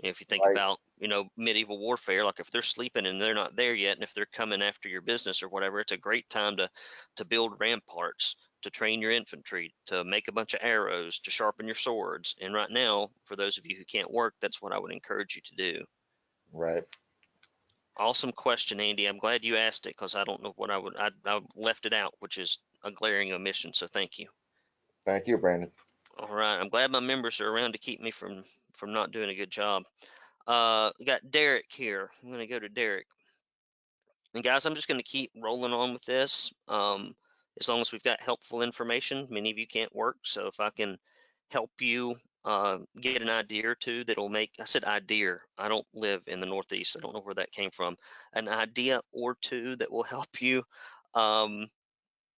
If 0.00 0.20
you 0.20 0.26
think 0.26 0.44
Right. 0.44 0.54
about, 0.54 0.80
you 0.98 1.08
know, 1.08 1.30
medieval 1.36 1.78
warfare, 1.78 2.24
like 2.24 2.40
if 2.40 2.50
they're 2.50 2.62
sleeping 2.62 3.06
and 3.06 3.20
they're 3.22 3.34
not 3.34 3.56
there 3.56 3.74
yet, 3.74 3.96
and 3.96 4.02
if 4.04 4.14
they're 4.14 4.26
coming 4.26 4.62
after 4.62 4.88
your 4.90 5.02
business 5.02 5.42
or 5.42 5.48
whatever, 5.48 5.80
it's 5.80 5.92
a 5.92 5.96
great 5.98 6.28
time 6.30 6.58
to 6.58 6.70
to 7.16 7.24
build 7.24 7.60
ramparts, 7.60 8.36
to 8.62 8.70
train 8.70 9.00
your 9.02 9.12
infantry, 9.12 9.74
to 9.86 10.04
make 10.04 10.28
a 10.28 10.32
bunch 10.32 10.54
of 10.54 10.60
arrows, 10.62 11.20
to 11.20 11.30
sharpen 11.30 11.66
your 11.66 11.76
swords. 11.76 12.34
And 12.40 12.54
right 12.54 12.70
now, 12.70 13.10
for 13.24 13.36
those 13.36 13.58
of 13.58 13.66
you 13.66 13.76
who 13.76 13.84
can't 13.86 14.10
work, 14.12 14.34
that's 14.40 14.60
what 14.62 14.72
I 14.72 14.78
would 14.80 14.92
encourage 14.92 15.36
you 15.36 15.42
to 15.42 15.54
do. 15.56 15.86
Right. 16.52 16.86
Awesome 17.96 18.32
question, 18.32 18.80
Andy. 18.80 19.06
I'm 19.06 19.16
glad 19.16 19.44
you 19.44 19.56
asked 19.56 19.86
it 19.86 19.96
because 19.96 20.14
I 20.14 20.24
don't 20.24 20.42
know 20.42 20.52
what 20.56 20.70
I 20.70 20.76
would. 20.76 20.94
I, 20.94 21.10
I 21.24 21.40
left 21.54 21.86
it 21.86 21.94
out, 21.94 22.14
which 22.18 22.36
is 22.36 22.58
a 22.82 22.90
glaring 22.90 23.32
omission. 23.32 23.72
So 23.72 23.86
thank 23.86 24.18
you. 24.18 24.28
Thank 25.04 25.26
you, 25.26 25.38
Brandon. 25.38 25.70
All 26.18 26.34
right. 26.34 26.58
I'm 26.58 26.68
glad 26.68 26.90
my 26.90 27.00
members 27.00 27.40
are 27.40 27.48
around 27.48 27.72
to 27.72 27.78
keep 27.78 28.00
me 28.00 28.10
from 28.10 28.44
from 28.74 28.92
not 28.92 29.12
doing 29.12 29.30
a 29.30 29.34
good 29.34 29.50
job. 29.50 29.84
Uh, 30.46 30.90
we 30.98 31.04
got 31.04 31.30
Derek 31.30 31.66
here. 31.68 32.10
I'm 32.22 32.30
gonna 32.30 32.46
go 32.46 32.58
to 32.58 32.68
Derek. 32.68 33.06
And 34.34 34.42
guys, 34.42 34.64
I'm 34.64 34.74
just 34.74 34.88
gonna 34.88 35.02
keep 35.02 35.30
rolling 35.36 35.72
on 35.72 35.92
with 35.92 36.04
this. 36.04 36.52
Um, 36.68 37.14
as 37.60 37.68
long 37.68 37.80
as 37.80 37.92
we've 37.92 38.02
got 38.02 38.20
helpful 38.20 38.62
information. 38.62 39.26
Many 39.30 39.50
of 39.50 39.58
you 39.58 39.66
can't 39.66 39.94
work, 39.94 40.16
so 40.22 40.46
if 40.46 40.58
I 40.58 40.70
can 40.70 40.98
help 41.50 41.70
you 41.80 42.16
uh, 42.44 42.78
get 43.00 43.22
an 43.22 43.28
idea 43.28 43.68
or 43.68 43.74
two 43.74 44.04
that'll 44.04 44.28
make 44.28 44.50
I 44.60 44.64
said 44.64 44.84
idea. 44.84 45.38
I 45.58 45.68
don't 45.68 45.86
live 45.94 46.22
in 46.26 46.40
the 46.40 46.46
Northeast. 46.46 46.96
I 46.96 47.00
don't 47.00 47.14
know 47.14 47.20
where 47.20 47.34
that 47.34 47.52
came 47.52 47.70
from. 47.70 47.96
An 48.32 48.48
idea 48.48 49.00
or 49.12 49.36
two 49.40 49.76
that 49.76 49.92
will 49.92 50.02
help 50.02 50.40
you. 50.40 50.64
Um, 51.14 51.66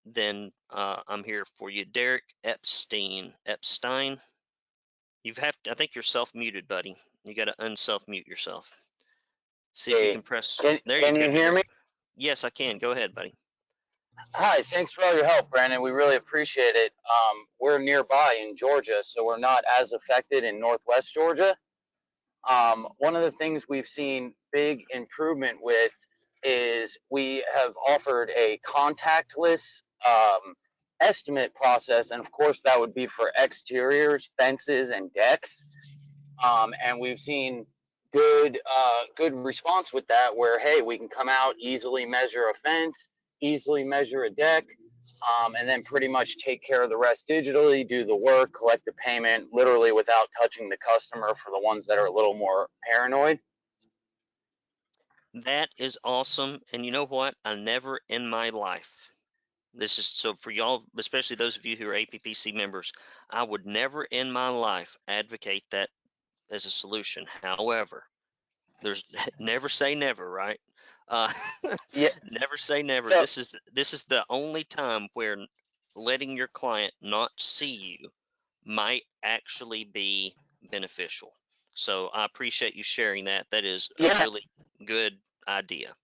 then 0.05 0.53
uh, 0.71 0.97
I'm 1.09 1.25
here 1.25 1.45
for 1.59 1.71
you. 1.71 1.85
Derek 1.85 2.25
Epstein. 2.45 3.33
Epstein. 3.47 4.19
You've 5.23 5.39
have 5.39 5.57
to, 5.65 5.71
I 5.71 5.75
think 5.75 5.95
you're 5.95 6.03
self-muted, 6.03 6.67
buddy. 6.67 6.97
You 7.25 7.35
got 7.35 7.45
to 7.45 7.55
unself-mute 7.59 8.27
yourself. 8.27 8.71
See 9.75 9.93
if 9.93 10.05
you 10.07 10.13
can 10.13 10.23
press. 10.23 10.59
Can, 10.61 10.79
there 10.85 11.01
can 11.01 11.17
you 11.17 11.25
you 11.25 11.31
hear 11.31 11.53
me? 11.53 11.63
Yes, 12.17 12.45
I 12.45 12.51
can. 12.51 12.79
Go 12.79 12.91
ahead, 12.91 13.15
buddy. 13.15 13.35
Hi, 14.35 14.63
thanks 14.71 14.93
for 14.93 15.05
all 15.05 15.15
your 15.15 15.25
help, 15.25 15.51
Brandon. 15.51 15.81
We 15.81 15.91
really 15.91 16.17
appreciate 16.17 16.75
it. 16.75 16.93
Um, 17.09 17.47
we're 17.61 17.79
nearby 17.79 18.39
in 18.43 18.57
Georgia, 18.57 19.03
so 19.03 19.25
we're 19.25 19.39
not 19.39 19.65
as 19.81 19.93
affected 19.93 20.45
in 20.45 20.61
Northwest 20.61 21.15
Georgia. 21.15 21.57
Um, 22.49 22.89
one 22.99 23.17
of 23.17 23.23
the 23.23 23.31
things 23.31 23.67
we've 23.69 23.87
seen 23.87 24.35
big 24.53 24.85
improvement 24.91 25.59
with 25.63 25.93
is 26.43 26.99
we 27.11 27.45
have 27.55 27.73
offered 27.87 28.31
a 28.37 28.61
contactless 28.67 29.83
um, 30.09 30.55
estimate 31.01 31.55
process, 31.55 32.11
and 32.11 32.21
of 32.21 32.31
course 32.31 32.61
that 32.65 32.79
would 32.79 32.95
be 32.95 33.07
for 33.07 33.33
exteriors, 33.39 34.31
fences, 34.39 34.91
and 34.91 35.13
decks. 35.13 35.65
Um, 36.43 36.75
and 36.85 36.99
we've 36.99 37.21
seen 37.21 37.67
good 38.13 38.59
uh, 38.59 39.03
good 39.17 39.35
response 39.35 39.93
with 39.93 40.07
that, 40.09 40.37
where 40.37 40.59
hey, 40.59 40.83
we 40.83 40.99
can 40.99 41.09
come 41.09 41.29
out 41.29 41.55
easily 41.61 42.05
measure 42.07 42.45
a 42.51 42.55
fence, 42.55 43.09
easily 43.41 43.85
measure 43.85 44.25
a 44.25 44.31
deck, 44.31 44.65
um, 45.23 45.55
and 45.55 45.69
then 45.69 45.83
pretty 45.83 46.09
much 46.09 46.37
take 46.39 46.63
care 46.63 46.83
of 46.83 46.91
the 46.91 46.97
rest 46.97 47.29
digitally, 47.29 47.87
do 47.89 48.05
the 48.05 48.17
work, 48.17 48.53
collect 48.53 48.85
the 48.85 48.93
payment, 48.93 49.49
literally 49.53 49.93
without 49.93 50.29
touching 50.39 50.69
the 50.69 50.77
customer 50.77 51.35
for 51.43 51.51
the 51.51 51.61
ones 51.61 51.87
that 51.87 51.99
are 51.99 52.07
a 52.07 52.13
little 52.13 52.35
more 52.35 52.69
paranoid. 52.91 53.39
That 55.35 55.71
is 55.79 55.99
awesome. 56.05 56.61
And 56.73 56.85
you 56.85 56.93
know 56.93 57.07
what? 57.07 57.35
I 57.45 57.55
never 57.55 58.01
in 58.09 58.29
my 58.29 58.51
life, 58.51 59.09
this 59.75 59.99
is 59.99 60.07
so 60.07 60.35
for 60.35 60.51
y'all, 60.51 60.85
especially 60.99 61.37
those 61.37 61.57
of 61.57 61.65
you 61.65 61.77
who 61.77 61.89
are 61.89 61.95
APPC 61.95 62.55
members, 62.55 62.93
I 63.31 63.43
would 63.43 63.67
never 63.67 64.05
in 64.05 64.31
my 64.31 64.49
life 64.49 64.97
advocate 65.09 65.65
that 65.71 65.89
as 66.51 66.67
a 66.67 66.71
solution. 66.71 67.25
However, 67.43 68.05
there's 68.83 69.05
never 69.39 69.69
say 69.69 69.95
never, 69.95 70.29
right? 70.29 70.61
Uh, 71.09 71.33
Yeah. 71.93 72.09
never 72.31 72.57
say 72.57 72.83
never. 72.83 73.09
So- 73.11 73.21
this 73.21 73.39
is 73.39 73.55
this 73.73 73.95
is 73.95 74.05
the 74.05 74.25
only 74.29 74.65
time 74.65 75.09
where 75.15 75.37
letting 75.95 76.37
your 76.37 76.49
client 76.49 76.93
not 77.01 77.31
see 77.39 77.99
you 78.01 78.09
might 78.65 79.03
actually 79.23 79.85
be 79.85 80.35
beneficial. 80.71 81.33
So 81.75 82.09
I 82.09 82.25
appreciate 82.25 82.75
you 82.75 82.83
sharing 82.83 83.25
that. 83.25 83.47
That 83.51 83.65
is 83.65 83.89
a 83.99 84.03
really 84.21 84.49
good 84.87 85.19
idea. 85.49 85.95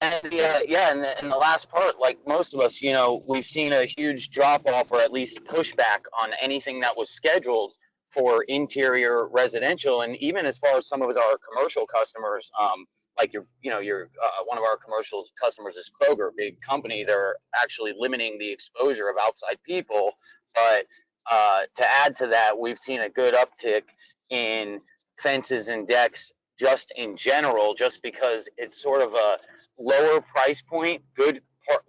And 0.00 0.32
yeah, 0.32 0.60
yeah, 0.66 0.92
and 0.92 1.02
the, 1.02 1.18
and 1.18 1.30
the 1.30 1.36
last 1.36 1.68
part, 1.70 1.98
like 1.98 2.18
most 2.26 2.54
of 2.54 2.60
us, 2.60 2.80
you 2.80 2.92
know, 2.92 3.24
we've 3.26 3.46
seen 3.46 3.72
a 3.72 3.84
huge 3.84 4.30
drop 4.30 4.66
off 4.68 4.92
or 4.92 5.00
at 5.00 5.12
least 5.12 5.40
pushback 5.44 6.00
on 6.20 6.30
anything 6.40 6.80
that 6.80 6.96
was 6.96 7.10
scheduled 7.10 7.74
for 8.12 8.44
interior 8.44 9.28
residential, 9.28 10.02
and 10.02 10.16
even 10.16 10.46
as 10.46 10.56
far 10.56 10.76
as 10.78 10.86
some 10.88 11.02
of 11.02 11.08
our 11.08 11.38
commercial 11.52 11.86
customers, 11.86 12.50
um, 12.60 12.86
like 13.18 13.32
your, 13.32 13.44
you 13.60 13.70
know, 13.70 13.80
your 13.80 14.04
uh, 14.04 14.44
one 14.44 14.56
of 14.56 14.64
our 14.64 14.76
commercial 14.76 15.24
customers 15.42 15.74
is 15.74 15.90
Kroger, 16.00 16.30
big 16.36 16.60
company. 16.62 17.02
They're 17.02 17.36
actually 17.60 17.92
limiting 17.98 18.38
the 18.38 18.50
exposure 18.50 19.08
of 19.08 19.16
outside 19.20 19.56
people, 19.66 20.12
but 20.54 20.86
uh, 21.30 21.62
to 21.76 21.86
add 21.86 22.16
to 22.18 22.28
that, 22.28 22.56
we've 22.56 22.78
seen 22.78 23.00
a 23.00 23.10
good 23.10 23.34
uptick 23.34 23.82
in 24.30 24.80
fences 25.20 25.68
and 25.68 25.86
decks 25.88 26.32
just 26.58 26.92
in 26.96 27.16
general, 27.16 27.74
just 27.74 28.02
because 28.02 28.48
it's 28.56 28.82
sort 28.82 29.00
of 29.00 29.14
a 29.14 29.38
lower 29.78 30.20
price 30.20 30.62
point, 30.62 31.02
good 31.16 31.40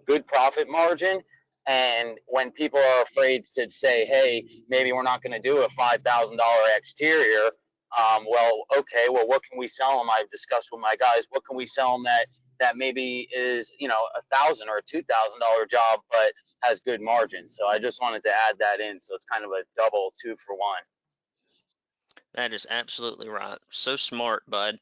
good 0.06 0.26
profit 0.26 0.68
margin. 0.68 1.20
And 1.66 2.18
when 2.26 2.50
people 2.50 2.78
are 2.78 3.02
afraid 3.02 3.44
to 3.54 3.70
say, 3.70 4.04
"Hey, 4.06 4.44
maybe 4.68 4.92
we're 4.92 5.02
not 5.02 5.22
going 5.22 5.32
to 5.32 5.40
do 5.40 5.58
a 5.58 5.68
five 5.70 6.02
thousand 6.02 6.36
dollar 6.36 6.62
exterior," 6.76 7.50
um, 7.98 8.24
well, 8.28 8.64
okay, 8.78 9.06
well, 9.10 9.26
what 9.26 9.42
can 9.42 9.58
we 9.58 9.68
sell 9.68 9.98
them? 9.98 10.08
I've 10.10 10.30
discussed 10.30 10.68
with 10.72 10.80
my 10.80 10.94
guys. 10.96 11.24
What 11.30 11.44
can 11.46 11.56
we 11.56 11.66
sell 11.66 11.92
them 11.94 12.04
that 12.04 12.26
that 12.60 12.76
maybe 12.76 13.26
is 13.34 13.72
you 13.78 13.88
know 13.88 14.00
a 14.16 14.36
thousand 14.36 14.68
or 14.68 14.78
a 14.78 14.82
two 14.82 15.02
thousand 15.02 15.40
dollar 15.40 15.66
job, 15.66 16.00
but 16.10 16.32
has 16.62 16.80
good 16.80 17.00
margin. 17.00 17.48
So 17.48 17.66
I 17.66 17.78
just 17.78 18.00
wanted 18.00 18.22
to 18.24 18.30
add 18.30 18.56
that 18.58 18.80
in. 18.80 19.00
So 19.00 19.14
it's 19.14 19.26
kind 19.26 19.44
of 19.44 19.50
a 19.50 19.64
double 19.76 20.12
two 20.22 20.36
for 20.46 20.54
one. 20.54 20.82
That 22.34 22.52
is 22.52 22.66
absolutely 22.68 23.28
right. 23.28 23.58
So 23.70 23.96
smart, 23.96 24.44
bud. 24.48 24.78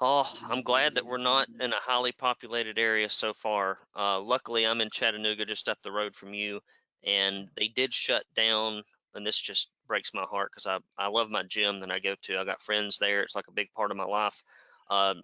Oh, 0.00 0.30
I'm 0.44 0.62
glad 0.62 0.94
that 0.96 1.06
we're 1.06 1.18
not 1.18 1.48
in 1.60 1.72
a 1.72 1.80
highly 1.80 2.12
populated 2.12 2.78
area 2.78 3.08
so 3.08 3.32
far. 3.32 3.78
Uh, 3.96 4.20
luckily, 4.20 4.66
I'm 4.66 4.80
in 4.80 4.90
Chattanooga, 4.90 5.44
just 5.44 5.68
up 5.68 5.80
the 5.82 5.92
road 5.92 6.14
from 6.14 6.34
you, 6.34 6.60
and 7.04 7.48
they 7.56 7.68
did 7.68 7.94
shut 7.94 8.24
down. 8.36 8.82
And 9.14 9.24
this 9.24 9.38
just 9.38 9.70
breaks 9.86 10.12
my 10.12 10.24
heart 10.24 10.50
because 10.52 10.66
I, 10.66 10.78
I 10.98 11.08
love 11.08 11.30
my 11.30 11.44
gym 11.44 11.80
that 11.80 11.90
I 11.90 12.00
go 12.00 12.16
to. 12.22 12.38
I 12.38 12.44
got 12.44 12.60
friends 12.60 12.98
there. 12.98 13.22
It's 13.22 13.36
like 13.36 13.46
a 13.48 13.52
big 13.52 13.72
part 13.72 13.92
of 13.92 13.96
my 13.96 14.04
life. 14.04 14.42
Uh, 14.90 15.14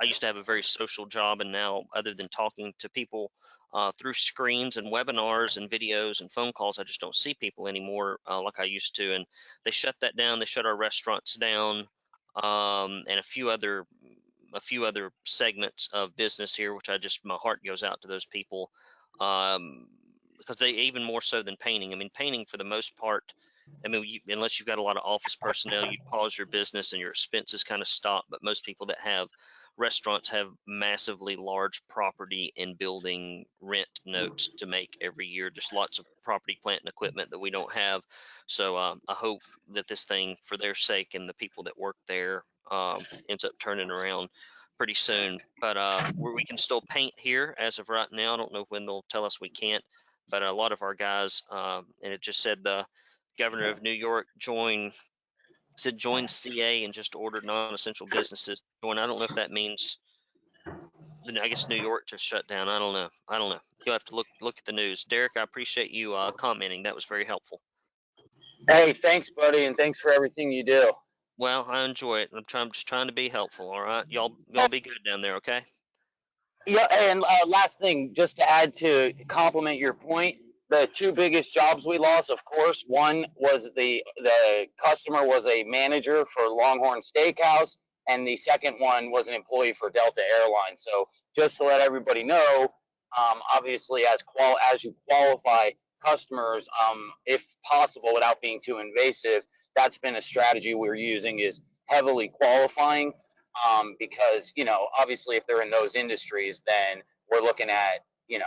I 0.00 0.04
used 0.04 0.20
to 0.20 0.26
have 0.26 0.36
a 0.36 0.42
very 0.42 0.62
social 0.62 1.06
job, 1.06 1.40
and 1.40 1.52
now, 1.52 1.84
other 1.94 2.14
than 2.14 2.28
talking 2.28 2.72
to 2.78 2.88
people 2.88 3.30
uh, 3.72 3.92
through 3.98 4.14
screens 4.14 4.76
and 4.76 4.92
webinars 4.92 5.56
and 5.56 5.70
videos 5.70 6.20
and 6.20 6.32
phone 6.32 6.52
calls, 6.52 6.78
I 6.78 6.84
just 6.84 7.00
don't 7.00 7.14
see 7.14 7.34
people 7.34 7.68
anymore 7.68 8.18
uh, 8.28 8.40
like 8.40 8.58
I 8.58 8.64
used 8.64 8.96
to. 8.96 9.14
And 9.14 9.26
they 9.64 9.70
shut 9.70 9.94
that 10.00 10.16
down. 10.16 10.38
They 10.38 10.46
shut 10.46 10.66
our 10.66 10.76
restaurants 10.76 11.34
down 11.34 11.86
um, 12.36 13.04
and 13.08 13.18
a 13.18 13.22
few 13.22 13.50
other 13.50 13.86
a 14.52 14.60
few 14.60 14.84
other 14.84 15.12
segments 15.24 15.88
of 15.92 16.16
business 16.16 16.54
here, 16.54 16.74
which 16.74 16.88
I 16.88 16.98
just 16.98 17.24
my 17.24 17.36
heart 17.40 17.60
goes 17.64 17.82
out 17.82 18.00
to 18.02 18.08
those 18.08 18.24
people 18.24 18.70
um, 19.20 19.86
because 20.38 20.56
they 20.56 20.70
even 20.70 21.04
more 21.04 21.20
so 21.20 21.42
than 21.42 21.56
painting. 21.56 21.92
I 21.92 21.96
mean, 21.96 22.10
painting 22.12 22.46
for 22.46 22.56
the 22.56 22.64
most 22.64 22.96
part. 22.96 23.32
I 23.84 23.88
mean, 23.88 24.04
you, 24.04 24.20
unless 24.28 24.58
you've 24.58 24.66
got 24.66 24.78
a 24.78 24.82
lot 24.82 24.96
of 24.96 25.04
office 25.04 25.36
personnel, 25.36 25.86
you 25.86 25.98
pause 26.10 26.36
your 26.36 26.48
business 26.48 26.92
and 26.92 27.00
your 27.00 27.10
expenses 27.10 27.62
kind 27.62 27.80
of 27.80 27.88
stop. 27.88 28.24
But 28.28 28.42
most 28.42 28.64
people 28.64 28.86
that 28.86 28.98
have 29.02 29.28
restaurants 29.80 30.28
have 30.28 30.48
massively 30.66 31.36
large 31.36 31.82
property 31.88 32.52
and 32.56 32.78
building 32.78 33.46
rent 33.60 33.88
notes 34.04 34.50
to 34.58 34.66
make 34.66 34.96
every 35.00 35.26
year. 35.26 35.50
Just 35.50 35.72
lots 35.72 35.98
of 35.98 36.06
property, 36.22 36.58
plant, 36.62 36.82
and 36.82 36.88
equipment 36.88 37.30
that 37.30 37.40
we 37.40 37.50
don't 37.50 37.72
have. 37.72 38.02
So 38.46 38.76
um, 38.76 39.00
I 39.08 39.14
hope 39.14 39.40
that 39.72 39.88
this 39.88 40.04
thing, 40.04 40.36
for 40.42 40.56
their 40.56 40.74
sake 40.74 41.14
and 41.14 41.28
the 41.28 41.34
people 41.34 41.64
that 41.64 41.78
work 41.78 41.96
there, 42.06 42.44
um, 42.70 43.00
ends 43.28 43.44
up 43.44 43.52
turning 43.58 43.90
around 43.90 44.28
pretty 44.76 44.94
soon. 44.94 45.40
But 45.60 45.76
uh, 45.76 46.12
where 46.14 46.34
we 46.34 46.44
can 46.44 46.58
still 46.58 46.82
paint 46.82 47.14
here 47.16 47.54
as 47.58 47.78
of 47.78 47.88
right 47.88 48.08
now. 48.12 48.34
I 48.34 48.36
don't 48.36 48.52
know 48.52 48.66
when 48.68 48.86
they'll 48.86 49.04
tell 49.10 49.24
us 49.24 49.40
we 49.40 49.48
can't. 49.48 49.84
But 50.28 50.42
a 50.42 50.52
lot 50.52 50.72
of 50.72 50.82
our 50.82 50.94
guys, 50.94 51.42
um, 51.50 51.86
and 52.02 52.12
it 52.12 52.20
just 52.20 52.40
said 52.40 52.58
the 52.62 52.86
governor 53.38 53.70
of 53.70 53.82
New 53.82 53.90
York 53.90 54.26
joined 54.38 54.92
said 55.80 55.98
join 55.98 56.28
CA 56.28 56.84
and 56.84 56.94
just 56.94 57.14
ordered 57.14 57.44
non-essential 57.44 58.06
businesses 58.06 58.60
join. 58.82 58.98
I 58.98 59.06
don't 59.06 59.18
know 59.18 59.24
if 59.24 59.34
that 59.34 59.50
means. 59.50 59.98
I 61.26 61.48
guess 61.48 61.68
New 61.68 61.76
York 61.76 62.06
just 62.08 62.24
shut 62.24 62.46
down. 62.48 62.68
I 62.68 62.78
don't 62.78 62.94
know. 62.94 63.08
I 63.28 63.38
don't 63.38 63.50
know. 63.50 63.60
You'll 63.84 63.94
have 63.94 64.04
to 64.04 64.16
look 64.16 64.26
look 64.40 64.56
at 64.58 64.64
the 64.64 64.72
news. 64.72 65.04
Derek, 65.04 65.32
I 65.36 65.42
appreciate 65.42 65.90
you 65.90 66.14
uh, 66.14 66.32
commenting. 66.32 66.84
That 66.84 66.94
was 66.94 67.04
very 67.04 67.24
helpful. 67.24 67.60
Hey, 68.68 68.92
thanks, 68.92 69.30
buddy, 69.30 69.64
and 69.64 69.76
thanks 69.76 69.98
for 69.98 70.12
everything 70.12 70.52
you 70.52 70.64
do. 70.64 70.92
Well, 71.38 71.66
I 71.68 71.84
enjoy 71.84 72.20
it. 72.20 72.30
I'm 72.36 72.44
trying 72.44 72.66
I'm 72.66 72.72
just 72.72 72.86
trying 72.86 73.06
to 73.06 73.12
be 73.12 73.28
helpful. 73.28 73.70
All 73.70 73.80
right, 73.80 74.04
y'all 74.08 74.36
y'all 74.52 74.68
be 74.68 74.80
good 74.80 74.98
down 75.06 75.22
there. 75.22 75.36
Okay. 75.36 75.62
Yeah, 76.66 76.86
and 76.90 77.24
uh, 77.24 77.46
last 77.46 77.78
thing, 77.78 78.12
just 78.14 78.36
to 78.36 78.48
add 78.48 78.74
to 78.76 79.14
compliment 79.28 79.78
your 79.78 79.94
point, 79.94 80.36
the 80.70 80.88
two 80.94 81.12
biggest 81.12 81.52
jobs 81.52 81.84
we 81.84 81.98
lost, 81.98 82.30
of 82.30 82.44
course, 82.44 82.84
one 82.86 83.26
was 83.36 83.70
the 83.76 84.02
the 84.22 84.66
customer 84.82 85.26
was 85.26 85.44
a 85.46 85.64
manager 85.64 86.24
for 86.32 86.48
Longhorn 86.48 87.00
Steakhouse, 87.02 87.76
and 88.08 88.26
the 88.26 88.36
second 88.36 88.76
one 88.78 89.10
was 89.10 89.26
an 89.26 89.34
employee 89.34 89.74
for 89.78 89.90
Delta 89.90 90.22
Airlines. 90.38 90.86
So 90.88 91.08
just 91.36 91.56
to 91.56 91.64
let 91.64 91.80
everybody 91.80 92.22
know, 92.22 92.68
um, 93.18 93.40
obviously, 93.52 94.06
as 94.06 94.22
qual 94.22 94.56
as 94.72 94.84
you 94.84 94.94
qualify 95.08 95.70
customers, 96.04 96.68
um, 96.88 97.10
if 97.26 97.44
possible, 97.68 98.14
without 98.14 98.40
being 98.40 98.60
too 98.64 98.78
invasive, 98.78 99.42
that's 99.74 99.98
been 99.98 100.16
a 100.16 100.22
strategy 100.22 100.74
we're 100.74 100.94
using 100.94 101.40
is 101.40 101.60
heavily 101.86 102.28
qualifying, 102.32 103.12
um, 103.68 103.96
because 103.98 104.52
you 104.54 104.64
know, 104.64 104.86
obviously, 104.96 105.34
if 105.36 105.44
they're 105.48 105.62
in 105.62 105.70
those 105.70 105.96
industries, 105.96 106.62
then 106.64 107.02
we're 107.30 107.42
looking 107.42 107.70
at 107.70 108.04
you 108.28 108.38
know. 108.38 108.44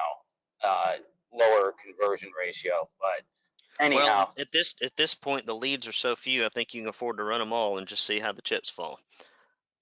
Uh, 0.65 0.93
lower 1.33 1.73
conversion 1.83 2.29
ratio. 2.39 2.89
But 2.99 3.83
anyhow, 3.83 4.03
Well, 4.03 4.33
at 4.37 4.51
this 4.51 4.75
at 4.81 4.95
this 4.95 5.15
point, 5.15 5.45
the 5.45 5.55
leads 5.55 5.87
are 5.87 5.91
so 5.93 6.15
few. 6.15 6.45
I 6.45 6.49
think 6.49 6.73
you 6.73 6.81
can 6.81 6.89
afford 6.89 7.17
to 7.17 7.23
run 7.23 7.39
them 7.39 7.53
all 7.53 7.77
and 7.77 7.87
just 7.87 8.05
see 8.05 8.19
how 8.19 8.31
the 8.31 8.41
chips 8.41 8.69
fall. 8.69 8.99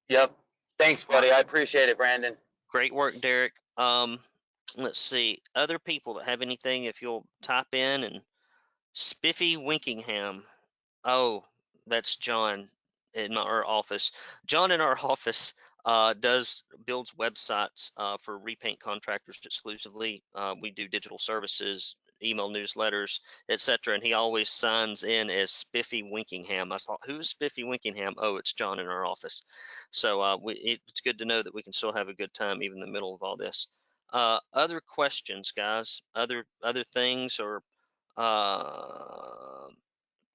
yep. 0.10 0.32
Thanks, 0.80 1.04
buddy. 1.04 1.32
I 1.32 1.40
appreciate 1.40 1.90
it, 1.90 1.98
Brandon. 1.98 2.36
Great 2.70 2.94
work, 2.94 3.20
Derek. 3.22 3.54
Um, 3.78 4.20
let's 4.78 5.00
see 5.00 5.44
other 5.56 5.78
people 5.78 6.16
that 6.16 6.26
have 6.26 6.42
anything. 6.42 6.86
If 6.86 7.02
you'll 7.04 7.28
type 7.44 7.68
in 7.74 8.04
and 8.04 8.22
Spiffy 8.94 9.58
Winkingham. 9.58 10.42
Oh, 11.06 11.44
that's 11.88 12.16
John 12.16 12.70
in 13.14 13.34
my, 13.34 13.42
our 13.42 13.66
office. 13.66 14.12
John 14.48 14.72
in 14.72 14.82
our 14.82 14.98
office 15.04 15.54
uh, 15.86 16.14
does 16.14 16.64
builds 16.86 17.12
websites 17.12 17.92
uh, 17.98 18.18
for 18.22 18.38
repaint 18.38 18.80
contractors 18.80 19.40
exclusively. 19.46 20.24
Uh, 20.36 20.56
we 20.62 20.72
do 20.72 20.88
digital 20.88 21.20
services, 21.20 21.96
email 22.24 22.50
newsletters, 22.50 23.20
etc. 23.50 23.96
And 23.96 24.04
he 24.04 24.14
always 24.14 24.50
signs 24.50 25.04
in 25.04 25.30
as 25.30 25.52
Spiffy 25.52 26.04
Winkingham. 26.04 26.72
I 26.72 26.78
thought, 26.78 27.00
who's 27.06 27.30
Spiffy 27.30 27.64
Winkingham? 27.64 28.14
Oh, 28.18 28.38
it's 28.38 28.54
John 28.54 28.80
in 28.80 28.88
our 28.88 29.06
office. 29.06 29.44
So 29.92 30.22
uh, 30.22 30.38
we, 30.38 30.54
it, 30.54 30.82
it's 30.88 31.02
good 31.02 31.20
to 31.20 31.26
know 31.26 31.42
that 31.42 31.56
we 31.56 31.64
can 31.64 31.74
still 31.74 31.94
have 31.94 32.10
a 32.10 32.14
good 32.14 32.34
time 32.34 32.62
even 32.62 32.78
in 32.78 32.86
the 32.86 32.92
middle 32.92 33.16
of 33.16 33.24
all 33.24 33.38
this. 33.38 33.68
Uh, 34.14 34.40
other 34.54 34.82
questions, 34.82 35.52
guys? 35.52 36.02
Other 36.14 36.46
other 36.62 36.84
things 36.94 37.40
or 37.40 37.64
uh, 38.18 39.68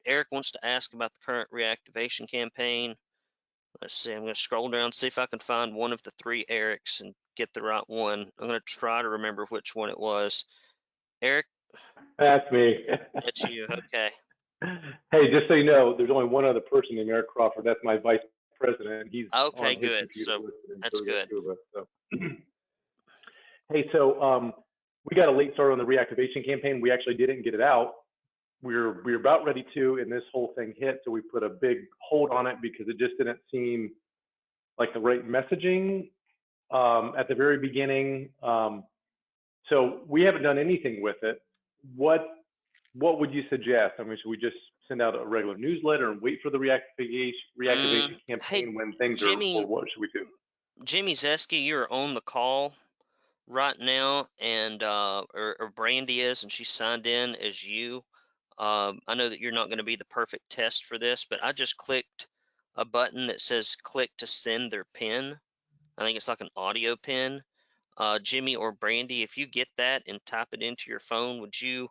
Eric 0.07 0.29
wants 0.31 0.53
to 0.53 0.67
ask 0.67 0.95
about 0.95 1.13
the 1.13 1.21
current 1.25 1.51
reactivation 1.51 2.31
campaign. 2.31 2.97
Let's 3.83 3.95
see, 3.95 4.13
I'm 4.13 4.23
going 4.23 4.35
to 4.35 4.41
scroll 4.41 4.69
down, 4.71 4.93
see 4.93 5.07
if 5.07 5.19
I 5.19 5.27
can 5.27 5.39
find 5.39 5.75
one 5.75 5.93
of 5.93 6.03
the 6.03 6.13
three 6.23 6.45
Erics 6.51 7.01
and 7.01 7.15
get 7.37 7.53
the 7.53 7.63
right 7.63 7.85
one. 7.87 8.27
I'm 8.39 8.47
going 8.49 8.59
to 8.59 8.65
try 8.65 9.03
to 9.03 9.09
remember 9.09 9.47
which 9.49 9.75
one 9.75 9.91
it 9.91 9.99
was. 9.99 10.45
Eric, 11.23 11.47
That's 12.19 12.51
me. 12.53 12.79
that's 13.15 13.43
you. 13.45 13.67
Okay. 13.71 14.11
Hey, 15.13 15.31
just 15.31 15.49
so 15.49 15.55
you 15.55 15.65
know, 15.65 15.95
there's 15.95 16.11
only 16.11 16.25
one 16.25 16.47
other 16.47 16.61
person 16.61 16.97
named 16.97 17.11
Eric 17.11 17.29
Crawford. 17.29 17.65
That's 17.65 17.79
my 17.85 17.99
vice 17.99 18.21
president. 18.59 19.11
He's 19.13 19.27
Okay, 19.37 19.75
good. 19.77 20.09
So, 20.15 20.49
that's 20.81 20.99
so 20.99 21.05
we 21.05 21.13
got 21.13 21.29
good. 21.29 21.57
so. 21.75 21.87
Hey, 23.71 23.85
so 23.93 24.21
um, 24.23 24.55
we 25.11 25.15
got 25.15 25.29
a 25.29 25.33
late 25.33 25.53
start 25.53 25.73
on 25.73 25.79
the 25.79 25.85
reactivation 25.85 26.45
campaign. 26.45 26.81
We 26.81 26.91
actually 26.91 27.17
didn't 27.17 27.43
get 27.43 27.53
it 27.53 27.61
out. 27.61 27.93
We 28.67 28.75
were 28.75 29.01
we 29.05 29.13
were 29.13 29.21
about 29.21 29.45
ready 29.45 29.65
to, 29.75 29.99
and 29.99 30.11
this 30.11 30.25
whole 30.33 30.53
thing 30.57 30.75
hit. 30.77 31.01
So 31.05 31.11
we 31.11 31.21
put 31.21 31.43
a 31.43 31.49
big 31.49 31.79
hold 32.01 32.31
on 32.31 32.47
it 32.47 32.57
because 32.61 32.89
it 32.89 32.99
just 32.99 33.17
didn't 33.19 33.39
seem 33.51 33.93
like 34.79 34.93
the 34.93 35.01
right 35.01 35.27
messaging 35.27 36.11
um, 36.71 37.15
at 37.17 37.29
the 37.29 37.35
very 37.35 37.59
beginning. 37.59 38.29
Um, 38.43 38.85
so 39.69 40.01
we 40.09 40.23
haven't 40.23 40.43
done 40.43 40.59
anything 40.59 41.01
with 41.01 41.17
it. 41.23 41.41
What 41.95 42.27
what 42.95 43.21
would 43.21 43.33
you 43.33 43.45
suggest? 43.51 43.95
I 43.99 44.03
mean, 44.03 44.19
should 44.21 44.31
we 44.31 44.37
just 44.37 44.57
send 44.89 45.01
out 45.03 45.15
a 45.15 45.25
regular 45.25 45.57
newsletter 45.57 46.11
and 46.11 46.21
wait 46.21 46.41
for 46.43 46.51
the 46.51 46.59
reactivation 46.59 47.33
reactivation 47.61 48.09
Mm, 48.09 48.11
hey, 48.11 48.21
campaign 48.29 48.75
when 48.75 48.93
things 48.95 49.21
Jimmy- 49.21 49.59
are, 49.59 49.63
or 49.63 49.67
what 49.67 49.85
should 49.91 50.01
we 50.01 50.09
do? 50.13 50.27
Jimmy 50.85 51.15
Zeski, 51.15 51.65
you're 51.65 51.91
on 51.91 52.15
the 52.15 52.21
call 52.21 52.75
right 53.47 53.79
now, 53.79 54.29
and 54.41 54.83
uh, 54.83 55.25
or, 55.33 55.57
or 55.59 55.71
Brandy 55.71 56.21
is, 56.21 56.43
and 56.43 56.53
she 56.53 56.65
signed 56.65 57.07
in 57.07 57.35
as 57.37 57.63
you. 57.65 58.05
Um, 58.59 59.01
I 59.07 59.15
know 59.15 59.29
that 59.29 59.41
you're 59.41 59.53
not 59.53 59.69
going 59.69 59.79
to 59.79 59.85
be 59.85 59.97
the 59.97 60.05
perfect 60.07 60.49
test 60.51 60.87
for 60.87 60.99
this, 60.99 61.27
but 61.29 61.43
I 61.43 61.53
just 61.53 61.77
clicked 61.77 62.27
a 62.75 62.85
button 62.85 63.29
that 63.29 63.41
says 63.41 63.77
click 63.83 64.11
to 64.19 64.27
send 64.27 64.71
their 64.71 64.87
pin. 64.95 65.37
I 65.99 66.05
think 66.05 66.17
it's 66.17 66.29
like 66.29 66.41
an 66.41 66.51
audio 66.57 66.97
pin. 66.97 67.43
Uh, 67.97 68.19
Jimmy 68.19 68.57
or 68.57 68.73
Brandy, 68.73 69.23
if 69.23 69.39
you 69.39 69.47
get 69.47 69.69
that 69.79 70.03
and 70.07 70.25
type 70.27 70.49
it 70.53 70.63
into 70.63 70.91
your 70.91 71.01
phone, 71.01 71.41
would 71.41 71.59
you 71.61 71.89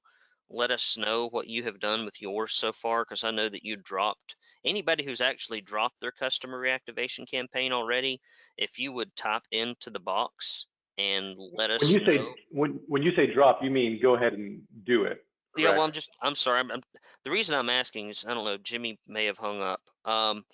let 0.49 0.69
us 0.69 0.97
know 0.97 1.27
what 1.27 1.47
you 1.47 1.63
have 1.63 1.79
done 1.79 2.05
with 2.05 2.21
yours 2.21 2.53
so 2.53 2.71
far? 2.71 3.03
Because 3.03 3.23
I 3.23 3.31
know 3.31 3.49
that 3.49 3.65
you 3.65 3.77
dropped 3.77 4.35
anybody 4.63 5.03
who's 5.03 5.21
actually 5.21 5.61
dropped 5.61 5.99
their 6.01 6.11
customer 6.11 6.61
reactivation 6.61 7.29
campaign 7.29 7.71
already. 7.71 8.21
If 8.57 8.77
you 8.77 8.91
would 8.91 9.15
type 9.15 9.43
into 9.51 9.89
the 9.89 9.99
box 9.99 10.67
and 10.97 11.35
let 11.53 11.71
us 11.71 11.81
When 11.81 11.91
you 11.91 12.05
say 12.05 12.17
know. 12.17 12.33
when 12.51 12.79
when 12.87 13.01
you 13.01 13.11
say 13.15 13.33
drop, 13.33 13.59
you 13.63 13.71
mean 13.71 13.99
go 14.01 14.15
ahead 14.15 14.33
and 14.33 14.61
do 14.83 15.03
it. 15.05 15.24
Yeah, 15.57 15.71
well. 15.71 15.81
I'm 15.81 15.91
just, 15.91 16.09
I'm 16.21 16.35
sorry. 16.35 16.59
I'm, 16.59 16.71
I'm, 16.71 16.81
the 17.23 17.31
reason 17.31 17.55
I'm 17.55 17.69
asking 17.69 18.09
is, 18.09 18.25
I 18.27 18.33
don't 18.33 18.45
know, 18.45 18.57
Jimmy 18.57 18.99
may 19.07 19.25
have 19.25 19.37
hung 19.37 19.61
up, 19.61 19.81
um, 20.05 20.45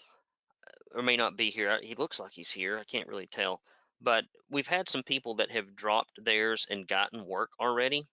or 0.94 1.02
may 1.02 1.18
not 1.18 1.38
be 1.38 1.50
here. 1.50 1.80
He 1.82 1.96
looks 1.96 2.20
like 2.20 2.32
he's 2.34 2.52
here. 2.52 2.78
I 2.78 2.84
can't 2.84 3.08
really 3.08 3.28
tell. 3.28 3.62
But 4.02 4.26
we've 4.50 4.68
had 4.68 4.90
some 4.90 5.04
people 5.04 5.36
that 5.36 5.52
have 5.52 5.76
dropped 5.76 6.24
theirs 6.24 6.66
and 6.70 6.88
gotten 6.88 7.26
work 7.26 7.52
already. 7.60 8.08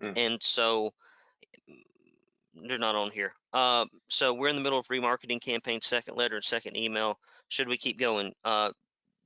Hmm. 0.00 0.12
And 0.16 0.42
so 0.42 0.92
they're 2.54 2.78
not 2.78 2.96
on 2.96 3.10
here. 3.10 3.32
Uh, 3.52 3.86
so 4.08 4.34
we're 4.34 4.48
in 4.48 4.56
the 4.56 4.62
middle 4.62 4.78
of 4.78 4.88
remarketing 4.88 5.40
campaign, 5.40 5.80
second 5.80 6.16
letter 6.16 6.36
and 6.36 6.44
second 6.44 6.76
email. 6.76 7.18
Should 7.48 7.68
we 7.68 7.76
keep 7.76 7.98
going? 7.98 8.34
Uh, 8.44 8.70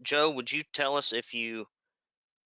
Joe, 0.02 0.31
would 0.31 0.51
you 0.51 0.62
tell 0.73 0.97
us 0.97 1.12
if 1.12 1.35
you 1.35 1.66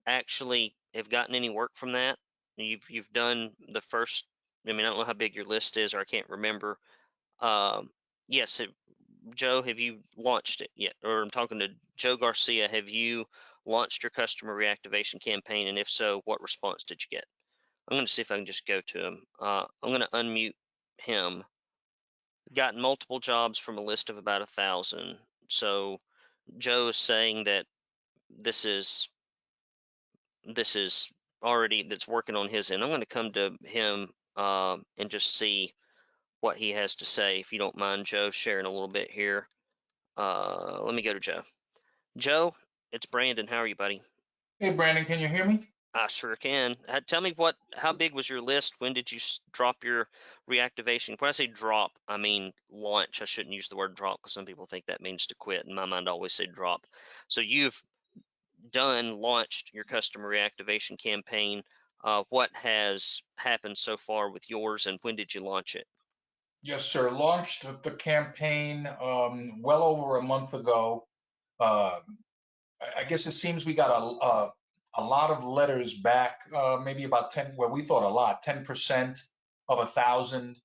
actually 0.07 0.75
have 0.95 1.09
gotten 1.09 1.35
any 1.35 1.51
work 1.51 1.73
from 1.75 1.93
that? 1.93 2.19
You've 2.57 2.89
you've 2.89 3.13
done 3.13 3.51
the 3.69 3.81
first. 3.81 4.27
I 4.67 4.73
mean, 4.73 4.81
I 4.81 4.91
don't 4.91 4.99
know 4.99 5.05
how 5.05 5.13
big 5.13 5.35
your 5.35 5.45
list 5.45 5.77
is, 5.77 5.95
or 5.95 6.01
I 6.01 6.05
can't 6.05 6.29
remember. 6.29 6.79
Um, 7.41 7.91
yes. 8.29 8.61
It, 8.61 8.71
Joe, 9.35 9.63
have 9.63 9.79
you 9.79 10.01
launched 10.17 10.61
it 10.61 10.71
yet? 10.77 10.95
Or 11.03 11.23
I'm 11.23 11.31
talking 11.31 11.61
to 11.61 11.69
Joe 11.97 12.17
Garcia. 12.17 12.69
Have 12.69 12.89
you 12.89 13.25
launched 13.67 14.03
your 14.03 14.11
customer 14.11 14.55
reactivation 14.55 15.23
campaign? 15.23 15.69
And 15.69 15.79
if 15.79 15.89
so, 15.89 16.23
what 16.25 16.43
response 16.43 16.85
did 16.85 17.01
you 17.03 17.17
get? 17.17 17.25
I'm 17.89 17.97
going 17.97 18.07
to 18.07 18.13
see 18.13 18.23
if 18.23 18.31
I 18.31 18.37
can 18.37 18.47
just 18.47 18.67
go 18.67 18.81
to 18.81 19.07
him. 19.07 19.23
Uh, 19.41 19.65
I'm 19.83 19.91
going 19.91 20.01
to 20.01 20.09
unmute 20.15 20.55
him. 20.99 21.45
Got 22.55 22.77
multiple 22.77 23.21
jobs 23.21 23.59
from 23.59 23.79
a 23.79 23.83
list 23.83 24.11
of 24.11 24.19
about 24.19 24.43
a 24.43 24.47
thousand. 24.47 25.17
So 25.49 26.01
Joe 26.59 26.89
is 26.89 26.97
saying 26.97 27.45
that 27.45 27.67
this 28.31 28.65
is 28.65 29.09
this 30.45 30.77
is 30.77 31.11
already 31.45 31.83
that's 31.83 32.09
working 32.09 32.37
on 32.37 32.49
his 32.49 32.71
end. 32.71 32.83
I'm 32.83 32.89
going 32.89 33.01
to 33.01 33.07
come 33.07 33.33
to 33.33 33.57
him 33.65 34.09
uh, 34.37 34.79
and 34.99 35.11
just 35.11 35.37
see 35.37 35.73
what 36.41 36.57
he 36.57 36.71
has 36.71 36.97
to 36.97 37.07
say. 37.07 37.41
If 37.41 37.53
you 37.53 37.59
don't 37.59 37.77
mind, 37.77 38.07
Joe, 38.07 38.31
sharing 38.31 38.67
a 38.67 38.71
little 38.71 38.89
bit 38.89 39.11
here. 39.11 39.49
Uh, 40.17 40.81
let 40.83 40.95
me 40.95 41.03
go 41.03 41.13
to 41.13 41.21
Joe. 41.21 41.43
Joe, 42.17 42.55
it's 42.93 43.07
Brandon. 43.07 43.47
How 43.47 43.59
are 43.59 43.67
you, 43.67 43.77
buddy? 43.77 44.03
Hey, 44.59 44.71
Brandon, 44.71 45.05
can 45.05 45.21
you 45.21 45.29
hear 45.29 45.45
me? 45.45 45.67
I 45.95 46.09
sure 46.09 46.35
can. 46.35 46.75
Uh, 46.89 47.01
Tell 47.07 47.21
me 47.21 47.33
what, 47.37 47.55
how 47.73 47.93
big 47.93 48.15
was 48.15 48.29
your 48.29 48.41
list? 48.41 48.75
When 48.79 48.95
did 48.95 49.13
you 49.13 49.21
drop 49.53 49.85
your 49.85 50.09
reactivation? 50.51 51.21
When 51.21 51.29
I 51.29 51.33
say 51.33 51.47
drop, 51.47 51.93
I 52.09 52.17
mean 52.17 52.53
launch. 52.71 53.23
I 53.23 53.27
shouldn't 53.27 53.55
use 53.55 53.69
the 53.69 53.77
word 53.77 53.95
drop 53.95 54.21
because 54.21 54.33
some 54.33 54.45
people 54.45 54.67
think 54.67 54.87
that 54.87 55.01
means 55.01 55.29
to 55.29 55.37
quit. 55.37 55.67
In 55.67 55.75
my 55.75 55.85
mind, 55.85 56.09
I 56.09 56.13
always 56.13 56.33
say 56.33 56.47
drop. 56.47 56.85
So 57.29 57.41
you've 57.41 57.81
done, 58.71 59.19
launched 59.19 59.71
your 59.73 59.85
customer 59.85 60.29
reactivation 60.29 60.99
campaign. 60.99 61.63
Uh, 62.03 62.25
what 62.29 62.51
has 62.53 63.23
happened 63.37 63.79
so 63.79 63.97
far 63.97 64.31
with 64.31 64.49
yours 64.51 64.87
and 64.87 64.99
when 65.03 65.17
did 65.17 65.35
you 65.35 65.43
launch 65.43 65.75
it? 65.75 65.87
Yes, 66.63 66.85
sir. 66.85 67.11
Launched 67.11 67.67
the- 67.83 67.91
campaign 67.91 68.89
um, 69.01 69.63
well 69.63 69.83
over 69.83 70.17
a 70.17 70.23
month 70.23 70.55
ago. 70.55 71.07
Uh, 71.61 72.01
I 72.97 73.05
guess 73.05 73.27
it 73.27 73.33
seems 73.33 73.65
we 73.65 73.75
got 73.75 73.91
a, 73.91 74.27
a, 74.27 74.53
a 74.97 75.05
lot 75.05 75.31
of 75.31 75.45
letters 75.45 75.95
back, 75.95 76.41
uh, 76.55 76.81
maybe 76.83 77.05
about 77.05 77.33
10, 77.33 77.55
well, 77.57 77.71
we 77.71 77.83
thought 77.83 78.03
a 78.03 78.09
lot, 78.09 78.45
10% 78.45 79.19
of 79.69 79.79
a 79.79 79.87
thousand. 79.87 80.57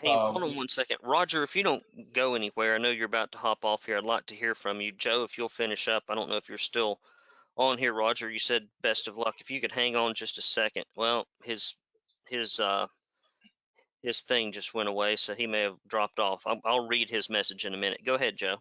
Hey, 0.00 0.08
Uh, 0.08 0.32
hold 0.32 0.42
on 0.42 0.56
one 0.56 0.68
second. 0.68 0.98
Roger, 1.02 1.42
if 1.42 1.56
you 1.56 1.62
don't 1.62 1.82
go 2.12 2.34
anywhere, 2.34 2.74
I 2.74 2.78
know 2.78 2.90
you're 2.90 3.06
about 3.06 3.32
to 3.32 3.38
hop 3.38 3.64
off 3.64 3.86
here. 3.86 3.96
I'd 3.96 4.04
like 4.04 4.26
to 4.26 4.36
hear 4.36 4.54
from 4.54 4.80
you. 4.80 4.92
Joe, 4.92 5.24
if 5.24 5.38
you'll 5.38 5.48
finish 5.48 5.88
up, 5.88 6.04
I 6.08 6.14
don't 6.14 6.28
know 6.28 6.36
if 6.36 6.48
you're 6.48 6.58
still 6.58 7.00
on 7.56 7.78
here, 7.78 7.92
Roger. 7.92 8.30
You 8.30 8.38
said 8.38 8.66
best 8.82 9.08
of 9.08 9.16
luck. 9.16 9.36
If 9.40 9.50
you 9.50 9.60
could 9.60 9.72
hang 9.72 9.96
on 9.96 10.14
just 10.14 10.38
a 10.38 10.42
second. 10.42 10.84
Well, 10.94 11.26
his 11.42 11.74
his 12.28 12.60
uh 12.60 12.86
his 14.02 14.22
thing 14.22 14.52
just 14.52 14.74
went 14.74 14.88
away, 14.88 15.16
so 15.16 15.34
he 15.34 15.46
may 15.46 15.62
have 15.62 15.76
dropped 15.88 16.18
off. 16.18 16.42
I'll, 16.46 16.60
I'll 16.64 16.86
read 16.86 17.10
his 17.10 17.28
message 17.28 17.64
in 17.64 17.74
a 17.74 17.78
minute. 17.78 18.00
Go 18.06 18.14
ahead, 18.14 18.36
Joe. 18.36 18.56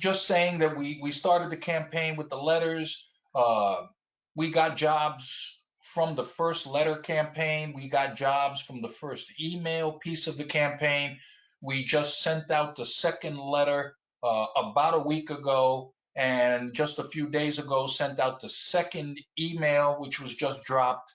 Just 0.00 0.26
saying 0.26 0.58
that 0.58 0.76
we, 0.76 0.98
we 1.00 1.12
started 1.12 1.50
the 1.50 1.56
campaign 1.56 2.16
with 2.16 2.28
the 2.28 2.36
letters. 2.36 3.08
Uh, 3.34 3.86
we 4.34 4.50
got 4.50 4.76
jobs 4.76 5.62
from 5.80 6.14
the 6.14 6.24
first 6.24 6.66
letter 6.66 6.96
campaign. 6.96 7.74
We 7.74 7.88
got 7.88 8.16
jobs 8.16 8.60
from 8.60 8.82
the 8.82 8.88
first 8.88 9.32
email 9.40 9.92
piece 9.92 10.26
of 10.26 10.36
the 10.36 10.44
campaign. 10.44 11.18
We 11.60 11.84
just 11.84 12.20
sent 12.20 12.50
out 12.50 12.76
the 12.76 12.86
second 12.86 13.38
letter 13.38 13.94
uh, 14.22 14.46
about 14.56 14.94
a 14.94 15.06
week 15.06 15.30
ago, 15.30 15.94
and 16.16 16.72
just 16.72 16.98
a 16.98 17.04
few 17.04 17.28
days 17.28 17.58
ago 17.58 17.86
sent 17.86 18.18
out 18.18 18.40
the 18.40 18.48
second 18.48 19.20
email, 19.38 20.00
which 20.00 20.20
was 20.20 20.34
just 20.34 20.64
dropped. 20.64 21.12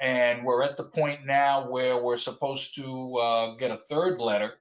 And 0.00 0.44
we're 0.44 0.62
at 0.62 0.76
the 0.76 0.84
point 0.84 1.26
now 1.26 1.68
where 1.70 1.96
we're 1.96 2.16
supposed 2.16 2.74
to 2.76 3.16
uh, 3.16 3.54
get 3.56 3.70
a 3.70 3.76
third 3.76 4.20
letter, 4.20 4.54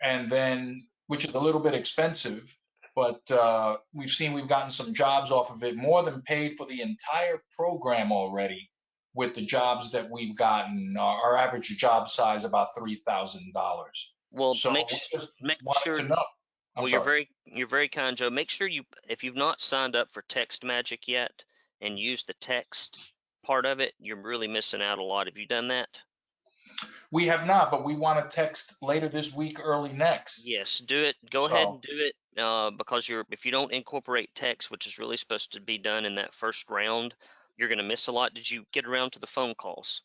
and 0.00 0.30
then 0.30 0.86
which 1.06 1.24
is 1.24 1.34
a 1.34 1.40
little 1.40 1.60
bit 1.60 1.74
expensive 1.74 2.56
but 2.94 3.28
uh, 3.30 3.76
we've 3.92 4.10
seen 4.10 4.32
we've 4.32 4.48
gotten 4.48 4.70
some 4.70 4.94
jobs 4.94 5.30
off 5.30 5.50
of 5.50 5.62
it, 5.64 5.76
more 5.76 6.02
than 6.02 6.22
paid 6.22 6.54
for 6.54 6.66
the 6.66 6.80
entire 6.80 7.42
program 7.56 8.12
already 8.12 8.70
with 9.14 9.34
the 9.34 9.42
jobs 9.44 9.90
that 9.92 10.10
we've 10.10 10.36
gotten. 10.36 10.96
Our, 10.98 11.22
our 11.22 11.36
average 11.36 11.68
job 11.76 12.08
size 12.08 12.44
about 12.44 12.68
three 12.76 12.94
thousand 12.94 13.52
dollars. 13.52 14.12
Well, 14.30 14.54
So 14.54 14.72
make 14.72 14.90
we 14.90 14.98
just 15.12 15.42
make 15.42 15.58
sure. 15.82 15.94
to 15.96 16.02
know. 16.02 16.24
I'm 16.76 16.82
Well, 16.84 16.90
you're 16.90 17.04
very 17.04 17.28
you're 17.44 17.68
very 17.68 17.88
kind, 17.88 18.16
Joe. 18.16 18.30
Make 18.30 18.50
sure 18.50 18.66
you 18.66 18.84
if 19.08 19.24
you've 19.24 19.36
not 19.36 19.60
signed 19.60 19.96
up 19.96 20.10
for 20.10 20.22
Text 20.22 20.64
Magic 20.64 21.06
yet 21.06 21.44
and 21.80 21.98
used 21.98 22.26
the 22.26 22.34
text 22.34 23.12
part 23.44 23.66
of 23.66 23.80
it, 23.80 23.94
you're 23.98 24.20
really 24.20 24.48
missing 24.48 24.82
out 24.82 24.98
a 24.98 25.04
lot. 25.04 25.26
Have 25.26 25.36
you 25.36 25.46
done 25.46 25.68
that? 25.68 25.88
We 27.10 27.26
have 27.26 27.46
not, 27.46 27.70
but 27.70 27.84
we 27.84 27.94
want 27.94 28.28
to 28.28 28.34
text 28.34 28.74
later 28.82 29.08
this 29.08 29.34
week, 29.34 29.60
early 29.62 29.92
next. 29.92 30.48
Yes, 30.48 30.78
do 30.78 31.04
it. 31.04 31.14
Go 31.30 31.46
ahead 31.46 31.68
and 31.68 31.80
do 31.80 31.92
it 31.92 32.14
uh, 32.42 32.70
because 32.70 33.08
you're 33.08 33.24
if 33.30 33.46
you 33.46 33.52
don't 33.52 33.72
incorporate 33.72 34.34
text, 34.34 34.70
which 34.70 34.86
is 34.86 34.98
really 34.98 35.16
supposed 35.16 35.52
to 35.52 35.60
be 35.60 35.78
done 35.78 36.04
in 36.04 36.16
that 36.16 36.34
first 36.34 36.68
round, 36.68 37.14
you're 37.56 37.68
going 37.68 37.78
to 37.78 37.84
miss 37.84 38.08
a 38.08 38.12
lot. 38.12 38.34
Did 38.34 38.50
you 38.50 38.64
get 38.72 38.86
around 38.86 39.12
to 39.12 39.20
the 39.20 39.26
phone 39.28 39.54
calls? 39.54 40.00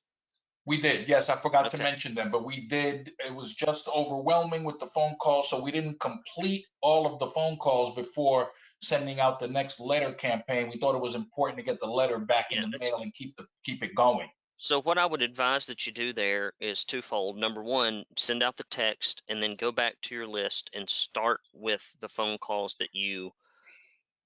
We 0.70 0.80
did, 0.80 1.08
yes. 1.08 1.30
I 1.30 1.36
forgot 1.36 1.72
to 1.72 1.80
mention 1.80 2.14
them, 2.14 2.30
but 2.30 2.46
we 2.46 2.68
did. 2.68 3.12
It 3.26 3.34
was 3.34 3.56
just 3.56 3.88
overwhelming 3.88 4.64
with 4.64 4.80
the 4.80 4.86
phone 4.86 5.16
calls, 5.20 5.50
so 5.50 5.60
we 5.60 5.72
didn't 5.72 6.00
complete 6.00 6.68
all 6.80 7.12
of 7.12 7.18
the 7.18 7.26
phone 7.26 7.58
calls 7.58 7.96
before 7.96 8.52
sending 8.80 9.20
out 9.20 9.40
the 9.40 9.48
next 9.48 9.80
letter 9.80 10.14
campaign. 10.14 10.70
We 10.72 10.78
thought 10.78 10.94
it 10.94 11.02
was 11.02 11.16
important 11.16 11.58
to 11.58 11.66
get 11.66 11.80
the 11.80 11.88
letter 11.88 12.20
back 12.20 12.50
Yeah, 12.52 12.66
in 12.66 12.70
the 12.70 12.78
mail 12.78 12.98
and 13.02 13.12
keep 13.12 13.36
the 13.36 13.48
keep 13.66 13.82
it 13.82 13.96
going. 13.96 14.30
So 14.58 14.80
what 14.80 15.00
I 15.00 15.08
would 15.08 15.24
advise 15.24 15.66
that 15.66 15.88
you 15.88 15.91
do 15.91 16.14
there 16.14 16.54
is 16.60 16.86
twofold. 16.86 17.38
Number 17.38 17.64
one, 17.64 18.04
send 18.16 18.44
out 18.44 18.56
the 18.56 18.64
text 18.70 19.24
and 19.28 19.41
then 19.41 19.56
go 19.56 19.72
back 19.72 19.96
to 20.04 20.14
your 20.14 20.28
list 20.28 20.70
and 20.76 20.88
start 20.88 21.40
with 21.52 21.84
the 22.00 22.10
phone 22.10 22.38
calls 22.38 22.76
that 22.76 22.90
you 22.94 23.32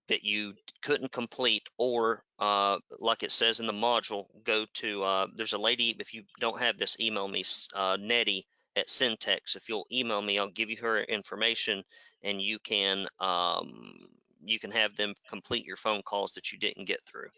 that 0.08 0.24
you 0.24 0.54
couldn't 0.82 1.12
complete 1.12 1.64
or 1.78 2.24
uh, 2.40 2.78
like 3.00 3.24
it 3.24 3.32
says 3.32 3.60
in 3.60 3.68
the 3.68 3.74
module, 3.74 4.26
go 4.44 4.66
to 4.74 5.04
uh, 5.04 5.28
there's 5.36 5.54
a 5.54 5.58
lady 5.58 5.96
if 6.00 6.14
you 6.14 6.24
don't 6.40 6.62
have 6.62 6.78
this, 6.78 6.98
email 7.00 7.28
me 7.28 7.44
uh, 7.74 7.98
Nettie 8.00 8.46
at 8.76 8.88
Syntex. 8.88 9.56
If 9.56 9.70
you'll 9.70 9.88
email 9.92 10.22
me, 10.22 10.40
I'll 10.40 10.50
give 10.50 10.70
you 10.70 10.78
her 10.82 11.02
information 11.02 11.84
and 12.24 12.42
you 12.42 12.60
can 12.60 13.08
um, 13.20 14.08
you 14.46 14.60
can 14.60 14.72
have 14.72 14.96
them 14.96 15.14
complete 15.30 15.66
your 15.66 15.78
phone 15.78 16.02
calls 16.02 16.34
that 16.34 16.52
you 16.52 16.60
didn't 16.60 16.86
get 16.86 17.00
through. 17.06 17.30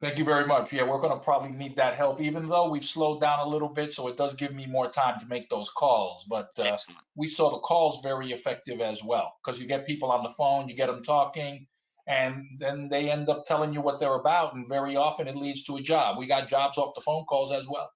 Thank 0.00 0.18
you 0.18 0.24
very 0.24 0.46
much. 0.46 0.72
Yeah, 0.72 0.84
we're 0.84 1.00
going 1.00 1.12
to 1.12 1.22
probably 1.22 1.50
need 1.50 1.76
that 1.76 1.94
help, 1.94 2.22
even 2.22 2.48
though 2.48 2.70
we've 2.70 2.84
slowed 2.84 3.20
down 3.20 3.40
a 3.40 3.48
little 3.48 3.68
bit, 3.68 3.92
so 3.92 4.08
it 4.08 4.16
does 4.16 4.32
give 4.32 4.54
me 4.54 4.64
more 4.66 4.88
time 4.88 5.20
to 5.20 5.26
make 5.26 5.50
those 5.50 5.68
calls. 5.68 6.24
But 6.24 6.50
uh, 6.58 6.64
Excellent. 6.64 7.00
we 7.16 7.26
saw 7.26 7.50
the 7.50 7.58
calls 7.58 8.02
very 8.02 8.32
effective 8.32 8.80
as 8.80 9.04
well, 9.04 9.34
because 9.44 9.60
you 9.60 9.66
get 9.66 9.86
people 9.86 10.10
on 10.10 10.22
the 10.22 10.30
phone, 10.30 10.68
you 10.68 10.74
get 10.74 10.86
them 10.86 11.02
talking, 11.02 11.66
and 12.06 12.46
then 12.58 12.88
they 12.88 13.10
end 13.10 13.28
up 13.28 13.44
telling 13.44 13.74
you 13.74 13.82
what 13.82 14.00
they're 14.00 14.14
about, 14.14 14.54
and 14.54 14.66
very 14.66 14.96
often 14.96 15.28
it 15.28 15.36
leads 15.36 15.64
to 15.64 15.76
a 15.76 15.82
job. 15.82 16.16
We 16.16 16.26
got 16.26 16.48
jobs 16.48 16.78
off 16.78 16.94
the 16.94 17.02
phone 17.02 17.26
calls 17.26 17.52
as 17.52 17.68
well. 17.68 17.90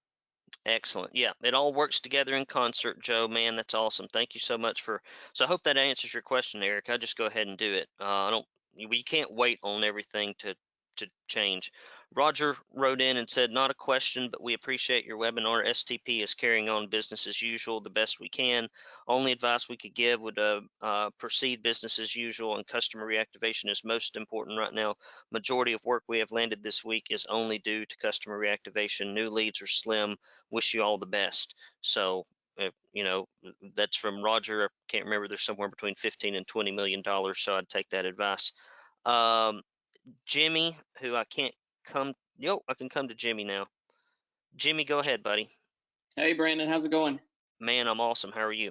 Excellent. 0.66 1.14
Yeah, 1.14 1.32
it 1.42 1.54
all 1.54 1.72
works 1.72 2.00
together 2.00 2.34
in 2.34 2.44
concert, 2.44 3.02
Joe. 3.02 3.28
Man, 3.28 3.56
that's 3.56 3.74
awesome. 3.74 4.08
Thank 4.12 4.34
you 4.34 4.40
so 4.40 4.58
much 4.58 4.82
for. 4.82 5.00
So 5.32 5.44
I 5.44 5.48
hope 5.48 5.62
that 5.64 5.78
answers 5.78 6.12
your 6.12 6.22
question, 6.22 6.62
Eric. 6.62 6.86
I'll 6.88 6.98
just 6.98 7.16
go 7.16 7.26
ahead 7.26 7.46
and 7.46 7.56
do 7.56 7.72
it. 7.72 7.88
Uh, 7.98 8.04
I 8.04 8.30
don't. 8.30 8.46
We 8.88 9.02
can't 9.02 9.32
wait 9.32 9.58
on 9.62 9.84
everything 9.84 10.34
to 10.38 10.54
to 10.96 11.06
change. 11.28 11.70
Roger 12.14 12.56
wrote 12.72 13.00
in 13.00 13.16
and 13.16 13.28
said, 13.28 13.50
not 13.50 13.72
a 13.72 13.74
question, 13.74 14.28
but 14.30 14.42
we 14.42 14.54
appreciate 14.54 15.04
your 15.04 15.18
webinar. 15.18 15.66
STP 15.66 16.22
is 16.22 16.34
carrying 16.34 16.68
on 16.68 16.88
business 16.88 17.26
as 17.26 17.42
usual 17.42 17.80
the 17.80 17.90
best 17.90 18.20
we 18.20 18.28
can. 18.28 18.68
Only 19.08 19.32
advice 19.32 19.68
we 19.68 19.76
could 19.76 19.94
give 19.94 20.20
would 20.20 20.38
uh, 20.38 20.60
uh, 20.80 21.10
proceed 21.18 21.62
business 21.62 21.98
as 21.98 22.14
usual, 22.14 22.56
and 22.56 22.66
customer 22.66 23.04
reactivation 23.04 23.68
is 23.68 23.82
most 23.84 24.14
important 24.16 24.58
right 24.58 24.72
now. 24.72 24.94
Majority 25.32 25.72
of 25.72 25.84
work 25.84 26.04
we 26.06 26.20
have 26.20 26.30
landed 26.30 26.62
this 26.62 26.84
week 26.84 27.06
is 27.10 27.26
only 27.28 27.58
due 27.58 27.84
to 27.84 27.96
customer 27.96 28.38
reactivation. 28.38 29.12
New 29.12 29.30
leads 29.30 29.60
are 29.60 29.66
slim 29.66 30.16
wish 30.50 30.72
you 30.72 30.82
all 30.82 30.98
the 30.98 31.06
best. 31.06 31.54
So, 31.80 32.26
uh, 32.60 32.68
you 32.92 33.02
know, 33.02 33.26
that's 33.74 33.96
from 33.96 34.22
Roger. 34.22 34.64
I 34.64 34.68
can't 34.88 35.04
remember. 35.04 35.26
There's 35.26 35.42
somewhere 35.42 35.68
between 35.68 35.96
15 35.96 36.36
and 36.36 36.46
20 36.46 36.70
million 36.70 37.02
dollars. 37.02 37.40
So 37.40 37.56
I'd 37.56 37.68
take 37.68 37.88
that 37.90 38.04
advice. 38.06 38.52
Um, 39.04 39.62
Jimmy, 40.26 40.76
who 41.00 41.14
I 41.14 41.24
can't 41.24 41.54
come. 41.86 42.14
Yo, 42.36 42.62
I 42.68 42.74
can 42.74 42.88
come 42.88 43.08
to 43.08 43.14
Jimmy 43.14 43.44
now. 43.44 43.66
Jimmy, 44.56 44.84
go 44.84 44.98
ahead, 44.98 45.22
buddy. 45.22 45.48
Hey 46.16 46.32
Brandon, 46.32 46.68
how's 46.68 46.84
it 46.84 46.90
going? 46.90 47.18
Man, 47.60 47.88
I'm 47.88 48.00
awesome. 48.00 48.32
How 48.32 48.42
are 48.42 48.52
you? 48.52 48.70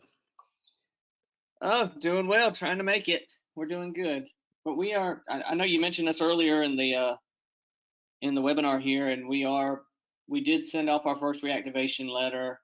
Oh, 1.61 1.91
doing 1.99 2.27
well, 2.27 2.51
trying 2.51 2.77
to 2.77 2.83
make 2.83 3.09
it. 3.09 3.33
We're 3.55 3.65
doing 3.65 3.93
good. 3.93 4.27
But 4.65 4.77
we 4.77 4.93
are 4.93 5.23
I, 5.29 5.41
I 5.49 5.53
know 5.55 5.65
you 5.65 5.81
mentioned 5.81 6.07
this 6.07 6.21
earlier 6.21 6.63
in 6.63 6.77
the 6.77 6.95
uh 6.95 7.15
in 8.21 8.35
the 8.35 8.41
webinar 8.41 8.81
here 8.81 9.09
and 9.09 9.27
we 9.27 9.43
are 9.43 9.81
we 10.27 10.41
did 10.43 10.65
send 10.65 10.89
off 10.89 11.05
our 11.05 11.17
first 11.17 11.43
reactivation 11.43 12.09
letter 12.09 12.59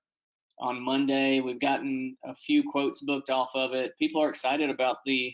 on 0.59 0.81
Monday. 0.81 1.41
We've 1.41 1.59
gotten 1.59 2.15
a 2.25 2.35
few 2.35 2.63
quotes 2.69 3.01
booked 3.01 3.29
off 3.29 3.51
of 3.55 3.73
it. 3.73 3.91
People 3.99 4.21
are 4.21 4.29
excited 4.29 4.69
about 4.69 4.97
the 5.05 5.33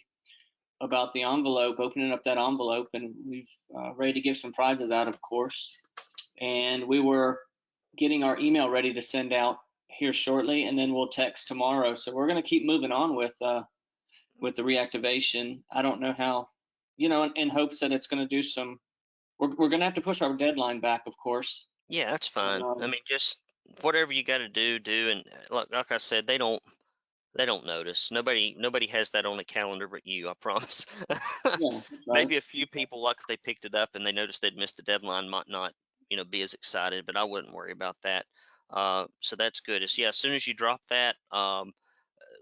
about 0.81 1.13
the 1.13 1.23
envelope, 1.23 1.79
opening 1.79 2.11
up 2.11 2.23
that 2.25 2.37
envelope 2.37 2.89
and 2.93 3.13
we've 3.27 3.47
uh, 3.77 3.93
ready 3.95 4.13
to 4.13 4.21
give 4.21 4.37
some 4.37 4.53
prizes 4.53 4.91
out 4.91 5.07
of 5.07 5.21
course. 5.21 5.71
And 6.39 6.87
we 6.87 6.99
were 6.99 7.39
getting 7.97 8.23
our 8.23 8.37
email 8.37 8.69
ready 8.69 8.93
to 8.93 9.01
send 9.01 9.31
out 9.31 9.57
here 9.87 10.11
shortly, 10.11 10.65
and 10.65 10.77
then 10.77 10.93
we'll 10.93 11.07
text 11.07 11.47
tomorrow. 11.47 11.93
So 11.93 12.13
we're 12.13 12.27
going 12.27 12.41
to 12.41 12.47
keep 12.47 12.65
moving 12.65 12.91
on 12.91 13.15
with 13.15 13.33
uh, 13.41 13.61
with 14.41 14.57
the 14.57 14.63
reactivation. 14.63 15.61
I 15.71 15.81
don't 15.81 16.01
know 16.01 16.11
how, 16.11 16.49
you 16.97 17.07
know, 17.07 17.23
in, 17.23 17.31
in 17.35 17.49
hopes 17.49 17.79
that 17.79 17.93
it's 17.93 18.07
going 18.07 18.21
to 18.21 18.27
do 18.27 18.43
some. 18.43 18.79
We're 19.39 19.55
we're 19.55 19.69
going 19.69 19.79
to 19.79 19.85
have 19.85 19.95
to 19.95 20.01
push 20.01 20.21
our 20.21 20.35
deadline 20.35 20.81
back, 20.81 21.03
of 21.07 21.13
course. 21.15 21.65
Yeah, 21.87 22.11
that's 22.11 22.27
fine. 22.27 22.61
I 22.61 22.65
Um, 22.65 22.91
mean, 22.91 23.01
just 23.07 23.37
whatever 23.81 24.11
you 24.11 24.23
got 24.23 24.39
to 24.39 24.49
do, 24.49 24.79
do. 24.79 25.11
And 25.11 25.21
uh, 25.21 25.55
like, 25.55 25.67
like 25.71 25.91
I 25.91 25.97
said, 25.97 26.27
they 26.27 26.37
don't, 26.37 26.61
they 27.35 27.45
don't 27.45 27.65
notice. 27.65 28.09
Nobody, 28.11 28.55
nobody 28.57 28.87
has 28.87 29.11
that 29.11 29.25
on 29.25 29.39
a 29.39 29.43
calendar 29.43 29.87
but 29.87 30.05
you. 30.05 30.29
I 30.29 30.33
promise. 30.39 30.85
Yeah. 31.59 31.79
Maybe 32.07 32.37
a 32.37 32.41
few 32.41 32.65
people, 32.65 33.03
like 33.03 33.17
if 33.19 33.27
they 33.27 33.37
picked 33.37 33.65
it 33.65 33.75
up 33.75 33.89
and 33.93 34.05
they 34.05 34.11
noticed 34.11 34.41
they'd 34.41 34.57
missed 34.57 34.77
the 34.77 34.83
deadline, 34.83 35.29
might 35.29 35.47
not, 35.47 35.73
you 36.09 36.17
know, 36.17 36.25
be 36.25 36.41
as 36.41 36.53
excited. 36.53 37.05
But 37.05 37.15
I 37.15 37.23
wouldn't 37.23 37.53
worry 37.53 37.71
about 37.71 37.95
that. 38.03 38.25
Uh, 38.69 39.05
so 39.21 39.35
that's 39.35 39.59
good. 39.59 39.83
It's 39.83 39.97
yeah. 39.97 40.09
As 40.09 40.17
soon 40.17 40.33
as 40.33 40.47
you 40.47 40.53
drop 40.53 40.81
that, 40.89 41.15
um, 41.31 41.71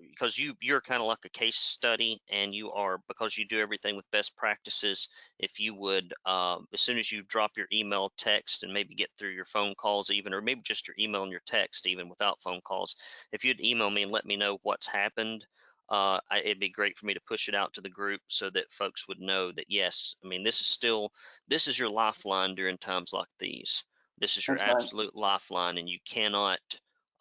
because 0.10 0.38
you 0.38 0.54
you're 0.62 0.82
kind 0.82 1.02
of 1.02 1.08
like 1.08 1.26
a 1.26 1.30
case 1.30 1.58
study 1.58 2.22
and 2.30 2.54
you 2.54 2.72
are 2.72 3.00
because 3.08 3.38
you 3.38 3.46
do 3.46 3.60
everything 3.60 3.96
with 3.96 4.10
best 4.12 4.36
practices 4.36 5.08
if 5.40 5.60
you 5.60 5.74
would 5.76 6.14
um, 6.26 6.66
as 6.74 6.82
soon 6.82 6.98
as 6.98 7.12
you 7.12 7.24
drop 7.24 7.52
your 7.58 7.68
email 7.72 8.12
text 8.18 8.64
and 8.64 8.74
maybe 8.74 8.96
get 8.96 9.10
through 9.18 9.32
your 9.32 9.46
phone 9.46 9.74
calls 9.76 10.10
even 10.10 10.34
or 10.34 10.42
maybe 10.42 10.62
just 10.64 10.88
your 10.88 10.96
email 11.00 11.24
and 11.24 11.32
your 11.32 11.42
text 11.46 11.88
even 11.88 12.10
without 12.10 12.42
phone 12.42 12.62
calls 12.62 12.96
if 13.32 13.44
you'd 13.44 13.64
email 13.64 13.90
me 13.90 14.04
and 14.04 14.12
let 14.12 14.26
me 14.26 14.36
know 14.36 14.58
what's 14.64 14.88
happened 14.88 15.46
uh, 15.90 16.20
I, 16.32 16.40
it'd 16.40 16.60
be 16.60 16.70
great 16.70 16.98
for 16.98 17.06
me 17.06 17.14
to 17.14 17.22
push 17.28 17.50
it 17.50 17.56
out 17.56 17.74
to 17.74 17.82
the 17.82 17.90
group 17.90 18.22
so 18.28 18.50
that 18.50 18.72
folks 18.72 19.08
would 19.08 19.20
know 19.20 19.52
that 19.52 19.66
yes 19.68 20.16
i 20.24 20.28
mean 20.28 20.44
this 20.44 20.62
is 20.62 20.68
still 20.68 21.12
this 21.48 21.68
is 21.68 21.78
your 21.78 21.90
lifeline 21.90 22.56
during 22.56 22.78
times 22.78 23.12
like 23.14 23.28
these 23.40 23.84
this 24.20 24.38
is 24.38 24.48
your 24.48 24.58
That's 24.58 24.68
right. 24.68 24.72
absolute 24.72 25.16
lifeline 25.16 25.78
and 25.78 25.90
you 25.90 26.00
cannot 26.06 26.60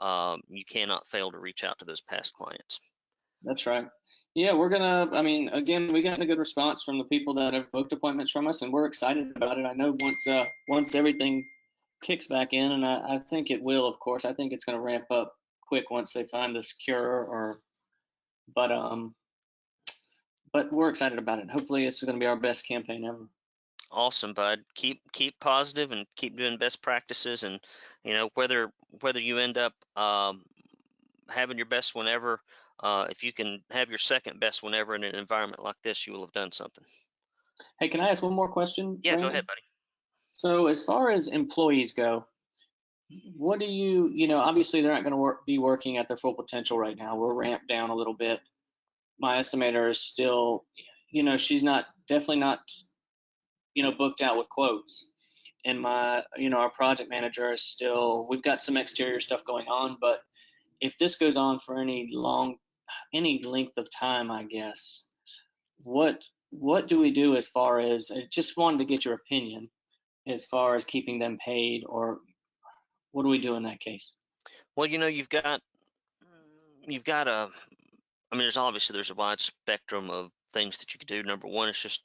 um, 0.03 0.43
you 0.49 0.65
cannot 0.65 1.07
fail 1.07 1.31
to 1.31 1.39
reach 1.39 1.65
out 1.65 1.79
to 1.79 1.85
those 1.85 2.01
past 2.01 2.35
clients. 2.35 2.81
That's 3.45 3.67
right. 3.67 3.87
Yeah, 4.35 4.55
we're 4.55 4.71
gonna. 4.71 5.09
I 5.13 5.23
mean, 5.23 5.49
again, 5.51 5.93
we 5.93 6.03
got 6.03 6.21
a 6.21 6.27
good 6.27 6.39
response 6.39 6.83
from 6.83 6.99
the 6.99 7.05
people 7.05 7.35
that 7.35 7.55
have 7.55 7.71
booked 7.71 7.93
appointments 7.93 8.33
from 8.33 8.49
us, 8.49 8.63
and 8.63 8.73
we're 8.73 8.87
excited 8.87 9.29
about 9.37 9.59
it. 9.59 9.67
I 9.67 9.75
know 9.75 9.95
once 10.01 10.27
uh 10.27 10.45
once 10.69 10.95
everything 10.95 11.47
kicks 12.03 12.27
back 12.27 12.53
in, 12.53 12.73
and 12.73 12.85
I, 12.85 13.17
I 13.17 13.19
think 13.19 13.51
it 13.51 13.63
will. 13.63 13.87
Of 13.87 13.99
course, 14.01 14.25
I 14.25 14.33
think 14.33 14.53
it's 14.53 14.65
going 14.65 14.77
to 14.77 14.83
ramp 14.83 15.05
up 15.11 15.35
quick 15.61 15.91
once 15.91 16.13
they 16.13 16.25
find 16.25 16.57
this 16.57 16.73
cure. 16.73 17.25
Or, 17.25 17.61
but 18.55 18.73
um, 18.73 19.15
but 20.53 20.73
we're 20.73 20.89
excited 20.89 21.19
about 21.19 21.39
it. 21.39 21.51
Hopefully, 21.51 21.85
it's 21.85 22.03
going 22.03 22.17
to 22.17 22.21
be 22.21 22.27
our 22.27 22.37
best 22.37 22.67
campaign 22.67 23.05
ever. 23.05 23.29
Awesome, 23.91 24.33
bud. 24.33 24.61
Keep 24.75 25.03
keep 25.13 25.39
positive 25.41 25.93
and 25.93 26.07
keep 26.17 26.39
doing 26.39 26.57
best 26.57 26.81
practices. 26.81 27.43
And 27.43 27.61
you 28.05 28.15
know 28.15 28.31
whether 28.35 28.71
whether 29.01 29.21
you 29.21 29.39
end 29.39 29.59
up 29.59 29.75
um, 29.97 30.45
having 31.29 31.57
your 31.57 31.67
best 31.67 31.95
one 31.95 32.09
ever, 32.09 32.41
uh, 32.81 33.07
if 33.11 33.23
you 33.23 33.33
can 33.33 33.63
have 33.71 33.89
your 33.89 33.99
second 33.99 34.41
best 34.41 34.63
one 34.63 34.75
ever 34.75 34.95
in 34.95 35.05
an 35.05 35.15
environment 35.15 35.63
like 35.63 35.81
this, 35.83 36.07
you 36.07 36.13
will 36.13 36.23
have 36.23 36.33
done 36.33 36.53
something. 36.53 36.85
Hey, 37.79 37.89
can 37.89 38.01
I 38.01 38.09
ask 38.09 38.23
one 38.23 38.33
more 38.33 38.49
question? 38.49 38.99
Yeah, 39.03 39.17
go 39.17 39.29
ahead, 39.29 39.47
buddy. 39.47 39.63
So 40.33 40.67
as 40.67 40.83
far 40.83 41.11
as 41.11 41.29
employees 41.29 41.93
go, 41.93 42.27
what 43.37 43.61
do 43.61 43.67
you, 43.67 44.11
you 44.13 44.27
know, 44.27 44.39
obviously 44.39 44.81
they're 44.81 44.93
not 44.93 45.03
going 45.03 45.13
to 45.13 45.19
work, 45.19 45.47
be 45.47 45.59
working 45.59 45.99
at 45.99 46.09
their 46.09 46.17
full 46.17 46.35
potential 46.35 46.79
right 46.79 46.97
now. 46.97 47.17
We're 47.17 47.35
ramped 47.35 47.69
down 47.69 47.91
a 47.91 47.95
little 47.95 48.15
bit. 48.15 48.41
My 49.21 49.39
estimator 49.39 49.91
is 49.91 50.01
still, 50.01 50.65
you 51.11 51.23
know, 51.23 51.37
she's 51.37 51.63
not, 51.63 51.87
definitely 52.09 52.39
not, 52.39 52.61
you 53.75 53.83
know, 53.83 53.93
booked 53.93 54.21
out 54.21 54.39
with 54.39 54.49
quotes. 54.49 55.07
And 55.65 55.81
my, 55.81 56.25
you 56.37 56.51
know, 56.51 56.59
our 56.59 56.71
project 56.71 57.09
manager 57.09 57.53
is 57.53 57.63
still, 57.63 58.27
we've 58.29 58.43
got 58.43 58.63
some 58.63 58.77
exterior 58.77 59.21
stuff 59.21 59.45
going 59.45 59.67
on, 59.69 59.97
but 60.01 60.21
if 60.81 60.99
this 60.99 61.17
goes 61.17 61.37
on 61.37 61.61
for 61.61 61.81
any 61.81 62.09
long, 62.13 62.57
any 63.15 63.43
length 63.45 63.79
of 63.79 63.89
time, 63.91 64.31
I 64.31 64.45
guess, 64.45 65.05
what, 65.85 66.23
what 66.51 66.89
do 66.89 66.99
we 66.99 67.13
do 67.13 67.37
as 67.37 67.47
far 67.47 67.81
as, 67.81 68.11
I 68.15 68.25
just 68.31 68.57
wanted 68.57 68.79
to 68.79 68.85
get 68.85 69.05
your 69.05 69.15
opinion 69.15 69.71
as 70.27 70.45
far 70.45 70.75
as 70.75 70.85
keeping 70.85 71.19
them 71.19 71.39
paid 71.45 71.85
or 71.87 72.19
what 73.13 73.23
do 73.23 73.29
we 73.29 73.39
do 73.39 73.55
in 73.55 73.63
that 73.65 73.81
case? 73.81 74.15
Well, 74.77 74.87
you 74.87 74.99
know, 74.99 75.07
you've 75.07 75.29
got 75.29 75.61
you've 76.87 77.05
got 77.05 77.29
a 77.29 77.49
I 78.31 78.35
mean, 78.35 78.45
there's 78.45 78.57
obviously 78.57 78.95
there's 78.95 79.11
a 79.11 79.15
wide 79.15 79.41
spectrum 79.41 80.11
of 80.11 80.31
things 80.53 80.79
that 80.79 80.93
you 80.93 80.99
could 80.99 81.09
do. 81.09 81.23
Number 81.23 81.49
one 81.49 81.69
is 81.69 81.79
just 81.79 82.03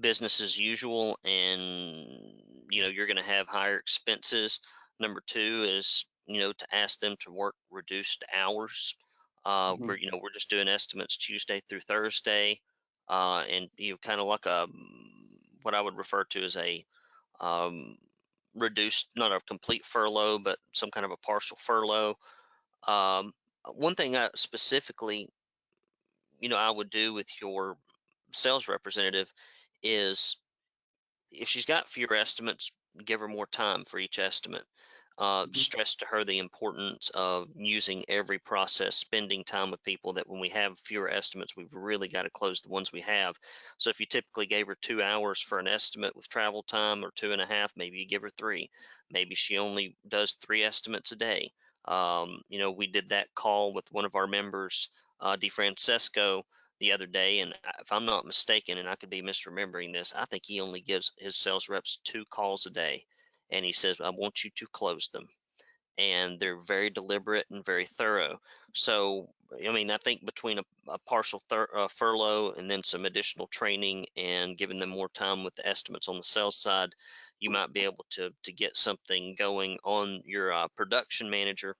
business 0.00 0.40
as 0.40 0.58
usual, 0.58 1.18
and 1.24 2.08
you 2.70 2.82
know 2.82 2.88
you're 2.88 3.06
going 3.06 3.16
to 3.16 3.22
have 3.22 3.46
higher 3.48 3.76
expenses. 3.78 4.60
Number 5.00 5.22
two 5.26 5.64
is 5.68 6.04
you 6.26 6.40
know 6.40 6.52
to 6.52 6.66
ask 6.74 7.00
them 7.00 7.16
to 7.20 7.32
work 7.32 7.54
reduced 7.70 8.24
hours. 8.34 8.94
Uh, 9.44 9.74
Mhm. 9.74 9.86
We're 9.86 9.96
you 9.96 10.10
know 10.10 10.18
we're 10.22 10.32
just 10.32 10.50
doing 10.50 10.68
estimates 10.68 11.16
Tuesday 11.16 11.62
through 11.68 11.80
Thursday, 11.80 12.60
uh, 13.08 13.44
and 13.48 13.70
you 13.76 13.92
know 13.92 13.98
kind 13.98 14.20
of 14.20 14.26
like 14.26 14.46
a 14.46 14.66
what 15.62 15.74
I 15.74 15.80
would 15.80 15.96
refer 15.96 16.24
to 16.24 16.44
as 16.44 16.56
a 16.56 16.84
um, 17.40 17.98
reduced, 18.54 19.08
not 19.16 19.32
a 19.32 19.40
complete 19.40 19.84
furlough, 19.84 20.38
but 20.38 20.58
some 20.72 20.90
kind 20.90 21.04
of 21.04 21.12
a 21.12 21.16
partial 21.16 21.56
furlough. 21.56 22.16
Um, 22.86 23.32
one 23.76 23.94
thing 23.94 24.16
I 24.16 24.30
specifically, 24.34 25.28
you 26.40 26.48
know, 26.48 26.56
I 26.56 26.70
would 26.70 26.90
do 26.90 27.12
with 27.12 27.28
your 27.40 27.76
sales 28.32 28.68
representative 28.68 29.32
is 29.82 30.36
if 31.30 31.48
she's 31.48 31.66
got 31.66 31.88
fewer 31.88 32.14
estimates, 32.14 32.70
give 33.04 33.20
her 33.20 33.28
more 33.28 33.46
time 33.46 33.84
for 33.84 33.98
each 33.98 34.18
estimate. 34.18 34.64
Uh, 35.18 35.48
Mhm. 35.52 35.68
stress 35.68 35.96
to 35.96 36.06
her 36.06 36.24
the 36.24 36.38
importance 36.38 37.10
of 37.12 37.48
using 37.56 38.04
every 38.08 38.38
process, 38.38 38.96
spending 38.96 39.42
time 39.42 39.70
with 39.72 39.82
people 39.82 40.12
that 40.12 40.28
when 40.28 40.38
we 40.40 40.48
have 40.50 40.78
fewer 40.78 41.08
estimates, 41.10 41.56
we've 41.56 41.74
really 41.74 42.06
got 42.06 42.22
to 42.22 42.30
close 42.30 42.60
the 42.60 42.68
ones 42.68 42.92
we 42.92 43.00
have. 43.00 43.34
So 43.78 43.90
if 43.90 43.98
you 43.98 44.06
typically 44.06 44.46
gave 44.46 44.68
her 44.68 44.76
two 44.76 45.02
hours 45.02 45.40
for 45.42 45.58
an 45.58 45.66
estimate 45.66 46.14
with 46.14 46.28
travel 46.28 46.62
time 46.62 47.04
or 47.04 47.10
two 47.10 47.32
and 47.32 47.42
a 47.42 47.46
half, 47.46 47.76
maybe 47.76 47.98
you 47.98 48.06
give 48.06 48.22
her 48.22 48.30
three. 48.30 48.70
Maybe 49.10 49.34
she 49.34 49.58
only 49.58 49.96
does 50.06 50.34
three 50.34 50.62
estimates 50.62 51.10
a 51.10 51.16
day. 51.16 51.52
Um, 51.84 52.42
you 52.48 52.58
know, 52.60 52.70
we 52.70 52.86
did 52.86 53.08
that 53.08 53.34
call 53.34 53.72
with 53.72 53.90
one 53.90 54.04
of 54.04 54.14
our 54.14 54.26
members, 54.28 54.88
uh, 55.20 55.36
DeFrancesco, 55.36 56.44
the 56.80 56.92
other 56.92 57.06
day, 57.06 57.40
and 57.40 57.54
if 57.80 57.92
I'm 57.92 58.06
not 58.06 58.26
mistaken, 58.26 58.78
and 58.78 58.88
I 58.88 58.96
could 58.96 59.10
be 59.10 59.22
misremembering 59.22 59.92
this, 59.92 60.14
I 60.14 60.24
think 60.26 60.44
he 60.46 60.60
only 60.60 60.80
gives 60.80 61.12
his 61.18 61.36
sales 61.36 61.68
reps 61.68 61.98
two 62.04 62.24
calls 62.26 62.66
a 62.66 62.70
day, 62.70 63.04
and 63.50 63.64
he 63.64 63.72
says, 63.72 64.00
"I 64.00 64.10
want 64.10 64.44
you 64.44 64.50
to 64.56 64.66
close 64.68 65.08
them." 65.08 65.28
And 65.96 66.38
they're 66.38 66.60
very 66.60 66.90
deliberate 66.90 67.46
and 67.50 67.64
very 67.64 67.86
thorough. 67.86 68.40
So, 68.72 69.28
I 69.52 69.72
mean, 69.72 69.90
I 69.90 69.96
think 69.96 70.24
between 70.24 70.60
a, 70.60 70.64
a 70.86 70.98
partial 70.98 71.42
uh, 71.50 71.88
furlough 71.88 72.52
and 72.52 72.70
then 72.70 72.84
some 72.84 73.04
additional 73.04 73.48
training 73.48 74.06
and 74.16 74.56
giving 74.56 74.78
them 74.78 74.90
more 74.90 75.08
time 75.08 75.42
with 75.42 75.56
the 75.56 75.66
estimates 75.66 76.08
on 76.08 76.16
the 76.16 76.22
sales 76.22 76.56
side, 76.56 76.94
you 77.40 77.50
might 77.50 77.72
be 77.72 77.80
able 77.80 78.06
to 78.10 78.30
to 78.44 78.52
get 78.52 78.76
something 78.76 79.34
going 79.36 79.78
on 79.84 80.22
your 80.24 80.52
uh, 80.52 80.68
production 80.76 81.30
manager. 81.30 81.76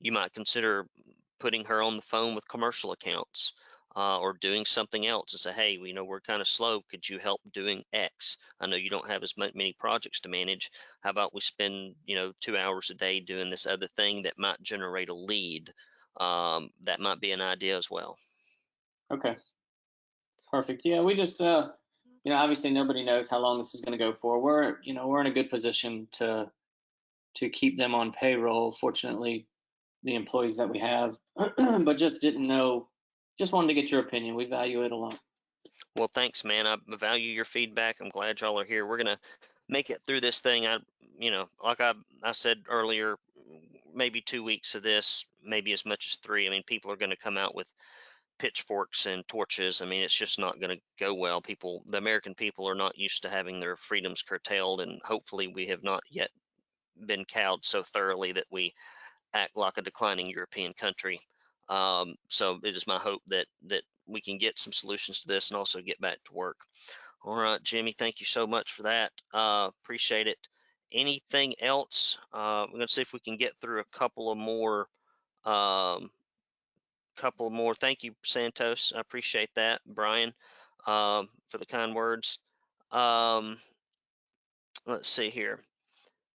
You 0.00 0.12
might 0.12 0.32
consider 0.32 0.86
putting 1.40 1.64
her 1.66 1.82
on 1.82 1.96
the 1.96 2.02
phone 2.02 2.34
with 2.34 2.48
commercial 2.48 2.92
accounts 2.92 3.52
uh, 3.96 4.18
or 4.18 4.32
doing 4.32 4.64
something 4.64 5.06
else 5.06 5.32
and 5.32 5.40
say, 5.40 5.52
hey, 5.52 5.78
we 5.78 5.92
know, 5.92 6.04
we're 6.04 6.20
kind 6.20 6.40
of 6.40 6.48
slow. 6.48 6.82
Could 6.90 7.08
you 7.08 7.18
help 7.18 7.40
doing 7.52 7.84
X? 7.92 8.36
I 8.60 8.66
know 8.66 8.76
you 8.76 8.90
don't 8.90 9.10
have 9.10 9.22
as 9.22 9.34
many 9.36 9.74
projects 9.78 10.20
to 10.20 10.28
manage. 10.28 10.70
How 11.00 11.10
about 11.10 11.34
we 11.34 11.40
spend, 11.40 11.94
you 12.04 12.16
know, 12.16 12.32
two 12.40 12.56
hours 12.56 12.90
a 12.90 12.94
day 12.94 13.20
doing 13.20 13.50
this 13.50 13.66
other 13.66 13.86
thing 13.86 14.22
that 14.22 14.38
might 14.38 14.60
generate 14.62 15.10
a 15.10 15.14
lead? 15.14 15.72
Um, 16.16 16.70
that 16.82 17.00
might 17.00 17.20
be 17.20 17.32
an 17.32 17.40
idea 17.40 17.76
as 17.76 17.90
well. 17.90 18.16
Okay. 19.12 19.36
Perfect. 20.50 20.82
Yeah, 20.84 21.00
we 21.00 21.14
just, 21.14 21.40
uh, 21.40 21.68
you 22.24 22.32
know, 22.32 22.38
obviously 22.38 22.70
nobody 22.70 23.04
knows 23.04 23.28
how 23.28 23.38
long 23.38 23.58
this 23.58 23.74
is 23.74 23.80
going 23.80 23.96
to 23.96 24.04
go 24.04 24.12
for. 24.12 24.40
We're, 24.40 24.76
you 24.82 24.94
know, 24.94 25.08
we're 25.08 25.20
in 25.20 25.26
a 25.26 25.32
good 25.32 25.50
position 25.50 26.08
to, 26.12 26.50
to 27.36 27.48
keep 27.48 27.76
them 27.76 27.94
on 27.94 28.12
payroll. 28.12 28.72
Fortunately, 28.72 29.46
the 30.04 30.14
employees 30.14 30.56
that 30.56 30.68
we 30.68 30.78
have, 30.78 31.16
but 31.56 31.96
just 31.96 32.20
didn't 32.20 32.46
know, 32.46 32.88
just 33.38 33.52
wanted 33.52 33.68
to 33.68 33.74
get 33.74 33.90
your 33.90 34.00
opinion. 34.00 34.34
We 34.34 34.44
value 34.44 34.84
it 34.84 34.92
a 34.92 34.96
lot. 34.96 35.18
Well, 35.96 36.10
thanks, 36.12 36.44
man. 36.44 36.66
I 36.66 36.76
value 36.96 37.30
your 37.30 37.44
feedback. 37.44 37.96
I'm 38.00 38.08
glad 38.08 38.40
y'all 38.40 38.58
are 38.60 38.64
here. 38.64 38.86
We're 38.86 38.98
gonna 38.98 39.18
make 39.68 39.90
it 39.90 40.02
through 40.06 40.20
this 40.20 40.40
thing. 40.40 40.66
I, 40.66 40.78
you 41.18 41.30
know, 41.30 41.48
like 41.62 41.80
I 41.80 41.94
I 42.22 42.32
said 42.32 42.64
earlier, 42.68 43.16
maybe 43.92 44.20
two 44.20 44.42
weeks 44.42 44.74
of 44.74 44.82
this, 44.82 45.24
maybe 45.42 45.72
as 45.72 45.86
much 45.86 46.06
as 46.06 46.16
three. 46.16 46.46
I 46.46 46.50
mean, 46.50 46.62
people 46.64 46.90
are 46.90 46.96
gonna 46.96 47.16
come 47.16 47.38
out 47.38 47.54
with 47.54 47.66
pitchforks 48.38 49.06
and 49.06 49.26
torches. 49.28 49.80
I 49.80 49.86
mean, 49.86 50.02
it's 50.02 50.14
just 50.14 50.38
not 50.38 50.60
gonna 50.60 50.78
go 50.98 51.14
well. 51.14 51.40
People, 51.40 51.82
the 51.88 51.98
American 51.98 52.34
people, 52.34 52.68
are 52.68 52.74
not 52.74 52.98
used 52.98 53.22
to 53.22 53.30
having 53.30 53.60
their 53.60 53.76
freedoms 53.76 54.22
curtailed, 54.22 54.80
and 54.80 55.00
hopefully, 55.04 55.48
we 55.48 55.66
have 55.66 55.82
not 55.82 56.02
yet 56.10 56.30
been 57.06 57.24
cowed 57.24 57.64
so 57.64 57.82
thoroughly 57.82 58.32
that 58.32 58.46
we 58.50 58.74
act 59.32 59.56
like 59.56 59.78
a 59.78 59.82
declining 59.82 60.28
European 60.28 60.72
country. 60.74 61.20
Um, 61.68 62.16
so 62.28 62.58
it 62.62 62.76
is 62.76 62.86
my 62.86 62.98
hope 62.98 63.22
that 63.28 63.46
that 63.68 63.82
we 64.06 64.20
can 64.20 64.38
get 64.38 64.58
some 64.58 64.72
solutions 64.72 65.20
to 65.20 65.28
this 65.28 65.50
and 65.50 65.56
also 65.56 65.80
get 65.80 66.00
back 66.00 66.18
to 66.24 66.34
work. 66.34 66.56
All 67.24 67.36
right, 67.36 67.62
Jimmy, 67.62 67.92
thank 67.92 68.20
you 68.20 68.26
so 68.26 68.46
much 68.46 68.72
for 68.72 68.82
that. 68.82 69.12
Uh, 69.32 69.70
appreciate 69.82 70.26
it. 70.26 70.38
Anything 70.92 71.54
else? 71.60 72.18
Uh, 72.32 72.66
we're 72.66 72.78
gonna 72.78 72.88
see 72.88 73.02
if 73.02 73.12
we 73.12 73.20
can 73.20 73.36
get 73.36 73.54
through 73.60 73.80
a 73.80 73.98
couple 73.98 74.30
of 74.30 74.38
more 74.38 74.88
um, 75.44 76.10
couple 77.16 77.50
more. 77.50 77.74
Thank 77.74 78.02
you, 78.02 78.14
Santos. 78.24 78.92
I 78.94 79.00
appreciate 79.00 79.50
that, 79.54 79.80
Brian, 79.86 80.32
um, 80.86 81.28
for 81.48 81.58
the 81.58 81.66
kind 81.66 81.94
words. 81.94 82.38
Um, 82.90 83.58
let's 84.86 85.08
see 85.08 85.30
here. 85.30 85.60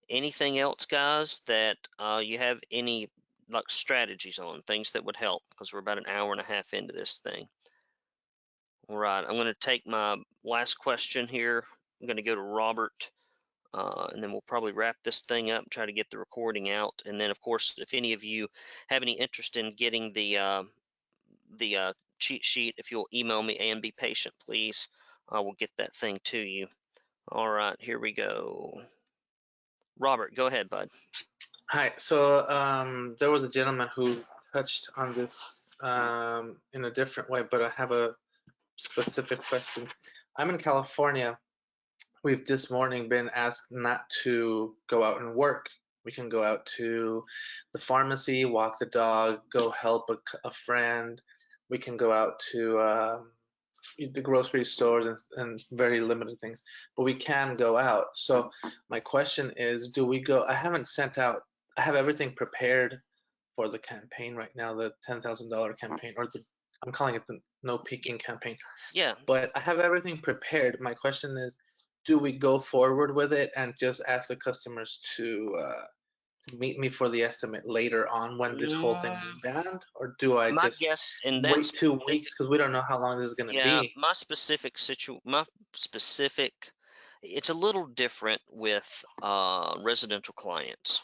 Anything 0.09 0.57
else, 0.57 0.85
guys, 0.85 1.41
that 1.45 1.77
uh, 1.99 2.21
you 2.23 2.37
have 2.37 2.59
any 2.71 3.09
like 3.49 3.69
strategies 3.69 4.39
on 4.39 4.61
things 4.61 4.91
that 4.91 5.05
would 5.05 5.15
help? 5.15 5.43
Because 5.49 5.73
we're 5.73 5.79
about 5.79 5.97
an 5.97 6.07
hour 6.07 6.31
and 6.31 6.41
a 6.41 6.43
half 6.43 6.73
into 6.73 6.93
this 6.93 7.19
thing. 7.23 7.47
All 8.89 8.97
right, 8.97 9.23
I'm 9.23 9.35
going 9.35 9.45
to 9.45 9.53
take 9.59 9.85
my 9.85 10.17
last 10.43 10.75
question 10.75 11.27
here. 11.27 11.63
I'm 12.01 12.07
going 12.07 12.17
to 12.17 12.23
go 12.23 12.33
to 12.33 12.41
Robert, 12.41 13.11
uh, 13.73 14.07
and 14.11 14.23
then 14.23 14.31
we'll 14.31 14.43
probably 14.47 14.71
wrap 14.71 14.95
this 15.03 15.21
thing 15.21 15.51
up, 15.51 15.69
try 15.69 15.85
to 15.85 15.91
get 15.91 16.09
the 16.09 16.17
recording 16.17 16.71
out. 16.71 17.01
And 17.05 17.21
then, 17.21 17.29
of 17.29 17.39
course, 17.39 17.73
if 17.77 17.93
any 17.93 18.13
of 18.13 18.23
you 18.23 18.47
have 18.87 19.03
any 19.03 19.13
interest 19.13 19.57
in 19.57 19.75
getting 19.75 20.11
the 20.13 20.37
uh, 20.37 20.63
the 21.57 21.77
uh, 21.77 21.93
cheat 22.17 22.43
sheet, 22.43 22.75
if 22.77 22.91
you'll 22.91 23.07
email 23.13 23.43
me 23.43 23.57
and 23.57 23.81
be 23.81 23.91
patient, 23.91 24.33
please, 24.43 24.87
I 25.29 25.39
will 25.41 25.53
get 25.53 25.69
that 25.77 25.95
thing 25.95 26.19
to 26.25 26.39
you. 26.39 26.67
All 27.31 27.49
right, 27.49 27.75
here 27.79 27.99
we 27.99 28.11
go. 28.11 28.81
Robert, 29.99 30.33
go 30.33 30.47
ahead, 30.47 30.69
bud. 30.69 30.89
Hi. 31.71 31.91
So 31.97 32.47
um, 32.49 33.15
there 33.19 33.29
was 33.29 33.43
a 33.43 33.47
gentleman 33.47 33.89
who 33.95 34.17
touched 34.53 34.89
on 34.97 35.13
this 35.13 35.67
um, 35.83 36.55
in 36.73 36.85
a 36.85 36.89
different 36.89 37.29
way, 37.29 37.43
but 37.51 37.61
I 37.61 37.69
have 37.69 37.91
a 37.91 38.15
specific 38.75 39.45
question. 39.45 39.87
I'm 40.35 40.49
in 40.49 40.57
California. 40.57 41.37
We've 42.23 42.43
this 42.43 42.71
morning 42.71 43.07
been 43.07 43.29
asked 43.35 43.67
not 43.69 44.09
to 44.23 44.73
go 44.89 45.03
out 45.03 45.21
and 45.21 45.35
work. 45.35 45.67
We 46.05 46.11
can 46.11 46.27
go 46.27 46.43
out 46.43 46.65
to 46.77 47.23
the 47.73 47.79
pharmacy, 47.79 48.45
walk 48.45 48.79
the 48.79 48.87
dog, 48.87 49.41
go 49.53 49.69
help 49.69 50.09
a, 50.09 50.17
a 50.47 50.51
friend. 50.51 51.21
We 51.69 51.77
can 51.77 51.97
go 51.97 52.11
out 52.11 52.41
to 52.51 52.79
um, 52.79 53.27
the 54.11 54.21
grocery 54.21 54.65
stores 54.65 55.05
and, 55.05 55.19
and 55.37 55.63
very 55.73 56.01
limited 56.01 56.41
things, 56.41 56.63
but 56.97 57.03
we 57.03 57.13
can 57.13 57.55
go 57.55 57.77
out. 57.77 58.05
So 58.15 58.49
my 58.89 58.99
question 58.99 59.53
is, 59.55 59.89
do 59.89 60.03
we 60.03 60.19
go? 60.19 60.45
I 60.47 60.55
haven't 60.55 60.87
sent 60.87 61.19
out. 61.19 61.43
I 61.77 61.81
have 61.81 61.95
everything 61.95 62.33
prepared 62.35 62.99
for 63.55 63.69
the 63.69 63.79
campaign 63.79 64.35
right 64.35 64.55
now, 64.55 64.73
the 64.73 64.93
ten 65.03 65.21
thousand 65.21 65.49
dollar 65.49 65.73
campaign, 65.73 66.13
or 66.17 66.25
the 66.25 66.43
I'm 66.85 66.91
calling 66.91 67.15
it 67.15 67.23
the 67.27 67.39
no 67.63 67.77
peeking 67.77 68.17
campaign. 68.17 68.57
Yeah, 68.93 69.13
But 69.27 69.51
I 69.55 69.59
have 69.59 69.79
everything 69.79 70.19
prepared. 70.19 70.77
My 70.79 70.93
question 70.93 71.37
is, 71.37 71.57
do 72.05 72.17
we 72.17 72.31
go 72.31 72.59
forward 72.59 73.13
with 73.13 73.33
it 73.33 73.51
and 73.55 73.73
just 73.77 74.01
ask 74.07 74.29
the 74.29 74.37
customers 74.37 75.01
to 75.17 75.55
uh, 75.59 75.85
to 76.49 76.57
meet 76.57 76.79
me 76.79 76.89
for 76.89 77.09
the 77.09 77.21
estimate 77.21 77.63
later 77.65 78.07
on 78.07 78.37
when 78.37 78.57
this 78.57 78.73
whole 78.73 78.95
thing 78.95 79.11
is 79.11 79.35
banned, 79.43 79.83
or 79.95 80.15
do 80.19 80.37
I 80.37 80.51
my 80.51 80.67
just 80.67 80.79
guess, 80.79 81.15
wait 81.25 81.65
two 81.65 81.99
weeks 82.07 82.33
because 82.33 82.49
we 82.49 82.57
don't 82.57 82.71
know 82.71 82.83
how 82.87 82.97
long 82.99 83.17
this 83.17 83.27
is 83.27 83.33
going 83.33 83.49
to 83.49 83.55
yeah, 83.55 83.81
be? 83.81 83.93
my 83.97 84.13
specific 84.13 84.77
situ, 84.77 85.19
my 85.25 85.43
specific, 85.75 86.53
it's 87.21 87.49
a 87.49 87.53
little 87.53 87.87
different 87.87 88.41
with 88.49 89.03
uh, 89.21 89.75
residential 89.83 90.33
clients 90.33 91.01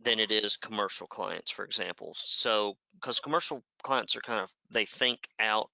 than 0.00 0.20
it 0.20 0.30
is 0.30 0.56
commercial 0.56 1.06
clients, 1.06 1.50
for 1.50 1.64
example. 1.64 2.14
So, 2.16 2.76
because 2.94 3.20
commercial 3.20 3.62
clients 3.82 4.16
are 4.16 4.20
kind 4.20 4.40
of 4.40 4.50
they 4.70 4.84
think 4.84 5.28
out 5.40 5.70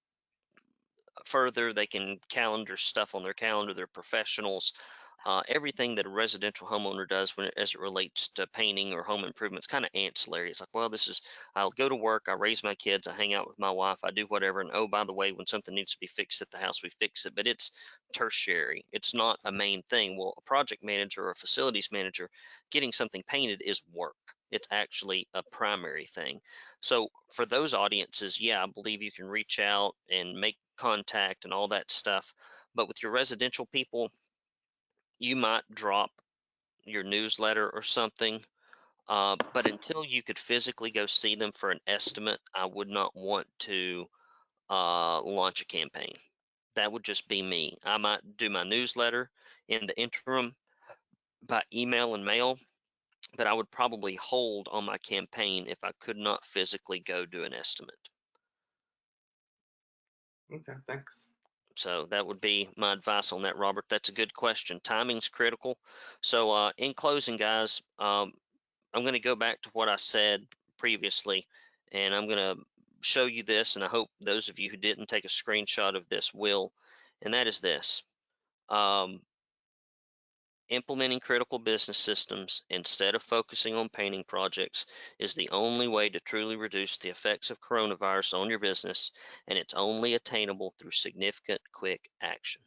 further, 1.25 1.73
they 1.73 1.87
can 1.87 2.19
calendar 2.29 2.77
stuff 2.77 3.15
on 3.15 3.23
their 3.23 3.35
calendar. 3.35 3.75
They're 3.75 3.87
professionals. 3.87 4.73
Uh, 5.27 5.43
everything 5.49 5.95
that 5.95 6.07
a 6.07 6.11
residential 6.11 6.67
homeowner 6.67 7.09
does 7.09 7.37
when 7.37 7.47
it, 7.47 7.55
as 7.57 7.71
it 7.71 7.81
relates 7.81 8.29
to 8.29 8.47
painting 8.49 8.93
or 8.93 9.03
home 9.03 9.25
improvements 9.25 9.67
kind 9.67 9.85
of 9.85 9.91
ancillary. 9.95 10.51
It's 10.51 10.61
like, 10.61 10.69
well, 10.73 10.89
this 10.91 11.09
is 11.09 11.23
I'll 11.57 11.71
go 11.71 11.89
to 11.89 11.97
work, 11.97 12.25
I 12.29 12.33
raise 12.33 12.63
my 12.63 12.75
kids, 12.75 13.07
I 13.07 13.15
hang 13.15 13.33
out 13.33 13.49
with 13.49 13.59
my 13.59 13.71
wife, 13.71 13.99
I 14.05 14.11
do 14.11 14.27
whatever, 14.27 14.61
and 14.61 14.71
oh, 14.75 14.87
by 14.87 15.05
the 15.05 15.15
way, 15.15 15.33
when 15.33 15.47
something 15.47 15.75
needs 15.75 15.93
to 15.93 16.01
be 16.01 16.07
fixed 16.07 16.43
at 16.43 16.51
the 16.51 16.59
house, 16.59 16.83
we 16.83 16.91
fix 17.01 17.25
it. 17.25 17.35
But 17.35 17.47
it's 17.47 17.71
tertiary. 18.13 18.85
It's 18.93 19.15
not 19.15 19.39
a 19.45 19.53
main 19.53 19.83
thing. 19.89 20.19
Well, 20.19 20.35
a 20.37 20.43
project 20.43 20.85
manager 20.85 21.25
or 21.25 21.31
a 21.31 21.37
facilities 21.37 21.89
manager 21.91 22.29
getting 22.71 22.93
something 22.93 23.23
painted 23.27 23.63
is 23.65 23.81
work. 23.93 24.17
It's 24.51 24.69
actually 24.71 25.27
a 25.35 25.43
primary 25.51 26.07
thing. 26.07 26.41
So 26.81 27.09
for 27.33 27.47
those 27.47 27.75
audiences, 27.75 28.41
yeah, 28.41 28.63
I 28.63 28.67
believe 28.67 29.03
you 29.03 29.11
can 29.11 29.27
reach 29.27 29.59
out 29.59 29.95
and 30.11 30.39
make 30.39 30.57
contact 30.77 31.45
and 31.45 31.53
all 31.53 31.69
that 31.69 31.91
stuff. 31.91 32.33
But 32.75 32.89
with 32.89 33.03
your 33.03 33.13
residential 33.13 33.67
people, 33.67 34.11
you 35.19 35.37
might 35.37 35.63
drop 35.73 36.11
your 36.85 37.03
newsletter 37.03 37.69
or 37.69 37.83
something. 37.83 38.41
Uh, 39.09 39.37
but 39.53 39.67
until 39.67 40.05
you 40.05 40.23
could 40.23 40.39
physically 40.39 40.91
go 40.91 41.07
see 41.07 41.35
them 41.35 41.53
for 41.53 41.71
an 41.71 41.81
estimate, 41.87 42.41
I 42.55 42.67
would 42.67 42.89
not 42.89 43.15
want 43.15 43.47
to 43.61 44.07
uh, 44.71 45.21
launch 45.23 45.61
a 45.61 45.67
campaign. 45.67 46.15
That 46.77 46.91
would 46.91 47.05
just 47.05 47.29
be 47.29 47.43
me. 47.43 47.77
I 47.85 47.99
might 47.99 48.37
do 48.37 48.49
my 48.49 48.65
newsletter 48.65 49.31
in 49.69 49.87
the 49.87 49.97
interim 49.99 50.55
by 51.47 51.63
email 51.73 52.15
and 52.15 52.25
mail, 52.25 52.59
but 53.37 53.47
I 53.47 53.53
would 53.53 53.71
probably 53.71 54.15
hold 54.17 54.69
on 54.73 54.85
my 54.85 54.99
campaign 54.99 55.67
if 55.69 55.79
I 55.83 55.91
could 56.01 56.17
not 56.17 56.47
physically 56.47 57.01
go 57.01 57.27
do 57.27 57.45
an 57.45 57.53
estimate. 57.53 57.95
Okay, 60.53 60.73
thanks. 60.87 61.24
So 61.77 62.07
that 62.11 62.27
would 62.27 62.41
be 62.41 62.69
my 62.77 62.93
advice 62.93 63.33
on 63.33 63.43
that, 63.43 63.57
Robert. 63.57 63.85
That's 63.89 64.09
a 64.09 64.13
good 64.13 64.33
question. 64.33 64.81
Timing's 64.83 65.29
critical. 65.29 65.77
So 66.21 66.53
uh, 66.53 66.73
in 66.79 66.95
closing, 66.95 67.37
guys, 67.37 67.83
um, 67.99 68.33
I'm 68.95 69.03
going 69.03 69.15
to 69.15 69.21
go 69.21 69.35
back 69.35 69.61
to 69.63 69.71
what 69.73 69.89
I 69.89 69.97
said 69.97 70.47
previously, 70.79 71.47
and 71.93 72.15
I'm 72.15 72.29
going 72.29 72.57
to 72.57 72.63
show 73.01 73.27
you 73.27 73.43
this, 73.43 73.75
and 73.75 73.85
I 73.85 73.89
hope 73.89 74.09
those 74.21 74.49
of 74.49 74.59
you 74.59 74.71
who 74.71 74.77
didn't 74.77 75.09
take 75.09 75.25
a 75.25 75.29
screenshot 75.29 75.97
of 75.97 76.09
this 76.09 76.33
will, 76.33 76.73
and 77.23 77.35
that 77.35 77.47
is 77.47 77.61
this. 77.61 78.03
Um, 78.69 79.21
Implementing 80.71 81.21
critical 81.21 81.59
business 81.59 81.99
systems 81.99 82.63
instead 82.71 83.15
of 83.15 83.23
focusing 83.23 83.75
on 83.75 83.91
painting 83.91 84.25
projects 84.25 84.87
is 85.19 85.35
the 85.35 85.51
only 85.51 85.89
way 85.89 86.09
to 86.09 86.21
truly 86.21 86.57
reduce 86.57 86.97
the 86.99 87.11
effects 87.11 87.51
of 87.51 87.61
coronavirus 87.61 88.33
on 88.33 88.49
your 88.49 88.59
business, 88.59 89.11
and 89.47 89.59
it's 89.59 89.75
only 89.75 90.15
attainable 90.15 90.75
through 90.79 90.91
significant, 90.91 91.61
quick 91.73 92.11
action. 92.23 92.63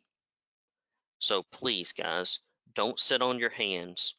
So 1.20 1.44
please, 1.52 1.92
guys, 1.92 2.40
don't 2.76 3.00
sit 3.00 3.24
on 3.24 3.40
your 3.40 3.50
hands. 3.50 4.14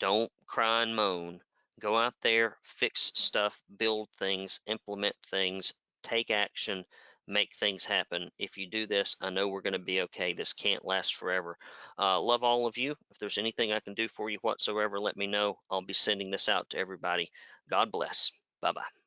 Don't 0.00 0.32
cry 0.46 0.82
and 0.82 0.96
moan. 0.96 1.40
Go 1.78 1.96
out 1.96 2.14
there, 2.22 2.58
fix 2.62 3.12
stuff, 3.14 3.62
build 3.78 4.08
things, 4.18 4.60
implement 4.66 5.14
things, 5.26 5.72
take 6.02 6.30
action, 6.30 6.84
make 7.30 7.54
things 7.54 7.84
happen. 7.84 8.30
If 8.38 8.58
you 8.58 8.68
do 8.68 8.86
this, 8.86 9.16
I 9.20 9.30
know 9.30 9.48
we're 9.48 9.62
going 9.62 9.74
to 9.74 9.78
be 9.78 10.02
okay. 10.02 10.34
This 10.34 10.52
can't 10.52 10.84
last 10.84 11.16
forever. 11.16 11.56
Uh, 11.98 12.20
love 12.20 12.42
all 12.42 12.66
of 12.66 12.78
you. 12.78 12.92
If 13.10 13.18
there's 13.18 13.38
anything 13.38 13.72
I 13.72 13.80
can 13.80 13.94
do 13.94 14.08
for 14.08 14.30
you 14.30 14.38
whatsoever, 14.42 15.00
let 15.00 15.16
me 15.16 15.26
know. 15.26 15.56
I'll 15.70 15.82
be 15.82 15.94
sending 15.94 16.30
this 16.30 16.48
out 16.48 16.70
to 16.70 16.78
everybody. 16.78 17.30
God 17.70 17.92
bless. 17.92 18.32
Bye 18.60 18.72
bye. 18.72 18.99